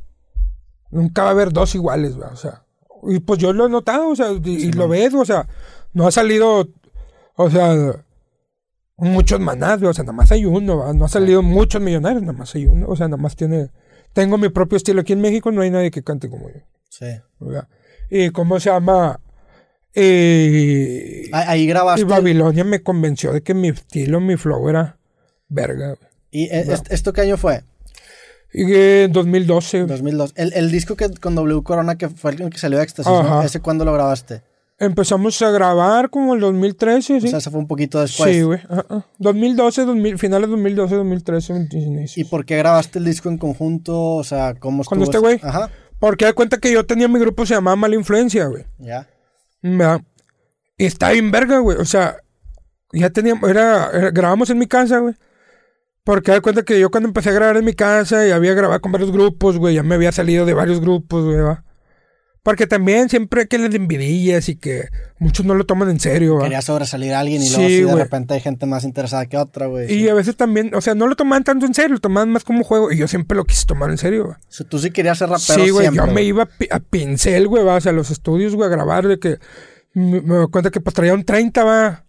nunca 0.91 1.23
va 1.23 1.29
a 1.29 1.33
haber 1.33 1.53
dos 1.53 1.75
iguales, 1.75 2.21
¿va? 2.21 2.29
o 2.29 2.37
sea. 2.37 2.65
Y 3.09 3.19
pues 3.21 3.39
yo 3.41 3.53
lo 3.53 3.67
he 3.67 3.69
notado, 3.71 4.09
o 4.11 4.17
sea, 4.17 4.31
y, 4.45 4.51
y 4.69 4.73
lo 4.73 4.87
ves, 4.89 5.13
o 5.15 5.25
sea, 5.25 5.49
no 5.93 6.07
ha 6.07 6.13
salido, 6.13 6.69
o 7.35 7.51
sea, 7.51 8.05
muchos 8.97 9.41
manás, 9.41 9.83
o 9.83 9.93
sea, 9.93 10.05
nada 10.05 10.13
más 10.13 10.31
hay 10.31 10.45
uno, 10.45 10.79
¿va? 10.79 10.93
no 10.93 11.07
ha 11.07 11.09
salido 11.09 11.43
muchos 11.43 11.81
millonarios, 11.83 12.23
nada 12.23 12.39
más 12.39 12.55
hay 12.55 12.67
uno, 12.67 12.87
o 12.89 12.95
sea, 12.97 13.09
nada 13.09 13.21
más 13.21 13.35
tiene, 13.35 13.71
tengo 14.13 14.39
mi 14.39 14.49
propio 14.49 14.77
estilo. 14.77 15.01
Aquí 15.03 15.13
en 15.13 15.21
México 15.21 15.51
no 15.53 15.63
hay 15.63 15.71
nadie 15.71 15.91
que 15.91 16.03
cante 16.03 16.29
como 16.29 16.49
yo. 16.49 16.61
Sí. 16.89 17.07
¿verdad? 17.41 17.69
Y 18.11 18.31
cómo 18.31 18.59
se 18.61 18.71
llama. 18.71 19.21
Y, 19.95 21.35
Ahí, 21.35 21.67
grabaste. 21.67 22.01
y 22.03 22.05
Babilonia 22.05 22.65
me 22.65 22.83
convenció 22.83 23.33
de 23.33 23.43
que 23.43 23.55
mi 23.55 23.69
estilo, 23.69 24.21
mi 24.21 24.37
flow 24.37 24.69
era 24.69 24.97
verga. 25.49 25.97
¿Y 26.31 26.45
e- 26.47 26.61
est- 26.73 26.91
esto 26.91 27.13
qué 27.13 27.23
año 27.23 27.37
fue? 27.37 27.63
Y 28.55 28.75
en 28.75 29.13
2012 29.13 29.87
2002. 29.87 30.33
El, 30.37 30.53
el 30.55 30.71
disco 30.71 30.97
que 30.97 31.11
con 31.11 31.35
W 31.35 31.63
Corona, 31.63 31.97
que 31.97 32.09
fue 32.09 32.33
el 32.33 32.51
que 32.51 32.59
salió 32.59 32.79
de 32.79 32.85
Éxtasis, 32.85 33.11
¿no? 33.13 33.43
¿Ese 33.43 33.61
cuándo 33.61 33.85
lo 33.85 33.93
grabaste? 33.93 34.43
Empezamos 34.79 35.41
a 35.43 35.51
grabar 35.51 36.11
como 36.11 36.35
el 36.35 36.41
2013, 36.41 37.21
¿sí? 37.21 37.27
O 37.27 37.31
sea, 37.31 37.39
ese 37.39 37.51
fue 37.51 37.61
un 37.61 37.67
poquito 37.69 38.01
después. 38.01 38.35
sí, 38.35 38.43
güey. 38.43 38.61
ah, 38.69 38.85
ah. 38.89 39.07
2012, 39.19 39.85
2000, 39.85 40.19
finales 40.19 40.51
2012, 40.51 40.95
2013, 40.97 41.53
2016. 41.53 42.19
¿Y 42.19 42.29
por 42.29 42.45
qué 42.45 42.57
grabaste 42.59 42.99
el 42.99 43.05
disco 43.05 43.29
en 43.29 43.39
conjunto? 43.39 44.01
O 44.17 44.25
sea, 44.25 44.55
¿cómo 44.55 44.83
estuvo? 44.83 44.97
¿Con 44.99 45.03
este 45.05 45.19
güey? 45.19 45.41
Ajá. 45.43 45.71
Porque 45.99 46.25
da 46.25 46.33
cuenta 46.33 46.59
que 46.59 46.73
yo 46.73 46.85
tenía 46.85 47.07
mi 47.09 47.21
grupo, 47.21 47.47
se 47.47 47.55
llamaba 47.55 47.77
Mala 47.77 47.95
Influencia, 47.95 48.47
güey. 48.47 48.65
Ya. 48.79 49.09
¿verdad? 49.63 50.01
Y 50.77 50.87
está 50.87 51.11
bien 51.13 51.31
verga, 51.31 51.59
güey. 51.59 51.79
O 51.79 51.85
sea, 51.85 52.17
ya 52.93 53.11
teníamos, 53.11 53.49
era, 53.49 53.89
era- 53.93 54.11
grabamos 54.11 54.51
en 54.51 54.59
mi 54.59 54.67
casa, 54.67 54.99
güey. 54.99 55.15
Porque 56.05 56.33
da 56.33 56.41
cuenta 56.41 56.65
que 56.65 56.81
yo 56.81 56.91
cuando 56.91 57.09
empecé 57.09 57.31
a 57.31 57.33
grabar 57.35 57.57
en 57.57 57.65
mi 57.65 57.75
casa 57.75 58.27
y 58.27 58.33
había 58.33 58.55
grabado 58.55 58.81
con 58.81 58.91
varios 58.91 59.13
grupos, 59.13 59.57
güey, 59.59 59.77
ya 59.77 59.85
me 59.85 59.95
había 59.95 60.11
salido 60.11 60.45
de 60.45 60.55
varios 60.55 60.81
grupos, 60.81 61.25
güey, 61.25 61.39
¿va? 61.39 61.65
Porque 62.45 62.67
también 62.67 63.09
siempre 63.09 63.43
hay 63.43 63.47
que 63.47 63.57
les 63.57 63.73
envidillas 63.73 64.49
y 64.49 64.57
que 64.57 64.89
muchos 65.21 65.47
no 65.47 65.55
lo 65.55 65.65
toman 65.65 65.91
en 65.91 66.01
serio, 66.01 66.35
¿va? 66.37 66.43
Quería 66.43 66.61
sobresalir 66.61 67.15
a 67.15 67.21
alguien 67.21 67.41
y 67.41 67.47
Sí, 67.47 67.53
luego 67.55 67.69
si 67.69 67.77
de 67.77 67.85
güey. 67.85 67.97
repente 68.03 68.35
hay 68.35 68.41
gente 68.41 68.67
más 68.67 68.83
interesada 68.83 69.27
que 69.27 69.37
otra, 69.37 69.67
güey. 69.67 69.85
Y 69.93 70.01
sí. 70.01 70.09
a 70.09 70.15
veces 70.15 70.37
también, 70.37 70.75
o 70.75 70.81
sea, 70.81 70.97
no 70.97 71.07
lo 71.07 71.15
tomaban 71.15 71.45
tanto 71.45 71.67
en 71.67 71.75
serio, 71.75 71.95
lo 71.95 72.01
tomaban 72.01 72.31
más 72.31 72.43
como 72.43 72.65
juego. 72.65 72.91
Y 72.91 72.97
yo 72.97 73.07
siempre 73.07 73.37
lo 73.37 73.45
quise 73.45 73.65
tomar 73.65 73.91
en 73.91 73.99
serio, 73.99 74.25
güey. 74.25 74.35
O 74.37 74.41
sea, 74.49 74.67
tú 74.69 74.81
sí 74.81 74.91
querías 74.91 75.19
ser 75.19 75.29
rapero 75.29 75.65
Sí, 75.65 75.71
güey, 75.71 75.87
yo 75.95 76.07
me 76.07 76.13
güey. 76.13 76.27
iba 76.27 76.43
a, 76.43 76.47
pi- 76.47 76.69
a 76.73 76.81
pincel, 76.81 77.47
güey, 77.47 77.63
va, 77.65 77.77
o 77.77 77.81
sea, 77.81 77.93
a 77.93 77.95
los 77.95 78.11
estudios, 78.11 78.57
güey, 78.57 78.67
a 78.67 78.71
grabar, 78.73 79.07
de 79.07 79.21
que 79.21 79.39
me, 79.95 80.21
me 80.21 80.35
doy 80.35 80.49
cuenta 80.51 80.71
que 80.73 80.81
pues 80.81 80.95
traía 80.95 81.15
un 81.15 81.25
30, 81.25 81.63
va. 81.63 82.05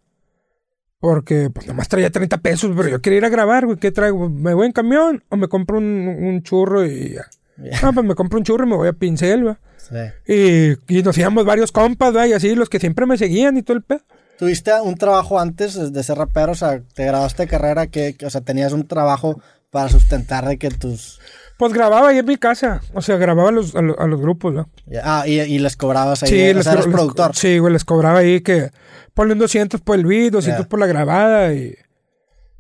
Porque 0.99 1.49
pues 1.53 1.67
nomás 1.67 1.89
traía 1.89 2.09
30 2.09 2.37
pesos, 2.39 2.71
pero 2.75 2.89
yo 2.89 3.01
quería 3.01 3.17
ir 3.19 3.25
a 3.25 3.29
grabar, 3.29 3.65
güey, 3.67 3.77
¿qué 3.77 3.91
traigo? 3.91 4.29
¿Me 4.29 4.53
voy 4.55 4.65
en 4.65 4.71
camión 4.71 5.23
o 5.29 5.35
me 5.37 5.47
compro 5.47 5.77
un, 5.77 5.85
un 6.07 6.41
churro 6.41 6.85
y 6.87 7.09
ya? 7.15 7.25
Ya. 7.57 7.81
No, 7.81 7.93
pues 7.93 8.03
me 8.05 8.15
compro 8.15 8.39
un 8.39 8.45
churro 8.45 8.65
y 8.65 8.69
me 8.69 8.75
voy 8.77 8.87
a 8.87 8.93
pincel, 8.93 9.45
va. 9.45 9.59
Sí. 9.89 10.31
Y, 10.87 10.97
y 10.99 11.03
nos 11.03 11.17
íbamos 11.17 11.45
varios 11.45 11.71
compas, 11.71 12.13
y 12.27 12.33
así, 12.33 12.55
los 12.55 12.69
que 12.69 12.79
siempre 12.79 13.05
me 13.05 13.17
seguían 13.17 13.57
y 13.57 13.63
todo 13.63 13.77
el 13.77 13.83
pedo. 13.83 14.01
¿Tuviste 14.39 14.71
un 14.81 14.95
trabajo 14.95 15.39
antes 15.39 15.93
de 15.93 16.03
ser 16.03 16.17
rapero? 16.17 16.53
O 16.53 16.55
sea, 16.55 16.81
te 16.95 17.05
grabaste 17.05 17.43
de 17.43 17.47
carrera, 17.49 17.87
que, 17.87 18.15
o 18.25 18.29
sea, 18.29 18.41
tenías 18.41 18.73
un 18.73 18.87
trabajo 18.87 19.41
para 19.69 19.89
sustentar 19.89 20.45
de 20.47 20.57
que 20.57 20.69
tus... 20.69 21.19
Pues 21.57 21.71
grababa 21.71 22.09
ahí 22.09 22.17
en 22.17 22.25
mi 22.25 22.37
casa, 22.37 22.81
o 22.93 23.01
sea, 23.01 23.17
grababa 23.17 23.49
a 23.49 23.51
los, 23.51 23.75
a 23.75 23.81
los, 23.81 23.97
a 23.99 24.07
los 24.07 24.19
grupos, 24.19 24.53
¿no? 24.53 24.69
Ah, 25.03 25.23
y, 25.27 25.39
y 25.39 25.59
les 25.59 25.77
cobrabas 25.77 26.23
ahí. 26.23 26.29
Sí, 26.29 26.49
o 26.49 26.53
les, 26.55 26.63
sea, 26.63 26.73
eres 26.73 26.85
les 26.87 26.93
productor. 26.95 27.35
Sí, 27.35 27.59
güey, 27.59 27.71
les 27.73 27.85
cobraba 27.85 28.19
ahí 28.19 28.41
que 28.41 28.71
ponen 29.13 29.37
200 29.37 29.79
por 29.81 29.95
el 29.95 30.05
beat, 30.05 30.31
200 30.33 30.65
Ya. 30.65 30.69
por 30.69 30.79
la 30.79 30.87
grabada 30.87 31.53
y, 31.53 31.75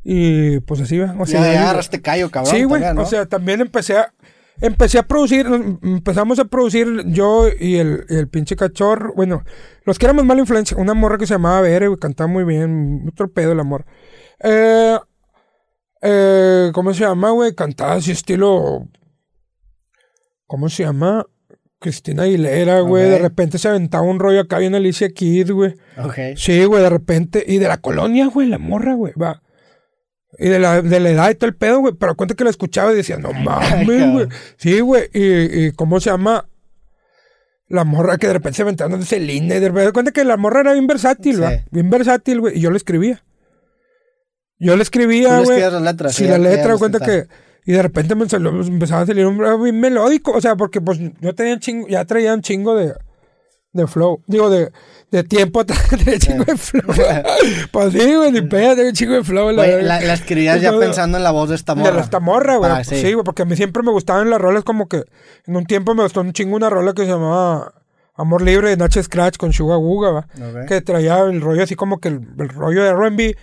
y 0.03 0.59
pues 0.61 0.79
así, 0.81 0.99
va. 0.99 1.15
O 1.19 1.25
sea, 1.25 1.41
ya 1.53 1.61
agarraste 1.63 2.01
callo, 2.01 2.29
cabrón. 2.29 2.53
sí, 2.55 2.63
güey, 2.65 2.83
o 2.83 3.05
sea, 3.05 3.25
también 3.25 3.61
empecé 3.61 3.97
a, 3.97 4.13
empecé 4.61 4.97
a 4.99 5.03
producir, 5.03 5.49
nos- 5.49 5.77
empezamos 5.81 6.39
a 6.39 6.45
producir 6.45 7.03
yo 7.07 7.47
y 7.59 7.75
el, 7.77 8.05
y 8.09 8.15
el 8.15 8.27
pinche 8.27 8.55
cachorro, 8.55 9.13
bueno, 9.15 9.43
los 9.85 9.97
que 9.99 10.05
éramos 10.05 10.25
mala 10.25 10.41
influencia, 10.41 10.77
una 10.77 10.93
morra 10.93 11.17
que 11.17 11.25
se 11.27 11.33
llamaba 11.33 11.61
Bere, 11.61 11.87
cantaba 11.99 12.27
muy 12.27 12.43
bien, 12.43 13.05
otro 13.11 13.31
pedo 13.31 13.51
el 13.51 13.59
amor. 13.59 13.85
Eh, 14.43 14.97
eh, 16.01 16.71
¿Cómo 16.73 16.93
se 16.93 17.01
llama, 17.01 17.31
güey? 17.31 17.53
Cantaba 17.55 17.93
así 17.93 18.11
estilo, 18.11 18.87
¿cómo 20.47 20.69
se 20.69 20.83
llama? 20.83 21.25
Cristina 21.79 22.23
Aguilera, 22.23 22.79
güey, 22.79 23.09
de 23.09 23.19
repente 23.19 23.57
se 23.57 23.67
aventaba 23.67 24.03
un 24.03 24.17
rollo 24.19 24.39
acá 24.39 24.57
bien 24.57 24.73
Alicia 24.73 25.09
Kid, 25.09 25.51
güey. 25.51 25.75
Ok. 26.01 26.15
Sí, 26.37 26.63
güey, 26.63 26.81
de 26.81 26.89
repente. 26.89 27.43
Y 27.45 27.57
de 27.57 27.67
la 27.67 27.77
colonia, 27.77 28.27
güey, 28.27 28.47
la 28.47 28.57
morra, 28.57 28.93
güey, 28.93 29.11
va. 29.21 29.41
Y 30.39 30.49
de 30.49 30.59
la, 30.59 30.81
de 30.81 30.99
la 30.99 31.09
edad 31.11 31.29
y 31.29 31.35
todo 31.35 31.47
el 31.49 31.55
pedo, 31.55 31.79
güey. 31.79 31.93
Pero 31.93 32.15
cuenta 32.15 32.35
que 32.35 32.43
la 32.43 32.49
escuchaba 32.49 32.91
y 32.91 32.95
decía, 32.95 33.17
no 33.17 33.33
mames, 33.33 33.85
güey. 34.13 34.27
Sí, 34.57 34.79
güey. 34.79 35.09
Y, 35.13 35.65
y 35.67 35.71
cómo 35.73 35.99
se 35.99 36.09
llama. 36.09 36.47
La 37.69 37.83
morra 37.85 38.17
que 38.17 38.27
de 38.27 38.33
repente 38.33 38.57
se 38.57 38.61
aventaba 38.63 38.95
de 38.97 39.05
Celina. 39.05 39.55
Y 39.55 39.59
de 39.59 39.67
repente 39.69 39.91
cuenta 39.93 40.11
que 40.11 40.23
la 40.23 40.37
morra 40.37 40.59
era 40.61 40.73
bien 40.73 40.85
versátil, 40.87 41.35
Sí. 41.35 41.41
va. 41.41 41.51
Bien 41.71 41.89
versátil, 41.89 42.39
güey. 42.41 42.57
Y 42.57 42.61
yo 42.61 42.69
lo 42.69 42.77
escribía. 42.77 43.23
Yo 44.59 44.75
le 44.75 44.83
escribía, 44.83 45.29
le 45.39 45.45
güey. 45.45 45.57
escribías 45.59 45.73
las 45.73 45.81
letras, 45.81 46.15
Sí, 46.15 46.25
la 46.27 46.37
letra, 46.37 46.77
cuenta 46.77 46.99
que. 46.99 47.27
Y 47.65 47.71
de 47.71 47.81
repente 47.81 48.13
me, 48.15 48.27
salió- 48.27 48.51
me 48.51 48.65
empezaba 48.67 49.01
a 49.01 49.05
salir 49.05 49.25
un 49.25 49.37
bravo 49.37 49.63
bien 49.63 49.79
melódico. 49.79 50.31
O 50.33 50.41
sea, 50.41 50.55
porque 50.55 50.81
pues 50.81 50.99
yo 51.21 51.33
tenía 51.33 51.53
un 51.53 51.59
chingo, 51.59 51.87
ya 51.87 52.03
traía 52.05 52.33
un 52.33 52.41
chingo 52.41 52.75
de, 52.75 52.93
de 53.73 53.87
flow. 53.87 54.21
Digo, 54.27 54.49
de, 54.49 54.71
de 55.11 55.23
tiempo 55.23 55.59
atrás 55.59 55.87
tenía 55.89 56.17
chingo 56.19 56.45
de 56.45 56.55
flow. 56.55 56.83
pues 57.71 57.93
sí, 57.93 58.15
güey, 58.15 58.31
ni 58.31 58.41
pedo, 58.41 58.75
tenía 58.75 58.93
chingo 58.93 59.13
de 59.13 59.23
flow. 59.23 59.53
Güey, 59.53 59.83
la, 59.83 59.99
la 59.99 60.13
escribías 60.13 60.61
ya 60.61 60.77
pensando 60.77 61.17
en 61.17 61.23
la 61.23 61.31
voz 61.31 61.49
de 61.49 61.55
esta 61.55 61.75
de 61.75 61.81
morra. 61.81 61.95
la 61.95 62.01
esta 62.01 62.19
morra, 62.19 62.57
güey. 62.57 62.71
Ah, 62.71 62.83
sí, 62.83 62.95
sí. 63.01 63.13
güey, 63.13 63.25
porque 63.25 63.41
a 63.41 63.45
mí 63.45 63.55
siempre 63.55 63.83
me 63.83 63.91
gustaban 63.91 64.29
las 64.29 64.39
rolas 64.39 64.63
como 64.63 64.87
que... 64.87 65.03
En 65.45 65.55
un 65.55 65.65
tiempo 65.65 65.93
me 65.95 66.03
gustó 66.03 66.21
un 66.21 66.33
chingo 66.33 66.55
una 66.55 66.69
rola 66.69 66.93
que 66.93 67.03
se 67.03 67.09
llamaba 67.09 67.73
Amor 68.15 68.43
Libre 68.43 68.69
de 68.69 68.77
Nacho 68.77 69.01
Scratch 69.01 69.37
con 69.37 69.51
Suga 69.51 69.77
Wuga, 69.77 70.11
¿va? 70.11 70.27
Ok. 70.37 70.67
Que 70.67 70.81
traía 70.81 71.19
el 71.19 71.41
rollo 71.41 71.63
así 71.63 71.75
como 71.75 71.99
que 71.99 72.09
el, 72.09 72.21
el 72.39 72.49
rollo 72.49 72.83
de 72.83 72.89
R&B. 72.89 73.35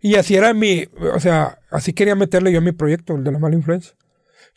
Y 0.00 0.14
así 0.14 0.36
era 0.36 0.54
mi... 0.54 0.86
O 1.14 1.18
sea, 1.18 1.58
así 1.70 1.92
quería 1.92 2.14
meterle 2.14 2.52
yo 2.52 2.58
a 2.58 2.62
mi 2.62 2.72
proyecto, 2.72 3.14
el 3.16 3.24
de 3.24 3.32
la 3.32 3.38
mala 3.38 3.56
influencia. 3.56 3.94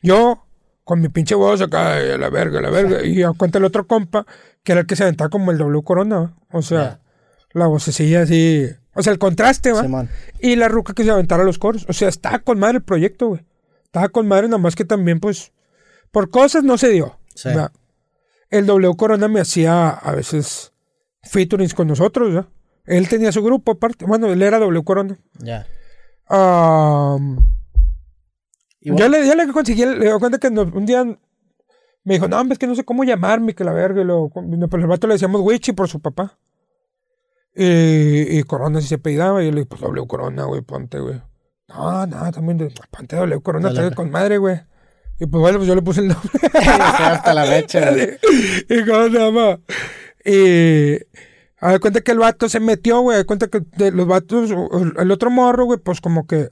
Yo, 0.03 0.45
con 0.83 0.99
mi 0.99 1.09
pinche 1.09 1.35
voz 1.35 1.61
acá, 1.61 1.95
la 1.99 2.29
verga, 2.29 2.61
la 2.61 2.69
verga. 2.69 3.03
Y 3.03 3.23
a 3.23 3.31
cuenta 3.31 3.57
el 3.59 3.65
otro 3.65 3.87
compa, 3.87 4.25
que 4.63 4.71
era 4.73 4.81
el 4.81 4.87
que 4.87 4.95
se 4.95 5.03
aventaba 5.03 5.29
como 5.29 5.51
el 5.51 5.57
W 5.57 5.83
Corona, 5.83 6.19
¿va? 6.19 6.33
O 6.51 6.61
sea, 6.61 6.79
Ya. 6.79 6.99
la 7.53 7.67
vocecilla 7.67 8.21
así... 8.23 8.67
O 8.93 9.01
sea, 9.01 9.13
el 9.13 9.19
contraste, 9.19 9.71
¿va? 9.71 10.07
Y 10.39 10.57
la 10.57 10.67
ruca 10.67 10.93
que 10.93 11.03
se 11.05 11.11
aventara 11.11 11.43
los 11.45 11.57
coros. 11.57 11.85
O 11.87 11.93
sea, 11.93 12.09
estaba 12.09 12.39
con 12.39 12.59
madre 12.59 12.77
el 12.77 12.83
proyecto, 12.83 13.27
güey. 13.29 13.45
Estaba 13.85 14.09
con 14.09 14.27
madre, 14.27 14.47
nada 14.47 14.57
más 14.57 14.75
que 14.75 14.83
también, 14.85 15.19
pues, 15.21 15.53
por 16.11 16.29
cosas 16.29 16.63
no 16.65 16.77
se 16.77 16.89
dio. 16.89 17.17
Sí. 17.33 17.49
El 18.49 18.65
W 18.65 18.93
Corona 18.97 19.29
me 19.29 19.39
hacía 19.39 19.89
a 19.89 20.11
veces 20.13 20.73
featurings 21.23 21.73
con 21.73 21.87
nosotros, 21.87 22.33
¿verdad? 22.33 22.49
Él 22.85 23.07
tenía 23.07 23.31
su 23.31 23.41
grupo 23.41 23.71
aparte. 23.71 24.05
Bueno, 24.05 24.27
él 24.27 24.41
era 24.41 24.59
W 24.59 24.83
Corona. 24.83 25.17
Ya. 25.39 25.65
Am, 26.27 27.37
Igual- 28.81 28.99
ya, 28.99 29.07
le, 29.09 29.27
ya 29.27 29.35
le 29.35 29.47
conseguí, 29.53 29.85
le 29.85 30.09
doy 30.09 30.19
cuenta 30.19 30.37
que 30.37 30.47
un 30.47 30.85
día 30.85 31.05
me 32.03 32.15
dijo, 32.15 32.27
no, 32.27 32.39
hombre, 32.39 32.53
es 32.53 32.59
que 32.59 32.67
no 32.67 32.75
sé 32.75 32.83
cómo 32.83 33.03
llamarme, 33.03 33.53
que 33.53 33.63
la 33.63 33.73
verga. 33.73 34.01
Y 34.01 34.05
luego, 34.05 34.29
pues 34.31 34.81
el 34.81 34.87
vato 34.87 35.07
le 35.07 35.13
decíamos 35.13 35.41
Wichi 35.41 35.73
por 35.73 35.87
su 35.87 35.99
papá. 35.99 36.37
Y, 37.55 38.39
y 38.39 38.43
Corona 38.43 38.81
sí 38.81 38.87
se 38.87 38.97
pedaba. 38.97 39.41
Y 39.41 39.47
yo 39.47 39.51
le 39.51 39.57
dije, 39.61 39.67
pues 39.67 39.81
W 39.81 40.07
Corona, 40.07 40.45
güey, 40.45 40.61
ponte, 40.61 40.99
güey. 40.99 41.21
No, 41.67 42.05
no, 42.07 42.31
también, 42.31 42.57
de- 42.57 42.73
ponte 42.89 43.15
W 43.15 43.41
Corona, 43.41 43.71
Dale. 43.71 43.89
te 43.89 43.95
con 43.95 44.09
madre, 44.09 44.37
güey. 44.37 44.61
Y 45.19 45.25
pues 45.27 45.39
bueno, 45.41 45.59
pues 45.59 45.67
yo 45.67 45.75
le 45.75 45.81
puse 45.81 46.01
el 46.01 46.07
nombre. 46.07 46.29
Hasta 46.53 47.33
la 47.33 47.45
fecha. 47.45 47.91
¿Y 48.69 48.85
cómo 48.85 49.03
se 49.03 49.09
llama? 49.11 49.59
Y. 50.25 50.95
A 51.63 51.67
ver, 51.73 51.79
cuenta 51.79 52.01
que 52.01 52.11
el 52.11 52.17
vato 52.17 52.49
se 52.49 52.59
metió, 52.59 53.01
güey. 53.01 53.23
Cuenta 53.25 53.47
que 53.47 53.61
de 53.77 53.91
los 53.91 54.07
vatos, 54.07 54.49
el- 54.97 55.11
otro 55.11 55.29
morro, 55.29 55.65
güey, 55.65 55.77
pues 55.79 56.01
como 56.01 56.25
que. 56.25 56.49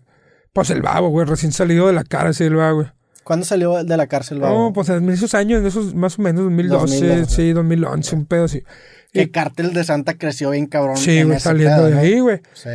Pues 0.54 0.70
el 0.70 0.82
babo, 0.82 1.10
güey, 1.10 1.26
recién 1.26 1.52
salido 1.52 1.88
de 1.88 1.94
la 1.94 2.04
cárcel, 2.04 2.48
el 2.48 2.56
babo, 2.56 2.76
güey. 2.82 2.88
¿Cuándo 3.30 3.46
salió 3.46 3.84
de 3.84 3.96
la 3.96 4.08
cárcel? 4.08 4.40
No, 4.40 4.72
pues 4.74 4.90
en 4.90 5.08
esos 5.12 5.36
años, 5.36 5.60
en 5.62 5.68
esos 5.68 5.94
más 5.94 6.18
o 6.18 6.24
menos 6.24 6.46
2012, 6.46 6.96
2012. 7.08 7.36
sí, 7.36 7.54
2011, 7.54 8.16
un 8.16 8.26
pedo 8.26 8.46
así. 8.46 8.64
Que 9.14 9.22
Y- 9.22 9.30
Cártel 9.30 9.72
de 9.72 9.84
Santa 9.84 10.16
creció 10.18 10.50
bien 10.50 10.66
cabrón. 10.66 10.98
sí, 10.98 11.22
güey, 11.22 11.40
saliendo 11.40 11.76
pedo, 11.84 11.86
de 11.92 12.00
ahí, 12.00 12.20
güey. 12.22 12.42
Sí. 12.54 12.70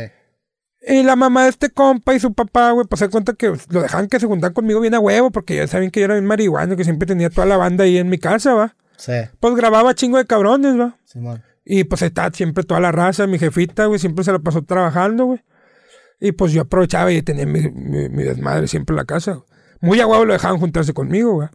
Y 0.87 1.03
la 1.03 1.17
mamá 1.17 1.43
de 1.43 1.49
este 1.49 1.71
compa 1.71 2.15
y 2.15 2.21
su 2.21 2.33
papá, 2.33 2.71
güey, 2.71 2.87
pues 2.87 2.99
se 2.99 3.09
cuenta 3.09 3.33
que 3.33 3.51
lo 3.69 3.81
dejaban 3.81 4.07
que 4.07 4.17
se 4.17 4.27
juntaran 4.27 4.53
conmigo 4.53 4.79
bien 4.79 4.93
a 4.93 4.99
huevo, 5.01 5.29
porque 5.29 5.57
ya 5.57 5.67
saben 5.67 5.91
que 5.91 5.99
yo 5.99 6.05
era 6.05 6.13
bien 6.13 6.25
marihuano, 6.25 6.77
que 6.77 6.85
siempre 6.85 7.05
tenía 7.05 7.29
toda 7.29 7.45
la 7.47 7.57
banda 7.57 7.83
ahí 7.83 7.97
en 7.97 8.07
mi 8.07 8.17
casa, 8.17 8.53
va. 8.53 8.77
Sí. 8.95 9.11
Pues 9.41 9.55
grababa 9.55 9.93
chingo 9.93 10.17
de 10.19 10.25
cabrones, 10.25 10.79
va. 10.79 10.97
Simón. 11.03 11.43
Y 11.65 11.83
pues 11.83 12.01
está 12.01 12.31
siempre 12.31 12.63
toda 12.63 12.79
la 12.79 12.93
raza, 12.93 13.27
mi 13.27 13.39
jefita, 13.39 13.87
güey, 13.87 13.99
siempre 13.99 14.23
se 14.23 14.31
la 14.31 14.39
pasó 14.39 14.61
trabajando, 14.61 15.25
güey. 15.25 15.41
Y 16.21 16.31
pues 16.31 16.53
yo 16.53 16.61
aprovechaba 16.61 17.11
y 17.11 17.21
tenía 17.23 17.45
mi, 17.45 17.59
mi- 17.71 18.07
mi 18.07 18.23
desmadre 18.23 18.69
siempre 18.69 18.93
en 18.93 18.97
la 18.97 19.05
casa. 19.05 19.33
güey. 19.33 19.54
Muy 19.81 19.99
a 19.99 20.07
huevo 20.07 20.25
lo 20.25 20.33
dejaban 20.33 20.59
juntarse 20.59 20.93
conmigo, 20.93 21.33
güey. 21.33 21.49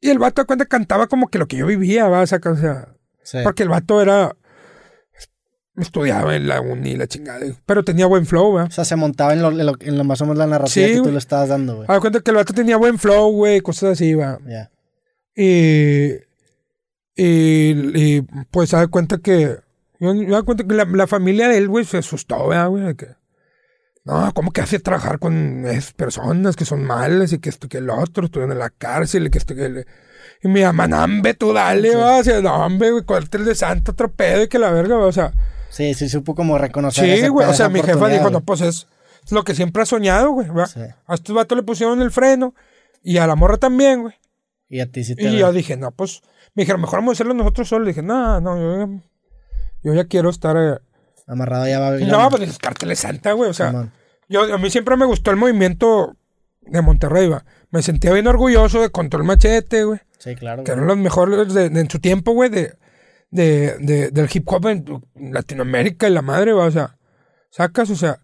Y 0.00 0.10
el 0.10 0.18
vato 0.18 0.42
de 0.42 0.46
cuenta 0.46 0.64
cantaba 0.66 1.06
como 1.06 1.28
que 1.28 1.38
lo 1.38 1.46
que 1.46 1.56
yo 1.58 1.66
vivía, 1.66 2.08
va, 2.08 2.22
o 2.22 2.26
sea, 2.26 2.40
o 2.44 2.56
sea, 2.56 2.88
Sí. 3.22 3.38
porque 3.44 3.62
el 3.62 3.68
vato 3.68 4.00
era. 4.00 4.34
Estudiaba 5.76 6.34
en 6.36 6.46
la 6.48 6.60
uni, 6.60 6.96
la 6.96 7.06
chingada. 7.06 7.40
Pero 7.64 7.84
tenía 7.84 8.06
buen 8.06 8.26
flow, 8.26 8.50
güey. 8.52 8.66
O 8.66 8.70
sea, 8.70 8.84
se 8.84 8.96
montaba 8.96 9.32
en 9.32 9.40
lo, 9.42 9.50
en 9.50 9.64
lo- 9.66 9.76
en 9.80 9.96
lo 9.96 10.04
más 10.04 10.20
o 10.20 10.24
menos 10.24 10.38
la 10.38 10.46
narrativa 10.46 10.86
Sí, 10.86 10.94
que 10.94 11.00
tú 11.00 11.12
le 11.12 11.18
estabas 11.18 11.48
dando, 11.48 11.76
güey. 11.76 11.86
A 11.88 12.00
cuenta 12.00 12.20
que 12.20 12.30
el 12.30 12.36
vato 12.36 12.52
tenía 12.52 12.76
buen 12.76 12.98
flow, 12.98 13.30
güey, 13.32 13.60
cosas 13.60 13.92
así, 13.92 14.14
va. 14.14 14.38
Ya. 14.46 14.70
Y, 15.34 16.12
y, 17.16 17.72
y, 18.16 18.22
pues 18.50 18.70
se 18.70 18.76
da 18.76 18.86
cuenta 18.88 19.18
que. 19.18 19.56
Yo 20.00 20.14
me 20.14 20.26
da 20.26 20.42
cuenta 20.42 20.64
que 20.64 20.74
la, 20.74 20.84
la 20.84 21.06
familia 21.06 21.48
de 21.48 21.58
él, 21.58 21.68
güey, 21.68 21.84
se 21.84 21.98
asustó, 21.98 22.48
¿verdad, 22.48 22.68
güey? 22.68 22.82
de 22.84 22.96
que, 22.96 23.06
no, 24.10 24.32
¿cómo 24.34 24.50
que 24.50 24.60
hace 24.60 24.78
trabajar 24.80 25.18
con 25.18 25.64
esas 25.66 25.92
personas 25.92 26.56
que 26.56 26.64
son 26.64 26.84
malas 26.84 27.32
y 27.32 27.38
que 27.38 27.48
esto 27.48 27.68
que 27.68 27.78
el 27.78 27.90
otro 27.90 28.24
estuvieron 28.26 28.52
en 28.52 28.58
la 28.58 28.70
cárcel 28.70 29.26
y 29.26 29.30
que 29.30 29.38
esto 29.38 29.54
que. 29.54 29.64
el-". 29.66 29.86
Y 30.42 30.48
mi 30.48 30.62
mamá, 30.62 30.88
no, 30.88 31.02
hombre, 31.04 31.34
tú 31.34 31.52
dale, 31.52 31.94
va. 31.94 32.18
O 32.18 32.24
sea, 32.24 32.40
no, 32.40 32.64
hombre, 32.64 32.90
güey, 32.92 33.04
de 33.44 33.54
santo, 33.54 33.92
otro 33.92 34.10
pedo 34.10 34.42
y 34.44 34.48
que 34.48 34.58
la 34.58 34.70
verga, 34.70 34.96
va. 34.96 35.06
O 35.06 35.12
sea, 35.12 35.32
Sí, 35.70 35.94
sí, 35.94 36.08
supo 36.08 36.34
como 36.34 36.58
reconocer. 36.58 37.20
sí, 37.20 37.28
güey. 37.28 37.48
O 37.48 37.54
sea, 37.54 37.68
mi 37.68 37.80
jefa 37.80 38.08
dijo, 38.08 38.22
güey. 38.22 38.32
no, 38.32 38.40
pues 38.40 38.60
es, 38.60 38.86
lo 39.30 39.44
que 39.44 39.54
siempre 39.54 39.82
ha 39.82 39.86
soñado, 39.86 40.30
güey, 40.32 40.48
va. 40.48 40.66
Sí. 40.66 40.80
A 41.06 41.14
estos 41.14 41.34
vatos 41.34 41.56
le 41.56 41.62
pusieron 41.62 42.02
el 42.02 42.10
freno 42.10 42.54
y 43.02 43.18
a 43.18 43.26
la 43.26 43.36
morra 43.36 43.56
también, 43.58 44.02
güey. 44.02 44.14
Y 44.68 44.80
a 44.80 44.90
ti 44.90 45.04
sí 45.04 45.14
te. 45.14 45.22
Y 45.28 45.38
yo 45.38 45.52
dije, 45.52 45.76
no, 45.76 45.90
pues, 45.92 46.22
me 46.54 46.62
dijeron, 46.62 46.80
mejor 46.80 46.98
vamos 47.00 47.12
a 47.12 47.14
hacerlo 47.16 47.34
nosotros 47.34 47.68
solos. 47.68 47.86
Le 47.86 47.90
dije, 47.92 48.02
no, 48.02 48.40
no, 48.40 48.56
yo, 48.58 48.86
ya- 48.86 49.02
yo 49.82 49.94
ya 49.94 50.04
quiero 50.06 50.30
estar. 50.30 50.56
eh". 50.56 50.78
Amarrado 51.26 51.68
ya 51.68 51.78
va. 51.78 52.00
Y 52.00 52.04
no, 52.06 52.28
pues 52.30 52.42
es 52.42 52.58
Cárteles 52.58 52.98
Santa, 52.98 53.32
güey. 53.32 53.50
O 53.50 53.54
sea. 53.54 53.92
Yo, 54.30 54.54
a 54.54 54.56
mí 54.58 54.70
siempre 54.70 54.96
me 54.96 55.04
gustó 55.04 55.30
el 55.30 55.36
movimiento 55.36 56.16
de 56.62 56.80
Monterrey, 56.80 57.28
va. 57.28 57.44
Me 57.70 57.82
sentía 57.82 58.12
bien 58.14 58.26
orgulloso 58.26 58.80
de 58.80 58.88
Control 58.90 59.24
Machete, 59.24 59.84
güey. 59.84 60.00
Sí, 60.18 60.34
claro. 60.36 60.64
Que 60.64 60.72
güey. 60.72 60.78
eran 60.78 60.88
los 60.88 60.96
mejores 60.96 61.52
de, 61.52 61.68
de- 61.68 61.80
en 61.80 61.90
su 61.90 61.98
tiempo, 61.98 62.32
güey, 62.32 62.48
de, 62.48 62.74
de, 63.30 63.76
de- 63.80 64.10
del 64.10 64.28
hip 64.32 64.44
hop 64.50 64.66
en 64.68 64.84
Latinoamérica 65.14 66.08
y 66.08 66.12
la 66.12 66.22
madre, 66.22 66.52
va. 66.52 66.64
O 66.66 66.70
sea, 66.70 66.96
sacas, 67.50 67.90
o 67.90 67.96
sea, 67.96 68.20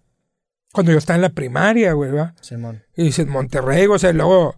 cuando 0.72 0.92
yo 0.92 0.98
estaba 0.98 1.16
en 1.16 1.22
la 1.22 1.30
primaria, 1.30 1.92
güey, 1.92 2.10
va. 2.12 2.34
Simón. 2.40 2.82
Y 2.96 3.04
dices 3.04 3.26
Monterrey, 3.26 3.86
o 3.86 3.98
sea, 3.98 4.10
y 4.10 4.14
luego, 4.14 4.56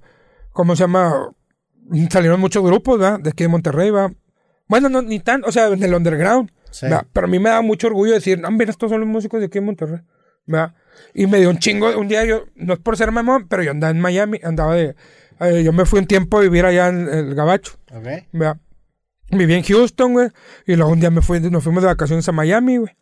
¿cómo 0.52 0.76
se 0.76 0.84
llama? 0.84 1.32
Salieron 2.10 2.40
muchos 2.40 2.62
grupos, 2.62 2.98
¿verdad? 2.98 3.20
De 3.20 3.30
aquí 3.30 3.44
de 3.44 3.48
Monterrey, 3.48 3.90
va. 3.90 4.12
Bueno, 4.68 4.88
no, 4.90 5.00
ni 5.00 5.20
tan, 5.20 5.42
o 5.44 5.52
sea, 5.52 5.68
en 5.68 5.82
el 5.82 5.94
underground. 5.94 6.50
Sí. 6.70 6.86
Pero 7.14 7.26
a 7.26 7.30
mí 7.30 7.38
me 7.38 7.48
da 7.48 7.62
mucho 7.62 7.86
orgullo 7.86 8.12
decir, 8.12 8.38
no, 8.38 8.50
mira, 8.50 8.70
estos 8.70 8.90
son 8.90 9.00
los 9.00 9.08
músicos 9.08 9.40
de 9.40 9.46
aquí 9.46 9.58
en 9.58 9.64
Monterrey. 9.64 10.00
¿verdad? 10.46 10.74
Y 11.14 11.26
me 11.26 11.38
dio 11.38 11.50
un 11.50 11.58
chingo, 11.58 11.98
un 11.98 12.08
día 12.08 12.24
yo, 12.24 12.44
no 12.56 12.74
es 12.74 12.78
por 12.78 12.96
ser 12.96 13.12
mamón, 13.12 13.48
pero 13.48 13.62
yo 13.62 13.70
andaba 13.70 13.90
en 13.90 14.00
Miami, 14.00 14.40
andaba 14.42 14.74
de, 14.74 14.94
eh, 15.40 15.62
yo 15.64 15.72
me 15.72 15.84
fui 15.84 16.00
un 16.00 16.06
tiempo 16.06 16.38
a 16.38 16.40
vivir 16.42 16.64
allá 16.64 16.88
en 16.88 17.08
el 17.08 17.34
Gabacho, 17.34 17.72
Ok. 17.92 18.06
¿verdad? 18.32 18.56
Viví 19.30 19.54
en 19.54 19.62
Houston, 19.62 20.12
güey, 20.12 20.28
y 20.66 20.76
luego 20.76 20.92
un 20.92 21.00
día 21.00 21.10
me 21.10 21.20
fui, 21.20 21.40
nos 21.40 21.62
fuimos 21.62 21.82
de 21.82 21.88
vacaciones 21.88 22.28
a 22.28 22.32
Miami, 22.32 22.78
güey. 22.78 22.96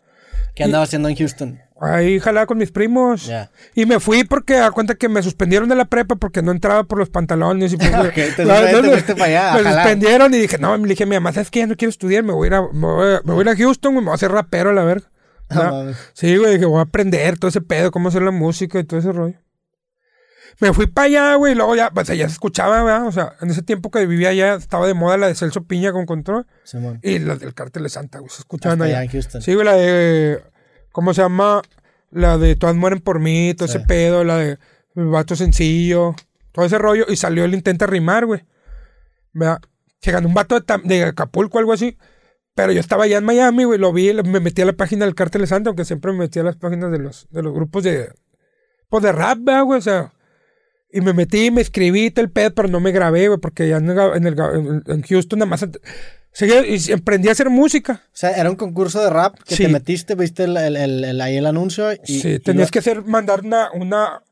¿Qué 0.55 0.65
andaba 0.65 0.85
haciendo 0.85 1.09
en 1.09 1.17
Houston? 1.17 1.61
Ahí 1.79 2.19
jalaba 2.19 2.47
con 2.47 2.57
mis 2.57 2.73
primos. 2.73 3.27
Ya. 3.27 3.51
Y 3.75 3.85
me 3.85 4.01
fui 4.01 4.25
porque 4.25 4.57
a 4.57 4.71
cuenta 4.71 4.95
que 4.95 5.11
me 5.11 5.23
suspendieron 5.23 5.69
de 5.69 5.75
la 5.75 5.85
prepa 5.85 6.17
porque 6.17 6.41
no 6.41 6.51
entraba 6.51 6.85
por 6.85 6.99
los 6.99 7.11
pantalones. 7.11 7.75
Y 7.75 7.77
pues, 7.77 7.95
Ok, 7.95 8.15
te 8.15 8.45
no, 8.47 8.55
te 8.55 9.23
allá 9.23 9.53
Me 9.53 9.63
jalar. 9.63 9.75
suspendieron 9.75 10.33
y 10.33 10.39
dije, 10.39 10.57
no, 10.57 10.75
le 10.77 10.89
dije 10.89 11.05
mi 11.05 11.17
mamá, 11.17 11.33
¿sabes 11.33 11.51
qué? 11.51 11.61
Ya 11.61 11.67
no 11.67 11.77
quiero 11.77 11.91
estudiar, 11.91 12.25
me 12.25 12.33
voy 12.33 12.47
a 12.47 12.49
ir 12.49 12.55
a, 12.55 12.63
me 12.63 12.87
voy 12.87 13.15
a, 13.17 13.21
me 13.23 13.33
voy 13.35 13.41
a, 13.41 13.43
ir 13.43 13.49
a 13.51 13.57
Houston, 13.57 13.93
güey, 13.93 14.03
me 14.03 14.07
voy 14.07 14.13
a 14.13 14.15
hacer 14.15 14.33
rapero 14.33 14.71
a 14.71 14.73
la 14.73 14.85
verga. 14.85 15.11
Sí, 16.13 16.37
güey, 16.37 16.55
dije, 16.55 16.65
voy 16.67 16.79
a 16.79 16.83
aprender 16.83 17.39
todo 17.39 17.49
ese 17.49 17.61
pedo, 17.61 17.91
cómo 17.91 18.09
hacer 18.09 18.23
la 18.23 18.31
música 18.31 18.79
y 18.79 18.85
todo 18.85 18.99
ese 19.01 19.13
rollo. 19.13 19.39
Me 20.61 20.73
fui 20.73 20.87
para 20.87 21.07
allá, 21.07 21.35
güey, 21.35 21.53
y 21.53 21.55
luego 21.55 21.77
ya, 21.77 21.91
pues 21.91 22.09
allá 22.09 22.27
se 22.29 22.33
escuchaba, 22.33 22.83
¿verdad? 22.83 23.07
O 23.07 23.13
sea, 23.13 23.35
en 23.43 23.51
ese 23.51 23.63
tiempo 23.63 23.91
que 23.91 24.07
vivía 24.07 24.31
allá 24.31 24.55
estaba 24.55 24.87
de 24.87 24.95
moda 24.95 25.19
la 25.19 25.27
de 25.27 25.35
Celso 25.35 25.65
Piña 25.65 25.93
con 25.93 26.07
control 26.07 26.47
Simón. 26.65 26.99
y 27.03 27.19
la 27.19 27.37
del 27.37 27.53
Cártel 27.53 27.83
de 27.83 27.89
Santa, 27.91 28.21
güey, 28.21 28.31
se 28.31 28.39
escuchaban 28.41 28.81
allá. 28.81 28.95
allá 29.01 29.05
en 29.05 29.11
Houston. 29.11 29.43
Sí, 29.43 29.53
güey, 29.55 29.67
la 29.67 29.75
de. 29.75 30.43
¿Cómo 30.93 31.13
se 31.13 31.21
llama? 31.21 31.61
La 32.11 32.39
de 32.39 32.57
Todas 32.57 32.75
mueren 32.75 33.01
por 33.01 33.21
mí, 33.21 33.53
todo 33.55 33.69
Sí. 33.69 33.77
ese 33.77 33.87
pedo, 33.87 34.25
la 34.25 34.39
de 34.39 34.59
Vato 34.95 35.37
Sencillo, 35.37 36.15
todo 36.53 36.65
ese 36.65 36.79
rollo. 36.79 37.05
Y 37.09 37.17
salió 37.17 37.45
el 37.45 37.53
Intenta 37.53 37.87
Rimar, 37.87 38.25
güey. 38.25 38.43
¿Verdad? 39.35 39.61
Que 40.01 40.11
ganó 40.13 40.29
un 40.29 40.35
vato 40.35 40.59
de, 40.59 40.65
de 40.85 41.05
Acapulco, 41.05 41.59
algo 41.59 41.75
así. 41.75 41.99
Pero 42.57 42.73
yo 42.73 42.81
estaba 42.81 43.05
allá 43.05 43.19
en 43.19 43.25
Miami, 43.25 43.63
güey, 43.65 43.79
lo 43.79 43.93
vi, 43.93 44.13
me 44.25 44.41
metí 44.41 44.63
a 44.63 44.65
la 44.65 44.73
página 44.73 45.05
del 45.05 45.15
Cártel 45.15 45.43
de 45.43 45.47
Santa, 45.47 45.71
aunque 45.71 45.85
siempre 45.85 46.11
me 46.11 46.19
metí 46.19 46.41
a 46.41 46.43
las 46.43 46.57
páginas 46.57 46.91
de 46.91 46.99
los, 46.99 47.29
de 47.31 47.43
los 47.43 47.53
grupos 47.55 47.85
de. 47.85 48.09
Pues 48.89 49.03
de 49.05 49.13
rap, 49.13 49.39
¿verdad, 49.43 49.63
güey, 49.65 49.79
o 49.79 49.83
sea. 49.83 50.13
Y 50.91 51.01
me 51.03 51.13
metí, 51.13 51.51
me 51.53 51.61
escribí 51.61 52.11
todo 52.11 52.25
el 52.25 52.31
pedo, 52.33 52.53
pero 52.55 52.69
no 52.69 52.81
me 52.81 52.91
grabé, 52.91 53.29
güey, 53.29 53.39
porque 53.39 53.69
ya 53.69 53.77
en, 53.77 53.91
el, 53.91 53.99
en, 53.99 54.27
el 54.27 54.83
en- 54.87 55.03
Houston 55.03 55.39
nada 55.39 55.51
más. 55.51 55.67
Y 56.41 56.93
emprendí 56.93 57.29
a 57.29 57.33
hacer 57.33 57.51
música. 57.51 58.03
O 58.07 58.17
sea, 58.17 58.31
era 58.33 58.49
un 58.51 58.57
concurso 58.57 59.03
de 59.03 59.11
rap 59.11 59.37
que 59.45 59.55
Sí. 59.57 59.63
te 59.65 59.69
metiste, 59.69 60.15
viste 60.15 60.45
el, 60.45 60.57
el- 60.57 61.21
ahí 61.21 61.37
el 61.37 61.47
anuncio 61.47 61.93
y. 61.93 62.21
sí, 62.21 62.39
tenías 62.41 62.71
que 62.71 62.79
hacer, 62.79 63.03
mandar 63.05 63.41
una, 63.41 63.71
una, 63.73 64.23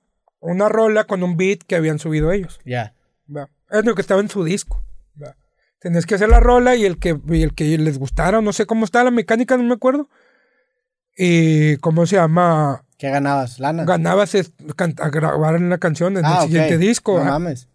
una 0.40 0.68
rola 0.68 1.04
con 1.04 1.22
un 1.22 1.36
beat 1.36 1.60
que 1.66 1.76
habían 1.76 1.98
subido 1.98 2.32
ellos. 2.32 2.58
Ya. 2.64 2.94
¿va? 3.34 3.48
Es 3.70 3.84
lo 3.84 3.94
que 3.94 4.00
estaba 4.02 4.20
en 4.20 4.28
su 4.30 4.44
disco. 4.44 4.82
Tenías 5.84 6.06
que 6.06 6.14
hacer 6.14 6.30
la 6.30 6.40
rola 6.40 6.76
y 6.76 6.86
el 6.86 6.98
que, 6.98 7.20
y 7.28 7.42
el 7.42 7.54
que 7.54 7.76
les 7.76 7.98
gustara, 7.98 8.40
no 8.40 8.54
sé 8.54 8.64
cómo 8.64 8.86
estaba 8.86 9.04
la 9.04 9.10
mecánica, 9.10 9.58
no 9.58 9.64
me 9.64 9.74
acuerdo. 9.74 10.08
Y 11.14 11.76
cómo 11.76 12.06
se 12.06 12.16
llama. 12.16 12.86
¿Qué 12.96 13.10
ganabas? 13.10 13.58
¿Lana? 13.60 13.84
Ganabas 13.84 14.34
es- 14.34 14.54
can- 14.76 14.94
a 14.98 15.10
grabar 15.10 15.60
la 15.60 15.76
canción 15.76 16.16
en 16.16 16.24
ah, 16.24 16.38
el 16.40 16.46
siguiente 16.46 16.78
disco. 16.78 17.18
No 17.18 17.26
mames. 17.26 17.68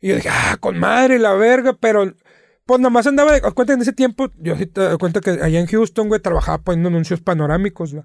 Y 0.00 0.10
yo 0.10 0.14
dije, 0.14 0.28
ah, 0.30 0.58
con 0.60 0.78
madre, 0.78 1.18
la 1.18 1.32
verga, 1.32 1.72
pero 1.72 2.14
pues 2.66 2.80
nomás 2.80 3.08
andaba, 3.08 3.32
de, 3.32 3.40
cuenta 3.40 3.72
en 3.72 3.82
ese 3.82 3.92
tiempo, 3.94 4.28
yo 4.38 4.56
sí 4.56 4.66
te 4.66 4.82
doy 4.82 4.98
cuenta 4.98 5.20
que 5.20 5.30
allá 5.30 5.58
en 5.58 5.66
Houston, 5.66 6.06
güey, 6.06 6.20
trabajaba 6.20 6.58
poniendo 6.58 6.88
anuncios 6.88 7.20
panorámicos, 7.20 7.94
güey. 7.94 8.04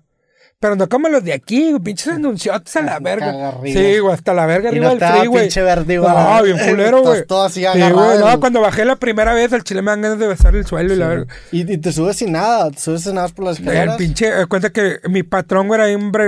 Pero 0.60 0.76
no 0.78 0.88
como 0.90 1.10
los 1.10 1.24
de 1.24 1.34
aquí, 1.34 1.72
güey, 1.72 1.84
pinches 1.84 2.08
anunciotes 2.14 2.76
a 2.78 2.82
la 2.82 3.00
verga. 3.00 3.54
Sí, 3.64 4.00
güey, 4.00 4.14
hasta 4.14 4.34
la 4.34 4.46
verga 4.46 4.70
Y 4.70 4.72
arriba 4.72 4.86
no 4.94 4.96
del 4.96 5.00
freeway. 5.20 5.42
pinche 5.44 5.62
verdigo 5.62 6.08
a 6.08 6.38
No, 6.38 6.44
bien 6.44 6.58
culero, 6.70 7.02
güey. 7.04 7.26
Todo 7.28 7.44
así 7.44 7.60
Sí, 7.60 7.66
agarrado 7.66 8.06
güey, 8.06 8.20
no, 8.20 8.40
cuando 8.40 8.62
bajé 8.62 8.86
la 8.86 8.96
primera 8.96 9.34
vez, 9.34 9.52
al 9.54 9.64
chile 9.64 9.82
me 9.82 9.92
dan 9.92 10.02
ganas 10.02 10.18
de 10.18 10.28
besar 10.28 10.56
el 10.56 10.66
suelo 10.66 10.94
y 10.94 10.98
la 10.98 11.08
verga. 11.10 11.34
Y, 11.52 11.72
y 11.72 11.78
te 11.78 11.92
subes 11.92 12.16
sin 12.16 12.32
nada, 12.32 12.72
te 12.72 12.80
subes 12.80 13.02
sin 13.04 13.16
nada 13.16 13.28
por 13.30 13.46
las 13.46 13.60
El 13.60 13.66
escaleras. 13.68 13.98
pinche, 13.98 14.28
eh, 14.42 14.46
cuenta 14.48 14.72
que 14.72 15.00
mi 15.10 15.24
patrón, 15.24 15.68
güey, 15.68 15.80
era 15.82 15.88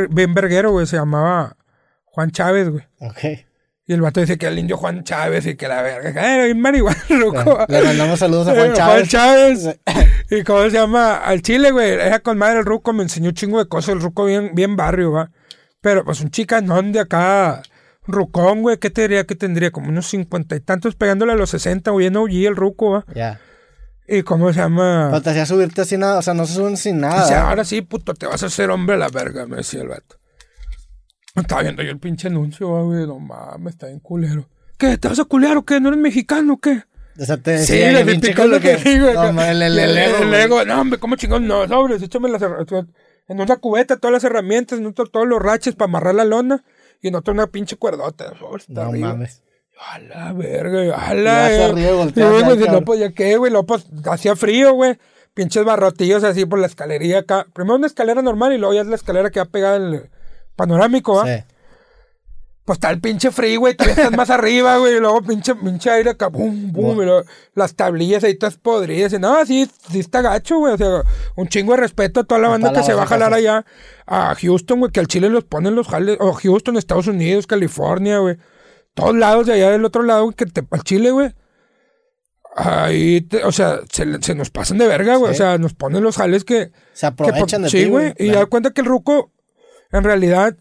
bien 0.09 0.33
verguero, 0.33 0.71
güey, 0.71 0.85
se 0.85 0.97
llamaba 0.97 1.55
Juan 2.05 2.29
Chávez, 2.31 2.69
güey. 2.69 2.83
Ok. 2.99 3.46
Y 3.89 3.93
el 3.93 4.01
vato 4.01 4.19
dice 4.19 4.37
que 4.37 4.47
el 4.47 4.59
indio 4.59 4.75
Juan 4.75 5.05
Chávez 5.05 5.45
y 5.47 5.55
que 5.55 5.67
la 5.69 5.81
verga, 5.81 6.11
"Ah, 6.21 6.35
era 6.35 6.43
bien 6.45 6.59
marihuana, 6.59 7.01
loco. 7.09 7.65
Le 7.69 7.81
mandamos 7.83 8.19
saludos 8.19 8.47
a 8.49 8.51
Juan 8.53 8.71
Eh, 8.71 8.73
Chávez. 8.73 9.09
Chávez. 9.09 9.79
¿Y 10.29 10.43
cómo 10.43 10.63
se 10.63 10.71
llama? 10.71 11.15
Al 11.17 11.41
Chile, 11.41 11.71
güey. 11.71 11.91
Era 11.91 12.19
con 12.19 12.37
madre 12.37 12.59
el 12.59 12.65
ruco, 12.65 12.91
me 12.91 13.03
enseñó 13.03 13.29
un 13.29 13.35
chingo 13.35 13.59
de 13.59 13.69
cosas. 13.69 13.95
El 13.95 14.01
ruco 14.01 14.25
bien, 14.25 14.51
bien 14.53 14.75
barrio, 14.75 15.13
va. 15.13 15.31
Pero 15.79 16.03
pues 16.03 16.19
un 16.19 16.31
chicanón 16.31 16.91
de 16.91 16.99
acá, 16.99 17.61
rucón, 18.05 18.61
güey. 18.61 18.77
¿Qué 18.77 18.89
te 18.89 19.03
diría 19.03 19.23
que 19.25 19.35
tendría? 19.35 19.71
Como 19.71 19.87
unos 19.87 20.07
cincuenta 20.07 20.57
y 20.57 20.59
tantos 20.59 20.95
pegándole 20.95 21.31
a 21.31 21.35
los 21.35 21.49
sesenta, 21.49 21.91
güey. 21.91 22.09
No 22.09 22.27
el 22.27 22.55
ruco, 22.57 22.91
va. 22.91 23.05
Ya. 23.15 23.39
¿Y 24.05 24.23
cómo 24.23 24.51
se 24.51 24.59
llama? 24.59 25.07
Pero 25.11 25.21
te 25.21 25.29
hacía 25.29 25.45
subirte 25.45 25.85
sin 25.85 25.99
nada, 26.01 26.19
o 26.19 26.21
sea, 26.21 26.33
no 26.33 26.45
se 26.45 26.53
suben 26.55 26.75
sin 26.77 26.99
nada. 26.99 27.21
Dice, 27.21 27.33
¿verdad? 27.33 27.49
ahora 27.49 27.63
sí, 27.65 27.81
puto, 27.81 28.13
te 28.13 28.25
vas 28.25 28.41
a 28.43 28.45
hacer 28.47 28.69
hombre 28.69 28.95
a 28.95 28.97
la 28.97 29.09
verga, 29.09 29.45
me 29.47 29.57
decía 29.57 29.81
el 29.81 29.89
vato. 29.89 30.17
Estaba 31.41 31.61
viendo 31.61 31.83
yo 31.83 31.91
el 31.91 31.99
pinche 31.99 32.27
anuncio, 32.27 32.71
va, 32.71 32.81
güey. 32.83 33.07
No 33.07 33.19
mames, 33.19 33.73
está 33.73 33.87
bien 33.87 33.99
culero. 33.99 34.47
¿Qué? 34.77 34.97
¿Te 34.97 35.07
vas 35.07 35.19
a 35.19 35.25
culear 35.25 35.57
o 35.57 35.65
qué? 35.65 35.79
¿No 35.79 35.89
eres 35.89 35.99
mexicano 35.99 36.53
o 36.53 36.57
qué? 36.57 36.83
O 37.19 37.25
sea, 37.25 37.37
te 37.37 37.57
Sí, 37.59 37.73
le 37.73 38.03
lo 38.03 38.59
que 38.59 38.77
que... 38.77 38.89
digo. 38.89 39.11
No, 39.13 39.41
el, 39.41 39.61
el, 39.61 39.79
el 39.79 39.97
ego, 39.97 40.17
el 40.17 40.27
güey. 40.27 40.41
ego. 40.41 40.65
No, 40.65 40.81
hombre, 40.81 40.99
¿cómo 40.99 41.15
chingón? 41.15 41.47
No, 41.47 41.67
sobres, 41.67 42.01
échame 42.01 42.29
las 42.29 42.41
herramientas. 42.41 42.85
En 43.27 43.41
una 43.41 43.57
cubeta, 43.57 43.97
todas 43.97 44.13
las 44.13 44.23
herramientas, 44.23 44.79
en 44.79 44.85
otro, 44.85 45.05
todos 45.07 45.27
los 45.27 45.41
raches 45.41 45.75
para 45.75 45.89
amarrar 45.89 46.15
la 46.15 46.25
lona. 46.25 46.63
Y 47.01 47.09
en 47.09 47.15
otro, 47.15 47.33
una 47.33 47.47
pinche 47.47 47.75
cuerdota. 47.75 48.33
No 48.67 48.91
mames. 48.91 49.41
A 49.79 49.99
la 49.99 50.33
verga, 50.33 50.95
a 50.95 51.13
la 51.13 51.69
y 51.69 52.67
no, 52.67 52.81
pues 52.83 52.99
ya 52.99 53.11
qué, 53.11 53.37
güey. 53.37 53.51
Luego, 53.51 53.67
pues, 53.67 53.85
hacía 54.09 54.35
frío, 54.35 54.73
güey. 54.73 54.97
Pinches 55.35 55.63
barrotillos 55.63 56.23
así 56.23 56.45
por 56.45 56.57
la 56.57 56.65
escalería 56.65 57.19
acá. 57.19 57.45
Primero 57.53 57.75
una 57.75 57.85
escalera 57.85 58.23
normal 58.23 58.53
y 58.53 58.57
luego 58.57 58.73
ya 58.73 58.81
es 58.81 58.87
la 58.87 58.95
escalera 58.95 59.29
que 59.29 59.39
va 59.39 59.45
pegada 59.45 59.75
en 59.75 60.09
panorámico, 60.57 61.15
¿va? 61.15 61.25
Sí. 61.37 61.43
Pues 62.65 62.75
está 62.77 62.89
el 62.89 62.99
pinche 62.99 63.31
frío, 63.31 63.61
güey, 63.61 63.75
todavía 63.77 64.03
estás 64.03 64.17
más 64.17 64.29
arriba, 64.37 64.75
güey, 64.77 64.97
y 64.97 64.99
luego 64.99 65.21
pinche, 65.21 65.55
pinche 65.55 65.89
aire 65.89 66.09
acá, 66.09 66.27
bum, 66.27 66.73
bum, 66.73 67.01
y 67.01 67.05
luego 67.05 67.23
las 67.55 67.73
tablillas 67.75 68.25
ahí 68.25 68.35
todas 68.37 68.57
podridas, 68.57 69.13
y 69.13 69.19
no, 69.19 69.45
sí, 69.45 69.71
sí 69.89 69.99
está 69.99 70.21
gacho, 70.21 70.57
güey, 70.57 70.73
o 70.73 70.77
sea, 70.77 71.03
un 71.37 71.47
chingo 71.47 71.71
de 71.71 71.77
respeto 71.77 72.19
a 72.19 72.23
toda 72.25 72.41
la 72.41 72.49
banda 72.49 72.73
que 72.73 72.83
se 72.83 72.93
va 72.93 73.03
a 73.03 73.07
jalar 73.07 73.33
allá 73.33 73.65
a 74.05 74.35
Houston, 74.35 74.79
güey, 74.79 74.91
que 74.91 74.99
al 74.99 75.07
Chile 75.07 75.29
los 75.29 75.45
ponen 75.45 75.75
los 75.75 75.87
jales, 75.87 76.17
o 76.19 76.33
Houston, 76.33 76.75
Estados 76.75 77.07
Unidos, 77.07 77.47
California, 77.47 78.17
güey, 78.19 78.35
todos 78.93 79.15
lados 79.15 79.45
de 79.47 79.53
allá 79.53 79.69
del 79.71 79.85
otro 79.85 80.03
lado, 80.03 80.23
güey, 80.25 80.35
que 80.35 80.45
te, 80.47 80.67
al 80.69 80.83
Chile, 80.83 81.11
güey, 81.11 81.33
ahí, 82.55 83.21
te- 83.21 83.43
o 83.45 83.51
sea, 83.53 83.79
se, 83.91 84.21
se 84.21 84.35
nos 84.35 84.49
pasan 84.49 84.77
de 84.77 84.87
verga, 84.87 85.15
güey, 85.15 85.33
Sí. 85.33 85.35
o 85.41 85.45
sea, 85.45 85.57
nos 85.57 85.73
ponen 85.73 86.03
los 86.03 86.17
jales 86.17 86.43
que... 86.43 86.71
Se 86.93 87.01
que 87.01 87.07
aprovechan 87.07 87.61
de 87.61 87.69
sí, 87.69 87.85
güey, 87.85 88.13
y 88.17 88.29
da 88.29 88.45
cuenta 88.47 88.71
que 88.71 88.81
el 88.81 88.87
ruco, 88.87 89.31
en 89.91 90.03
realidad, 90.03 90.55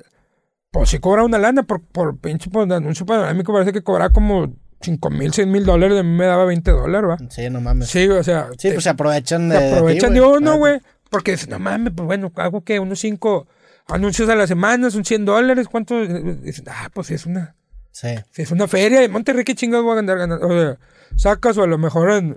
pues 0.71 0.91
sí 0.91 0.99
cobra 0.99 1.25
una 1.25 1.39
lana 1.39 1.63
por, 1.63 1.83
por 1.83 2.19
pinche 2.19 2.51
pues, 2.51 2.71
anuncio 2.71 3.07
panorámico. 3.07 3.53
Parece 3.53 3.73
que 3.73 3.83
cobra 3.83 4.11
como 4.11 4.55
5 4.81 5.11
mil, 5.11 5.33
6 5.33 5.47
mil 5.47 5.65
dólares. 5.65 5.97
De 5.97 6.03
mí 6.03 6.11
me 6.17 6.27
daba 6.27 6.45
20 6.45 6.71
dólares, 6.71 7.11
¿va? 7.11 7.31
Sí, 7.31 7.49
no 7.51 7.61
mames. 7.61 7.89
Sí, 7.89 8.05
Sí, 8.05 8.09
o 8.09 8.23
sea, 8.23 8.49
te- 8.57 8.73
pues 8.73 8.85
se 8.85 8.91
aprovechan 8.91 9.49
de 9.49 9.59
se 9.59 9.75
aprovechan 9.75 10.13
de, 10.15 10.21
ti, 10.21 10.27
uno, 10.27 10.57
güey. 10.59 10.81
Porque 11.11 11.33
dices, 11.33 11.49
no 11.49 11.59
mames, 11.59 11.93
pues 11.97 12.07
bueno, 12.07 12.33
hago 12.37 12.63
que 12.63 12.79
unos 12.81 12.99
5 13.01 13.47
anuncios 13.89 14.29
a 14.29 14.35
la 14.35 14.47
semana, 14.47 14.91
son 14.91 15.05
100 15.05 15.25
dólares. 15.25 15.69
¿Cuánto? 15.71 16.01
Dices, 16.01 16.65
ah, 16.69 16.91
pues 16.93 17.11
es 17.11 17.27
una, 17.27 17.55
Sí, 17.97 18.09
sí, 18.31 18.43
es 18.43 18.51
una 18.51 18.69
feria. 18.69 19.01
De 19.01 19.09
Monterrey, 19.09 19.43
¿qué 19.43 19.55
chingados 19.55 19.87
voy 19.87 19.97
a 19.97 20.01
andar 20.01 20.19
ganando? 20.19 20.47
O 20.47 20.53
sea, 20.53 20.79
sacas 21.17 21.57
o 21.57 21.63
a 21.63 21.67
lo 21.67 21.79
mejor 21.79 22.11
en, 22.11 22.37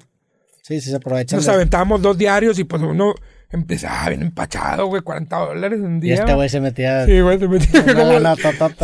sí, 0.61 0.79
sí 0.79 0.89
se 0.89 0.95
aprovechan 0.95 1.35
nos 1.35 1.45
de 1.45 1.51
aventábamos 1.51 2.01
dos 2.01 2.17
diarios 2.17 2.57
y 2.59 2.63
pues 2.63 2.81
uno 2.81 3.13
empezaba 3.51 4.09
bien 4.09 4.21
empachado, 4.21 4.87
güey, 4.87 5.01
40 5.01 5.35
dólares 5.37 5.79
un 5.79 5.97
Y 5.97 6.01
día. 6.01 6.15
este 6.15 6.33
güey 6.33 6.49
se 6.49 6.61
metía 6.61 7.05
Sí, 7.05 7.19
güey, 7.21 7.39
se 7.39 7.47
metía 7.47 7.81
una 7.83 7.93
como- 7.95 8.19
lana. 8.19 8.35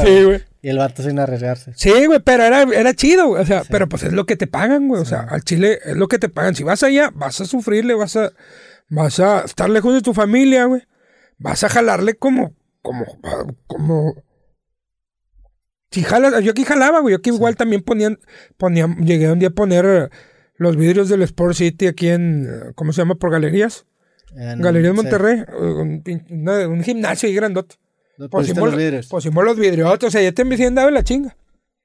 Sí, 0.04 0.24
güey. 0.24 0.44
Y 0.62 0.70
el 0.70 0.78
vato 0.80 1.04
sin 1.04 1.20
arriesgarse. 1.20 1.74
Sí, 1.76 2.06
güey, 2.08 2.20
pero 2.26 2.44
era, 2.44 2.64
era 2.64 2.94
chido, 2.96 3.28
güey. 3.28 3.44
O 3.44 3.46
sea, 3.46 3.62
pero 3.70 3.88
pues 3.88 4.02
es 4.04 4.14
lo 4.14 4.26
que 4.26 4.36
te 4.36 4.48
pagan, 4.48 4.88
güey. 4.88 5.00
O 5.02 5.06
sea, 5.06 5.22
al 5.22 5.44
Chile 5.44 5.78
es 5.86 5.96
lo 5.96 6.08
que 6.08 6.18
te 6.18 6.28
pagan. 6.30 6.56
Si 6.56 6.64
vas 6.64 6.82
allá, 6.82 7.12
vas 7.14 7.40
a 7.42 7.46
sufrirle, 7.46 7.94
vas 7.94 8.16
a, 8.16 8.32
vas 8.90 9.20
a 9.20 9.42
estar 9.42 9.70
lejos 9.70 9.94
de 9.94 10.02
tu 10.02 10.14
familia, 10.16 10.66
güey. 10.66 10.82
Vas 11.38 11.64
a 11.64 11.70
jalarle 11.70 12.16
como, 12.16 12.56
como, 12.82 13.06
como. 13.68 14.16
Si 15.92 16.02
jalas, 16.04 16.44
yo 16.44 16.52
aquí 16.52 16.64
jalaba, 16.64 17.00
güey. 17.02 17.12
Yo 17.14 17.18
aquí 17.20 17.30
igual 17.30 17.56
también 17.56 17.82
ponían, 17.84 18.18
ponían, 18.58 19.06
llegué 19.06 19.32
un 19.32 19.40
día 19.40 19.50
a 19.50 19.52
poner 19.52 20.10
los 20.56 20.76
vidrios 20.78 21.10
del 21.10 21.22
Sport 21.22 21.56
City 21.56 21.88
aquí 21.88 22.10
en, 22.10 22.48
¿cómo 22.76 22.92
se 22.92 23.02
llama? 23.02 23.16
Por 23.16 23.32
galerías. 23.32 23.86
En- 24.36 24.62
Galerías 24.62 24.92
sí. 24.92 24.96
Monterrey. 24.98 25.40
eh, 25.48 26.66
Un, 26.68 26.84
gimnasio 26.84 27.28
ahí 27.28 27.36
grandote. 27.36 27.76
Pusimos, 28.30 28.70
los 28.70 28.76
vidrios. 28.78 29.08
pusimos 29.08 29.44
los 29.44 29.58
vidrios. 29.58 30.04
O 30.04 30.10
sea, 30.12 30.22
ya 30.22 30.32
te 30.32 30.46
me 30.46 30.56
dado 30.72 30.90
la 30.90 31.04
chinga. 31.04 31.36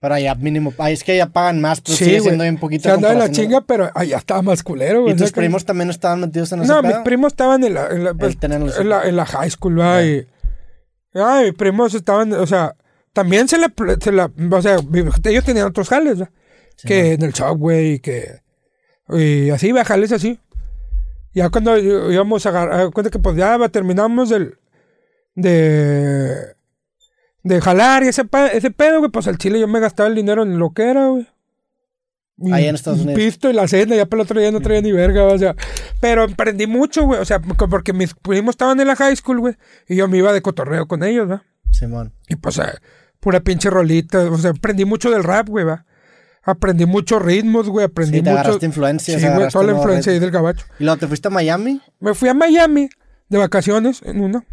Pero 0.01 0.15
allá 0.15 0.35
mínimo. 0.35 0.73
Ay, 0.79 0.95
es 0.95 1.05
que 1.05 1.17
ya 1.17 1.27
pagan 1.27 1.61
más, 1.61 1.81
pero 1.83 1.97
Sí, 1.97 2.05
sigue 2.05 2.19
güey. 2.19 2.29
siendo 2.29 2.43
bien 2.45 2.57
poquito. 2.57 2.85
Se 2.85 2.91
andaba 2.95 3.13
en 3.13 3.19
la 3.19 3.31
chinga, 3.31 3.61
pero 3.61 3.91
allá 3.95 4.17
estaba 4.17 4.41
más 4.41 4.63
culero, 4.63 5.03
güey. 5.03 5.15
¿Y 5.15 5.17
tus 5.17 5.31
primos 5.33 5.67
también 5.67 5.91
estaban 5.91 6.21
metidos 6.21 6.51
en 6.53 6.63
ese 6.63 6.73
No, 6.73 6.83
mis 6.83 6.97
primos 6.99 7.33
estaban 7.35 7.63
en 7.65 7.75
la, 7.75 7.89
en 7.89 8.05
la, 8.05 8.15
pues, 8.15 8.39
en 8.43 8.89
la, 8.89 9.05
en 9.07 9.17
la 9.17 9.27
high 9.27 9.51
school, 9.51 9.79
¿va? 9.79 10.03
Y, 10.03 10.27
ay, 11.15 11.47
mis 11.47 11.55
primos 11.55 11.93
estaban, 11.95 12.33
o 12.33 12.47
sea, 12.47 12.75
también 13.13 13.47
se 13.49 13.59
la, 13.59 13.71
se 14.01 14.13
la 14.13 14.31
o 14.53 14.63
sea, 14.63 14.79
ellos 15.25 15.45
tenían 15.45 15.67
otros 15.67 15.89
jales, 15.91 16.23
¿va? 16.23 16.31
que 16.83 17.13
en 17.13 17.23
el 17.23 17.35
subway 17.35 17.95
y 17.95 17.99
que, 17.99 18.41
y 19.11 19.51
así, 19.51 19.71
va, 19.73 19.85
jales 19.85 20.13
así. 20.13 20.39
Ya 21.33 21.49
cuando 21.51 21.77
íbamos 21.79 22.45
a 22.45 22.49
agarrar, 22.49 22.91
cuenta 22.91 23.11
que 23.11 23.19
pues 23.19 23.37
ya 23.37 23.57
terminamos 23.69 24.31
del, 24.31 24.59
de, 25.35 26.35
de 27.43 27.61
jalar 27.61 28.03
y 28.03 28.09
ese, 28.09 28.23
ese 28.53 28.71
pedo, 28.71 28.99
güey, 28.99 29.11
pues 29.11 29.27
al 29.29 29.39
chile 29.39 29.61
yo 29.61 29.69
me 29.69 29.81
gastaba 29.81 30.09
el 30.09 30.15
dinero 30.15 30.43
en 30.43 30.59
lo 30.59 30.71
que 30.73 30.91
era, 30.91 31.09
güey. 31.09 31.27
Ahí 32.53 32.67
en 32.67 32.75
Estados 32.75 33.01
Unidos. 33.01 33.17
Pisto 33.21 33.51
y 33.51 33.53
la 33.53 33.69
cena, 33.69 33.97
ya 33.97 34.07
para 34.07 34.23
el 34.23 34.25
otro 34.25 34.41
día 34.41 34.51
no 34.51 34.61
traía 34.61 34.81
ni 34.81 34.93
verga, 34.93 35.25
o 35.25 35.39
sea. 35.39 35.55
Pero 36.01 36.23
aprendí 36.23 36.67
mucho, 36.67 37.05
güey, 37.05 37.21
o 37.21 37.25
sea, 37.25 37.39
porque- 37.41 37.69
porque 37.69 37.93
mis 37.93 38.15
primos 38.15 38.55
estaban 38.55 38.81
en 38.81 38.87
la 38.87 38.97
high 38.97 39.15
school, 39.15 39.41
güey, 39.41 39.57
y 39.89 39.97
yo 39.97 40.09
me 40.09 40.17
iba 40.19 40.33
de 40.33 40.41
cotorreo 40.41 40.89
con 40.89 41.03
ellos, 41.05 41.31
¿va? 41.31 41.45
Simón. 41.71 42.15
Y 42.29 42.37
pues, 42.37 42.59
eh, 42.59 42.63
pura 43.21 43.41
pinche 43.41 43.69
rolita, 43.69 44.31
o 44.31 44.39
sea, 44.39 44.53
aprendí 44.53 44.87
mucho 44.87 45.11
del 45.11 45.23
rap, 45.23 45.49
güey, 45.51 45.67
¿va? 45.67 45.85
Aprendí 46.43 46.87
muchos 46.87 47.21
ritmos, 47.21 47.69
güey, 47.69 47.85
aprendí 47.87 48.19
Sí, 48.19 48.23
te 48.25 48.31
mucho. 48.31 48.41
agarraste 48.41 48.67
influencias, 48.67 49.21
Sí, 49.21 49.29
güey, 49.29 49.49
toda 49.49 49.65
la 49.65 49.73
influencia 49.73 50.13
ahí 50.13 50.19
del 50.19 50.31
gabacho. 50.31 50.65
¿Y 50.79 50.85
luego 50.85 50.99
te 50.99 51.07
fuiste 51.07 51.29
a 51.29 51.31
Miami? 51.31 51.81
Me 52.01 52.15
fui 52.15 52.29
a 52.29 52.35
Miami 52.35 52.89
de 53.29 53.39
vacaciones 53.39 54.01
en 54.05 54.21
una. 54.21 54.45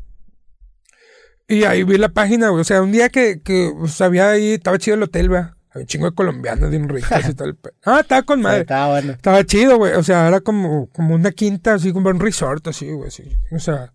Y 1.48 1.64
ahí 1.64 1.84
vi 1.84 1.98
la 1.98 2.10
página, 2.10 2.50
güey. 2.50 2.62
O 2.62 2.66
sea, 2.66 2.82
un 2.82 2.92
día 2.92 3.08
que, 3.10 3.42
que 3.42 3.72
pues, 3.78 4.02
había 4.02 4.30
ahí, 4.32 4.54
estaba 4.54 4.78
chido 4.78 4.96
el 4.96 5.04
hotel, 5.04 5.30
güey. 5.30 5.40
Había 5.42 5.84
un 5.84 5.86
chingo 5.86 6.10
de 6.10 6.16
colombianos 6.16 6.70
bien 6.70 6.90
ricos 6.90 7.30
y 7.30 7.34
tal. 7.36 7.58
Ah, 7.86 8.02
estaba 8.02 8.24
con 8.24 8.42
madre. 8.42 8.62
Estaba 8.62 8.88
bueno. 8.90 9.14
Estaba 9.14 9.44
chido, 9.46 9.78
güey. 9.78 9.94
O 9.94 10.04
sea, 10.04 10.28
era 10.28 10.42
como, 10.42 10.90
como 10.90 11.16
una 11.16 11.32
quinta, 11.32 11.76
así 11.76 11.94
como 11.94 12.10
un 12.10 12.20
resort, 12.20 12.68
así, 12.68 12.92
güey. 12.92 13.10
O 13.52 13.60
sea, 13.60 13.94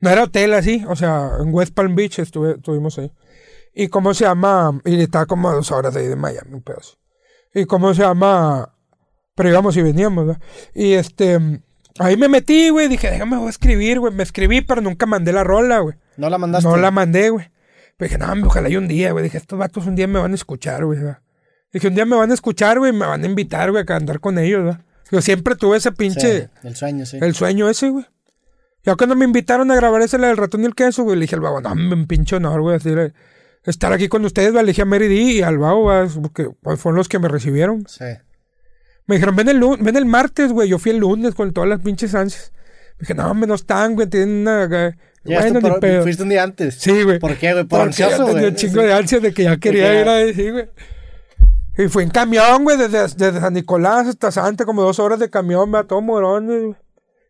no 0.00 0.08
era 0.08 0.24
hotel 0.24 0.54
así. 0.54 0.82
O 0.88 0.96
sea, 0.96 1.32
en 1.40 1.52
West 1.52 1.74
Palm 1.74 1.94
Beach 1.94 2.18
estuve, 2.18 2.52
estuvimos 2.52 2.98
ahí. 2.98 3.12
Y 3.74 3.88
cómo 3.88 4.14
se 4.14 4.24
llama, 4.24 4.80
y 4.86 5.00
estaba 5.02 5.26
como 5.26 5.50
a 5.50 5.52
dos 5.54 5.70
horas 5.70 5.92
de 5.92 6.00
ahí 6.00 6.08
de 6.08 6.16
Miami, 6.16 6.54
un 6.54 6.62
pedazo. 6.62 6.96
Y 7.54 7.64
cómo 7.64 7.92
se 7.94 8.02
llama, 8.02 8.74
pero 9.34 9.48
íbamos 9.48 9.76
y 9.76 9.82
veníamos, 9.82 10.26
¿verdad? 10.26 10.42
Y 10.74 10.92
este, 10.92 11.38
ahí 11.98 12.16
me 12.16 12.28
metí, 12.28 12.68
güey. 12.70 12.88
Dije, 12.88 13.10
déjame 13.10 13.36
voy 13.36 13.46
a 13.48 13.50
escribir, 13.50 13.98
güey. 14.00 14.12
Me 14.14 14.22
escribí, 14.22 14.60
pero 14.60 14.80
nunca 14.80 15.06
mandé 15.06 15.32
la 15.32 15.44
rola, 15.44 15.80
güey. 15.80 15.96
¿No 16.16 16.30
la 16.30 16.38
mandaste? 16.38 16.68
No 16.68 16.76
la 16.76 16.90
mandé, 16.90 17.30
güey. 17.30 17.50
Pero 17.96 18.08
dije, 18.08 18.18
no, 18.18 18.46
ojalá 18.46 18.68
y 18.68 18.76
un 18.76 18.88
día, 18.88 19.12
güey. 19.12 19.24
Dije, 19.24 19.38
estos 19.38 19.58
vatos 19.58 19.86
un 19.86 19.96
día 19.96 20.06
me 20.06 20.18
van 20.18 20.32
a 20.32 20.34
escuchar, 20.34 20.84
güey. 20.84 20.98
Dije, 21.72 21.88
un 21.88 21.94
día 21.94 22.06
me 22.06 22.16
van 22.16 22.30
a 22.30 22.34
escuchar, 22.34 22.78
güey, 22.78 22.92
me 22.92 23.06
van 23.06 23.22
a 23.22 23.26
invitar, 23.26 23.70
güey, 23.70 23.84
a 23.86 23.96
andar 23.96 24.20
con 24.20 24.38
ellos, 24.38 24.64
¿verdad? 24.64 24.80
Yo 25.10 25.20
siempre 25.20 25.56
tuve 25.56 25.76
ese 25.76 25.90
Sí, 25.90 25.94
pinche, 25.96 26.48
el 26.62 26.76
sueño, 26.76 27.04
sí. 27.04 27.18
el 27.20 27.34
sueño 27.34 27.68
ese, 27.68 27.90
güey. 27.90 28.06
Ya 28.84 28.94
cuando 28.94 29.16
me 29.16 29.24
invitaron 29.24 29.70
a 29.70 29.74
grabar 29.74 30.00
ese, 30.02 30.18
la 30.18 30.28
del 30.28 30.36
ratón 30.36 30.62
y 30.62 30.66
el 30.66 30.74
queso, 30.74 31.02
güey, 31.02 31.16
le 31.16 31.22
dije 31.22 31.34
al 31.34 31.40
babo, 31.42 31.60
no, 31.60 31.72
un 31.72 32.06
pinche 32.06 32.36
honor, 32.36 32.60
güey, 32.60 32.76
así, 32.76 32.90
estar 33.64 33.92
aquí 33.92 34.08
con 34.08 34.24
ustedes, 34.24 34.52
güey. 34.52 34.64
Le 34.64 34.72
dije 34.72 34.82
a 34.82 34.86
Mary 34.86 35.08
D 35.08 35.14
y 35.14 35.42
al 35.42 35.58
güey, 35.58 36.08
porque 36.22 36.50
pues, 36.62 36.80
fueron 36.80 36.96
los 36.96 37.08
que 37.08 37.18
me 37.18 37.28
recibieron. 37.28 37.86
Sí. 37.88 38.04
Me 39.06 39.16
dijeron, 39.16 39.34
ven 39.36 39.48
el, 39.48 39.58
lunes, 39.58 39.84
ven 39.84 39.96
el 39.96 40.06
martes, 40.06 40.52
güey. 40.52 40.68
Yo 40.68 40.78
fui 40.78 40.92
el 40.92 40.98
lunes 40.98 41.34
con 41.34 41.52
todas 41.52 41.68
las 41.68 41.80
pinches 41.80 42.14
ansias. 42.14 42.52
Me 42.98 43.00
dije, 43.00 43.14
no, 43.14 43.30
hombre, 43.30 43.48
no 43.48 43.54
están, 43.54 43.94
güey. 43.94 44.08
Tienen 44.08 44.42
una... 44.42 44.94
Bueno, 45.22 45.60
ni 45.60 45.80
pedo. 45.80 46.02
fuiste 46.02 46.22
un 46.22 46.30
día 46.30 46.42
antes. 46.42 46.76
Sí, 46.76 47.02
güey. 47.02 47.18
¿Por 47.18 47.36
qué, 47.36 47.52
güey? 47.52 47.64
Por 47.64 47.80
ansioso, 47.80 48.24
tenía 48.24 48.32
güey. 48.32 48.46
un 48.46 48.54
chingo 48.54 48.82
de 48.82 48.92
ansias 48.92 49.20
de 49.20 49.34
que 49.34 49.44
ya 49.44 49.56
quería 49.58 49.90
que 49.90 50.00
ir 50.00 50.08
ahí, 50.08 50.34
sí, 50.34 50.50
güey. 50.50 50.68
Y 51.76 51.88
fue 51.88 52.02
en 52.02 52.10
camión, 52.10 52.64
güey, 52.64 52.76
desde, 52.76 53.00
desde 53.02 53.40
San 53.40 53.52
Nicolás 53.52 54.06
hasta 54.06 54.30
Santa, 54.30 54.64
como 54.64 54.82
dos 54.82 54.98
horas 54.98 55.18
de 55.18 55.30
camión, 55.30 55.72
va, 55.74 55.84
todo 55.84 56.00
morón. 56.00 56.46
güey. 56.46 56.74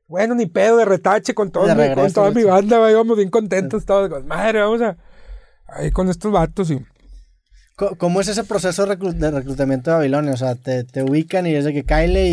Bueno, 0.06 0.34
ni 0.34 0.46
pedo 0.46 0.76
de 0.76 0.84
retache 0.84 1.34
con, 1.34 1.50
todo 1.50 1.66
con 1.94 2.12
toda 2.12 2.30
mi 2.32 2.42
banda, 2.42 2.78
güey, 2.78 2.92
íbamos 2.92 3.16
bien 3.16 3.30
contentos 3.30 3.84
todos. 3.84 4.24
Madre, 4.24 4.60
vamos 4.60 4.82
a... 4.82 4.96
Ahí 5.72 5.90
con 5.90 6.08
estos 6.08 6.32
vatos 6.32 6.70
y... 6.70 6.80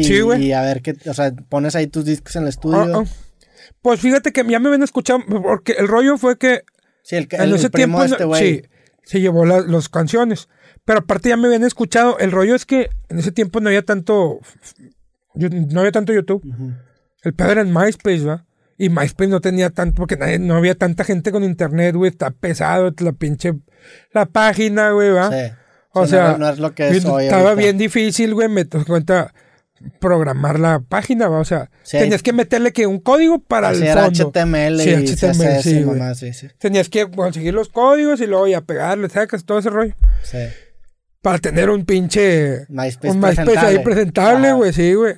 Sí, 0.03 0.19
güey. 0.19 0.45
y 0.47 0.51
a 0.51 0.61
ver 0.61 0.81
qué, 0.81 0.97
o 1.09 1.14
sea, 1.14 1.31
pones 1.49 1.76
ahí 1.76 1.88
tus 1.88 2.03
discos 2.03 2.35
en 2.35 2.43
el 2.43 2.49
estudio. 2.49 2.99
Ah, 2.99 3.03
ah. 3.05 3.09
Pues 3.81 3.99
fíjate 4.01 4.34
que 4.34 4.43
ya 4.49 4.59
me 4.59 4.69
ven 4.69 4.84
escuchando, 4.84 5.41
porque 5.41 5.73
el 5.73 5.88
rollo 5.88 6.18
fue 6.18 6.38
que 6.38 6.64
Sí, 7.03 7.15
el, 7.15 7.27
en 7.31 7.53
ese 7.53 7.68
el 7.68 7.72
tiempo 7.72 7.99
de 7.99 8.07
este 8.07 8.26
sí, 8.39 8.61
se 9.03 9.22
llevó 9.22 9.45
la- 9.45 9.61
las 9.61 9.88
canciones. 9.88 10.49
Pero 10.84 10.99
aparte 10.99 11.30
ya 11.30 11.38
me 11.38 11.47
habían 11.47 11.64
escuchado. 11.64 12.18
El 12.19 12.31
rollo 12.31 12.55
es 12.55 12.65
que 12.65 12.89
en 13.09 13.19
ese 13.19 13.31
tiempo 13.31 13.59
no 13.61 13.69
había 13.69 13.84
tanto. 13.84 14.39
No 15.34 15.80
había 15.80 15.91
tanto 15.91 16.14
YouTube. 16.14 16.43
El 17.23 17.34
pedo 17.34 17.51
era 17.51 17.61
en 17.61 17.73
MySpace, 17.73 18.26
¿va? 18.26 18.45
Y 18.77 18.89
MySpace 18.89 19.29
no 19.29 19.41
tenía 19.41 19.69
tanto, 19.71 19.95
porque 19.97 20.17
nadie- 20.17 20.39
no 20.39 20.55
había 20.55 20.75
tanta 20.75 21.03
gente 21.03 21.31
con 21.31 21.43
internet, 21.43 21.95
güey. 21.95 22.11
Está 22.11 22.29
pesado 22.31 22.93
la 22.99 23.11
pinche. 23.11 23.53
La 24.13 24.25
página, 24.27 24.91
güey, 24.91 25.09
¿va? 25.11 25.29
Sí. 25.31 25.53
O 25.93 26.05
Sí, 26.05 26.11
sea, 26.11 26.33
no, 26.33 26.37
no 26.39 26.49
es 26.49 26.59
lo 26.59 26.75
que 26.75 26.89
es 26.89 27.03
hoy 27.05 27.23
estaba 27.25 27.49
ahorita. 27.49 27.55
bien 27.63 27.77
difícil, 27.79 28.33
güey, 28.35 28.47
me 28.49 28.65
das 28.65 28.85
cuenta 28.85 29.33
programar 29.99 30.59
la 30.59 30.79
página, 30.79 31.27
¿va? 31.27 31.39
o 31.39 31.45
sea, 31.45 31.69
Sí. 31.83 31.97
tenías 31.99 32.23
que 32.23 32.33
meterle 32.33 32.71
que 32.73 32.87
un 32.87 32.99
código 32.99 33.39
para 33.39 33.69
el 33.71 33.81
era 33.83 34.05
fondo. 34.05 34.29
HTML 34.31 34.79
Sí, 34.81 34.89
y 34.89 34.93
HTML, 34.93 35.61
sí, 35.63 35.79
mamá, 35.81 36.15
sí, 36.15 36.33
sí. 36.33 36.47
Tenías 36.57 36.89
que 36.89 37.09
conseguir 37.09 37.53
los 37.53 37.69
códigos 37.69 38.19
y 38.21 38.27
luego 38.27 38.47
ya 38.47 38.61
pegarle, 38.61 39.09
sacas 39.09 39.45
todo 39.45 39.59
ese 39.59 39.69
rollo. 39.69 39.95
sí. 40.23 40.37
Para 41.21 41.39
tener 41.39 41.69
un 41.71 41.83
pinche. 41.83 42.65
MySpace 42.69 43.11
un 43.11 43.19
MySpace 43.19 43.57
ahí 43.57 43.79
presentable. 43.79 44.53
güey, 44.53 44.71
sí, 44.71 44.93
güey. 44.93 45.15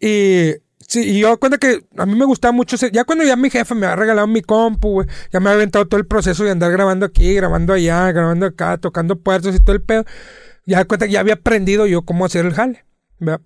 Y. 0.00 0.54
Sí, 0.86 1.00
y 1.02 1.20
yo 1.20 1.38
cuenta 1.38 1.58
que 1.58 1.84
a 1.96 2.06
mí 2.06 2.14
me 2.14 2.24
gustaba 2.24 2.52
mucho. 2.52 2.76
ese- 2.76 2.90
ya 2.92 3.04
cuando 3.04 3.24
ya 3.24 3.36
mi 3.36 3.50
jefe 3.50 3.74
me 3.74 3.86
ha 3.86 3.96
regalado 3.96 4.26
mi 4.26 4.42
compu, 4.42 4.90
güey. 4.92 5.08
Ya 5.32 5.40
me 5.40 5.50
ha 5.50 5.52
aventado 5.54 5.86
todo 5.86 5.98
el 5.98 6.06
proceso 6.06 6.44
de 6.44 6.50
andar 6.50 6.70
grabando 6.72 7.06
aquí, 7.06 7.34
grabando 7.34 7.72
allá, 7.72 8.12
grabando 8.12 8.46
acá, 8.46 8.78
tocando 8.78 9.16
puertos 9.16 9.54
y 9.54 9.60
todo 9.60 9.74
el 9.74 9.82
pedo. 9.82 10.04
Ya 10.66 10.84
cuenta 10.84 11.06
que 11.06 11.12
ya 11.12 11.20
había 11.20 11.34
aprendido 11.34 11.86
yo 11.86 12.02
cómo 12.02 12.24
hacer 12.24 12.46
el 12.46 12.54
jale. 12.54 12.84
¿verdad? 13.18 13.40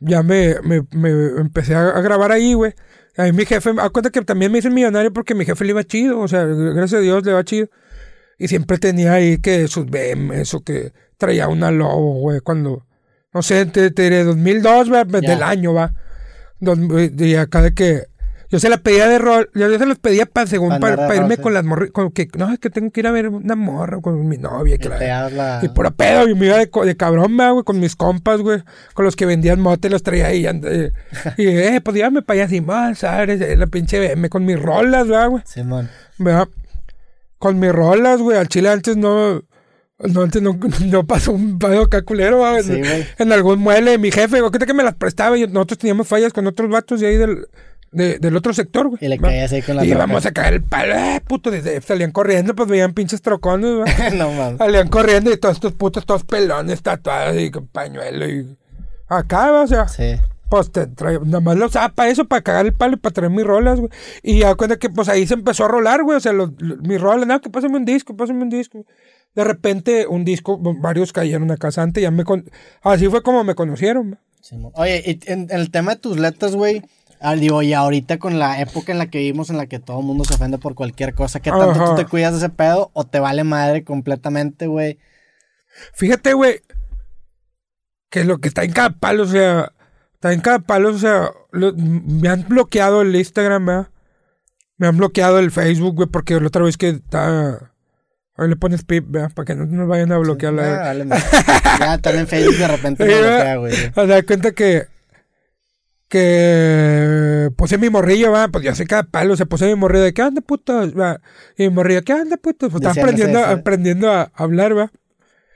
Ya 0.00 0.22
me, 0.22 0.56
me, 0.62 0.82
me 0.92 1.10
empecé 1.40 1.74
a, 1.74 2.00
grabar 2.00 2.32
ahí, 2.32 2.54
güey. 2.54 2.74
A 3.16 3.24
mí 3.24 3.32
mi 3.32 3.46
jefe, 3.46 3.70
a 3.78 3.90
cuenta 3.90 4.10
que 4.10 4.20
también 4.22 4.50
me 4.52 4.58
hice 4.58 4.70
millonario 4.70 5.12
porque 5.12 5.34
mi 5.34 5.44
jefe 5.44 5.64
le 5.64 5.70
iba 5.70 5.84
chido. 5.84 6.20
O 6.20 6.28
sea, 6.28 6.44
gracias 6.44 6.98
a 6.98 7.02
Dios 7.02 7.24
le 7.24 7.32
va 7.32 7.44
chido. 7.44 7.68
Y 8.38 8.48
siempre 8.48 8.78
tenía 8.78 9.12
ahí 9.14 9.38
que 9.38 9.68
sus 9.68 9.86
BMs 9.86 10.54
o 10.54 10.60
que 10.60 10.92
traía 11.16 11.48
una 11.48 11.70
lobo, 11.70 12.14
güey, 12.20 12.40
cuando, 12.40 12.86
no 13.32 13.42
sé, 13.42 13.66
te, 13.66 13.90
te 13.92 14.02
diré 14.02 14.24
2002, 14.24 14.92
va, 14.92 15.04
del 15.04 15.42
año, 15.42 15.72
va. 15.72 15.94
Y 16.60 17.34
acá 17.34 17.62
de 17.62 17.74
que 17.74 18.04
yo 18.50 18.60
se 18.60 18.68
la 18.68 18.76
pedía 18.76 19.08
de 19.08 19.18
rol, 19.18 19.50
yo 19.54 19.78
se 19.78 19.86
los 19.86 19.98
pedía 19.98 20.26
para 20.26 20.46
según 20.46 20.68
Pa' 20.68 20.78
para, 20.78 21.16
irme 21.16 21.36
con 21.38 21.54
las 21.54 21.64
morras, 21.64 21.90
con 21.90 22.12
que 22.12 22.28
no, 22.38 22.52
es 22.52 22.58
que 22.60 22.70
tengo 22.70 22.90
que 22.92 23.00
ir 23.00 23.06
a 23.08 23.10
ver 23.10 23.28
una 23.28 23.56
morra 23.56 24.00
con 24.00 24.28
mi 24.28 24.36
novia, 24.38 24.78
que 24.78 24.86
Y 24.86 24.90
la- 24.90 25.28
la... 25.30 25.60
y 25.62 25.68
pura 25.70 25.90
pedo, 25.90 26.28
y 26.28 26.34
me 26.36 26.46
iba 26.46 26.58
de, 26.58 26.70
de 26.72 26.96
cabrón, 26.96 27.36
güey, 27.36 27.64
con 27.64 27.80
mis 27.80 27.96
compas, 27.96 28.40
güey, 28.40 28.62
con 28.92 29.04
los 29.04 29.16
que 29.16 29.26
vendían 29.26 29.60
mote, 29.60 29.90
los 29.90 30.02
traía 30.04 30.28
ahí. 30.28 30.46
and- 30.46 30.64
eh, 30.66 30.92
y, 31.36 31.46
eh, 31.48 31.80
pues 31.82 31.96
llévame 31.96 32.22
para 32.22 32.42
allá, 32.42 32.48
Simón, 32.48 32.94
¿sabes? 32.94 33.40
Eh, 33.40 33.56
La 33.56 33.66
pinche 33.66 33.98
BM 33.98 34.28
con 34.28 34.44
mis 34.44 34.60
rolas, 34.60 35.08
güey. 35.08 35.42
Simón. 35.46 35.88
¿verdad? 36.18 36.48
Con 37.38 37.58
mis 37.58 37.72
rolas, 37.72 38.20
güey. 38.20 38.38
Al 38.38 38.48
chile 38.48 38.68
antes 38.70 38.96
no. 38.96 39.42
No, 39.98 40.22
antes 40.22 40.42
no, 40.42 40.58
no 40.86 41.06
pasó 41.06 41.32
un 41.32 41.58
pedo 41.58 41.82
acá 41.82 42.02
culero, 42.02 42.38
güey. 42.38 42.62
Sí, 42.62 42.78
güey. 42.78 43.06
En 43.18 43.32
algún 43.32 43.60
mueble, 43.60 43.96
mi 43.98 44.10
jefe, 44.10 44.40
güey, 44.40 44.50
que 44.52 44.74
me 44.74 44.82
las 44.82 44.94
prestaba 44.94 45.38
y 45.38 45.46
nosotros 45.46 45.78
teníamos 45.78 46.08
fallas 46.08 46.32
con 46.32 46.46
otros 46.46 46.68
vatos 46.68 47.00
de 47.00 47.06
ahí 47.06 47.16
del, 47.16 47.46
de- 47.92 48.18
del 48.18 48.36
otro 48.36 48.52
sector, 48.52 48.88
güey. 48.88 48.98
Y 49.02 49.08
le 49.08 49.18
¿va? 49.18 49.28
caías 49.28 49.52
ahí 49.52 49.62
con 49.62 49.76
la 49.76 49.84
Y 49.84 49.90
troca. 49.90 50.04
íbamos 50.04 50.26
a 50.26 50.32
caer 50.32 50.54
el 50.54 50.62
palo, 50.62 50.94
eh, 50.94 51.22
puto, 51.26 51.50
desde- 51.50 51.80
salían 51.80 52.10
corriendo, 52.10 52.54
pues 52.56 52.68
veían 52.68 52.92
pinches 52.92 53.22
trocones, 53.22 53.70
güey. 53.76 53.92
no 54.18 54.32
mames. 54.32 54.58
salían 54.58 54.88
corriendo 54.88 55.32
y 55.32 55.36
todos 55.36 55.54
estos 55.54 55.72
putos, 55.72 56.04
todos 56.04 56.24
pelones, 56.24 56.82
tatuados 56.82 57.36
y 57.40 57.50
con 57.52 57.66
pañuelo 57.68 58.28
y. 58.28 58.56
Acá, 59.08 59.50
va, 59.52 59.62
o 59.62 59.66
sea. 59.68 59.86
Sí. 59.86 60.16
Pues 60.50 60.70
te 60.70 60.86
trae, 60.86 61.18
nada 61.20 61.40
más 61.40 61.56
lo 61.56 61.66
usaba 61.66 61.88
para 61.88 62.10
eso, 62.10 62.26
para 62.26 62.42
cagar 62.42 62.66
el 62.66 62.74
palo 62.74 62.94
y 62.94 62.96
para 62.98 63.12
traer 63.12 63.30
mis 63.30 63.44
rolas, 63.44 63.80
güey. 63.80 63.90
Y 64.22 64.40
ya 64.40 64.54
cuenta 64.54 64.76
que 64.78 64.90
pues 64.90 65.08
ahí 65.08 65.26
se 65.26 65.34
empezó 65.34 65.64
a 65.64 65.68
rolar, 65.68 66.02
güey. 66.02 66.16
O 66.16 66.20
sea, 66.20 66.32
los, 66.32 66.50
los- 66.58 66.78
mis 66.80 67.00
rolas, 67.00 67.26
no, 67.26 67.40
que 67.40 67.50
pásame 67.50 67.76
un 67.76 67.84
disco, 67.84 68.16
pásame 68.16 68.42
un 68.42 68.50
disco. 68.50 68.84
De 69.34 69.42
repente, 69.42 70.06
un 70.06 70.24
disco, 70.24 70.58
varios 70.80 71.12
cayeron 71.12 71.50
a 71.50 71.56
casa 71.56 71.82
antes, 71.82 72.02
ya 72.02 72.10
me 72.12 72.24
con... 72.24 72.48
Así 72.82 73.08
fue 73.08 73.22
como 73.22 73.42
me 73.42 73.54
conocieron, 73.56 74.10
güey. 74.10 74.20
Simón. 74.40 74.70
Oye, 74.76 75.02
y 75.06 75.32
en, 75.32 75.50
en 75.50 75.58
el 75.58 75.70
tema 75.70 75.94
de 75.94 76.00
tus 76.00 76.18
letras, 76.20 76.54
güey, 76.54 76.82
ah, 77.20 77.34
digo, 77.34 77.62
y 77.62 77.72
ahorita 77.72 78.18
con 78.18 78.38
la 78.38 78.60
época 78.60 78.92
en 78.92 78.98
la 78.98 79.06
que 79.10 79.18
vivimos, 79.18 79.48
en 79.50 79.56
la 79.56 79.66
que 79.66 79.80
todo 79.80 79.98
el 80.00 80.06
mundo 80.06 80.24
se 80.24 80.34
ofende 80.34 80.58
por 80.58 80.74
cualquier 80.74 81.14
cosa, 81.14 81.40
¿qué 81.40 81.50
tanto 81.50 81.70
Ajá. 81.70 81.84
tú 81.86 81.94
te 81.96 82.04
cuidas 82.04 82.32
de 82.32 82.38
ese 82.38 82.48
pedo 82.50 82.90
o 82.92 83.04
te 83.04 83.18
vale 83.18 83.42
madre 83.42 83.82
completamente, 83.82 84.66
güey? 84.68 84.98
Fíjate, 85.94 86.34
güey, 86.34 86.60
que 88.10 88.22
lo 88.24 88.38
que 88.38 88.48
está 88.48 88.62
en 88.62 88.72
cada 88.72 88.90
palo, 88.90 89.24
o 89.24 89.26
sea, 89.26 89.72
está 90.24 90.32
en 90.32 90.40
cada 90.40 90.58
palo, 90.60 90.88
o 90.88 90.98
sea, 90.98 91.30
lo- 91.52 91.74
me 91.76 92.28
han 92.30 92.48
bloqueado 92.48 93.02
el 93.02 93.14
Instagram, 93.14 93.66
¿verdad? 93.66 93.88
Me 94.78 94.86
han 94.86 94.96
bloqueado 94.96 95.38
el 95.38 95.50
Facebook, 95.50 95.96
güey, 95.96 96.08
porque 96.08 96.40
la 96.40 96.46
otra 96.46 96.62
vez 96.64 96.78
que 96.78 96.88
está... 96.88 97.70
Ahí 98.36 98.48
le 98.48 98.56
pones 98.56 98.84
pip, 98.84 99.04
¿verdad? 99.06 99.30
Para 99.34 99.44
que 99.46 99.54
no 99.54 99.66
nos 99.66 99.86
vayan 99.86 100.10
a 100.12 100.18
bloquear 100.18 100.54
la... 100.54 100.78
vale, 100.78 101.06
ya, 101.78 101.98
también 101.98 102.22
en 102.22 102.26
Facebook 102.28 102.56
de 102.56 102.68
repente 102.68 103.04
me 103.04 103.14
bloquea, 103.18 103.56
güey. 103.56 103.72
O 103.94 104.06
sea, 104.06 104.22
cuenta 104.24 104.50
que. 104.52 104.86
Que 106.08 107.50
puse 107.56 107.78
mi 107.78 107.90
morrillo, 107.90 108.32
va, 108.32 108.48
pues 108.48 108.64
yo 108.64 108.74
sé 108.74 108.86
cada 108.86 109.04
palo, 109.04 109.36
se 109.36 109.46
puse 109.46 109.66
mi 109.66 109.74
morrillo 109.74 110.04
de 110.04 110.14
¿qué 110.14 110.22
onda, 110.22 110.40
putos? 110.40 110.98
Va. 110.98 111.20
Y 111.56 111.64
mi 111.68 111.70
morrillo, 111.74 112.02
¿qué 112.02 112.12
onda, 112.14 112.36
putos? 112.36 112.70
Pues 112.70 112.82
estaba 112.82 113.00
aprendiendo, 113.00 113.44
aprendiendo 113.44 114.10
a 114.12 114.30
hablar, 114.34 114.76
va. 114.76 114.90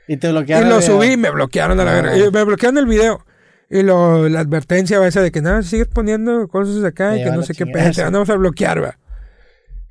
Y 0.07 0.17
te 0.17 0.27
Y 0.29 0.31
bloquearon. 0.31 0.69
lo 0.69 0.75
el 0.77 0.81
video. 0.81 0.97
subí 0.97 1.11
y 1.13 1.17
me 1.17 1.29
bloquearon 1.31 1.79
a 1.79 1.83
la 1.85 1.91
Ah. 1.91 2.01
verga. 2.01 2.17
Y 2.17 2.31
me 2.31 2.43
bloquearon 2.43 2.77
el 2.77 2.85
video. 2.87 3.25
Y 3.69 3.83
lo, 3.83 4.27
la 4.29 4.39
advertencia 4.39 4.99
va 4.99 5.07
esa 5.07 5.21
de 5.21 5.31
que 5.31 5.41
nada, 5.41 5.61
sigues 5.61 5.87
poniendo 5.87 6.47
cosas 6.47 6.83
acá 6.83 7.15
y 7.17 7.23
que 7.23 7.31
no 7.31 7.43
sé 7.43 7.53
qué 7.53 7.65
pedo, 7.67 7.91
te 7.91 8.03
vamos 8.03 8.29
a 8.29 8.35
bloquear, 8.35 8.83
va. 8.83 8.97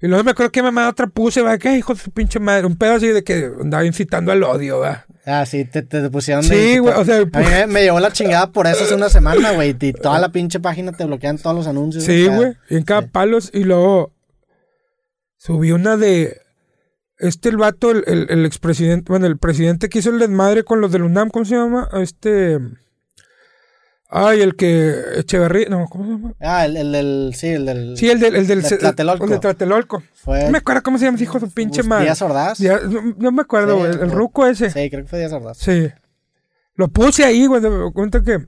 Y 0.00 0.06
luego 0.06 0.22
me 0.24 0.30
acuerdo 0.30 0.52
que 0.52 0.62
mamá 0.62 0.88
otra 0.88 1.06
puse, 1.09 1.42
va, 1.42 1.59
que 1.59 1.76
hijo 1.76 1.92
de 1.94 2.00
su 2.00 2.10
pinche 2.10 2.38
madre, 2.38 2.66
un 2.66 2.76
pedo 2.76 2.94
así 2.94 3.09
de 3.09 3.24
que 3.24 3.50
andaba 3.60 3.84
incitando 3.84 4.30
al 4.32 4.42
odio, 4.44 4.78
va. 4.78 5.06
Ah, 5.26 5.44
sí, 5.44 5.64
te, 5.64 5.82
te 5.82 6.09
pusieron. 6.09 6.42
Sí, 6.44 6.55
de- 6.55 6.78
güey, 6.80 6.94
o 6.94 7.05
sea, 7.05 7.18
A 7.18 7.38
mí 7.40 7.46
me, 7.50 7.66
me 7.66 7.82
llevó 7.82 8.00
la 8.00 8.12
chingada 8.12 8.50
por 8.50 8.66
eso 8.66 8.84
hace 8.84 8.94
una 8.94 9.09
semana, 9.10 9.52
güey. 9.52 9.76
Y 9.78 9.92
toda 9.92 10.18
la 10.20 10.30
pinche 10.30 10.59
página 10.60 10.92
te 10.92 11.05
bloquean 11.05 11.36
todos 11.38 11.55
los 11.55 11.66
anuncios. 11.66 12.05
Sí, 12.05 12.26
güey. 12.28 12.55
Y 12.70 12.76
en 12.76 12.84
cada 12.84 13.02
sí. 13.02 13.09
palos. 13.12 13.50
Y 13.52 13.64
luego 13.64 14.12
subí 15.36 15.72
una 15.72 15.96
de. 15.96 16.40
Este, 17.18 17.48
el 17.48 17.56
vato, 17.56 17.90
el, 17.90 18.05
el, 18.06 18.26
el 18.30 18.46
expresidente. 18.46 19.10
Bueno, 19.10 19.26
el 19.26 19.36
presidente 19.36 19.88
que 19.88 19.98
hizo 19.98 20.10
el 20.10 20.18
desmadre 20.20 20.62
con 20.62 20.80
los 20.80 20.92
del 20.92 21.02
UNAM, 21.02 21.28
¿cómo 21.30 21.44
se 21.44 21.56
llama? 21.56 21.88
Este. 21.94 22.59
Ay, 24.10 24.40
el 24.40 24.56
que. 24.56 24.94
Echeverría. 25.16 25.68
No, 25.68 25.86
¿cómo 25.86 26.05
se 26.05 26.10
llama? 26.12 26.35
Ah, 26.40 26.64
el, 26.64 26.76
el 26.78 26.93
del. 26.93 27.32
Sí, 27.36 27.48
el 27.48 27.66
del. 27.66 27.97
Sí, 27.97 28.09
el 28.09 28.18
del. 28.20 28.36
El 28.36 28.47
del 28.47 28.62
De 28.62 28.76
Tlatelolco. 28.78 29.24
El 29.24 29.30
de 29.30 29.39
Tlatelolco. 29.39 30.02
Fue. 30.14 30.44
No 30.44 30.51
me 30.51 30.59
acuerdo 30.59 30.82
cómo 30.82 30.97
se 30.98 31.05
llama 31.05 31.16
ese 31.16 31.24
hijo 31.24 31.39
de 31.39 31.47
su 31.47 31.52
pinche 31.52 31.82
madre. 31.82 32.05
Díaz 32.05 32.22
Ordaz. 32.22 32.59
Ya- 32.59 32.80
no, 32.80 33.14
no 33.18 33.32
me 33.32 33.43
acuerdo, 33.43 33.74
Sí, 33.74 33.78
güey. 33.80 33.90
el, 33.93 34.01
el 34.01 34.10
ruco 34.10 34.47
ese. 34.47 34.70
Sí, 34.70 34.89
creo 34.89 35.02
que 35.02 35.09
fue 35.09 35.18
Díaz 35.18 35.32
Ordaz. 35.35 35.59
Sí. 35.59 35.89
Lo 36.74 36.89
puse 36.89 37.24
ahí, 37.24 37.44
güey. 37.47 37.60
Me 37.60 37.93
cuenta 37.93 38.22
que. 38.22 38.47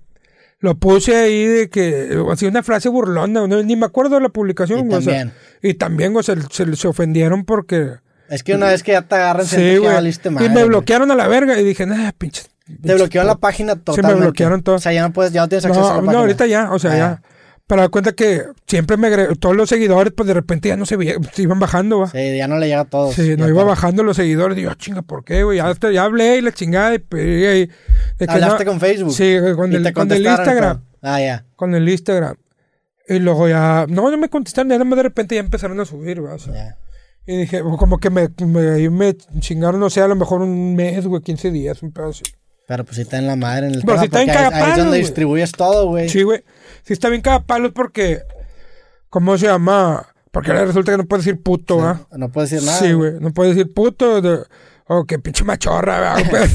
Lo 0.60 0.76
puse 0.78 1.14
ahí 1.16 1.44
de 1.44 1.68
que. 1.68 2.18
Así 2.32 2.46
una 2.46 2.62
frase 2.62 2.88
burlona. 2.88 3.46
no, 3.46 3.62
ni 3.62 3.76
me 3.76 3.86
acuerdo 3.86 4.14
de 4.16 4.22
la 4.22 4.28
publicación, 4.30 4.80
Y 4.80 4.82
güey. 4.84 4.98
o 4.98 5.02
sea, 5.02 5.12
también. 5.18 5.34
y 5.62 5.74
también, 5.74 6.12
güey, 6.14 6.24
se, 6.24 6.36
se, 6.50 6.74
se 6.76 6.88
ofendieron 6.88 7.44
porque. 7.44 7.96
Es 8.30 8.42
que 8.44 8.54
una 8.54 8.66
vez 8.68 8.82
que 8.82 8.92
ya 8.92 9.02
te 9.02 9.14
agarran, 9.16 9.44
Sí, 9.44 9.56
ya 9.82 10.00
güey. 10.00 10.46
Y 10.46 10.48
me 10.48 10.64
bloquearon 10.64 11.10
a 11.10 11.14
la 11.16 11.28
verga. 11.28 11.58
Y 11.60 11.64
dije, 11.64 11.84
nah, 11.84 12.12
pinche. 12.16 12.44
Te 12.82 12.94
bloqueó 12.94 13.24
la 13.24 13.36
página 13.36 13.76
totalmente. 13.76 14.20
bloquearon 14.20 14.62
todo. 14.62 14.76
O 14.76 14.78
sea, 14.78 14.92
ya 14.92 15.02
no 15.02 15.12
puedes, 15.12 15.32
ya 15.32 15.42
no 15.42 15.48
tienes 15.48 15.64
acceso 15.64 15.84
a 15.84 15.88
la 15.88 15.94
página. 15.96 16.12
no, 16.12 16.18
ahorita 16.20 16.46
ya. 16.46 16.72
O 16.72 16.78
sea, 16.78 16.92
Ah, 16.92 16.96
ya. 16.96 17.22
Pero 17.66 17.82
da 17.82 17.88
cuenta 17.88 18.12
que 18.14 18.42
siempre 18.66 18.96
me 18.96 19.08
todos 19.36 19.54
los 19.54 19.68
seguidores, 19.68 20.12
pues 20.12 20.26
de 20.26 20.34
repente 20.34 20.68
ya 20.68 20.76
no 20.76 20.86
se 20.86 20.96
veía, 20.96 21.14
se 21.32 21.42
iban 21.42 21.60
bajando, 21.60 22.00
va. 22.00 22.06
Sí, 22.08 22.18
Sí, 22.18 22.36
ya 22.36 22.48
no 22.48 22.58
le 22.58 22.66
llega 22.66 22.80
a 22.80 22.84
todos. 22.84 23.14
Ya 23.16 23.36
no 23.36 23.48
iba 23.48 23.62
bajando 23.62 24.02
los 24.02 24.16
seguidores. 24.16 24.56
Digo, 24.56 24.70
"Ah, 24.72 24.76
chinga, 24.76 25.02
¿por 25.02 25.22
qué, 25.24 25.44
güey? 25.44 25.58
Ya, 25.58 26.02
hablé 26.02 26.38
y 26.38 26.40
la 26.40 26.50
chingada 26.52 26.96
y 26.96 26.98
que 26.98 27.68
Hablaste 28.26 28.64
no- 28.64 28.70
con 28.72 28.80
Facebook. 28.80 29.12
Sí, 29.14 29.36
con 29.54 29.72
el, 29.72 29.92
con 29.92 30.10
Instagram. 30.10 30.80
pero- 30.80 30.82
Ah, 31.02 31.20
ya. 31.20 31.44
Con 31.54 31.74
el 31.76 31.88
Instagram. 31.88 32.34
Y 33.08 33.20
luego 33.20 33.48
ya. 33.48 33.86
No, 33.88 34.10
no 34.10 34.16
me 34.18 34.28
contestaron. 34.28 34.70
Ya 34.70 34.78
de 34.78 35.02
repente 35.02 35.36
ya 35.36 35.40
empezaron 35.40 35.78
a 35.78 35.84
subir, 35.84 36.24
va. 36.24 36.34
O 36.34 36.38
sea. 36.40 36.76
Y 37.26 37.36
dije, 37.36 37.60
como 37.60 37.98
que 37.98 38.10
me, 38.10 38.28
me, 38.44 38.90
me 38.90 39.16
chingaron, 39.38 39.78
no 39.78 39.90
sé, 39.90 40.00
a 40.00 40.08
lo 40.08 40.16
mejor 40.16 40.40
un 40.42 40.74
mes, 40.74 41.06
güey, 41.06 41.22
15 41.22 41.52
días, 41.52 41.82
un 41.84 41.92
pedo 41.92 42.08
así. 42.08 42.24
Pero 42.70 42.84
pues 42.84 42.94
sí 42.94 43.02
está 43.02 43.18
en 43.18 43.26
la 43.26 43.34
madre 43.34 43.66
en 43.66 43.74
el 43.74 43.80
Pero 43.80 43.94
tema, 43.94 44.00
sí 44.00 44.04
está 44.06 44.18
ahí- 44.20 44.52
ahí, 44.62 44.70
es 44.70 44.76
donde 44.76 44.98
distribuyes 44.98 45.50
todo, 45.50 45.88
güey. 45.88 46.08
Sí, 46.08 46.22
güey. 46.22 46.44
Sí 46.84 46.92
está 46.92 47.08
bien 47.08 47.20
cada 47.20 47.42
palo 47.42 47.72
porque, 47.74 48.20
¿cómo 49.08 49.36
se 49.38 49.46
llama? 49.46 50.06
Porque 50.30 50.52
ahora 50.52 50.66
resulta 50.66 50.92
que 50.92 50.98
no 50.98 51.04
puedes 51.04 51.24
decir 51.24 51.42
puto, 51.42 51.78
¿va? 51.78 52.06
No 52.16 52.28
puedes 52.30 52.50
decir 52.50 52.64
nada. 52.64 52.78
Sí, 52.78 52.92
güey. 52.92 53.14
No 53.18 53.32
puedes 53.32 53.56
decir 53.56 53.74
puto. 53.74 54.20
de- 54.22 54.44
o 54.86 55.04
que 55.04 55.18
pinche 55.18 55.42
machorra, 55.42 56.14
¿verdad? 56.22 56.46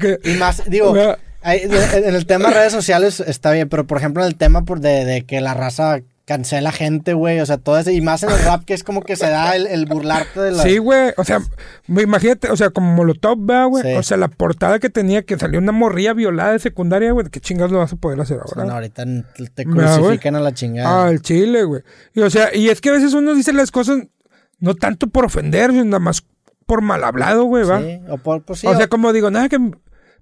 Que- 0.00 0.18
Y 0.24 0.34
más, 0.38 0.62
digo, 0.70 0.94
de- 0.94 1.18
en 1.42 2.14
el 2.14 2.24
tema 2.24 2.48
redes 2.48 2.72
sociales 2.72 3.20
está 3.20 3.50
bien, 3.52 3.68
pero 3.68 3.86
por 3.86 3.98
ejemplo 3.98 4.22
en 4.22 4.28
el 4.28 4.36
tema 4.36 4.64
por 4.64 4.80
de, 4.80 5.04
de 5.04 5.26
que 5.26 5.42
la 5.42 5.52
raza 5.52 6.00
cancela 6.26 6.72
gente, 6.72 7.12
güey, 7.12 7.40
o 7.40 7.46
sea, 7.46 7.58
todo 7.58 7.78
eso, 7.78 7.90
y 7.90 8.00
más 8.00 8.22
en 8.22 8.30
el 8.30 8.38
rap 8.44 8.64
que 8.64 8.72
es 8.72 8.82
como 8.82 9.02
que 9.02 9.14
se 9.14 9.28
da 9.28 9.54
el, 9.56 9.66
el 9.66 9.84
burlarte 9.84 10.40
de 10.40 10.52
la... 10.52 10.62
Sí, 10.62 10.78
güey. 10.78 11.12
O 11.18 11.24
sea, 11.24 11.40
me- 11.86 12.00
imagínate, 12.02 12.50
o 12.50 12.56
sea, 12.56 12.70
como 12.70 12.94
Molotov, 12.94 13.36
¿verdad, 13.44 13.66
güey. 13.66 13.82
Sí. 13.82 13.92
O 13.92 14.02
sea, 14.02 14.16
la 14.16 14.28
portada 14.28 14.78
que 14.78 14.88
tenía 14.88 15.22
que 15.22 15.38
salió 15.38 15.58
una 15.58 15.72
morrilla 15.72 16.14
violada 16.14 16.52
de 16.52 16.60
secundaria, 16.60 17.12
güey. 17.12 17.28
¿Qué 17.28 17.40
chingados 17.40 17.72
lo 17.72 17.78
vas 17.78 17.92
a 17.92 17.96
poder 17.96 18.18
hacer 18.20 18.38
ahora? 18.38 18.64
no, 18.64 18.72
ahorita 18.72 19.04
te 19.54 19.64
crucifican 19.66 20.34
a 20.36 20.40
la 20.40 20.54
chingada. 20.54 21.04
Ah, 21.04 21.10
el 21.10 21.20
chile, 21.20 21.64
güey. 21.64 21.82
Y 22.14 22.20
o 22.20 22.30
sea, 22.30 22.54
y 22.56 22.70
es 22.70 22.80
que 22.80 22.88
a 22.88 22.92
veces 22.92 23.12
uno 23.12 23.34
dice 23.34 23.52
las 23.52 23.70
cosas 23.70 23.98
no 24.60 24.74
tanto 24.74 25.08
por 25.08 25.26
ofender, 25.26 25.72
sino 25.72 25.84
nada 25.84 25.98
más 25.98 26.24
por 26.64 26.80
mal 26.80 27.04
hablado, 27.04 27.44
güey, 27.44 27.64
¿va? 27.64 27.80
sí, 27.82 28.00
o 28.08 28.16
por, 28.16 28.42
pues 28.42 28.60
sí, 28.60 28.66
o 28.66 28.70
o- 28.70 28.76
sea, 28.78 28.86
como 28.86 29.12
digo, 29.12 29.30
nada 29.30 29.50
que 29.50 29.58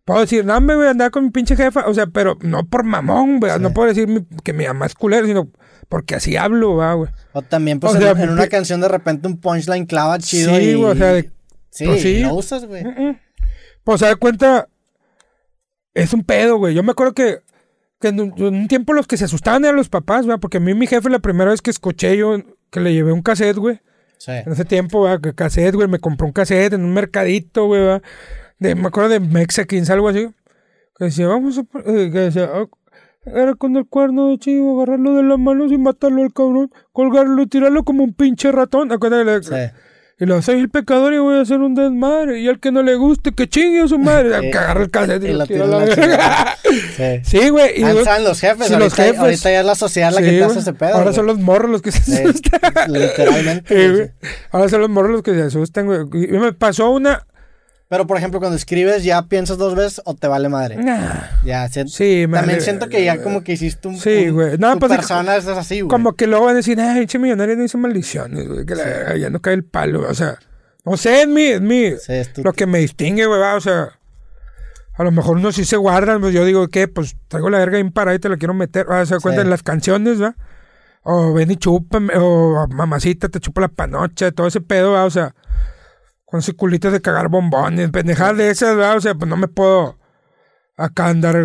puedo 0.05 0.20
decir, 0.20 0.45
no, 0.45 0.61
me 0.61 0.74
voy 0.74 0.87
a 0.87 0.91
andar 0.91 1.11
con 1.11 1.24
mi 1.24 1.31
pinche 1.31 1.57
jefa, 1.57 1.85
o 1.87 1.95
sea, 1.95 2.07
pero 2.07 2.37
no 2.43 2.65
por 2.66 2.85
mamón, 2.85 3.39
güey, 3.41 3.59
no 3.61 3.73
puedo 3.73 3.89
decir 3.89 4.09
mi- 4.09 4.27
que 4.43 4.53
mi 4.53 4.66
mamá 4.66 4.87
es 4.87 4.95
culera, 4.95 5.27
sino 5.27 5.49
porque 5.89 6.15
así 6.15 6.37
hablo, 6.37 6.74
güey. 6.97 7.11
o 7.33 7.43
también, 7.43 7.79
pues 7.81 7.93
o 7.93 7.97
en, 7.97 8.03
sea, 8.03 8.11
en 8.12 8.31
una 8.31 8.47
canción 8.49 8.81
de 8.81 8.89
repente 8.89 9.29
un 9.29 9.39
punchline 9.41 9.87
clava 9.87 10.19
chido 10.19 10.57
Sí, 10.57 10.62
y... 10.70 10.74
güey, 10.74 10.91
o 10.93 10.95
sea, 10.97 11.12
de- 11.12 11.31
sí, 11.70 11.87
pues 11.87 12.03
sí. 12.03 12.20
lo 12.20 12.35
usas, 12.35 12.65
güey. 12.66 12.85
Pues 13.85 14.01
se 14.01 14.07
da 14.07 14.16
cuenta, 14.16 14.69
es 15.95 16.12
un 16.12 16.24
pedo, 16.24 16.57
güey. 16.59 16.74
Yo 16.74 16.83
me 16.83 16.93
acuerdo 16.93 17.12
que, 17.15 17.41
que 18.01 18.09
en, 18.09 18.20
un, 18.20 18.35
en 18.37 18.55
un 18.55 18.69
tiempo 18.69 18.93
los 18.93 19.07
que 19.07 19.16
se 19.16 19.24
asustaban 19.24 19.65
eran 19.65 19.77
los 19.77 19.89
papás, 19.89 20.24
güey, 20.27 20.39
porque 20.39 20.57
a 20.59 20.61
mí 20.61 20.74
mi 20.74 20.87
jefe 20.87 21.11
la 21.11 21.19
primera 21.19 21.51
vez 21.51 21.62
que 21.62 21.70
escuché 21.70 22.16
yo, 22.16 22.37
que 22.70 22.81
le 22.81 22.93
llevé 22.93 23.12
un 23.12 23.23
cassette, 23.23 23.57
güey, 23.57 23.81
Sí. 24.19 24.31
En 24.31 24.53
ese 24.53 24.65
tiempo, 24.65 25.05
que 25.20 25.35
cassette, 25.35 25.74
güey, 25.74 25.89
me 25.89 25.99
compró 25.99 26.29
un 26.29 26.33
cassette 26.33 26.74
en 26.74 26.85
un 26.85 26.95
mercadito, 26.95 27.66
güey. 27.66 28.01
De, 28.63 28.75
me 28.75 28.89
acuerdo 28.89 29.11
de 29.11 29.21
Mexicans, 29.21 29.91
algo 29.91 30.09
así. 30.09 30.29
Que 30.99 31.05
decía, 31.07 31.27
vamos 31.29 31.59
a... 31.59 31.61
eh, 31.87 32.11
que 32.13 32.19
decía, 32.19 32.51
ah, 32.53 32.67
era 33.27 33.55
con 33.55 33.77
el 33.77 33.87
cuerno 33.87 34.29
de 34.31 34.39
chivo, 34.39 34.81
agarrarlo 34.83 35.15
de 35.15 35.23
las 35.23 35.39
manos 35.39 35.71
y 35.73 35.79
matarlo 35.79 36.23
al 36.23 36.33
cabrón, 36.33 36.73
colgarlo, 36.93 37.47
tirarlo 37.47 37.85
como 37.85 38.05
un 38.05 38.15
pinche 38.15 38.51
ratón. 38.53 38.91
Acuérdate, 38.93 39.43
Sí. 39.43 39.75
Y 40.21 40.27
lo 40.27 40.41
soy 40.41 40.61
el 40.61 40.69
pecador 40.71 41.13
y 41.15 41.19
voy 41.19 41.37
a 41.39 41.41
hacer 41.41 41.59
un 41.59 41.75
desmadre. 41.75 42.39
Y 42.41 42.49
al 42.49 42.61
que 42.61 42.71
no 42.71 42.83
le 42.85 42.95
guste, 42.95 43.33
que 43.33 43.49
chingue 43.49 43.81
a 43.81 43.89
su 43.89 43.99
madre. 43.99 44.39
Sí. 44.41 44.47
agarra 44.57 44.83
el 44.83 44.91
cassette 44.91 45.25
y, 45.25 45.29
Y 45.29 45.33
lo 45.33 45.47
tira 45.47 45.67
la 45.67 45.79
verga. 45.79 46.55
Sí. 46.97 47.21
Sí, 47.25 47.49
güey. 47.51 47.65
Antes 47.69 47.81
luego- 47.83 47.99
estaban 48.01 48.25
los 48.25 48.41
jefes, 48.41 48.67
sí, 48.69 48.73
ahorita, 48.73 48.79
los 48.85 48.95
jefes. 48.95 49.19
ahorita 49.21 49.51
ya 49.51 49.61
es 49.61 49.67
la 49.67 49.75
sociedad 49.75 50.11
la 50.13 50.19
Sí, 50.19 50.25
que 50.25 50.31
te 50.31 50.45
hace 50.45 50.59
ese 50.61 50.73
pedo. 50.75 50.95
Ahora 50.95 51.13
son 51.13 51.27
los 51.27 51.39
morros 51.39 51.71
los 51.71 51.83
que 51.83 51.91
se 51.93 52.03
Sí, 52.03 52.23
asustan. 52.23 52.93
literalmente. 52.93 53.75
Sí, 53.97 54.05
sí. 54.23 54.29
Ahora 54.53 54.69
son 54.69 54.81
los 54.81 54.91
morros 54.91 55.11
los 55.13 55.23
que 55.23 55.35
se 55.35 55.43
asustan, 55.43 55.87
güey. 55.87 56.01
Y 56.13 56.39
me 56.39 56.53
pasó 56.53 56.91
una. 56.91 57.27
Pero, 57.93 58.06
por 58.06 58.16
ejemplo, 58.16 58.40
cuando 58.40 58.56
escribes, 58.56 59.05
¿ya 59.05 59.20
piensas 59.20 59.59
dos 59.59 59.74
veces 59.74 60.01
o 60.06 60.14
te 60.14 60.27
vale 60.27 60.48
madre? 60.48 60.77
Nah, 60.77 61.24
Ya, 61.44 61.69
si- 61.69 61.86
Sí, 61.89 62.24
me 62.27 62.39
También 62.39 62.56
vale 62.56 62.60
siento 62.62 62.89
que 62.89 63.05
ya 63.05 63.23
como 63.23 63.44
que 63.44 63.52
hiciste 63.52 63.86
un... 63.86 63.98
Sí, 63.98 64.31
güey. 64.31 64.56
No, 64.56 64.73
tu 64.73 64.78
pues, 64.78 64.93
persona 64.93 65.36
es 65.36 65.47
así, 65.47 65.82
güey. 65.82 65.90
Como 65.90 66.14
que 66.14 66.27
luego 66.27 66.47
van 66.47 66.55
a 66.55 66.56
decir, 66.56 66.81
ay, 66.81 67.01
pinche 67.01 67.19
millonario 67.19 67.55
no 67.55 67.64
hizo 67.64 67.77
maldiciones, 67.77 68.48
güey. 68.48 68.64
Que 68.64 68.77
la 68.77 69.14
ya 69.19 69.28
no 69.28 69.40
cae 69.43 69.52
el 69.52 69.64
palo. 69.64 70.09
O 70.09 70.14
sea, 70.14 70.39
no 70.86 70.97
sé, 70.97 71.20
es 71.20 71.28
mi, 71.28 71.43
es 71.43 71.60
mi. 71.60 71.90
Sí, 71.98 72.14
es 72.14 72.32
tu- 72.32 72.43
Lo 72.43 72.55
que 72.55 72.64
me 72.64 72.78
distingue, 72.78 73.27
güey, 73.27 73.39
va, 73.39 73.56
o 73.56 73.60
sea. 73.60 73.90
A 74.94 75.05
lo 75.05 75.10
mejor 75.10 75.36
unos 75.36 75.55
sí 75.56 75.66
se 75.66 75.77
guardan, 75.77 76.23
pues 76.23 76.32
yo 76.32 76.47
digo, 76.47 76.69
¿qué? 76.69 76.89
Pues 76.89 77.16
traigo 77.28 77.51
la 77.51 77.59
verga 77.59 77.77
bien 77.77 77.93
parada 77.93 78.14
y 78.14 78.20
te 78.20 78.31
la 78.31 78.39
quiero 78.39 78.55
meter. 78.55 78.89
O 78.89 79.05
sea, 79.05 79.19
cuentan 79.19 79.44
Sí. 79.44 79.51
las 79.51 79.62
canciones, 79.62 80.19
¿va? 80.23 80.35
O 81.02 81.35
ven 81.35 81.51
y 81.51 81.56
chúpame, 81.56 82.14
o 82.16 82.66
mamacita 82.70 83.28
te 83.28 83.39
chupa 83.39 83.60
la 83.60 83.69
panocha, 83.69 84.31
todo 84.32 84.47
ese 84.47 84.62
pedo, 84.62 84.93
¿va? 84.93 85.05
O 85.05 85.10
sea, 85.10 85.35
con 86.33 86.41
ese 86.41 86.55
culito 86.55 86.91
de 86.91 87.03
cagar 87.03 87.29
bombones, 87.29 87.91
pendejadas 87.91 88.39
de 88.39 88.49
esas, 88.49 88.75
¿va? 88.79 88.95
O 88.95 89.01
sea, 89.03 89.15
pues 89.15 89.29
no 89.29 89.37
me 89.37 89.49
puedo 89.49 89.99
acá 90.79 91.09
andar, 91.09 91.37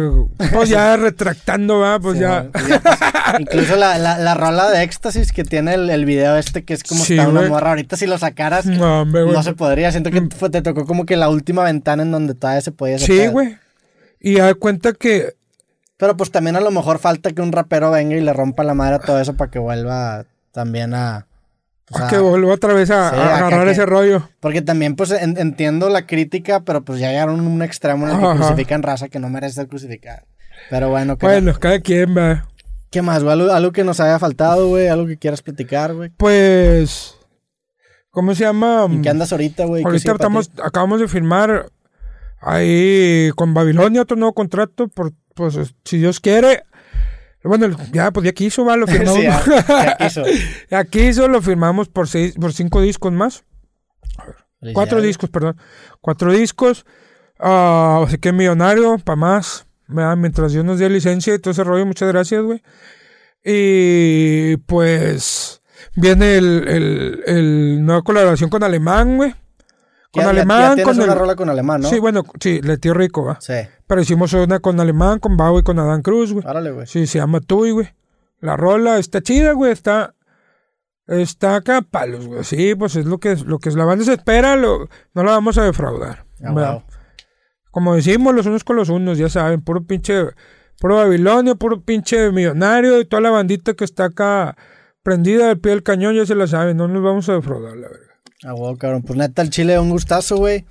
pues 0.53 0.69
ya 0.69 0.95
retractando, 0.97 1.79
¿va? 1.79 1.99
Pues 1.99 2.15
Sí, 2.15 2.21
ya. 2.21 2.47
pues, 2.53 2.63
incluso 3.39 3.75
la, 3.75 3.97
la, 3.97 4.17
la 4.17 4.33
rola 4.33 4.71
de 4.71 4.83
éxtasis 4.83 5.33
que 5.33 5.43
tiene 5.43 5.73
el, 5.73 5.89
el 5.89 6.05
video 6.05 6.37
este 6.37 6.63
que 6.63 6.73
es 6.73 6.83
como 6.83 7.03
Sí, 7.03 7.17
está 7.17 7.27
una 7.27 7.41
morra. 7.49 7.71
Ahorita 7.71 7.97
si 7.97 8.07
lo 8.07 8.17
sacaras, 8.17 8.65
no, 8.65 8.77
No, 8.77 9.01
hombre, 9.01 9.23
güey. 9.23 9.43
se 9.43 9.53
podría. 9.53 9.91
Siento 9.91 10.09
que 10.09 10.29
fue- 10.33 10.49
te 10.49 10.61
tocó 10.61 10.85
como 10.85 11.05
que 11.05 11.17
la 11.17 11.27
última 11.27 11.63
ventana 11.65 12.03
en 12.03 12.11
donde 12.11 12.33
todavía 12.33 12.61
se 12.61 12.71
podía 12.71 12.95
hacer 12.95 13.07
Sí, 13.07 13.27
güey. 13.27 13.57
Y 14.21 14.35
da 14.37 14.53
cuenta 14.55 14.93
que 14.93 15.35
Pero 15.97 16.15
pues 16.15 16.31
también 16.31 16.55
a 16.55 16.61
lo 16.61 16.71
mejor 16.71 16.97
falta 16.99 17.31
que 17.31 17.41
un 17.41 17.51
rapero 17.51 17.91
venga 17.91 18.15
y 18.15 18.21
le 18.21 18.31
rompa 18.31 18.63
la 18.63 18.73
madre 18.73 18.95
a 18.95 18.99
todo 18.99 19.19
eso 19.19 19.35
para 19.35 19.51
que 19.51 19.59
vuelva 19.59 20.23
también 20.53 20.93
a... 20.95 21.26
pues, 21.87 22.03
Ah, 22.03 22.07
que 22.09 22.17
vuelvo 22.17 22.51
otra 22.51 22.73
vez 22.73 22.89
a, 22.91 23.09
Sí, 23.11 23.15
a 23.15 23.23
acá 23.37 23.47
agarrar 23.47 23.65
que- 23.67 23.71
ese 23.71 23.85
rollo. 23.85 24.29
Porque 24.39 24.61
también 24.61 24.95
pues 24.95 25.11
en- 25.11 25.37
entiendo 25.37 25.89
la 25.89 26.05
crítica, 26.05 26.61
pero 26.61 26.83
pues 26.83 26.99
ya 26.99 27.09
llegaron 27.09 27.39
a 27.39 27.43
un 27.43 27.61
extremo 27.61 28.05
en 28.07 28.13
el 28.13 28.19
que 28.19 28.25
Ajá. 28.25 28.35
crucifican 28.35 28.83
raza 28.83 29.07
que 29.09 29.19
no 29.19 29.29
merece 29.29 29.55
ser 29.55 29.67
crucificada. 29.67 30.23
Pero 30.69 30.89
bueno, 30.89 31.17
¿qué, 31.17 31.25
Bueno, 31.27 31.53
cada 31.59 31.79
quien 31.79 32.17
va. 32.17 32.45
¿qué 32.89 33.01
más, 33.01 33.23
güey? 33.23 33.33
¿Algo, 33.33 33.51
algo 33.51 33.71
que 33.71 33.83
nos 33.83 33.99
haya 33.99 34.19
faltado, 34.19 34.67
güey? 34.67 34.87
¿Algo 34.87 35.05
que 35.07 35.17
quieras 35.17 35.41
platicar, 35.41 35.93
güey? 35.93 36.09
Pues. 36.17 37.13
¿Cómo 38.09 38.33
se 38.33 38.43
llama? 38.45 38.85
¿En 38.89 39.01
qué 39.03 39.09
andas 39.09 39.31
ahorita, 39.31 39.65
güey? 39.65 39.83
¿Qué 39.83 39.87
Ahorita 39.87 40.11
estamos, 40.13 40.49
acabamos 40.63 40.99
de 40.99 41.07
firmar 41.07 41.67
ahí 42.41 43.29
con 43.35 43.53
Babilonia 43.53 44.01
otro 44.01 44.17
nuevo 44.17 44.33
contrato. 44.33 44.87
Por, 44.87 45.13
pues 45.35 45.57
si 45.85 45.97
Dios 45.97 46.19
quiere. 46.19 46.63
Bueno, 47.47 47.75
ya, 47.91 48.11
pues 48.11 48.25
ya 48.25 48.31
quiso, 48.33 48.63
va, 48.65 48.75
lo 48.77 48.87
firmamos. 48.87 49.15
Sí, 49.15 49.23
ya, 49.23 49.43
ya 49.67 49.97
quiso. 49.97 50.23
Ya 50.69 50.83
quiso, 50.85 51.27
lo 51.27 51.41
firmamos 51.41 51.89
por 51.89 52.07
seis, 52.07 52.35
por 52.39 52.53
cinco 52.53 52.81
discos 52.81 53.11
más. 53.13 53.43
Cuatro 54.73 55.01
discos, 55.01 55.29
perdón. 55.29 55.57
Cuatro 56.01 56.31
discos. 56.31 56.85
Ah, 57.39 58.03
así 58.05 58.17
que 58.17 58.31
millonario, 58.31 58.97
para 58.99 59.15
más. 59.15 59.65
¿verdad? 59.87 60.17
Mientras 60.17 60.51
Dios 60.51 60.65
nos 60.65 60.79
dé 60.79 60.89
licencia 60.89 61.33
y 61.35 61.39
todo 61.39 61.51
ese 61.51 61.63
rollo, 61.63 61.85
muchas 61.85 62.09
gracias, 62.09 62.41
güey. 62.43 62.61
Y 63.43 64.57
pues 64.57 65.61
viene 65.95 66.37
el, 66.37 66.67
el, 66.67 67.23
el 67.27 67.85
nueva 67.85 68.01
colaboración 68.01 68.49
con 68.49 68.63
Alemán, 68.63 69.15
güey. 69.17 69.33
Con 70.11 70.23
Ya- 70.23 70.29
Alemán, 70.31 70.77
ya 70.77 70.83
con 70.83 70.97
una 70.99 71.13
el- 71.13 71.19
rola 71.19 71.35
con 71.35 71.49
alemán, 71.49 71.81
¿no? 71.81 71.89
Sí, 71.89 71.99
bueno, 71.99 72.23
sí, 72.41 72.61
le 72.61 72.77
tío 72.77 72.93
rico, 72.93 73.23
va. 73.25 73.39
Sí. 73.39 73.53
Pero 73.87 74.01
hicimos 74.01 74.33
una 74.33 74.59
con 74.59 74.79
Alemán, 74.79 75.19
con 75.19 75.37
Bau 75.37 75.57
y 75.59 75.63
con 75.63 75.79
Adán 75.79 76.01
Cruz, 76.01 76.33
güey. 76.33 76.45
Órale, 76.45 76.71
güey. 76.71 76.87
Sí, 76.87 77.07
se 77.07 77.19
llama 77.19 77.39
Tui, 77.39 77.71
güey. 77.71 77.87
La 78.39 78.57
rola 78.57 78.99
está 78.99 79.21
chida, 79.21 79.53
güey. 79.53 79.71
Está. 79.71 80.13
Está 81.07 81.55
acá 81.55 81.81
palos, 81.81 82.27
güey. 82.27 82.43
Sí, 82.43 82.75
pues 82.75 82.97
es 82.97 83.05
lo 83.05 83.17
que, 83.19 83.37
lo 83.37 83.59
que 83.59 83.71
la 83.71 83.85
banda 83.85 84.03
se 84.03 84.13
espera. 84.13 84.57
Lo, 84.57 84.89
no 85.13 85.23
la 85.23 85.31
vamos 85.31 85.57
a 85.57 85.63
defraudar. 85.63 86.25
Ah, 86.43 86.51
wow. 86.51 86.83
Como 87.71 87.95
decimos 87.95 88.35
los 88.35 88.45
unos 88.45 88.65
con 88.65 88.75
los 88.75 88.89
unos, 88.89 89.17
ya 89.17 89.29
saben. 89.29 89.61
Puro 89.61 89.83
pinche. 89.85 90.25
Puro 90.79 90.97
Babilonio, 90.97 91.55
puro 91.55 91.81
pinche 91.81 92.31
millonario. 92.31 92.99
Y 92.99 93.05
toda 93.05 93.21
la 93.21 93.29
bandita 93.29 93.73
que 93.73 93.85
está 93.85 94.05
acá 94.05 94.57
prendida 95.01 95.49
al 95.49 95.59
pie 95.59 95.71
del 95.71 95.83
cañón, 95.83 96.13
ya 96.13 96.25
se 96.25 96.35
la 96.35 96.45
saben. 96.45 96.75
No 96.75 96.89
nos 96.89 97.01
vamos 97.01 97.29
a 97.29 97.33
defraudar, 97.35 97.77
la 97.77 97.87
verdad. 97.87 98.07
Ah, 98.43 98.53
wow, 98.53 98.77
cabrón. 98.77 99.03
Pues 99.03 99.17
neta, 99.17 99.41
el 99.41 99.49
chile, 99.49 99.79
un 99.79 99.89
gustazo, 99.89 100.35
güey. 100.35 100.65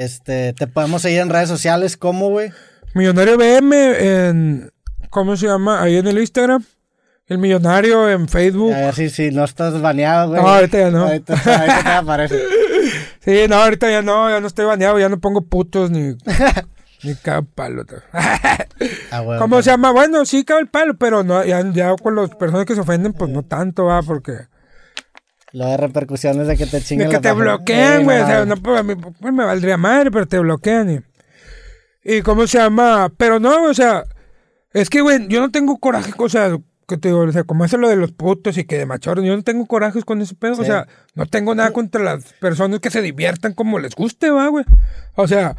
Este, 0.00 0.54
te 0.54 0.66
podemos 0.66 1.02
seguir 1.02 1.20
en 1.20 1.28
redes 1.28 1.50
sociales, 1.50 1.98
¿cómo, 1.98 2.30
güey? 2.30 2.50
Millonario 2.94 3.36
BM 3.36 3.76
en. 3.98 4.72
¿Cómo 5.10 5.36
se 5.36 5.46
llama? 5.46 5.82
Ahí 5.82 5.98
en 5.98 6.06
el 6.06 6.18
Instagram. 6.18 6.64
El 7.26 7.36
millonario 7.36 8.08
en 8.08 8.26
Facebook. 8.26 8.72
A 8.72 8.78
ver 8.78 8.94
si, 8.94 9.10
si 9.10 9.30
no 9.30 9.44
estás 9.44 9.78
baneado, 9.82 10.30
güey. 10.30 10.40
No, 10.40 10.48
ahorita 10.48 10.78
ya 10.78 10.90
no. 10.90 11.02
Ahorita, 11.04 11.34
ahorita 11.34 11.82
te 11.82 11.88
aparece. 11.90 12.42
Sí, 13.22 13.44
no, 13.50 13.56
ahorita 13.56 13.90
ya 13.90 14.00
no, 14.00 14.30
ya 14.30 14.40
no 14.40 14.46
estoy 14.46 14.64
baneado, 14.64 14.98
ya 14.98 15.10
no 15.10 15.20
pongo 15.20 15.42
putos 15.42 15.90
ni, 15.90 16.16
ni 17.02 17.14
cada 17.16 17.42
palo. 17.42 17.84
Ah. 19.12 19.36
¿Cómo 19.38 19.60
se 19.60 19.70
llama? 19.70 19.90
Bueno, 19.90 20.24
sí 20.24 20.44
cabe 20.44 20.62
el 20.62 20.68
palo, 20.68 20.96
pero 20.96 21.22
no, 21.22 21.44
ya, 21.44 21.62
ya 21.72 21.94
con 21.96 22.16
las 22.16 22.30
personas 22.30 22.64
que 22.64 22.74
se 22.74 22.80
ofenden, 22.80 23.12
pues 23.12 23.30
no 23.30 23.42
tanto, 23.42 23.84
va, 23.84 24.02
porque... 24.02 24.32
Lo 25.52 25.66
de 25.66 25.76
repercusiones 25.76 26.46
de 26.46 26.56
que 26.56 26.66
te 26.66 26.78
De 26.78 26.82
chinguen 26.82 27.10
que 27.10 27.18
te 27.18 27.32
bloquean, 27.32 28.04
güey, 28.04 28.20
o 28.20 28.26
sea, 28.26 28.44
no, 28.44 28.56
pues, 28.56 28.82
pues, 29.20 29.34
me 29.34 29.44
valdría 29.44 29.76
madre, 29.76 30.10
pero 30.10 30.26
te 30.26 30.38
bloquean 30.38 30.90
y... 30.90 31.00
¿Y 32.02 32.22
cómo 32.22 32.46
se 32.46 32.58
llama? 32.58 33.12
Pero 33.16 33.40
no, 33.40 33.64
o 33.64 33.74
sea, 33.74 34.04
es 34.72 34.88
que, 34.88 35.02
güey, 35.02 35.28
yo 35.28 35.40
no 35.40 35.50
tengo 35.50 35.78
coraje, 35.78 36.12
o 36.16 36.28
sea, 36.28 36.56
que 36.88 36.96
te 36.96 37.08
digo, 37.08 37.20
o 37.20 37.32
sea, 37.32 37.44
como 37.44 37.64
eso 37.64 37.76
lo 37.76 37.88
de 37.88 37.96
los 37.96 38.12
putos 38.12 38.58
y 38.58 38.64
que 38.64 38.78
de 38.78 38.86
machorros, 38.86 39.24
yo 39.24 39.36
no 39.36 39.42
tengo 39.42 39.66
corajes 39.66 40.04
con 40.04 40.20
ese 40.20 40.34
pedo, 40.34 40.54
o 40.60 40.64
sea, 40.64 40.86
no 41.14 41.26
tengo 41.26 41.54
nada 41.54 41.72
contra 41.72 42.02
las 42.02 42.32
personas 42.40 42.80
que 42.80 42.90
se 42.90 43.02
diviertan 43.02 43.52
como 43.52 43.78
les 43.78 43.94
guste, 43.94 44.30
va, 44.30 44.48
güey. 44.48 44.64
O 45.14 45.28
sea, 45.28 45.56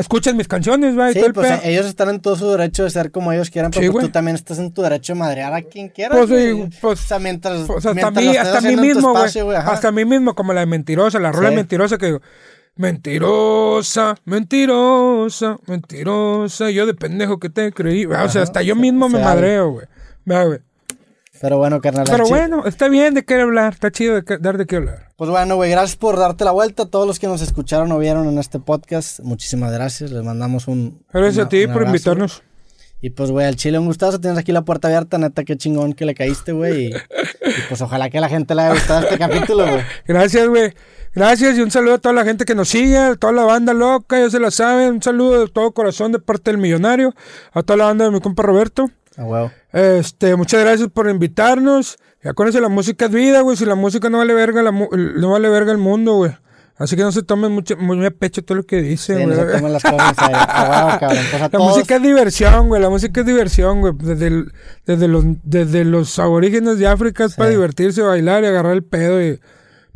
escuchen 0.00 0.36
mis 0.36 0.48
canciones, 0.48 0.98
va, 0.98 1.12
Sí, 1.12 1.18
el 1.20 1.32
pues 1.32 1.50
eh, 1.50 1.60
ellos 1.64 1.86
están 1.86 2.08
en 2.08 2.20
todo 2.20 2.36
su 2.36 2.50
derecho 2.50 2.84
de 2.84 2.90
ser 2.90 3.10
como 3.10 3.32
ellos 3.32 3.50
quieran, 3.50 3.70
pero 3.70 3.86
Sí, 3.86 3.90
pues, 3.90 4.06
tú 4.06 4.10
también 4.12 4.34
estás 4.34 4.58
en 4.58 4.72
tu 4.72 4.82
derecho 4.82 5.12
de 5.14 5.18
madrear 5.20 5.52
a 5.54 5.62
quien 5.62 5.88
quieras. 5.88 6.18
Pues, 6.18 6.28
sí, 6.28 6.50
güey. 6.52 6.70
pues, 6.80 7.00
o 7.04 7.06
sea, 7.08 7.18
mientras, 7.18 7.66
Pues 7.66 7.86
hasta 7.86 7.94
mientras 7.94 8.24
mí, 8.24 8.36
hasta 8.36 8.60
mí 8.60 8.76
mismo, 8.76 9.12
güey. 9.12 9.56
Hasta 9.56 9.92
mí 9.92 10.04
mismo, 10.04 10.34
como 10.34 10.52
la 10.52 10.60
de 10.60 10.66
mentirosa, 10.66 11.18
la 11.18 11.32
rola 11.32 11.50
Sí. 11.50 11.54
mentirosa 11.56 11.98
que 11.98 12.06
digo, 12.06 12.20
mentirosa, 12.76 14.14
mentirosa, 14.24 15.58
mentirosa, 15.66 16.70
yo 16.70 16.86
de 16.86 16.94
pendejo 16.94 17.38
que 17.38 17.50
te 17.50 17.72
creí. 17.72 18.06
O 18.06 18.28
sea, 18.28 18.42
hasta 18.42 18.62
yo 18.62 18.76
mismo 18.76 19.08
me 19.08 19.18
madreo, 19.20 19.70
güey. 19.72 19.86
Pero 21.40 21.56
bueno, 21.58 21.80
carnal. 21.80 22.06
Pero 22.10 22.26
bueno, 22.28 22.66
está 22.66 22.88
bien 22.88 23.14
de 23.14 23.24
qué 23.24 23.40
hablar, 23.40 23.72
está 23.72 23.90
chido 23.90 24.14
de 24.16 24.24
qué- 24.24 24.38
dar 24.38 24.58
de 24.58 24.66
qué 24.66 24.76
hablar. 24.76 25.08
Pues 25.16 25.30
bueno, 25.30 25.56
güey, 25.56 25.70
gracias 25.70 25.96
por 25.96 26.18
darte 26.18 26.44
la 26.44 26.50
vuelta. 26.50 26.86
Todos 26.86 27.06
los 27.06 27.18
que 27.18 27.26
nos 27.28 27.40
escucharon 27.40 27.90
o 27.92 27.98
vieron 27.98 28.28
en 28.28 28.38
este 28.38 28.58
podcast, 28.60 29.20
muchísimas 29.20 29.72
gracias. 29.72 30.10
Les 30.10 30.22
mandamos 30.22 30.68
un. 30.68 31.02
Gracias 31.12 31.36
una- 31.36 31.44
a 31.44 31.48
ti 31.48 31.66
por 31.66 31.82
invitarnos. 31.84 32.42
Y 33.02 33.08
pues, 33.08 33.30
güey, 33.30 33.46
al 33.46 33.56
chile 33.56 33.78
un 33.78 33.86
gustazo. 33.86 34.20
Tienes 34.20 34.38
aquí 34.38 34.52
la 34.52 34.60
puerta 34.62 34.88
abierta, 34.88 35.16
neta, 35.16 35.42
qué 35.44 35.56
chingón 35.56 35.94
que 35.94 36.04
le 36.04 36.14
caíste, 36.14 36.52
güey. 36.52 36.88
Y, 36.88 36.88
y, 36.88 36.92
pues 37.70 37.80
ojalá 37.80 38.10
que 38.10 38.18
a 38.18 38.20
la 38.20 38.28
gente 38.28 38.54
le 38.54 38.60
haya 38.60 38.74
gustado 38.74 39.00
este 39.04 39.16
capítulo, 39.16 39.66
güey. 39.66 39.82
Gracias, 40.06 40.46
güey. 40.46 40.74
Gracias 41.14 41.56
y 41.56 41.62
un 41.62 41.70
saludo 41.70 41.94
a 41.94 41.98
toda 41.98 42.14
la 42.14 42.24
gente 42.24 42.44
que 42.44 42.54
nos 42.54 42.68
sigue, 42.68 42.98
a 42.98 43.14
toda 43.16 43.32
la 43.32 43.44
banda 43.44 43.72
loca, 43.72 44.18
ya 44.20 44.28
se 44.28 44.38
la 44.38 44.50
saben. 44.50 44.96
Un 44.96 45.02
saludo 45.02 45.40
de 45.40 45.48
todo 45.50 45.72
corazón 45.72 46.12
de 46.12 46.18
parte 46.18 46.50
del 46.50 46.60
millonario, 46.60 47.14
a 47.54 47.62
toda 47.62 47.78
la 47.78 47.84
banda 47.86 48.04
de 48.04 48.10
mi 48.10 48.20
compa 48.20 48.42
Roberto. 48.42 48.90
A 49.16 49.24
huevo. 49.24 49.50
Este, 49.72 50.36
muchas 50.36 50.60
gracias 50.60 50.88
por 50.92 51.08
invitarnos. 51.08 51.98
Y 52.22 52.28
acuérdense, 52.28 52.60
la 52.60 52.68
música 52.68 53.06
es 53.06 53.10
vida, 53.10 53.40
güey. 53.40 53.56
Si 53.56 53.64
la 53.64 53.74
música 53.74 54.08
no 54.10 54.18
vale 54.18 54.34
verga, 54.34 54.62
la 54.62 54.70
mu- 54.72 54.88
no 54.92 55.30
vale 55.30 55.48
verga 55.48 55.72
el 55.72 55.78
mundo, 55.78 56.14
güey. 56.16 56.32
Así 56.76 56.96
que 56.96 57.02
no 57.02 57.12
se 57.12 57.22
tomen 57.22 57.52
mucho, 57.52 57.76
muy 57.76 58.04
a 58.06 58.10
pecho 58.10 58.42
todo 58.42 58.56
lo 58.56 58.62
que 58.64 58.80
dice, 58.80 59.14
Sí, 59.16 59.22
güey. 59.24 59.26
no 59.26 59.34
se 59.34 59.52
tomen 59.58 59.72
las 59.72 59.82
cosas 59.82 60.08
en 60.10 60.14
serio. 60.14 60.36
A 60.48 60.86
huevo, 60.86 60.98
cabrón. 61.00 61.24
Pues 61.30 61.40
La 61.42 61.48
todos. 61.50 61.68
música 61.76 61.96
es 61.96 62.02
diversión, 62.02 62.68
güey. 62.68 62.80
La 62.80 62.88
música 62.88 63.20
es 63.20 63.26
diversión, 63.26 63.80
güey. 63.80 63.92
Desde, 63.98 64.26
el- 64.28 64.52
desde, 64.86 65.08
los, 65.08 65.24
desde 65.42 65.84
los 65.84 66.18
aborígenes 66.18 66.78
de 66.78 66.86
África 66.86 67.24
es 67.26 67.34
para 67.34 67.50
divertirse, 67.50 68.00
bailar 68.02 68.44
y 68.44 68.46
agarrar 68.46 68.72
el 68.72 68.82
pedo 68.84 69.22
y 69.22 69.38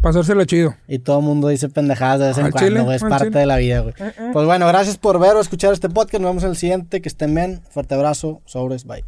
pasárselo 0.05 0.45
chido. 0.45 0.75
Y 0.87 1.01
todo 1.01 1.19
el 1.19 1.25
mundo 1.25 1.49
dice 1.49 1.69
pendejadas 1.69 2.21
de 2.21 2.27
vez 2.29 2.39
en 2.39 2.45
Al 2.47 2.53
cuando, 2.53 2.69
chile. 2.83 2.95
Es 2.95 3.03
parte 3.03 3.27
chile. 3.27 3.41
de 3.41 3.47
la 3.47 3.57
vida, 3.57 3.81
güey. 3.81 3.95
Pues 4.33 4.47
bueno, 4.47 4.67
gracias 4.69 4.99
por 4.99 5.19
ver 5.19 5.35
o 5.35 5.41
escuchar 5.41 5.73
este 5.73 5.89
podcast. 5.89 6.21
Nos 6.23 6.31
vemos 6.31 6.45
en 6.45 6.51
el 6.51 6.57
siguiente. 6.57 7.03
Que 7.03 7.09
estén 7.09 7.35
bien. 7.35 7.63
Fuerte 7.71 7.95
abrazo. 7.95 8.41
Sobres. 8.45 8.85
Bye. 8.85 9.05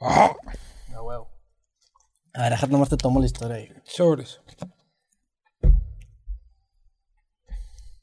Ah, 0.00 0.30
A 0.96 1.02
huevo. 1.02 1.28
A 2.34 2.42
ver, 2.42 2.50
déjate 2.52 2.72
nomás 2.72 2.88
te 2.88 2.96
tomo 2.96 3.20
la 3.20 3.26
historia 3.26 3.56
ahí. 3.56 3.68
sobres. 3.84 4.40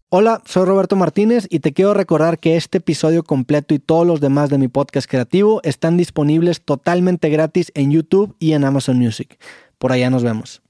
Hola, 0.09 0.41
soy 0.45 0.65
Roberto 0.65 0.95
Martínez 0.95 1.45
y 1.49 1.59
te 1.59 1.73
quiero 1.73 1.93
recordar 1.93 2.39
que 2.39 2.55
este 2.55 2.77
episodio 2.77 3.23
completo 3.23 3.73
y 3.73 3.79
todos 3.79 4.05
los 4.07 4.21
demás 4.21 4.49
de 4.49 4.57
mi 4.57 4.67
podcast 4.69 5.09
creativo 5.09 5.59
están 5.63 5.97
disponibles 5.97 6.63
totalmente 6.63 7.29
gratis 7.29 7.71
en 7.75 7.91
YouTube 7.91 8.35
y 8.39 8.53
en 8.53 8.63
Amazon 8.63 8.97
Music. 8.97 9.37
Por 9.77 9.91
allá 9.91 10.09
nos 10.09 10.23
vemos. 10.23 10.61